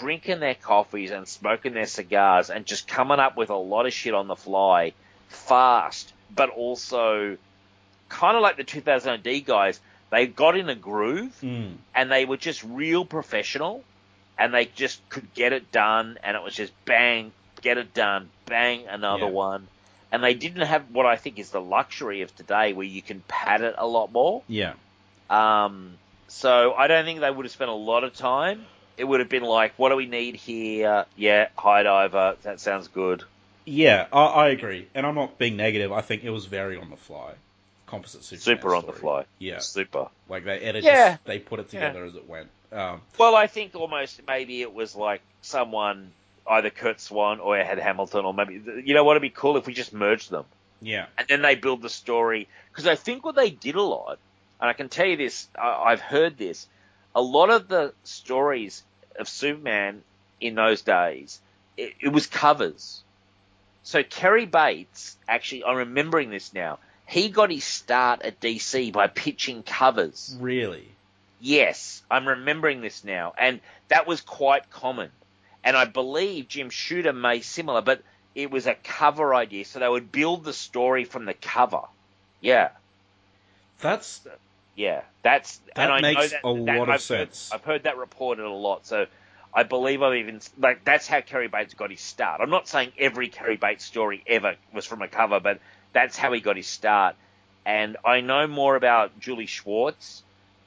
drinking 0.00 0.40
their 0.40 0.54
coffees 0.54 1.10
and 1.10 1.26
smoking 1.26 1.72
their 1.74 1.86
cigars 1.86 2.50
and 2.50 2.66
just 2.66 2.86
coming 2.88 3.18
up 3.18 3.36
with 3.36 3.50
a 3.50 3.56
lot 3.56 3.86
of 3.86 3.92
shit 3.92 4.14
on 4.14 4.26
the 4.28 4.36
fly, 4.36 4.92
fast, 5.28 6.12
but 6.34 6.50
also 6.50 7.36
kind 8.08 8.36
of 8.36 8.42
like 8.42 8.56
the 8.56 8.64
2000 8.64 9.22
D 9.22 9.40
guys. 9.40 9.80
They 10.10 10.26
got 10.26 10.56
in 10.56 10.68
a 10.68 10.74
groove 10.74 11.36
Mm. 11.42 11.76
and 11.94 12.10
they 12.12 12.24
were 12.24 12.36
just 12.36 12.62
real 12.62 13.04
professional 13.04 13.82
and 14.38 14.52
they 14.54 14.66
just 14.66 15.00
could 15.08 15.32
get 15.34 15.52
it 15.52 15.72
done 15.72 16.18
and 16.22 16.36
it 16.36 16.42
was 16.42 16.54
just 16.54 16.72
bang 16.84 17.32
get 17.62 17.78
it 17.78 17.92
done 17.94 18.28
bang 18.44 18.86
another 18.86 19.24
Yeah. 19.24 19.30
one 19.30 19.66
and 20.12 20.22
they 20.22 20.34
didn't 20.34 20.66
have 20.66 20.84
what 20.92 21.06
i 21.06 21.16
think 21.16 21.38
is 21.38 21.50
the 21.50 21.60
luxury 21.60 22.20
of 22.22 22.34
today 22.36 22.72
where 22.74 22.86
you 22.86 23.00
can 23.02 23.22
pad 23.26 23.62
it 23.62 23.74
a 23.78 23.86
lot 23.86 24.12
more 24.12 24.42
Yeah. 24.46 24.74
um, 25.30 25.94
so 26.28 26.74
i 26.74 26.86
don't 26.86 27.04
think 27.04 27.20
they 27.20 27.30
would 27.30 27.44
have 27.46 27.52
spent 27.52 27.70
a 27.70 27.74
lot 27.74 28.04
of 28.04 28.14
time 28.14 28.64
it 28.96 29.04
would 29.04 29.20
have 29.20 29.28
been 29.28 29.42
like 29.42 29.72
what 29.76 29.90
do 29.90 29.96
we 29.96 30.06
need 30.06 30.34
here 30.36 31.04
yeah 31.16 31.48
high 31.56 31.82
diver 31.82 32.36
that 32.42 32.60
sounds 32.60 32.88
good 32.88 33.22
Yeah, 33.64 34.06
I, 34.12 34.24
I 34.26 34.48
agree. 34.50 34.86
And 34.94 35.04
I'm 35.04 35.16
not 35.16 35.38
being 35.38 35.56
negative. 35.56 35.90
I 35.92 36.00
think 36.00 36.22
it 36.22 36.30
was 36.30 36.46
very 36.46 36.76
on 36.76 36.88
the 36.90 36.96
fly. 36.96 37.32
Composite 37.86 38.22
Superman 38.22 38.56
super 38.58 38.74
on 38.76 38.86
the 38.86 38.92
fly 38.92 39.24
Yeah. 39.38 39.58
super 39.58 40.08
Like 40.28 40.44
they 40.44 40.58
edited, 40.60 40.84
Yeah. 40.84 41.16
they 41.24 41.38
put 41.40 41.58
it 41.60 41.72
Yeah. 41.72 41.80
together 41.88 42.04
as 42.04 42.14
it 42.14 42.28
went. 42.28 42.48
Um, 42.72 43.00
Well, 43.18 43.34
I 43.34 43.46
think 43.48 43.74
almost 43.74 44.20
maybe 44.26 44.62
it 44.62 44.72
was 44.72 44.94
like 44.94 45.20
someone, 45.42 46.12
either 46.48 46.70
Curt 46.70 47.00
Swan 47.00 47.40
or 47.40 47.56
Ed 47.58 47.78
Hamilton, 47.78 48.24
or 48.24 48.32
maybe 48.34 48.62
you 48.84 48.94
know 48.94 49.02
what 49.04 49.14
would 49.14 49.22
be 49.22 49.30
cool 49.30 49.56
if 49.56 49.66
we 49.66 49.74
just 49.74 49.92
merged 49.92 50.30
them 50.30 50.44
yeah. 50.80 51.06
and 51.18 51.26
then 51.28 51.42
they 51.42 51.54
build 51.56 51.82
the 51.82 51.88
story. 51.90 52.46
Because 52.70 52.86
I 52.86 52.94
think 52.94 53.24
what 53.24 53.34
they 53.34 53.50
did 53.50 53.74
a 53.74 53.82
lot, 53.82 54.18
and 54.60 54.70
I 54.70 54.74
can 54.74 54.88
tell 54.88 55.06
you 55.06 55.16
this, 55.16 55.48
I, 55.58 55.90
I've 55.90 56.00
heard 56.00 56.36
this, 56.38 56.66
a 57.16 57.22
lot 57.22 57.48
of 57.48 57.66
the 57.66 57.94
stories 58.04 58.84
of 59.18 59.26
Superman 59.26 60.02
in 60.38 60.54
those 60.54 60.82
days, 60.82 61.40
it, 61.76 61.94
it 61.98 62.08
was 62.10 62.26
covers. 62.26 63.02
So 63.82 64.02
Cary 64.02 64.44
Bates, 64.44 65.16
actually, 65.26 65.64
I'm 65.64 65.78
remembering 65.78 66.28
this 66.28 66.52
now. 66.52 66.78
He 67.06 67.30
got 67.30 67.50
his 67.50 67.64
start 67.64 68.20
at 68.20 68.38
DC 68.40 68.92
by 68.92 69.06
pitching 69.06 69.62
covers. 69.62 70.36
Really. 70.38 70.86
Yes, 71.40 72.02
I'm 72.10 72.28
remembering 72.28 72.82
this 72.82 73.02
now, 73.02 73.32
and 73.38 73.60
that 73.88 74.06
was 74.06 74.20
quite 74.20 74.70
common. 74.70 75.10
And 75.64 75.74
I 75.74 75.86
believe 75.86 76.48
Jim 76.48 76.68
Shooter 76.68 77.14
made 77.14 77.44
similar, 77.44 77.80
but 77.80 78.02
it 78.34 78.50
was 78.50 78.66
a 78.66 78.74
cover 78.74 79.34
idea, 79.34 79.64
so 79.64 79.78
they 79.78 79.88
would 79.88 80.12
build 80.12 80.44
the 80.44 80.52
story 80.52 81.04
from 81.04 81.24
the 81.24 81.34
cover. 81.34 81.82
Yeah, 82.42 82.70
That's 83.80 84.20
yeah, 84.76 85.02
that's 85.22 85.58
That 85.74 85.84
and 85.84 85.92
I 85.92 86.00
know 86.00 86.14
makes 86.14 86.30
that, 86.30 86.40
a 86.44 86.54
that- 86.54 86.76
lot 86.78 86.88
of 86.88 86.94
I've 86.94 87.00
sense. 87.00 87.50
Heard, 87.50 87.54
I've 87.56 87.64
heard 87.64 87.82
that 87.84 87.96
reported 87.96 88.44
a 88.44 88.50
lot, 88.50 88.86
so 88.86 89.06
I 89.54 89.62
believe 89.62 90.02
I've 90.02 90.14
even 90.16 90.40
like 90.58 90.84
that's 90.84 91.08
how 91.08 91.20
Cary 91.22 91.48
Bates 91.48 91.74
got 91.74 91.90
his 91.90 92.00
start. 92.00 92.40
I'm 92.42 92.50
not 92.50 92.68
saying 92.68 92.92
every 92.98 93.28
Cary 93.28 93.56
Bates 93.56 93.84
story 93.84 94.22
ever 94.26 94.56
was 94.72 94.84
from 94.84 95.02
a 95.02 95.08
cover, 95.08 95.40
but 95.40 95.60
that's 95.92 96.16
how 96.16 96.32
he 96.32 96.40
got 96.40 96.56
his 96.56 96.66
start. 96.66 97.16
And 97.64 97.96
I 98.04 98.20
know 98.20 98.46
more 98.46 98.76
about 98.76 99.18
Julie 99.18 99.46
Schwartz. 99.46 100.22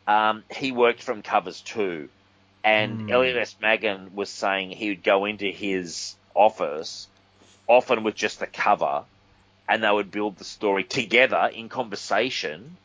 Um, 0.07 0.43
he 0.51 0.71
worked 0.71 1.03
from 1.03 1.21
covers 1.21 1.61
too, 1.61 2.09
and 2.63 3.01
Hmm. 3.01 3.09
Elliot 3.11 3.37
S. 3.37 3.55
Maggin 3.61 4.15
was 4.15 4.29
saying 4.31 4.71
he 4.71 4.89
would 4.89 5.03
go 5.03 5.25
into 5.25 5.45
his 5.51 6.15
office 6.33 7.07
often 7.67 8.03
with 8.03 8.15
just 8.15 8.39
the 8.39 8.47
cover, 8.47 9.03
and 9.67 9.83
they 9.83 9.91
would 9.91 10.09
build 10.09 10.37
the 10.37 10.43
story 10.43 10.83
together 10.83 11.51
in 11.53 11.69
conversation 11.69 12.75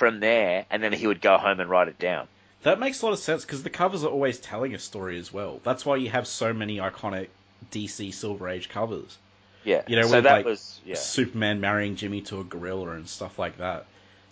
from 0.00 0.18
there, 0.18 0.64
and 0.70 0.82
then 0.82 0.94
he 0.94 1.06
would 1.06 1.20
go 1.20 1.36
home 1.36 1.60
and 1.60 1.68
write 1.68 1.88
it 1.88 1.98
down. 1.98 2.26
that 2.62 2.80
makes 2.80 3.02
a 3.02 3.04
lot 3.04 3.12
of 3.12 3.18
sense 3.18 3.44
because 3.44 3.62
the 3.62 3.68
covers 3.68 4.02
are 4.02 4.08
always 4.08 4.38
telling 4.38 4.74
a 4.74 4.78
story 4.78 5.18
as 5.18 5.30
well. 5.30 5.60
That's 5.62 5.84
why 5.84 5.96
you 5.96 6.08
have 6.08 6.26
so 6.26 6.54
many 6.54 6.78
iconic 6.78 7.28
DC 7.70 8.14
Silver 8.14 8.48
Age 8.48 8.70
covers. 8.70 9.18
Yeah, 9.62 9.82
You 9.86 9.96
know, 9.96 10.06
so 10.06 10.14
with, 10.16 10.24
that 10.24 10.32
like, 10.32 10.46
was 10.46 10.80
yeah, 10.86 10.94
Superman 10.94 11.60
marrying 11.60 11.96
Jimmy 11.96 12.22
to 12.22 12.40
a 12.40 12.44
gorilla 12.44 12.92
and 12.92 13.06
stuff 13.06 13.38
like 13.38 13.58
that. 13.58 13.84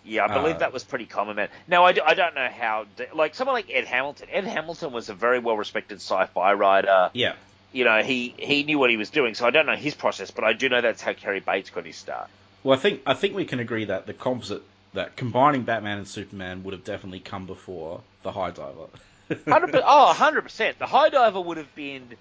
yeah. 0.06 0.24
I 0.24 0.32
believe 0.32 0.56
uh, 0.56 0.60
that 0.60 0.72
was 0.72 0.84
pretty 0.84 1.04
common. 1.04 1.36
Man. 1.36 1.50
Now 1.66 1.84
I, 1.84 1.92
do, 1.92 2.00
I 2.02 2.14
don't 2.14 2.34
know 2.34 2.48
how 2.48 2.86
like 3.14 3.34
someone 3.34 3.52
like 3.52 3.70
Ed 3.70 3.84
Hamilton. 3.84 4.28
Ed 4.32 4.44
Hamilton 4.44 4.90
was 4.90 5.10
a 5.10 5.14
very 5.14 5.38
well 5.38 5.58
respected 5.58 5.96
sci-fi 5.96 6.54
writer. 6.54 7.10
Yeah. 7.12 7.34
You 7.72 7.84
know, 7.84 8.02
he 8.02 8.34
he 8.38 8.62
knew 8.62 8.78
what 8.78 8.88
he 8.88 8.96
was 8.96 9.10
doing. 9.10 9.34
So 9.34 9.46
I 9.46 9.50
don't 9.50 9.66
know 9.66 9.76
his 9.76 9.94
process, 9.94 10.30
but 10.30 10.44
I 10.44 10.54
do 10.54 10.70
know 10.70 10.80
that's 10.80 11.02
how 11.02 11.12
Cary 11.12 11.40
Bates 11.40 11.68
got 11.68 11.84
his 11.84 11.96
start. 11.96 12.30
Well, 12.64 12.78
I 12.78 12.80
think 12.80 13.02
I 13.04 13.12
think 13.12 13.34
we 13.36 13.44
can 13.44 13.60
agree 13.60 13.84
that 13.84 14.06
the 14.06 14.14
composite 14.14 14.62
that 14.94 15.16
combining 15.16 15.62
Batman 15.62 15.98
and 15.98 16.08
Superman 16.08 16.62
would 16.64 16.72
have 16.72 16.84
definitely 16.84 17.20
come 17.20 17.46
before 17.46 18.02
the 18.22 18.32
High 18.32 18.50
Diver. 18.50 18.88
100 19.28 19.82
oh, 19.84 20.06
100 20.06 20.42
percent. 20.42 20.78
The 20.78 20.86
High 20.86 21.10
Diver 21.10 21.40
would 21.40 21.56
have 21.58 21.74
been 21.74 22.16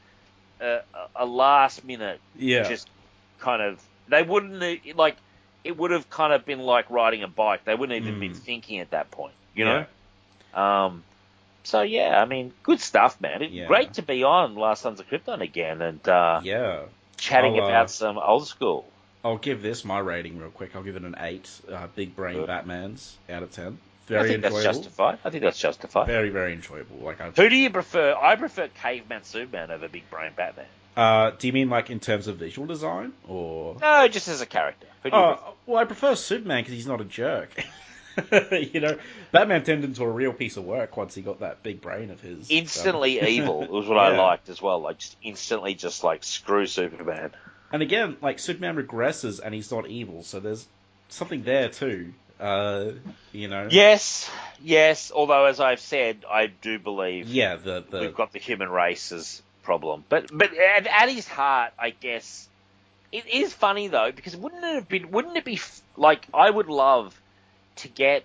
a, 0.60 0.80
a 1.16 1.26
last 1.26 1.84
minute 1.84 2.22
yeah. 2.36 2.64
just 2.64 2.90
kind 3.40 3.62
of 3.62 3.82
they 4.10 4.24
wouldn't 4.24 4.96
like 4.96 5.18
it 5.64 5.78
would 5.78 5.92
have 5.92 6.10
kind 6.10 6.34
of 6.34 6.46
been 6.46 6.60
like 6.60 6.90
riding 6.90 7.24
a 7.24 7.28
bike. 7.28 7.66
They 7.66 7.76
wouldn't 7.76 7.98
even 7.98 8.16
Mm. 8.16 8.20
been 8.20 8.34
thinking 8.34 8.80
at 8.80 8.92
that 8.92 9.12
point, 9.12 9.36
you 9.54 9.66
know. 9.66 9.86
Um, 10.54 11.04
so 11.64 11.82
yeah, 11.82 12.22
I 12.22 12.26
mean, 12.26 12.54
good 12.64 12.80
stuff, 12.80 13.20
man. 13.20 13.42
It, 13.42 13.52
Yeah. 13.52 13.68
Great 13.68 13.94
to 13.94 14.02
be 14.02 14.24
on 14.24 14.56
Last 14.56 14.82
Sons 14.82 15.00
of 15.00 15.08
Krypton 15.08 15.42
again 15.42 15.82
and 15.82 16.08
uh, 16.08 16.40
Yeah. 16.44 16.86
chatting 17.18 17.60
I'll, 17.60 17.66
uh, 17.66 17.70
about 17.70 17.92
some 17.92 18.18
old 18.18 18.48
school. 18.48 18.97
I'll 19.24 19.38
give 19.38 19.62
this 19.62 19.84
my 19.84 20.00
rating 20.00 20.40
real 20.40 20.50
quick. 20.50 20.76
I'll 20.76 20.84
give 20.84 20.96
it 20.96 21.04
an 21.04 21.16
eight. 21.20 21.50
Uh, 21.70 21.88
big 21.96 22.16
brain 22.16 22.38
Good. 22.38 22.48
Batman's 22.48 23.18
out 23.30 23.44
of 23.44 23.52
ten. 23.52 23.78
Very 24.08 24.22
I 24.22 24.28
think 24.28 24.42
that's 24.42 24.64
justified. 24.64 25.20
I 25.26 25.30
think 25.30 25.44
that's 25.44 25.60
justified. 25.60 26.08
Very 26.08 26.30
very 26.30 26.54
enjoyable. 26.54 26.98
Like 26.98 27.20
I. 27.20 27.32
Who 27.32 27.50
do 27.50 27.56
you 27.56 27.70
prefer? 27.70 28.16
I 28.16 28.36
prefer 28.36 28.70
Caveman 28.70 29.24
Superman 29.24 29.72
over 29.72 29.88
Big 29.90 30.10
Brain 30.10 30.32
Batman. 30.36 30.66
Uh, 30.96 31.32
do 31.38 31.46
you 31.46 31.54
mean 31.54 31.70
like 31.70 31.90
in 31.90 32.00
terms 32.00 32.28
of 32.28 32.38
visual 32.38 32.68
design 32.68 33.14
or? 33.28 33.76
No, 33.80 34.08
just 34.08 34.28
as 34.28 34.42
a 34.42 34.46
character. 34.46 34.88
Who 35.04 35.12
do 35.12 35.16
you 35.16 35.22
Oh, 35.22 35.54
well, 35.66 35.78
I 35.78 35.86
prefer 35.86 36.16
Superman 36.16 36.62
because 36.64 36.74
he's 36.74 36.88
not 36.88 37.02
a 37.02 37.06
jerk. 37.06 37.52
you 38.32 38.80
know, 38.80 38.98
Batman 39.32 39.64
turned 39.64 39.84
into 39.84 40.04
a 40.04 40.10
real 40.10 40.34
piece 40.34 40.58
of 40.58 40.64
work 40.64 40.98
once 40.98 41.14
he 41.14 41.22
got 41.22 41.42
that 41.42 41.62
big 41.62 41.82
brain 41.82 42.10
of 42.10 42.20
his. 42.20 42.50
Instantly 42.50 43.22
Um, 43.22 43.28
evil 43.28 43.68
was 43.68 43.88
what 43.88 44.00
I 44.00 44.18
liked 44.18 44.50
as 44.50 44.60
well. 44.60 44.80
Like 44.80 44.98
just 44.98 45.16
instantly, 45.22 45.76
just 45.76 46.04
like 46.04 46.24
screw 46.24 46.66
Superman. 46.66 47.32
And 47.72 47.82
again, 47.82 48.18
like 48.22 48.40
Superman 48.40 48.76
regresses 48.76 49.40
and 49.44 49.54
he's 49.54 49.72
not 49.72 49.88
evil, 49.88 50.24
so 50.24 50.40
there's 50.40 50.66
something 51.10 51.44
there 51.44 51.70
too. 51.70 52.14
Uh, 52.40 52.92
you 53.34 53.48
know. 53.48 53.68
Yes, 53.70 54.30
yes. 54.64 55.12
Although, 55.14 55.46
as 55.46 55.60
I've 55.60 55.80
said, 55.80 56.24
I 56.30 56.48
do 56.48 56.80
believe 56.80 57.28
Yeah. 57.28 57.56
The 57.56 57.84
the 57.90 58.00
we've 58.00 58.16
got 58.16 58.32
the 58.32 58.40
human 58.40 58.70
race's 58.70 59.42
problem. 59.64 60.06
But 60.08 60.28
but 60.32 60.52
at, 60.58 60.88
at 60.88 61.10
his 61.10 61.28
heart, 61.28 61.74
I 61.80 61.90
guess 61.90 62.48
it 63.12 63.26
is 63.28 63.54
funny 63.54 63.88
though 63.88 64.12
because 64.16 64.36
wouldn't 64.36 64.64
it 64.64 64.76
have 64.76 64.88
been? 64.88 65.12
Wouldn't 65.12 65.36
it 65.36 65.46
be 65.46 65.56
f- 65.56 65.82
like 65.98 66.26
I 66.34 66.50
would 66.50 66.68
love 66.68 67.20
to 67.78 67.88
get 67.90 68.24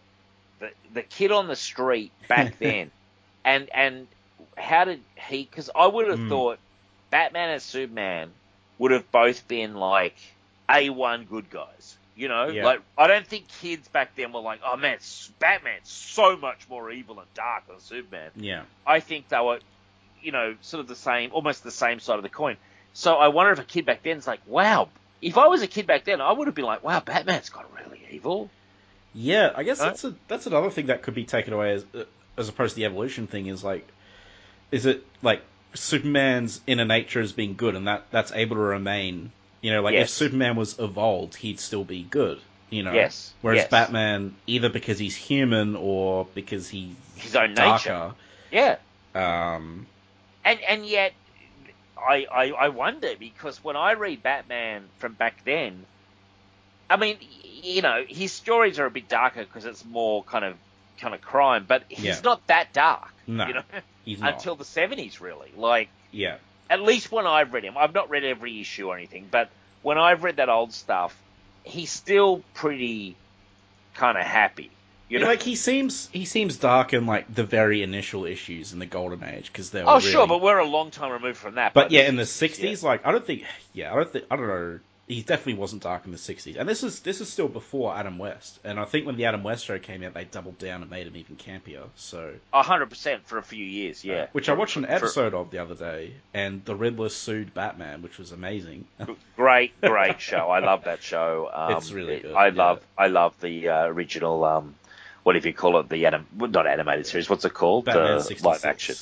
the 0.61 0.71
the 0.95 1.03
kid 1.03 1.33
on 1.33 1.49
the 1.49 1.57
street 1.57 2.13
back 2.29 2.59
then, 2.61 2.91
and 3.45 3.69
and 3.75 4.07
how 4.57 4.85
did 4.85 5.01
he? 5.29 5.43
Because 5.43 5.71
I 5.75 5.87
would 5.87 6.09
have 6.09 6.19
Mm. 6.21 6.29
thought 6.29 6.59
Batman 7.11 7.51
and 7.51 7.63
Superman 7.63 8.31
would 8.83 8.91
have 8.91 9.13
both 9.13 9.47
been 9.47 9.75
like 9.75 10.17
a 10.69 10.91
one 10.91 11.23
good 11.23 11.49
guys. 11.49 11.97
You 12.17 12.27
know, 12.27 12.49
Yeah. 12.49 12.65
like 12.65 12.81
I 12.99 13.07
don't 13.07 13.25
think 13.25 13.47
kids 13.61 13.87
back 13.87 14.17
then 14.17 14.33
were 14.33 14.41
like, 14.41 14.59
"Oh 14.67 14.77
man, 14.77 14.99
Batman's 15.39 15.89
so 15.89 16.37
much 16.37 16.69
more 16.69 16.91
evil 16.91 17.21
and 17.21 17.33
dark 17.33 17.69
than 17.69 17.79
Superman." 17.79 18.33
Yeah. 18.35 18.63
I 18.85 18.99
think 18.99 19.29
they 19.29 19.39
were, 19.39 19.61
you 20.21 20.33
know, 20.33 20.57
sort 20.63 20.81
of 20.81 20.89
the 20.89 20.97
same, 20.97 21.31
almost 21.33 21.63
the 21.63 21.71
same 21.71 22.01
side 22.01 22.17
of 22.17 22.25
the 22.25 22.29
coin. 22.29 22.57
So 22.93 23.15
I 23.15 23.29
wonder 23.29 23.53
if 23.53 23.61
a 23.61 23.65
kid 23.65 23.87
back 23.87 24.03
then's 24.03 24.27
like, 24.27 24.41
"Wow." 24.47 24.89
If 25.21 25.39
I 25.39 25.47
was 25.47 25.63
a 25.63 25.69
kid 25.69 25.87
back 25.87 26.03
then, 26.03 26.21
I 26.21 26.33
would 26.33 26.49
have 26.49 26.57
been 26.57 26.65
like, 26.65 26.83
"Wow, 26.83 26.99
Batman's 26.99 27.51
got 27.51 27.73
really 27.77 28.05
evil." 28.11 28.51
Yeah, 29.15 29.53
I 29.55 29.63
guess 29.63 29.79
that's 29.79 30.03
a 30.03 30.17
that's 30.27 30.49
another 30.49 30.71
thing 30.71 30.87
that 30.87 31.03
could 31.03 31.15
be 31.15 31.25
taken 31.25 31.53
away 31.53 31.75
as 31.75 31.85
uh, 31.95 32.03
as 32.37 32.49
opposed 32.49 32.75
to 32.75 32.77
the 32.81 32.87
evolution 32.87 33.29
thing 33.29 33.47
is 33.47 33.63
like, 33.63 33.87
is 34.73 34.87
it 34.87 35.07
like 35.23 35.43
Superman's 35.75 36.61
inner 36.67 36.85
nature 36.85 37.21
as 37.21 37.33
being 37.33 37.55
good 37.55 37.75
and 37.75 37.87
that 37.87 38.07
that's 38.11 38.33
able 38.33 38.57
to 38.57 38.63
remain. 38.63 39.31
You 39.61 39.73
know, 39.73 39.83
like 39.83 39.95
if 39.95 40.09
Superman 40.11 40.57
was 40.57 40.79
evolved, 40.79 41.37
he'd 41.37 41.61
still 41.61 41.85
be 41.85 42.03
good. 42.03 42.41
You 42.71 42.83
know. 42.83 42.93
Yes, 42.93 43.33
Whereas 43.43 43.63
yes. 43.63 43.71
Batman, 43.71 44.35
either 44.47 44.69
because 44.69 44.99
he's 44.99 45.15
human 45.15 45.77
or 45.77 46.27
because 46.35 46.69
he's 46.69 46.95
His 47.17 47.37
own 47.37 47.55
nature. 47.55 48.13
Yeah. 48.51 48.77
Um, 49.15 49.87
and 50.45 50.59
and 50.63 50.87
yet 50.87 51.13
I, 51.97 52.27
I 52.33 52.51
I 52.51 52.69
wonder 52.69 53.11
because 53.19 53.63
when 53.63 53.77
I 53.77 53.93
read 53.93 54.23
Batman 54.23 54.85
from 54.99 55.13
back 55.15 55.45
then, 55.45 55.85
I 56.91 56.97
mean, 56.97 57.19
you 57.63 57.83
know, 57.83 58.05
his 58.09 58.33
stories 58.33 58.79
are 58.79 58.87
a 58.87 58.91
bit 58.91 59.09
darker 59.09 59.45
because 59.45 59.65
it's 59.65 59.85
more 59.85 60.25
kind 60.25 60.45
of 60.45 60.57
kind 60.99 61.15
of 61.15 61.21
crime, 61.21 61.65
but 61.69 61.85
he's 61.89 62.05
Yeah. 62.05 62.21
not 62.25 62.47
that 62.49 62.73
dark, 62.73 63.12
No, 63.27 63.47
you 63.47 63.55
know, 63.55 63.63
he's 64.05 64.21
not. 64.21 64.35
until 64.35 64.57
the 64.57 64.65
seventies 64.65 65.21
really. 65.21 65.53
Like 65.57 65.89
yeah. 66.11 66.37
at 66.69 66.83
least 66.83 67.13
when 67.13 67.27
I've 67.27 67.53
read 67.53 67.65
him, 67.65 67.77
I've 67.77 67.95
not 67.95 68.11
read 68.11 68.25
every 68.25 68.61
issue 68.61 68.89
or 68.89 68.97
anything, 68.97 69.29
but 69.31 69.51
when 69.83 69.99
I've 69.99 70.25
read 70.25 70.37
that 70.37 70.49
old 70.49 70.73
stuff, 70.73 71.17
he's 71.65 71.91
still 71.91 72.43
pretty 72.55 73.17
kind 73.95 74.17
of 74.17 74.25
happy, 74.25 74.71
you 75.09 75.19
know. 75.19 75.27
like 75.27 75.43
he 75.43 75.55
seems 75.55 76.09
he 76.13 76.25
seems 76.25 76.57
dark 76.57 76.93
in 76.93 77.07
like 77.07 77.33
the 77.33 77.45
very 77.45 77.83
initial 77.83 78.25
issues 78.25 78.73
in 78.73 78.79
the 78.79 78.87
golden 78.87 79.23
age 79.25 79.47
because 79.47 79.71
they're 79.71 79.89
oh 79.89 79.99
really, 79.99 80.11
sure, 80.11 80.27
but 80.27 80.41
we're 80.41 80.59
a 80.59 80.67
long 80.67 80.91
time 80.91 81.13
removed 81.13 81.39
from 81.39 81.57
that. 81.57 81.75
But 81.75 81.91
yeah, 81.91 82.03
in 82.03 82.17
the 82.17 82.23
is- 82.23 82.31
'60s, 82.31 82.83
like 82.83 83.07
I 83.07 83.13
don't 83.13 83.27
think, 83.27 83.45
yeah, 83.73 83.93
I 83.93 83.97
don't 83.97 84.13
think, 84.13 84.25
I 84.31 84.37
don't 84.37 84.49
know. 84.49 84.81
He 85.13 85.23
definitely 85.23 85.55
wasn't 85.55 85.83
dark 85.83 86.05
in 86.07 86.13
the 86.13 86.19
'60s, 86.19 86.57
and 86.59 86.69
this 86.69 86.83
is 86.83 87.01
this 87.01 87.21
is 87.21 87.29
still 87.33 87.49
before 87.49 87.95
Adam 87.97 88.19
West. 88.19 88.59
And 88.65 88.79
I 88.81 88.85
think 88.85 89.07
when 89.07 89.17
the 89.17 89.27
Adam 89.27 89.43
West 89.43 89.65
show 89.65 89.79
came 89.79 90.03
out, 90.03 90.15
they 90.15 90.25
doubled 90.25 90.59
down 90.59 90.83
and 90.83 90.91
made 90.91 91.07
him 91.07 91.17
even 91.17 91.37
campier. 91.37 91.85
So, 91.97 92.35
A 92.53 92.63
hundred 92.63 92.91
percent 92.91 93.27
for 93.27 93.39
a 93.39 93.43
few 93.43 93.65
years, 93.65 94.05
yeah. 94.05 94.27
which 94.33 94.49
I 94.49 94.55
watched 94.55 94.77
an 94.77 94.85
For- 94.85 94.91
episode 94.93 95.35
of 95.35 95.51
the 95.51 95.59
other 95.59 95.75
day, 95.75 96.15
and 96.35 96.65
the 96.65 96.75
Riddler 96.75 97.09
sued 97.09 97.53
Batman, 97.55 98.03
which 98.03 98.19
was 98.19 98.33
amazing. 98.33 98.85
great, 99.37 99.79
great 99.81 100.21
show. 100.21 100.49
I 100.51 100.61
love 100.61 100.85
that 100.85 101.03
show. 101.03 101.51
Um, 101.53 101.77
It's 101.77 101.93
really 101.93 102.21
good, 102.21 102.35
I 102.35 102.49
yeah. 102.49 102.55
love, 102.55 102.87
I 102.97 103.07
love 103.09 103.39
the 103.41 103.69
uh, 103.69 103.87
original. 103.87 104.45
Um, 104.45 104.75
what 105.25 105.37
if 105.37 105.47
you 105.47 105.53
call 105.53 105.79
it 105.79 105.89
the 105.89 106.07
anim? 106.07 106.27
Not 106.37 106.67
animated 106.67 107.07
series. 107.07 107.31
What's 107.31 107.45
it 107.45 107.55
called? 107.55 107.85
Batman 107.85 108.17
the 108.17 108.23
'66. 108.23 108.45
live 108.45 108.65
action. 108.65 108.97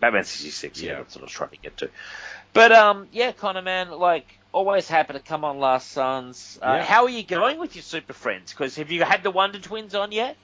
Batman 0.00 0.24
sixty 0.24 0.50
six. 0.50 0.80
Yeah, 0.80 0.92
Yeah. 0.92 0.98
that's 0.98 1.14
what 1.16 1.22
I 1.22 1.24
was 1.24 1.32
trying 1.32 1.50
to 1.50 1.56
get 1.58 1.76
to. 1.78 1.90
But 2.52 2.72
um, 2.72 3.08
yeah, 3.12 3.32
Connor, 3.32 3.60
man, 3.62 3.90
like 3.90 4.38
always 4.56 4.88
happy 4.88 5.12
to 5.12 5.20
come 5.20 5.44
on 5.44 5.58
Last 5.60 5.90
Sons. 5.92 6.58
Uh, 6.62 6.76
Yeah. 6.78 6.84
How 6.84 7.04
are 7.04 7.10
you 7.10 7.22
going 7.22 7.58
with 7.58 7.76
your 7.76 7.82
super 7.82 8.14
friends? 8.14 8.52
Because 8.52 8.74
have 8.76 8.90
you 8.90 9.04
had 9.04 9.22
the 9.22 9.30
Wonder 9.30 9.58
Twins 9.58 9.94
on 9.94 10.12
yet? 10.12 10.36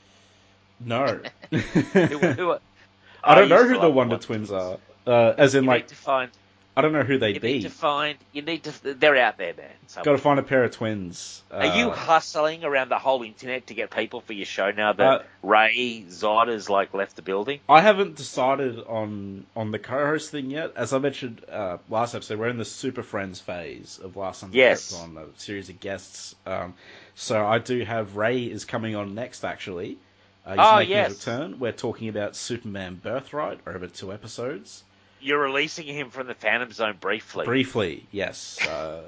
No, 0.78 1.20
Who, 1.50 1.58
who 1.58 2.50
are- 2.50 2.60
I 3.24 3.34
don't 3.36 3.48
know 3.48 3.64
who 3.64 3.74
the 3.74 3.80
have 3.80 3.94
Wonder 3.94 4.18
Twins 4.18 4.50
are. 4.50 4.78
Uh, 5.06 5.32
as 5.38 5.54
in, 5.54 5.64
You 5.64 5.70
like, 5.70 5.86
to 5.88 5.94
find. 5.94 6.30
I 6.74 6.80
don't 6.80 6.92
know 6.94 7.02
who 7.02 7.18
they 7.18 7.34
You 7.34 7.40
be. 7.40 7.48
You 7.48 7.54
need 7.56 7.62
to 7.64 7.70
find. 7.70 8.16
You 8.32 8.40
need 8.40 8.64
to. 8.64 8.94
They're 8.94 9.16
out 9.18 9.36
there, 9.36 9.52
man. 9.54 9.68
Got 10.02 10.12
to 10.12 10.16
find 10.18 10.38
a 10.38 10.42
pair 10.42 10.64
of 10.64 10.70
twins. 10.70 11.42
Are 11.50 11.66
you 11.76 11.90
Uh, 11.90 11.94
hustling 11.94 12.64
around 12.64 12.88
the 12.88 12.98
whole 12.98 13.22
internet 13.22 13.66
to 13.66 13.74
get 13.74 13.90
people 13.90 14.22
for 14.22 14.32
your 14.32 14.46
show 14.46 14.70
now 14.70 14.94
that 14.94 15.20
Uh, 15.20 15.22
Ray 15.42 16.04
Zod 16.08 16.48
has 16.48 16.70
like 16.70 16.94
left 16.94 17.16
the 17.16 17.22
building? 17.22 17.60
I 17.68 17.82
haven't 17.82 18.16
decided 18.16 18.78
on 18.86 19.44
on 19.54 19.70
the 19.70 19.78
co-host 19.78 20.30
thing 20.30 20.50
yet. 20.50 20.72
As 20.74 20.94
I 20.94 20.98
mentioned 20.98 21.44
uh, 21.50 21.76
last 21.90 22.14
episode, 22.14 22.38
we're 22.38 22.48
in 22.48 22.56
the 22.56 22.64
Super 22.64 23.02
Friends 23.02 23.38
phase 23.38 24.00
of 24.02 24.16
Last 24.16 24.40
Sons 24.40 24.54
Yes. 24.54 24.94
on 24.98 25.18
a 25.18 25.26
series 25.38 25.68
of 25.68 25.78
guests. 25.78 26.34
Um, 26.46 26.72
so 27.14 27.44
I 27.46 27.58
do 27.58 27.84
have 27.84 28.16
Ray 28.16 28.44
is 28.44 28.64
coming 28.64 28.96
on 28.96 29.14
next. 29.14 29.44
Actually, 29.44 29.98
uh, 30.46 30.52
he's 30.52 30.58
Oh, 30.58 30.76
making 30.76 30.90
yes. 30.90 31.10
a 31.10 31.14
return. 31.32 31.58
We're 31.58 31.72
talking 31.72 32.08
about 32.08 32.34
Superman 32.34 32.94
Birthright 32.94 33.58
over 33.66 33.88
two 33.88 34.10
episodes. 34.10 34.84
You're 35.22 35.40
releasing 35.40 35.86
him 35.86 36.10
from 36.10 36.26
the 36.26 36.34
Phantom 36.34 36.70
Zone 36.72 36.96
briefly. 37.00 37.44
Briefly, 37.46 38.06
yes. 38.10 38.58
Uh, 38.68 39.02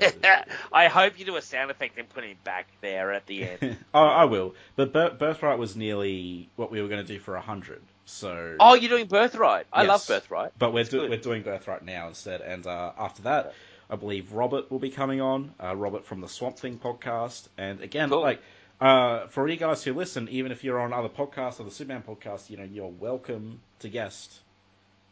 I 0.72 0.88
hope 0.88 1.18
you 1.18 1.24
do 1.24 1.36
a 1.36 1.42
sound 1.42 1.70
effect 1.70 1.98
and 1.98 2.08
put 2.08 2.24
him 2.24 2.36
back 2.44 2.66
there 2.80 3.12
at 3.12 3.26
the 3.26 3.44
end. 3.48 3.76
oh, 3.94 4.02
I 4.04 4.24
will. 4.24 4.54
But 4.76 4.92
Bir- 4.92 5.10
Birthright 5.10 5.58
was 5.58 5.76
nearly 5.76 6.48
what 6.56 6.70
we 6.70 6.80
were 6.80 6.88
going 6.88 7.04
to 7.04 7.12
do 7.12 7.18
for 7.18 7.34
a 7.36 7.40
hundred. 7.40 7.82
So 8.06 8.56
oh, 8.60 8.74
you're 8.74 8.90
doing 8.90 9.06
Birthright. 9.06 9.66
I 9.72 9.82
Yes. 9.82 9.88
love 9.88 10.06
Birthright. 10.06 10.52
But 10.58 10.72
we're 10.72 10.84
do- 10.84 11.08
we're 11.08 11.16
doing 11.18 11.42
Birthright 11.42 11.82
now 11.84 12.08
instead, 12.08 12.40
and 12.42 12.66
uh, 12.66 12.92
after 12.98 13.22
that, 13.22 13.54
I 13.90 13.96
believe 13.96 14.32
Robert 14.32 14.70
will 14.70 14.78
be 14.78 14.90
coming 14.90 15.20
on. 15.20 15.54
Uh, 15.62 15.74
Robert 15.74 16.04
from 16.04 16.20
the 16.20 16.28
Swamp 16.28 16.58
Thing 16.58 16.78
podcast, 16.78 17.48
and 17.58 17.80
again, 17.80 18.10
Cool. 18.10 18.20
like 18.20 18.40
uh, 18.80 19.26
for 19.28 19.48
you 19.48 19.56
guys 19.56 19.82
who 19.82 19.94
listen, 19.94 20.28
even 20.30 20.52
if 20.52 20.64
you're 20.64 20.80
on 20.80 20.92
other 20.92 21.08
podcasts 21.08 21.60
or 21.60 21.64
the 21.64 21.70
Superman 21.70 22.02
podcast, 22.06 22.50
you 22.50 22.56
know 22.58 22.64
you're 22.64 22.88
welcome 22.88 23.60
to 23.80 23.88
guest. 23.88 24.32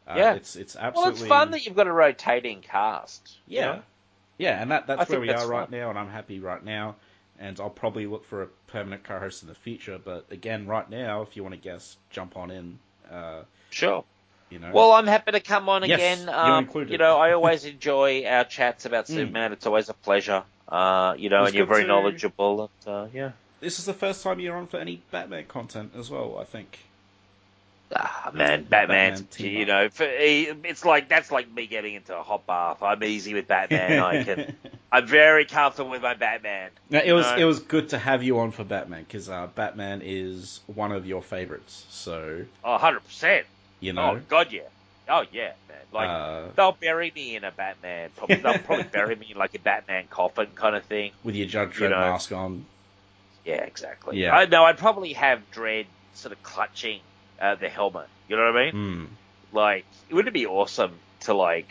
Uh, 0.06 0.14
Yeah. 0.16 0.34
it's 0.34 0.56
it's 0.56 0.76
absolutely. 0.76 1.12
Well, 1.12 1.22
it's 1.22 1.28
fun 1.28 1.50
that 1.52 1.64
you've 1.66 1.76
got 1.76 1.86
a 1.86 1.92
rotating 1.92 2.60
cast. 2.62 3.38
you 3.46 3.58
yeah, 3.58 3.66
know? 3.66 3.82
yeah, 4.38 4.60
and 4.62 4.70
that 4.70 4.86
that's 4.86 5.00
think 5.00 5.10
where 5.10 5.20
we 5.20 5.26
that's 5.28 5.44
are 5.44 5.48
right 5.48 5.68
fun. 5.68 5.78
now, 5.78 5.90
and 5.90 5.98
I'm 5.98 6.08
happy 6.10 6.40
right 6.40 6.64
now. 6.64 6.96
And 7.38 7.58
I'll 7.58 7.70
probably 7.70 8.06
look 8.06 8.24
for 8.26 8.42
a 8.42 8.46
permanent 8.68 9.02
co-host 9.04 9.42
in 9.42 9.48
the 9.48 9.54
future. 9.56 9.98
But 9.98 10.26
again, 10.30 10.66
right 10.66 10.88
now, 10.88 11.22
if 11.22 11.34
you 11.36 11.42
want 11.42 11.54
to 11.54 11.60
guess, 11.60 11.96
jump 12.10 12.36
on 12.36 12.50
in. 12.52 12.78
Uh, 13.10 13.42
Sure. 13.70 14.04
you 14.50 14.58
know, 14.60 14.70
Well, 14.72 14.92
I'm 14.92 15.06
happy 15.08 15.32
to 15.32 15.40
come 15.40 15.68
on 15.68 15.82
Yes, 15.84 15.98
again. 16.18 16.28
Um, 16.28 16.68
you 16.88 16.98
know, 16.98 17.16
I 17.18 17.32
always 17.32 17.64
enjoy 17.64 18.24
our 18.26 18.44
chats 18.44 18.84
about 18.84 19.06
Mm. 19.08 19.14
Superman. 19.14 19.52
It's 19.52 19.66
always 19.66 19.88
a 19.88 19.94
pleasure. 19.94 20.44
Uh, 20.68 21.14
you 21.18 21.30
know, 21.30 21.44
and 21.46 21.54
you're 21.54 21.66
very 21.66 21.82
to- 21.82 21.88
knowledgeable. 21.88 22.70
And, 22.86 22.94
uh, 22.94 23.06
yeah. 23.12 23.32
this 23.60 23.78
is 23.80 23.86
the 23.86 23.94
first 23.94 24.22
time 24.22 24.38
you're 24.38 24.56
on 24.56 24.66
for 24.68 24.76
any 24.78 25.02
Batman 25.10 25.46
content 25.46 25.92
as 25.98 26.10
well. 26.10 26.38
I 26.38 26.44
think. 26.44 26.78
Ah, 27.94 28.30
man, 28.32 28.64
Batman. 28.64 29.12
Batman 29.14 29.26
you 29.38 29.66
know, 29.66 29.88
for, 29.88 30.04
he- 30.04 30.50
it's 30.64 30.84
like 30.84 31.08
that's 31.08 31.30
like 31.30 31.50
me 31.52 31.66
getting 31.66 31.94
into 31.94 32.16
a 32.18 32.22
hot 32.22 32.46
bath. 32.46 32.82
I'm 32.82 33.02
easy 33.04 33.34
with 33.34 33.46
Batman. 33.48 33.98
I 34.00 34.24
can. 34.24 34.56
I'm 34.92 35.06
very 35.06 35.44
comfortable 35.46 35.90
with 35.90 36.02
my 36.02 36.14
Batman. 36.14 36.70
No, 36.90 37.00
it 37.04 37.12
was 37.12 37.26
know? 37.26 37.36
it 37.38 37.44
was 37.44 37.60
good 37.60 37.90
to 37.90 37.98
have 37.98 38.22
you 38.22 38.38
on 38.40 38.50
for 38.50 38.64
Batman 38.64 39.04
because 39.04 39.28
uh, 39.28 39.46
Batman 39.54 40.02
is 40.04 40.60
one 40.66 40.92
of 40.92 41.06
your 41.06 41.22
favorites. 41.22 41.86
So 41.90 42.44
Oh, 42.64 42.72
100 42.72 43.00
percent. 43.00 43.46
you 43.80 43.92
know, 43.94 44.16
Oh 44.16 44.20
God, 44.28 44.52
yeah. 44.52 44.60
Oh 45.08 45.24
yeah, 45.32 45.52
man. 45.68 45.78
Like 45.92 46.08
uh, 46.10 46.48
they'll 46.56 46.72
bury 46.80 47.10
me 47.14 47.36
in 47.36 47.44
a 47.44 47.50
Batman. 47.50 48.10
Probably, 48.16 48.36
they'll 48.42 48.58
probably 48.58 48.84
bury 48.84 49.16
me 49.16 49.28
in 49.32 49.38
like 49.38 49.54
a 49.54 49.58
Batman 49.58 50.04
coffin 50.10 50.48
kind 50.54 50.76
of 50.76 50.84
thing. 50.84 51.12
with 51.24 51.34
your 51.36 51.46
Judge 51.46 51.80
you 51.80 51.88
know. 51.88 51.98
mask 51.98 52.30
on, 52.32 52.64
Yeah, 53.44 53.62
exactly. 53.64 54.18
Yeah. 54.20 54.34
I 54.36 54.46
know. 54.46 54.64
I'd 54.64 54.78
probably 54.78 55.14
have 55.14 55.50
Dread 55.50 55.86
sort 56.14 56.32
of 56.32 56.42
clutching 56.42 57.00
uh, 57.42 57.56
the 57.56 57.68
helmet. 57.68 58.06
You 58.28 58.36
know 58.36 58.50
what 58.50 58.56
I 58.56 58.64
mean? 58.70 58.74
mm. 58.74 59.06
Like, 59.54 59.84
wouldn't 60.10 60.28
it 60.28 60.32
be 60.38 60.46
awesome 60.46 60.92
to 61.20 61.34
like 61.34 61.68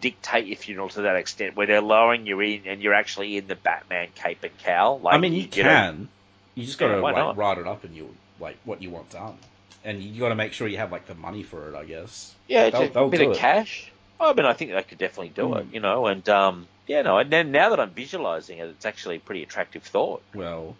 dictate 0.00 0.46
your 0.46 0.56
funeral 0.56 0.88
to 0.90 1.02
that 1.02 1.16
extent, 1.16 1.56
where 1.56 1.66
they're 1.66 1.80
lowering 1.80 2.26
you 2.26 2.40
in 2.40 2.62
and 2.66 2.82
you're 2.82 2.92
actually 2.94 3.36
in 3.38 3.46
the 3.46 3.54
Batman 3.54 4.08
cape 4.14 4.42
and 4.42 4.56
cowl? 4.58 5.00
Like, 5.00 5.14
I 5.14 5.18
mean, 5.18 5.32
you, 5.32 5.42
know- 5.42 5.68
can. 5.68 6.08
you 6.56 6.66
just 6.66 6.78
got 6.78 6.88
to 6.88 6.94
Yeah, 6.94 7.00
like 7.00 7.36
write 7.36 7.58
it 7.58 7.66
up 7.66 7.84
and 7.84 7.94
you 7.96 8.14
like 8.40 8.56
what 8.64 8.82
you 8.82 8.90
want 8.90 9.08
done, 9.10 9.36
and 9.84 10.02
you 10.02 10.20
got 10.20 10.28
to 10.30 10.34
make 10.34 10.52
sure 10.52 10.66
you 10.68 10.78
have 10.78 10.92
like 10.92 11.06
the 11.06 11.14
money 11.14 11.42
for 11.42 11.68
it. 11.70 11.74
I 11.74 11.84
guess. 11.84 12.34
yeah, 12.48 12.68
they'll- 12.70 12.80
just 12.82 12.94
they'll 12.94 13.06
a 13.06 13.10
bit 13.10 13.22
of 13.22 13.32
it. 13.32 13.38
cash. 13.38 13.88
I 14.20 14.34
mean, 14.34 14.46
I 14.46 14.52
think 14.52 14.70
they 14.72 14.82
could 14.84 14.98
definitely 14.98 15.30
do 15.30 15.42
Mm. 15.48 15.60
it. 15.60 15.66
You 15.74 15.80
know, 15.80 16.06
and 16.06 16.28
um, 16.28 16.68
yeah, 16.86 17.02
no, 17.02 17.18
and 17.18 17.30
then 17.30 17.50
now 17.50 17.70
that 17.70 17.80
I'm 17.80 17.90
visualizing 17.90 18.58
it, 18.58 18.66
it's 18.68 18.84
actually 18.86 19.16
a 19.16 19.20
pretty 19.20 19.42
attractive 19.42 19.82
thought. 19.84 20.22
Well, 20.34 20.76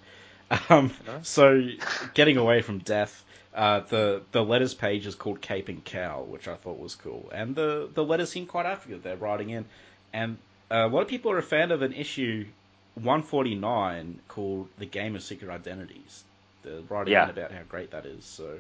um, 0.68 0.92
You 1.06 1.12
know? 1.12 1.18
so 1.22 1.68
getting 2.14 2.36
away 2.36 2.62
from 2.62 2.78
death, 2.78 3.24
uh, 3.54 3.80
the 3.80 4.22
the 4.32 4.42
letters 4.44 4.74
page 4.74 5.06
is 5.06 5.14
called 5.14 5.40
Cape 5.40 5.68
and 5.68 5.84
Cowl, 5.84 6.24
which 6.24 6.48
I 6.48 6.54
thought 6.54 6.78
was 6.78 6.94
cool, 6.94 7.30
and 7.32 7.54
the 7.54 7.88
the 7.92 8.04
letters 8.04 8.30
seem 8.30 8.46
quite 8.46 8.66
accurate. 8.66 9.02
They're 9.02 9.16
writing 9.16 9.50
in, 9.50 9.64
and 10.12 10.38
uh, 10.70 10.86
a 10.86 10.88
lot 10.88 11.02
of 11.02 11.08
people 11.08 11.30
are 11.32 11.38
a 11.38 11.42
fan 11.42 11.70
of 11.70 11.82
an 11.82 11.92
issue 11.92 12.46
149 12.94 14.20
called 14.28 14.68
"The 14.78 14.86
Game 14.86 15.16
of 15.16 15.22
Secret 15.22 15.50
Identities." 15.50 16.24
They're 16.62 16.80
writing 16.88 17.12
Yeah. 17.12 17.24
in 17.24 17.30
about 17.30 17.52
how 17.52 17.62
great 17.68 17.90
that 17.90 18.06
is. 18.06 18.24
So, 18.24 18.58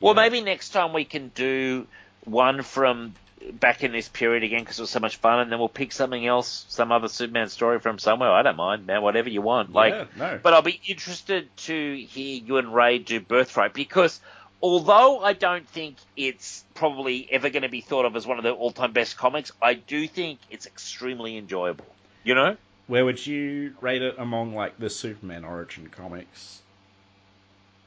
Well, 0.00 0.14
maybe 0.14 0.40
next 0.40 0.70
time 0.70 0.92
we 0.92 1.04
can 1.04 1.28
do 1.34 1.86
one 2.24 2.62
from 2.62 3.14
back 3.52 3.84
in 3.84 3.92
this 3.92 4.08
period 4.08 4.42
again 4.42 4.60
because 4.60 4.78
it 4.78 4.82
was 4.82 4.90
so 4.90 5.00
much 5.00 5.16
fun, 5.16 5.40
and 5.40 5.50
then 5.50 5.58
we'll 5.58 5.68
pick 5.68 5.92
something 5.92 6.26
else, 6.26 6.64
some 6.68 6.92
other 6.92 7.08
Superman 7.08 7.48
story 7.48 7.80
from 7.80 7.98
somewhere. 7.98 8.30
I 8.30 8.42
don't 8.42 8.56
mind, 8.56 8.86
man. 8.86 9.02
Whatever 9.02 9.28
you 9.28 9.42
want. 9.42 9.72
Like, 9.72 9.92
yeah, 9.94 10.04
no, 10.16 10.40
but 10.42 10.54
I'll 10.54 10.62
be 10.62 10.80
interested 10.86 11.48
to 11.58 11.96
hear 11.96 12.42
you 12.42 12.56
and 12.58 12.74
Ray 12.74 12.98
do 12.98 13.20
Birthright 13.20 13.74
because 13.74 14.20
although 14.62 15.20
I 15.20 15.32
don't 15.32 15.68
think 15.68 15.96
it's 16.16 16.64
probably 16.74 17.28
ever 17.30 17.50
going 17.50 17.62
to 17.62 17.68
be 17.68 17.80
thought 17.80 18.04
of 18.04 18.16
as 18.16 18.26
one 18.26 18.38
of 18.38 18.44
the 18.44 18.52
all-time 18.52 18.92
best 18.92 19.16
comics, 19.16 19.52
I 19.60 19.74
do 19.74 20.06
think 20.08 20.38
it's 20.50 20.66
extremely 20.66 21.36
enjoyable. 21.36 21.86
You 22.24 22.34
know? 22.34 22.56
Where 22.86 23.04
would 23.04 23.24
you 23.24 23.74
rate 23.80 24.02
it 24.02 24.16
among 24.18 24.54
like 24.54 24.78
the 24.78 24.90
Superman 24.90 25.44
origin 25.44 25.88
comics? 25.88 26.60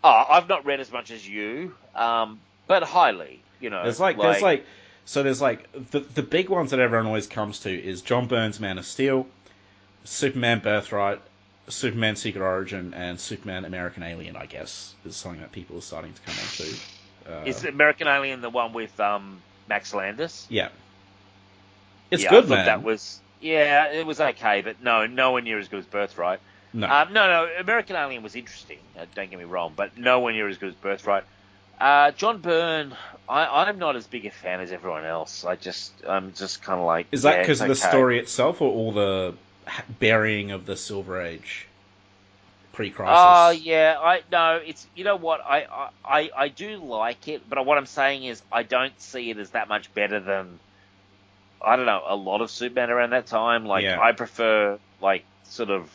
Oh, 0.04 0.26
I've 0.30 0.48
not 0.48 0.66
read 0.66 0.80
as 0.80 0.92
much 0.92 1.12
as 1.12 1.28
you, 1.28 1.76
um, 1.96 2.40
but 2.68 2.84
highly. 2.84 3.42
You 3.60 3.70
know, 3.70 3.84
There's 3.84 4.00
like, 4.00 4.18
there's 4.18 4.42
like 4.42 4.66
so 5.10 5.24
there's 5.24 5.42
like 5.42 5.68
the 5.90 6.02
the 6.02 6.22
big 6.22 6.50
ones 6.50 6.70
that 6.70 6.80
everyone 6.80 7.08
always 7.08 7.26
comes 7.26 7.62
to 7.62 7.72
is 7.72 8.04
John 8.04 8.28
Byrne's 8.28 8.60
Man 8.60 8.78
of 8.78 8.86
Steel, 8.86 9.26
Superman 10.04 10.60
Birthright, 10.60 11.20
Superman 11.68 12.16
Secret 12.16 12.44
Origin, 12.44 12.94
and 12.94 13.20
Superman 13.20 13.66
American 13.66 14.04
Alien. 14.04 14.36
I 14.36 14.46
guess 14.46 14.94
is 15.04 15.16
something 15.16 15.42
that 15.42 15.52
people 15.52 15.80
are 15.80 15.82
starting 15.82 16.14
to 16.14 16.22
come 16.22 16.36
onto. 16.40 16.74
Uh, 17.28 17.44
is 17.48 17.66
American 17.66 18.08
Alien 18.08 18.42
the 18.42 18.52
one 18.52 18.72
with 18.72 19.00
um, 19.00 19.42
Max 19.68 19.96
Landis? 19.96 20.46
yeah, 20.48 20.70
it's 22.12 22.22
yeah, 22.22 22.30
good, 22.30 22.46
I 22.46 22.50
man. 22.50 22.66
That 22.68 22.84
was 22.84 23.20
yeah, 23.42 23.92
it 23.92 24.06
was 24.06 24.22
okay, 24.22 24.62
but 24.62 24.80
no, 24.84 25.08
nowhere 25.08 25.42
near 25.42 25.58
as 25.58 25.70
good 25.70 25.80
as 25.80 25.86
Birthright. 25.88 26.40
no, 26.72 26.88
Um, 26.88 27.14
no, 27.14 27.28
no, 27.28 27.50
American 27.58 27.96
Alien 27.96 28.22
was 28.22 28.36
interesting. 28.36 28.78
Uh, 28.96 29.08
don't 29.16 29.32
get 29.32 29.40
me 29.40 29.46
wrong, 29.46 29.74
but 29.76 29.98
nowhere 29.98 30.34
near 30.34 30.48
as 30.48 30.60
good 30.60 30.70
as 30.70 30.76
Birthright. 30.76 31.24
Uh, 31.80 32.12
John 32.12 32.40
Byrne, 32.40 32.96
I, 33.28 33.66
I'm 33.66 33.80
not 33.80 33.96
as 33.96 34.06
big 34.06 34.26
a 34.26 34.32
fan 34.32 34.60
as 34.60 34.72
everyone 34.72 35.06
else. 35.06 35.46
I 35.46 35.56
just, 35.56 35.94
I'm 36.08 36.34
just 36.34 36.62
kind 36.62 36.80
of 36.80 36.86
like. 36.86 37.08
is 37.12 37.22
that 37.22 37.40
because 37.40 37.62
it's 37.62 37.72
of 37.72 37.78
the 37.78 37.84
okay. 37.86 37.90
story 37.90 38.20
itself, 38.20 38.62
or 38.62 38.72
all 38.72 38.92
the 38.92 39.34
burying 40.00 40.52
of 40.52 40.66
the 40.66 40.76
Silver 40.76 41.22
Age 41.22 41.68
pre-crisis? 42.80 43.14
Oh 43.14 43.50
yeah, 43.50 43.98
I 44.00 44.22
no. 44.32 44.62
It's 44.66 44.88
you 44.96 45.04
know 45.04 45.18
what 45.18 45.42
I, 45.46 45.66
I 45.66 45.90
I 46.06 46.30
I 46.36 46.48
do 46.48 46.78
like 46.78 47.28
it, 47.28 47.50
but 47.50 47.66
what 47.66 47.78
I'm 47.78 47.86
saying 47.86 48.24
is 48.24 48.42
I 48.52 48.64
don't 48.64 48.98
see 49.02 49.30
it 49.30 49.38
as 49.38 49.50
that 49.50 49.68
much 49.68 49.94
better 49.94 50.22
than 50.22 50.60
I 51.62 51.76
don't 51.76 51.86
know 51.86 52.02
a 52.08 52.16
lot 52.16 52.40
of 52.40 52.50
Superman 52.50 52.90
around 52.90 53.10
that 53.10 53.28
time. 53.28 53.66
Like 53.66 53.84
Yeah. 53.84 54.00
I 54.00 54.14
prefer 54.14 54.80
like 55.02 55.26
sort 55.44 55.72
of 55.72 55.90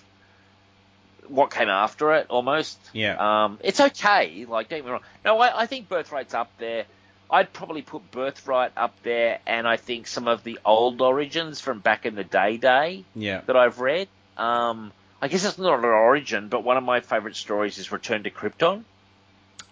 what 1.29 1.51
came 1.51 1.69
after 1.69 2.15
it 2.15 2.27
almost. 2.29 2.79
yeah, 2.93 3.45
Um, 3.45 3.59
it's 3.63 3.81
okay. 3.81 4.47
Like 4.49 4.69
don't 4.69 4.79
get 4.81 4.85
me 4.85 4.91
wrong. 4.93 5.01
No, 5.25 5.39
I, 5.41 5.63
I 5.63 5.67
think 5.67 5.89
Birthright's 5.89 6.35
up 6.35 6.51
there. 6.59 6.85
I'd 7.31 7.53
probably 7.53 7.83
put 7.83 8.11
Birthright 8.11 8.73
up 8.77 8.95
there, 9.03 9.41
and 9.47 9.67
I 9.67 9.77
think 9.77 10.07
some 10.07 10.29
of 10.29 10.45
the 10.45 10.59
old 10.65 11.01
origins 11.01 11.61
from 11.61 11.81
back 11.81 12.07
in 12.07 12.15
the 12.15 12.25
day 12.25 12.59
day 12.59 13.05
yeah. 13.17 13.41
that 13.47 13.57
I've 13.57 13.81
read. 13.81 14.09
Um, 14.37 14.93
I 15.23 15.29
guess 15.29 15.45
it's 15.45 15.59
not 15.59 15.79
an 15.79 15.85
origin, 15.87 16.49
but 16.49 16.65
one 16.65 16.77
of 16.77 16.85
my 16.85 17.01
favourite 17.01 17.35
stories 17.35 17.79
is 17.79 17.91
Return 17.91 18.25
to 18.25 18.31
Krypton. 18.31 18.85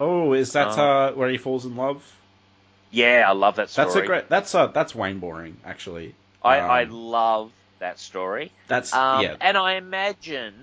Oh, 0.01 0.33
is 0.33 0.53
that 0.55 0.79
Uh, 0.79 0.83
uh, 0.83 1.13
where 1.13 1.29
he 1.29 1.37
falls 1.37 1.67
in 1.67 1.77
love? 1.77 2.03
Yeah, 2.91 3.25
I 3.29 3.33
love 3.33 3.57
that 3.57 3.71
story. 3.71 3.87
That's 3.87 3.97
a 3.97 4.07
great. 4.07 4.29
That's 4.29 4.55
uh, 4.55 4.67
that's 4.69 4.95
Wayne 4.95 5.19
Boring 5.19 5.57
actually. 5.65 6.15
I, 6.43 6.59
um, 6.61 6.71
I 6.71 6.85
love 6.85 7.53
that 7.79 7.99
story. 8.01 8.51
That's 8.69 8.93
Um, 8.93 9.23
yeah. 9.23 9.37
And 9.41 9.57
I 9.57 9.75
imagine, 9.75 10.55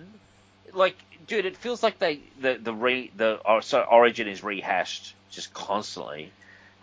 like, 0.73 0.95
dude, 1.27 1.45
it 1.45 1.57
feels 1.57 1.83
like 1.83 1.99
they 1.99 2.19
the 2.41 2.59
the 2.61 2.73
re 2.73 3.11
the 3.15 3.39
or, 3.45 3.61
so 3.61 3.81
origin 3.81 4.27
is 4.27 4.43
rehashed 4.43 5.13
just 5.31 5.53
constantly. 5.53 6.31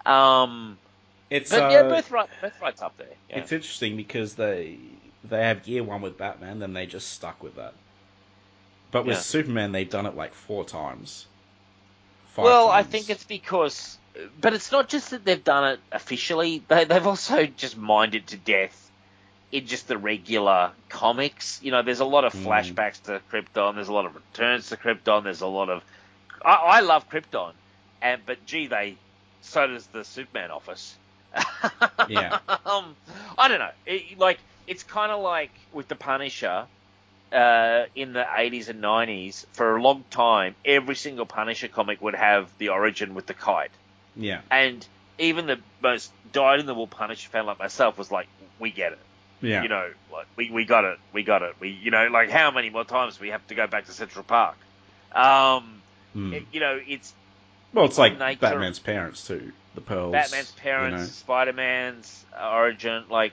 Um, 0.04 0.78
It's 1.30 1.50
but 1.50 1.64
uh, 1.64 1.68
yeah, 1.70 1.82
Birthright, 1.82 2.28
Birthright's 2.40 2.82
up 2.82 2.96
there. 2.96 3.08
Yeah. 3.28 3.38
it's 3.38 3.52
interesting 3.52 3.96
because 3.96 4.34
they 4.34 4.78
they 5.24 5.42
have 5.42 5.66
year 5.66 5.82
one 5.82 6.02
with 6.02 6.16
Batman, 6.16 6.60
then 6.60 6.72
they 6.72 6.86
just 6.86 7.08
stuck 7.10 7.42
with 7.42 7.56
that. 7.56 7.74
But 8.92 9.04
with 9.04 9.16
Yeah. 9.16 9.22
Superman, 9.22 9.72
they've 9.72 9.90
done 9.90 10.06
it 10.06 10.14
like 10.16 10.32
four 10.32 10.64
times. 10.64 11.26
Five 12.34 12.44
Well, 12.44 12.68
I 12.70 12.82
think 12.82 13.10
it's 13.10 13.24
because, 13.24 13.98
but 14.40 14.54
it's 14.54 14.70
not 14.70 14.88
just 14.88 15.10
that 15.10 15.24
they've 15.24 15.42
done 15.42 15.72
it 15.72 15.80
officially. 15.90 16.62
They, 16.68 16.84
they've 16.84 17.06
also 17.06 17.46
just 17.46 17.76
mined 17.76 18.14
it 18.14 18.28
to 18.28 18.36
death 18.36 18.90
in 19.52 19.66
just 19.66 19.89
the 19.89 19.97
regular 19.97 20.73
comics. 20.89 21.60
You 21.62 21.70
know, 21.70 21.82
there's 21.82 22.01
a 22.01 22.05
lot 22.05 22.24
of 22.24 22.35
Mm. 22.35 22.44
flashbacks 22.44 23.02
to 23.05 23.20
Krypton. 23.31 23.74
There's 23.74 23.89
a 23.89 23.93
lot 23.93 24.06
of 24.06 24.14
returns 24.14 24.68
to 24.68 24.77
Krypton. 24.77 25.24
There's 25.24 25.40
a 25.43 25.47
lot 25.47 25.68
of. 25.70 25.82
I, 26.44 26.55
I 26.55 26.81
love 26.81 27.09
Krypton, 27.09 27.52
and 28.02 28.20
but 28.27 28.44
gee, 28.47 28.66
they 28.66 28.97
so 29.43 29.66
does 29.66 29.86
the 29.89 30.05
Superman 30.05 30.51
office. 30.51 30.94
Yeah. 32.09 32.39
um, 32.64 32.94
I 33.36 33.48
don't 33.48 33.59
know. 33.59 33.70
It, 33.85 34.18
like 34.18 34.39
it's 34.66 34.82
kind 34.85 35.10
of 35.12 35.20
like 35.23 35.51
with 35.73 35.89
the 35.89 35.97
Punisher 35.97 36.66
uh, 37.32 37.85
in 37.94 38.12
the 38.12 38.23
80s 38.24 38.68
and 38.68 38.82
90s. 38.82 39.44
For 39.52 39.77
a 39.77 39.82
long 39.82 40.05
time, 40.10 40.55
every 40.64 40.94
single 40.94 41.27
Punisher 41.27 41.68
comic 41.68 42.01
would 42.01 42.14
have 42.14 42.48
the 42.59 42.68
origin 42.70 43.14
with 43.14 43.27
the 43.27 43.35
kite, 43.35 43.70
yeah, 44.14 44.40
and 44.51 44.86
even 45.18 45.47
the 45.47 45.59
most 45.82 46.12
dyed-in-the-wool 46.32 46.86
Punisher 46.89 47.28
fan 47.28 47.47
like 47.47 47.59
myself 47.59 47.98
was 47.98 48.10
like, 48.12 48.28
"We 48.60 48.70
get 48.70 48.93
it." 48.93 48.98
Yeah, 49.40 49.62
You 49.62 49.68
know, 49.68 49.90
like 50.12 50.26
we, 50.36 50.50
we 50.50 50.64
got 50.64 50.84
it, 50.84 50.98
we 51.12 51.22
got 51.22 51.42
it. 51.42 51.54
We, 51.60 51.70
you 51.70 51.90
know, 51.90 52.08
like 52.10 52.30
how 52.30 52.50
many 52.50 52.70
more 52.70 52.84
times 52.84 53.16
do 53.16 53.22
we 53.22 53.30
have 53.30 53.46
to 53.48 53.54
go 53.54 53.66
back 53.66 53.86
to 53.86 53.92
Central 53.92 54.24
Park? 54.24 54.56
Um, 55.12 55.82
Hmm. 56.12 56.32
it- 56.32 56.46
you 56.52 56.60
know, 56.60 56.80
it's 56.86 57.12
well, 57.72 57.84
it's 57.84 57.98
like 57.98 58.18
Batman's 58.18 58.78
parents 58.78 59.26
too. 59.26 59.52
The 59.74 59.80
pearls. 59.82 60.12
Batman's 60.12 60.50
parents, 60.52 61.06
You 61.06 61.12
Spider-Man's 61.12 62.24
origin. 62.42 63.04
Like, 63.10 63.32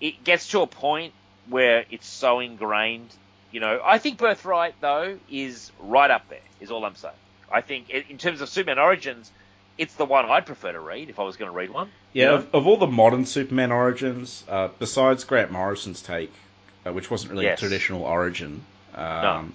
it 0.00 0.24
gets 0.24 0.48
to 0.48 0.62
a 0.62 0.66
point 0.66 1.12
where 1.48 1.84
it's 1.90 2.08
so 2.08 2.40
ingrained. 2.40 3.14
You 3.52 3.60
know, 3.60 3.80
I 3.84 3.98
think 3.98 4.18
Birthright 4.18 4.74
though 4.80 5.16
is 5.30 5.70
right 5.78 6.10
up 6.10 6.28
there. 6.28 6.40
Is 6.60 6.72
all 6.72 6.84
I'm 6.84 6.96
saying. 6.96 7.14
I 7.52 7.60
think 7.60 7.90
in 7.90 8.18
terms 8.18 8.40
of 8.40 8.48
Superman 8.48 8.80
origins, 8.80 9.30
it's 9.78 9.94
the 9.94 10.04
one 10.04 10.24
I'd 10.24 10.46
prefer 10.46 10.72
to 10.72 10.80
read 10.80 11.08
if 11.10 11.20
I 11.20 11.22
was 11.22 11.36
going 11.36 11.50
to 11.50 11.56
read 11.56 11.70
one. 11.70 11.90
Yeah, 12.14 12.34
of, 12.34 12.54
of 12.54 12.66
all 12.66 12.76
the 12.78 12.86
modern 12.86 13.26
Superman 13.26 13.72
origins, 13.72 14.42
uh, 14.48 14.68
besides 14.78 15.24
Grant 15.24 15.50
Morrison's 15.50 16.00
take, 16.00 16.32
uh, 16.86 16.92
which 16.92 17.10
wasn't 17.10 17.32
really 17.32 17.44
Yes. 17.46 17.58
a 17.58 17.60
traditional 17.60 18.02
origin, 18.04 18.62
um, 18.94 19.52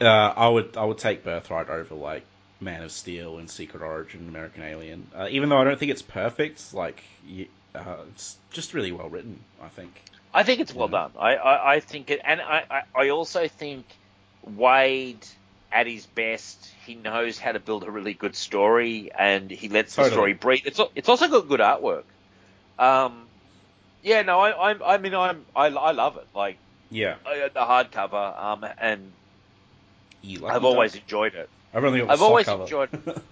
uh, 0.00 0.04
I 0.04 0.48
would 0.48 0.76
I 0.76 0.84
would 0.84 0.98
take 0.98 1.22
Birthright 1.22 1.68
over 1.68 1.94
like 1.94 2.24
Man 2.60 2.82
of 2.82 2.90
Steel 2.90 3.38
and 3.38 3.50
Secret 3.50 3.82
Origin, 3.82 4.26
American 4.28 4.62
Alien. 4.62 5.06
Uh, 5.14 5.28
even 5.30 5.50
though 5.50 5.58
I 5.58 5.64
don't 5.64 5.78
think 5.78 5.90
it's 5.92 6.02
perfect, 6.02 6.72
like 6.74 7.02
you, 7.26 7.46
uh, 7.74 7.96
it's 8.12 8.36
just 8.50 8.72
really 8.74 8.92
well 8.92 9.08
written. 9.10 9.38
I 9.62 9.68
think. 9.68 9.92
I 10.32 10.42
think 10.42 10.60
it's 10.60 10.74
well 10.74 10.88
Yeah. 10.88 10.92
done. 10.92 11.12
I, 11.18 11.36
I, 11.36 11.74
I 11.74 11.80
think 11.80 12.10
it, 12.10 12.20
and 12.24 12.40
I, 12.40 12.64
I, 12.70 12.82
I 13.04 13.08
also 13.10 13.48
think 13.48 13.86
Waid, 14.46 15.26
at 15.76 15.86
his 15.86 16.06
best, 16.06 16.70
he 16.86 16.94
knows 16.94 17.38
how 17.38 17.52
to 17.52 17.60
build 17.60 17.84
a 17.84 17.90
really 17.90 18.14
good 18.14 18.34
story, 18.34 19.10
and 19.16 19.50
he 19.50 19.68
lets 19.68 19.94
Totally. 19.94 20.08
the 20.08 20.14
story 20.14 20.32
breathe. 20.32 20.62
It's 20.64 20.80
it's 20.94 21.08
also 21.08 21.28
got 21.28 21.48
good 21.48 21.60
artwork. 21.60 22.04
Um, 22.78 23.26
yeah, 24.02 24.22
no, 24.22 24.40
I, 24.40 24.72
I, 24.72 24.94
I 24.94 24.98
mean, 24.98 25.14
I'm, 25.14 25.44
I, 25.54 25.66
I 25.66 25.90
love 25.92 26.16
it. 26.16 26.26
Like 26.34 26.58
Yeah, 26.90 27.16
I, 27.26 27.50
the 27.52 27.60
hardcover, 27.60 28.42
um, 28.42 28.64
and 28.78 29.12
I've 30.46 30.64
always 30.64 30.94
enjoyed 30.94 31.34
it. 31.34 31.50
I've 31.74 31.84
only 31.84 32.00
got 32.00 32.10
I've 32.10 32.22
always 32.22 32.46
cover. 32.46 32.62
enjoyed- 32.62 32.88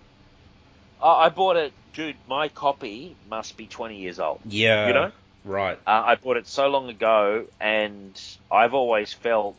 I, 1.03 1.27
I 1.27 1.29
bought 1.31 1.57
it, 1.57 1.73
dude. 1.95 2.17
My 2.29 2.49
copy 2.49 3.17
must 3.29 3.57
be 3.57 3.67
20 3.67 3.97
years 4.01 4.21
old. 4.21 4.41
yeah, 4.45 4.87
You 4.89 4.93
know? 4.95 5.13
right. 5.45 5.79
Uh, 5.87 6.03
I 6.07 6.15
bought 6.17 6.37
it 6.37 6.47
so 6.47 6.69
long 6.69 6.91
ago, 6.91 7.47
and 7.61 8.21
I've 8.51 8.75
always 8.75 9.13
felt 9.15 9.57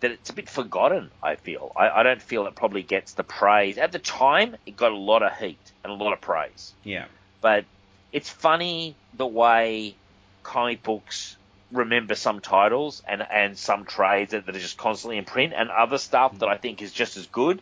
that 0.00 0.10
it's 0.10 0.30
a 0.30 0.32
bit 0.34 0.48
forgotten. 0.50 1.10
I 1.22 1.36
feel 1.36 1.72
I, 1.76 1.88
I 1.88 2.02
don't 2.02 2.20
feel 2.22 2.46
it 2.46 2.54
probably 2.54 2.82
gets 2.82 3.14
the 3.14 3.24
praise 3.24 3.78
at 3.78 3.92
the 3.92 3.98
time. 3.98 4.56
It 4.66 4.76
got 4.76 4.92
a 4.92 4.96
lot 4.96 5.22
of 5.22 5.32
heat 5.36 5.58
and 5.84 5.92
a 5.92 5.96
lot 5.96 6.12
of 6.12 6.20
praise, 6.20 6.72
Yeah, 6.84 7.06
but 7.40 7.64
it's 8.12 8.28
funny 8.30 8.94
the 9.14 9.26
way 9.26 9.94
comic 10.42 10.82
books 10.82 11.36
remember 11.72 12.14
some 12.14 12.40
titles 12.40 13.02
and 13.08 13.20
and 13.30 13.58
some 13.58 13.84
trades 13.84 14.30
that, 14.30 14.46
that 14.46 14.54
are 14.54 14.60
just 14.60 14.76
constantly 14.78 15.18
in 15.18 15.24
print, 15.24 15.52
and 15.56 15.70
other 15.70 15.98
stuff 15.98 16.38
that 16.38 16.48
I 16.48 16.56
think 16.56 16.82
is 16.82 16.92
just 16.92 17.16
as 17.16 17.26
good 17.26 17.60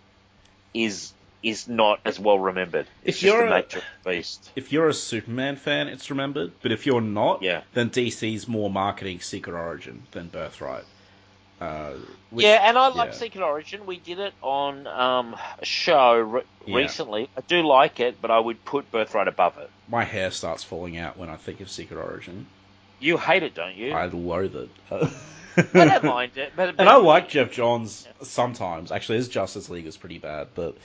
is 0.75 1.13
is 1.43 1.69
not 1.69 2.01
as 2.07 2.19
well 2.19 2.39
remembered. 2.39 2.87
It's 3.05 3.19
If 3.19 3.23
just 3.23 3.35
you're 3.37 3.47
a- 3.47 3.59
of 3.59 3.69
the 3.71 3.83
beast. 4.11 4.51
if 4.57 4.73
you're 4.73 4.89
a 4.89 4.95
Superman 4.95 5.57
fan, 5.57 5.89
it's 5.89 6.09
remembered. 6.09 6.53
But 6.63 6.73
if 6.73 6.87
you're 6.87 7.03
not, 7.03 7.43
Yeah. 7.43 7.61
then 7.75 7.91
DC's 7.91 8.49
more 8.49 8.71
marketing 8.71 9.21
Secret 9.21 9.55
Origin 9.55 10.05
than 10.13 10.29
Birthright. 10.29 10.85
Uh, 11.65 11.93
which- 12.31 12.45
yeah, 12.45 12.69
and 12.69 12.77
I 12.77 12.89
like 12.89 13.11
yeah. 13.13 13.17
Secret 13.17 13.43
Origin. 13.43 13.87
We 13.87 13.99
did 13.99 14.19
it 14.19 14.35
on 14.43 14.87
um, 14.87 15.37
a 15.61 15.65
show 15.65 16.15
re- 16.19 16.43
Yeah. 16.67 16.77
recently. 16.77 17.29
I 17.37 17.41
do 17.43 17.63
like 17.67 18.01
it, 18.01 18.17
but 18.21 18.31
I 18.31 18.39
would 18.39 18.65
put 18.65 18.91
Birthright 18.91 19.29
above 19.29 19.59
it. 19.59 19.71
My 19.89 20.05
hair 20.05 20.31
starts 20.31 20.65
falling 20.65 20.97
out 20.99 21.17
when 21.17 21.29
I 21.29 21.37
think 21.37 21.61
of 21.61 21.71
Secret 21.71 21.99
Origin. 21.99 22.47
You 23.01 23.19
hate 23.19 23.43
it, 23.43 23.55
don't 23.55 23.77
you? 23.77 23.93
I 23.93 24.07
loathe 24.07 24.57
it. 24.57 24.71
I 24.91 25.85
don't 25.87 26.05
mind 26.05 26.33
it, 26.37 26.53
but, 26.57 26.77
but 26.77 26.81
And 26.81 26.89
I 26.89 26.97
like 26.97 27.29
Geoff 27.29 27.53
Johns 27.53 28.09
sometimes. 28.23 28.91
Actually, 28.91 29.19
his 29.19 29.29
Justice 29.29 29.69
League 29.71 29.87
is 29.87 29.97
pretty 29.97 30.19
bad, 30.19 30.49
but 30.55 30.77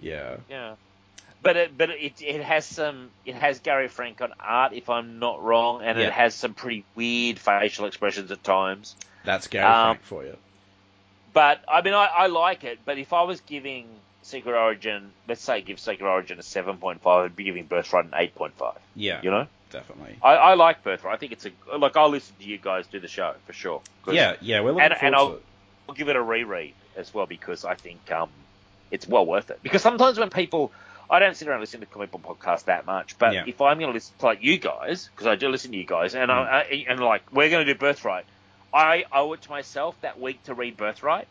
yeah, 0.00 0.36
Yeah, 0.48 0.74
but 1.42 1.56
it 1.56 1.76
but 1.76 1.90
it 1.90 2.22
it 2.22 2.42
has 2.42 2.64
some 2.64 3.10
it 3.26 3.34
has 3.34 3.58
Gary 3.60 3.88
Frank 3.88 4.20
on 4.22 4.32
art 4.40 4.72
if 4.72 4.88
I'm 4.88 5.18
not 5.18 5.42
wrong, 5.42 5.82
and 5.82 5.98
Yeah. 5.98 6.06
it 6.06 6.12
has 6.12 6.34
some 6.34 6.54
pretty 6.54 6.84
weird 6.94 7.38
facial 7.38 7.86
expressions 7.86 8.30
at 8.30 8.42
times. 8.42 8.94
That's 9.26 9.46
Gary 9.48 9.66
Um, 9.66 9.96
Frank 9.96 10.02
for 10.04 10.24
you. 10.24 10.36
But 11.34 11.60
I 11.68 11.82
mean, 11.82 11.92
I, 11.94 12.06
I 12.06 12.26
like 12.28 12.64
it. 12.64 12.78
But 12.86 12.96
if 12.98 13.12
I 13.12 13.22
was 13.24 13.40
giving 13.42 13.86
Secret 14.22 14.54
Origin, 14.58 15.10
let's 15.28 15.42
say 15.42 15.60
give 15.60 15.78
Secret 15.78 16.06
Origin 16.08 16.38
a 16.38 16.42
7.5, 16.42 17.06
I'd 17.06 17.36
be 17.36 17.44
giving 17.44 17.66
Birthright 17.66 18.06
an 18.06 18.12
8.5. 18.12 18.76
Yeah, 18.94 19.20
You 19.22 19.30
know? 19.30 19.46
definitely. 19.70 20.16
I, 20.22 20.34
I 20.36 20.54
like 20.54 20.82
Birthright. 20.82 21.14
I 21.14 21.18
think 21.18 21.32
it's 21.32 21.44
a 21.46 21.76
like 21.76 21.96
I'll 21.96 22.08
listen 22.08 22.34
to 22.38 22.44
you 22.46 22.56
guys 22.56 22.86
do 22.86 23.00
the 23.00 23.08
show 23.08 23.34
for 23.46 23.52
sure. 23.52 23.82
Yeah, 24.10 24.36
yeah, 24.40 24.60
we're 24.60 24.70
looking 24.72 24.84
And- 24.84 24.94
forward 24.94 25.04
and 25.06 25.12
to 25.14 25.18
I'll- 25.18 25.34
it. 25.34 25.42
I'll 25.88 25.94
give 25.94 26.08
it 26.08 26.16
a 26.16 26.22
reread 26.22 26.72
as 26.96 27.12
well 27.14 27.26
because 27.26 27.64
I 27.64 27.74
think 27.74 28.10
um 28.10 28.30
it's 28.90 29.06
well 29.06 29.26
worth 29.26 29.50
it. 29.50 29.60
Because 29.62 29.82
sometimes 29.82 30.18
when 30.18 30.30
people 30.30 30.72
I 31.08 31.20
don't 31.20 31.36
sit 31.36 31.46
around 31.46 31.60
listening 31.60 31.82
to 31.82 31.86
comic 31.86 32.10
book 32.10 32.22
podcasts 32.40 32.64
that 32.64 32.86
much, 32.86 33.16
but 33.18 33.32
Yeah. 33.34 33.44
if 33.46 33.60
I'm 33.60 33.78
going 33.78 33.90
to 33.90 33.94
listen 33.94 34.14
to 34.18 34.26
like 34.26 34.42
you 34.42 34.58
guys, 34.58 35.08
because 35.12 35.28
I 35.28 35.36
do 35.36 35.48
listen 35.48 35.70
to 35.70 35.76
you 35.76 35.84
guys, 35.84 36.14
and 36.16 36.30
Mm. 36.30 36.34
I, 36.34 36.60
I 36.62 36.84
and 36.88 36.98
like 36.98 37.22
we're 37.32 37.50
going 37.50 37.64
to 37.64 37.72
do 37.72 37.78
Birthright, 37.78 38.24
I 38.76 39.04
owe 39.10 39.32
it 39.32 39.40
to 39.42 39.50
myself 39.50 39.98
that 40.02 40.20
week 40.20 40.42
to 40.44 40.54
read 40.54 40.76
Birthright 40.76 41.26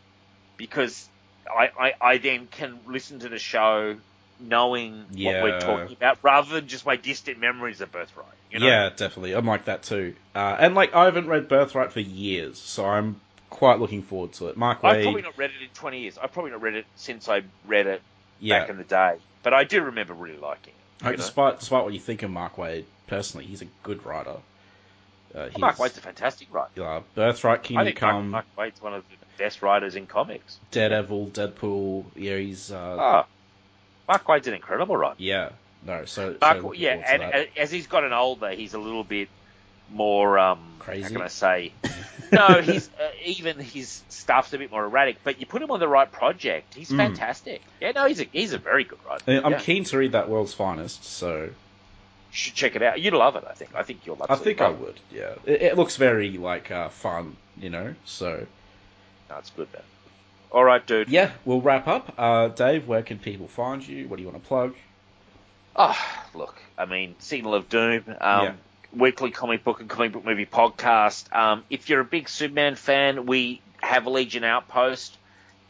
because 0.58 1.08
I, 1.48 1.70
I, 1.80 1.94
I 2.02 2.18
then 2.18 2.48
can 2.48 2.80
listen 2.88 3.20
to 3.20 3.30
the 3.30 3.38
show 3.38 3.98
knowing 4.40 5.06
what 5.16 5.44
we're 5.44 5.60
talking 5.60 5.96
about 5.96 6.18
rather 6.24 6.56
than 6.56 6.68
just 6.68 6.88
my 6.88 6.96
distant 6.96 7.40
memories 7.40 7.82
of 7.82 7.92
Birthright. 7.92 8.26
You 8.50 8.60
know? 8.60 8.68
Yeah, 8.68 8.90
definitely. 8.90 9.34
I'm 9.34 9.46
like 9.46 9.66
that 9.66 9.84
too. 9.84 10.16
Uh, 10.34 10.56
and 10.60 10.74
like, 10.74 10.96
I 10.96 11.06
haven't 11.06 11.28
read 11.28 11.48
Birthright 11.48 11.94
for 11.94 12.00
years, 12.00 12.58
so 12.60 12.84
I'm 12.84 13.22
quite 13.52 13.80
looking 13.80 14.02
forward 14.02 14.34
to 14.34 14.48
it. 14.48 14.58
Mark 14.58 14.80
I've 14.84 14.98
Waid, 14.98 15.04
probably 15.04 15.22
not 15.22 15.38
read 15.38 15.52
it 15.52 15.62
in 15.62 15.70
20 15.70 16.00
years. 16.00 16.18
I've 16.18 16.34
probably 16.34 16.52
not 16.52 16.64
read 16.64 16.74
it 16.74 16.88
since 16.96 17.30
I 17.30 17.44
read 17.68 17.86
it 17.86 18.02
yeah. 18.40 18.60
back 18.60 18.70
in 18.72 18.78
the 18.78 18.84
day. 18.84 19.18
But 19.44 19.54
I 19.54 19.66
do 19.66 19.84
remember 19.84 20.16
really 20.16 20.40
liking 20.40 20.74
it. 20.74 21.06
Like, 21.06 21.18
despite 21.18 21.60
despite 21.60 21.84
what 21.84 21.94
you 21.94 22.00
think 22.00 22.24
of 22.24 22.32
Mark 22.32 22.56
Waid, 22.56 22.86
personally, 23.06 23.46
he's 23.46 23.62
a 23.62 23.68
good 23.84 24.04
writer. 24.04 24.38
Uh, 25.36 25.50
Mark 25.58 25.78
Waid's 25.80 25.98
a 25.98 26.02
fantastic 26.02 26.54
writer. 26.54 26.70
Yeah, 26.76 27.02
Birthright, 27.14 27.60
I 27.60 27.62
Kingdom 27.62 27.86
think 27.88 28.02
Mark, 28.02 28.14
Come, 28.14 28.30
Mark 28.30 28.46
Waid's 28.58 28.82
one 28.82 28.94
of 28.94 29.04
the 29.10 29.16
best 29.44 29.62
writers 29.62 29.96
in 29.96 30.08
comics. 30.08 30.58
Daredevil, 30.72 31.28
Deadpool. 31.32 32.06
Yeah, 32.16 32.38
he's 32.38 32.72
uh, 32.72 32.98
Oh, 33.00 33.26
Mark 34.08 34.28
Waid's 34.28 34.48
an 34.48 34.54
incredible 34.54 34.96
writer. 34.98 35.16
yeah. 35.18 35.50
No, 35.86 36.06
so, 36.06 36.36
Mark, 36.42 36.62
so 36.62 36.74
yeah, 36.74 36.94
and 36.96 37.48
as 37.58 37.70
he's 37.70 37.86
gotten 37.86 38.12
older, 38.12 38.50
he's 38.50 38.74
a 38.74 38.80
little 38.80 39.04
bit 39.04 39.28
more 39.92 40.40
um, 40.40 40.60
Crazy? 40.80 41.04
How 41.04 41.10
can 41.10 41.22
I 41.22 41.28
say? 41.28 41.74
no, 42.32 42.60
he's 42.62 42.90
uh, 43.00 43.10
even 43.24 43.60
his 43.60 44.02
stuff's 44.10 44.52
a 44.54 44.58
bit 44.58 44.72
more 44.72 44.84
erratic. 44.86 45.18
But 45.24 45.40
you 45.40 45.46
put 45.46 45.62
him 45.62 45.70
on 45.70 45.80
the 45.80 45.88
right 45.88 46.12
project, 46.12 46.74
he's 46.74 46.90
Mm. 46.90 46.98
fantastic. 46.98 47.62
Yeah, 47.80 47.92
no, 47.92 48.08
he's 48.08 48.20
a 48.20 48.24
he's 48.32 48.54
a 48.54 48.58
very 48.58 48.84
good 48.84 48.98
writer. 49.08 49.24
I- 49.28 49.46
I'm 49.46 49.52
yeah. 49.52 49.60
keen 49.60 49.84
to 49.84 49.98
read 50.00 50.14
that 50.14 50.28
World's 50.28 50.56
Finest, 50.56 51.04
so 51.06 51.50
should 52.36 52.54
check 52.54 52.76
it 52.76 52.82
out. 52.84 53.00
You'd 53.02 53.14
love 53.14 53.36
it. 53.36 53.44
I 53.50 53.54
think. 53.54 53.72
I 53.76 53.84
think 53.84 54.06
you'll. 54.06 54.16
Love 54.18 54.30
it. 54.30 54.34
I 54.34 54.36
think 54.38 54.62
I 54.62 54.70
would. 54.70 55.00
Yeah, 55.12 55.34
it, 55.46 55.62
it 55.62 55.76
looks 55.78 55.96
very 55.98 56.32
like 56.32 56.72
uh, 56.72 56.90
fun, 56.90 57.36
you 57.60 57.70
know. 57.70 57.96
So 58.06 58.46
No, 59.30 59.38
it's 59.38 59.50
good, 59.52 59.68
man. 59.74 59.82
All 60.52 60.64
right, 60.64 60.86
dude. 60.86 61.10
yeah, 61.10 61.32
we'll 61.44 61.62
wrap 61.62 61.88
up. 61.88 62.14
Uh, 62.18 62.48
Dave, 62.50 62.88
where 62.88 63.04
can 63.04 63.20
people 63.20 63.48
find 63.48 63.86
you? 63.86 64.08
What 64.08 64.18
do 64.18 64.24
you 64.24 64.30
want 64.30 64.42
to 64.42 64.48
plug? 64.48 64.74
Oh, 65.76 65.98
look, 66.34 66.56
I 66.78 66.86
mean, 66.86 67.16
Signal 67.20 67.56
of 67.56 67.68
Doom, 67.68 68.04
um, 68.08 68.16
Yeah. 68.22 68.54
weekly 68.94 69.32
comic 69.32 69.66
book 69.66 69.82
and 69.82 69.90
comic 69.90 70.14
book 70.14 70.24
movie 70.24 70.46
podcast. 70.46 71.34
Um, 71.36 71.66
if 71.70 71.90
you're 71.90 72.00
a 72.00 72.06
big 72.06 72.30
Superman 72.30 72.76
fan, 72.76 73.26
we 73.26 73.62
have 73.82 74.08
Legion 74.08 74.46
Outpost, 74.46 75.18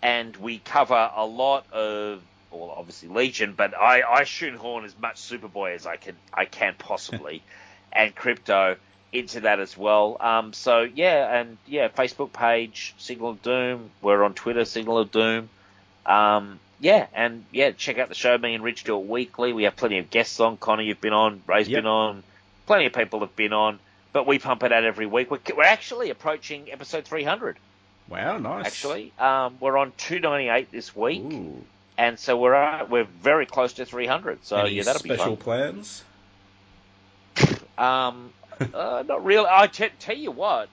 and 0.04 0.36
we 0.38 0.60
cover 0.60 1.10
a 1.16 1.26
lot 1.26 1.66
of, 1.74 2.22
well, 2.56 2.74
obviously 2.78 3.10
Legion, 3.10 3.54
but 3.56 3.76
I, 3.78 4.02
I 4.02 4.24
shoehorn 4.24 4.86
as 4.86 4.96
much 5.00 5.16
Superboy 5.18 5.76
as 5.76 5.86
I 5.86 5.98
can, 5.98 6.16
I 6.34 6.46
can 6.46 6.76
possibly, 6.78 7.42
and 7.94 8.16
Krypto 8.16 8.78
into 9.14 9.42
that 9.42 9.60
as 9.60 9.78
well. 9.78 10.18
Um, 10.20 10.54
so 10.54 10.82
yeah, 10.82 11.40
and 11.40 11.58
yeah, 11.68 11.88
Facebook 11.88 12.34
page 12.34 12.94
Signal 12.98 13.30
of 13.32 13.42
Doom. 13.42 13.90
We're 14.02 14.24
on 14.24 14.34
Twitter, 14.34 14.66
Signal 14.66 14.98
of 15.00 15.12
Doom. 15.12 15.50
Um, 16.06 16.60
yeah, 16.80 17.08
and 17.14 17.46
yeah, 17.52 17.72
check 17.72 17.98
out 17.98 18.10
the 18.10 18.16
show. 18.16 18.38
Me 18.38 18.54
and 18.54 18.64
Rich 18.64 18.84
do 18.84 19.00
it 19.00 19.06
weekly. 19.08 19.54
We 19.54 19.64
have 19.64 19.76
plenty 19.76 19.98
of 20.00 20.10
guests 20.10 20.40
on. 20.40 20.58
Connor, 20.58 20.84
you've 20.84 21.02
been 21.02 21.14
on. 21.14 21.42
Ray's 21.48 21.68
Yep. 21.70 21.78
been 21.78 21.88
on. 21.88 22.24
Plenty 22.68 22.86
of 22.88 22.94
people 22.94 23.22
have 23.22 23.36
been 23.36 23.54
on. 23.54 23.80
But 24.12 24.28
we 24.28 24.40
pump 24.40 24.64
it 24.64 24.72
out 24.72 24.84
every 24.84 25.06
week. 25.06 25.32
We're, 25.32 25.40
we're 25.56 25.64
actually 25.64 26.10
approaching 26.10 26.72
episode 26.72 27.06
300. 27.06 27.58
Wow, 28.08 28.38
nice. 28.38 28.66
Actually, 28.68 29.12
um, 29.18 29.58
we're 29.60 29.78
on 29.78 29.92
298 29.98 30.72
this 30.72 30.96
week, 30.96 31.22
Ooh. 31.24 31.64
And 31.98 32.20
so 32.20 32.38
we're 32.38 32.56
uh, 32.56 32.86
we're 32.86 33.04
very 33.06 33.46
close 33.46 33.74
to 33.74 33.86
300. 33.86 34.46
So 34.46 34.58
Any 34.58 34.72
yeah, 34.72 34.84
that'll 34.84 35.02
be 35.04 35.10
special 35.16 35.38
plans? 35.38 36.04
Um, 37.78 38.32
uh, 38.74 39.04
not 39.06 39.26
really. 39.26 39.48
I 39.52 39.68
t- 39.68 39.90
tell 40.00 40.16
you 40.16 40.32
what, 40.32 40.70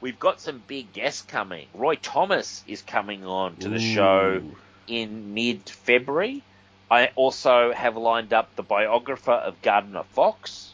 we've 0.00 0.18
got 0.18 0.40
some 0.40 0.62
big 0.66 0.92
guests 0.94 1.20
coming. 1.20 1.66
Roy 1.74 1.96
Thomas 1.96 2.64
is 2.66 2.80
coming 2.80 3.26
on 3.26 3.56
to 3.56 3.68
the 3.68 3.78
show 3.78 4.42
in 4.86 5.34
mid 5.34 5.68
February. 5.68 6.42
I 6.90 7.10
also 7.14 7.72
have 7.74 7.96
lined 7.98 8.32
up 8.32 8.56
the 8.56 8.62
biographer 8.62 9.32
of 9.32 9.60
Gardner 9.60 10.04
Fox. 10.12 10.72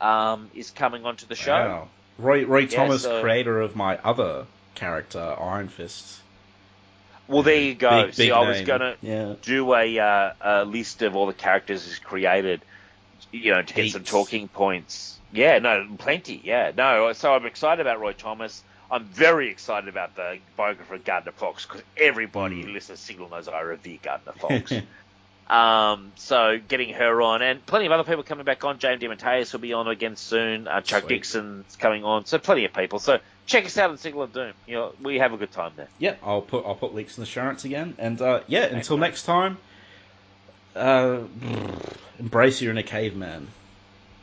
Um, 0.00 0.50
is 0.54 0.70
coming 0.70 1.04
onto 1.04 1.26
the 1.26 1.34
show. 1.36 1.52
Wow. 1.52 1.88
Roy, 2.18 2.44
Roy 2.44 2.60
Yeah, 2.60 2.76
Thomas, 2.76 3.02
so- 3.02 3.20
creator 3.20 3.60
of 3.60 3.76
my 3.76 3.98
other 3.98 4.46
character, 4.74 5.36
Iron 5.40 5.68
Fist. 5.68 6.20
Well, 7.28 7.42
there 7.42 7.60
you 7.60 7.74
go. 7.74 8.06
Big, 8.06 8.14
See, 8.14 8.22
big 8.26 8.32
I 8.32 8.48
was 8.48 8.60
gonna 8.62 8.96
Yeah. 9.02 9.34
do 9.42 9.74
a, 9.74 9.98
uh, 9.98 10.32
a 10.40 10.64
list 10.64 11.02
of 11.02 11.14
all 11.14 11.26
the 11.26 11.34
characters 11.34 11.84
he's 11.86 11.98
created, 11.98 12.64
you 13.30 13.52
know, 13.52 13.62
to 13.62 13.74
get 13.74 13.92
some 13.92 14.04
talking 14.04 14.48
points. 14.48 15.20
Yeah, 15.30 15.58
no, 15.58 15.86
plenty. 15.98 16.40
Yeah, 16.42 16.72
no. 16.74 17.12
So 17.12 17.34
I'm 17.34 17.44
excited 17.44 17.82
about 17.82 18.00
Roy 18.00 18.14
Thomas. 18.14 18.62
I'm 18.90 19.04
very 19.04 19.50
excited 19.50 19.88
about 19.90 20.16
the 20.16 20.38
biographer 20.56 20.94
of 20.94 21.04
Gardner 21.04 21.32
Fox 21.32 21.66
because 21.66 21.82
everybody 21.98 22.62
Mm. 22.62 22.64
who 22.64 22.72
listens 22.72 22.98
to 23.00 23.04
Signal 23.04 23.28
knows 23.28 23.46
I 23.46 23.60
revere 23.60 23.98
Gardner 24.02 24.32
Fox. 24.38 24.72
um, 25.48 26.12
so 26.16 26.58
getting 26.66 26.94
her 26.94 27.20
on, 27.22 27.42
and 27.42 27.64
plenty 27.66 27.84
of 27.86 27.92
other 27.92 28.04
people 28.04 28.22
coming 28.22 28.44
back 28.46 28.64
on. 28.64 28.78
James 28.78 29.02
DeMatteis 29.02 29.52
will 29.52 29.60
be 29.60 29.74
on 29.74 29.88
again 29.88 30.16
soon. 30.16 30.66
Uh, 30.68 30.80
Chuck 30.80 31.02
Sweet. 31.04 31.16
Dixon's 31.16 31.76
coming 31.76 32.04
on. 32.04 32.24
So 32.24 32.38
plenty 32.38 32.64
of 32.64 32.72
people. 32.72 32.98
So 32.98 33.18
check 33.48 33.64
us 33.64 33.76
out 33.76 33.90
on 33.90 33.98
Signal 33.98 34.22
of 34.22 34.32
Doom. 34.32 34.52
You 34.66 34.74
know, 34.74 34.92
we 35.02 35.18
have 35.18 35.32
a 35.32 35.36
good 35.36 35.50
time 35.50 35.72
there. 35.76 35.88
yeah, 35.98 36.14
I'll 36.22 36.42
put 36.42 36.64
I'll 36.64 36.76
put 36.76 36.94
links 36.94 37.18
in 37.18 37.22
the 37.22 37.26
show 37.26 37.44
notes 37.44 37.64
again. 37.64 37.96
And 37.98 38.20
uh, 38.20 38.40
yeah, 38.46 38.66
until 38.66 38.98
next 38.98 39.24
time, 39.24 39.58
uh, 40.76 41.18
embrace 42.20 42.62
your 42.62 42.76
a 42.76 42.82
caveman. 42.82 43.48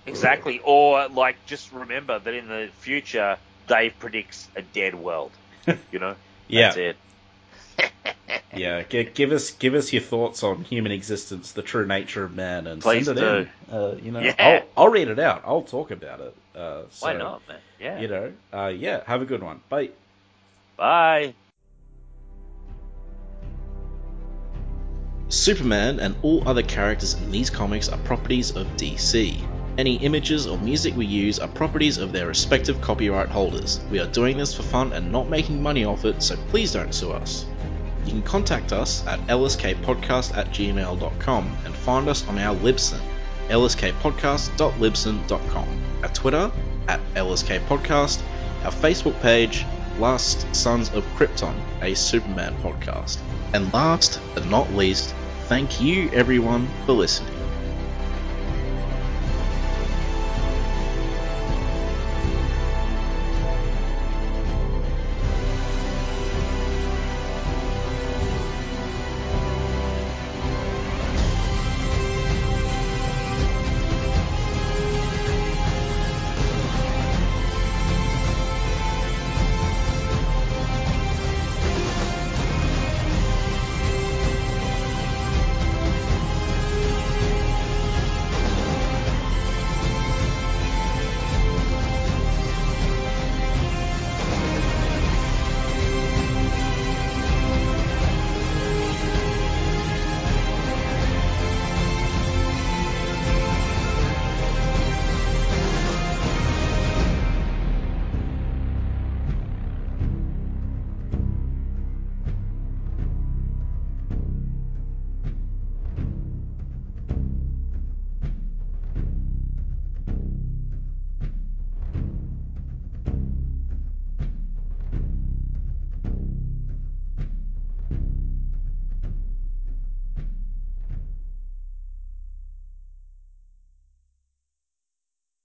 Exactly. 0.06 0.62
Or 0.64 1.08
like 1.10 1.36
just 1.48 1.74
remember 1.74 2.18
that 2.20 2.34
in 2.34 2.48
the 2.48 2.70
future 2.80 3.38
Dave 3.68 3.94
predicts 4.00 4.48
a 4.56 4.62
dead 4.62 4.96
world. 4.96 5.32
You 5.92 5.98
know? 5.98 6.16
Yeah, 6.48 6.62
That's 6.68 6.78
it. 6.78 6.98
yeah. 8.56 8.84
G- 8.84 9.04
give 9.04 9.32
us 9.32 9.52
give 9.52 9.74
us 9.74 9.92
your 9.94 10.02
thoughts 10.02 10.44
on 10.44 10.64
human 10.64 10.92
existence, 10.92 11.52
the 11.52 11.62
true 11.62 11.86
nature 11.86 12.24
of 12.24 12.34
man, 12.34 12.68
and 12.68 12.82
Please 12.82 13.06
send 13.06 13.20
it 13.20 13.24
in. 13.70 13.74
Uh, 13.74 13.96
you 14.02 14.12
know, 14.12 14.20
Yeah. 14.20 14.36
I'll 14.40 14.86
I'll 14.86 14.92
read 14.92 15.08
it 15.08 15.20
out. 15.20 15.44
I'll 15.46 15.64
talk 15.64 15.92
about 15.92 16.22
it. 16.22 16.36
Uh, 16.56 16.84
so, 16.90 17.08
Why 17.08 17.14
not, 17.14 17.42
man? 17.48 17.60
Yeah. 17.80 18.00
You 18.00 18.08
know, 18.08 18.34
uh, 18.54 18.68
yeah. 18.68 19.04
Have 19.06 19.22
a 19.22 19.26
good 19.26 19.44
one. 19.44 19.62
Bye. 19.70 19.90
Bye. 20.78 21.34
Superman 25.28 26.00
and 26.00 26.16
all 26.22 26.48
other 26.48 26.62
characters 26.62 27.16
in 27.16 27.32
these 27.32 27.50
comics 27.50 27.90
are 27.90 27.98
properties 28.00 28.56
of 28.56 28.68
DC. 28.78 29.44
Any 29.78 29.96
images 29.98 30.48
or 30.48 30.58
music 30.58 30.96
we 30.96 31.06
use 31.06 31.40
are 31.40 31.48
properties 31.50 31.98
of 31.98 32.14
their 32.14 32.28
respective 32.28 32.80
copyright 32.80 33.28
holders. 33.30 33.82
We 33.92 34.00
are 34.00 34.08
doing 34.08 34.38
this 34.38 34.54
for 34.54 34.64
fun 34.64 34.94
and 34.94 35.12
not 35.12 35.28
making 35.28 35.62
money 35.62 35.84
off 35.84 36.06
it, 36.06 36.24
so 36.24 36.38
please 36.50 36.72
don't 36.72 36.94
sue 36.94 37.12
us. 37.12 37.46
You 38.06 38.12
can 38.12 38.22
contact 38.22 38.72
us 38.72 39.06
at 39.08 39.20
lskpodcast 39.28 40.38
at 40.38 40.52
gmail.com 40.52 41.58
and 41.66 41.76
find 41.76 42.08
us 42.08 42.26
on 42.28 42.38
our 42.38 42.56
Libsyn, 42.56 43.02
lskpodcast.libsyn.com, 43.50 45.82
our 46.04 46.10
Twitter 46.10 46.52
at 46.88 47.00
lskpodcast, 47.16 48.22
our 48.64 48.72
Facebook 48.72 49.20
page, 49.22 49.66
Last 49.98 50.56
Sons 50.56 50.94
of 50.94 51.04
Krypton, 51.16 51.56
a 51.82 51.96
Superman 51.96 52.56
podcast. 52.62 53.18
And 53.54 53.74
last 53.74 54.20
but 54.34 54.46
not 54.48 54.72
least, 54.74 55.14
thank 55.48 55.82
you 55.82 56.10
everyone 56.12 56.68
for 56.86 56.94
listening. 56.94 57.35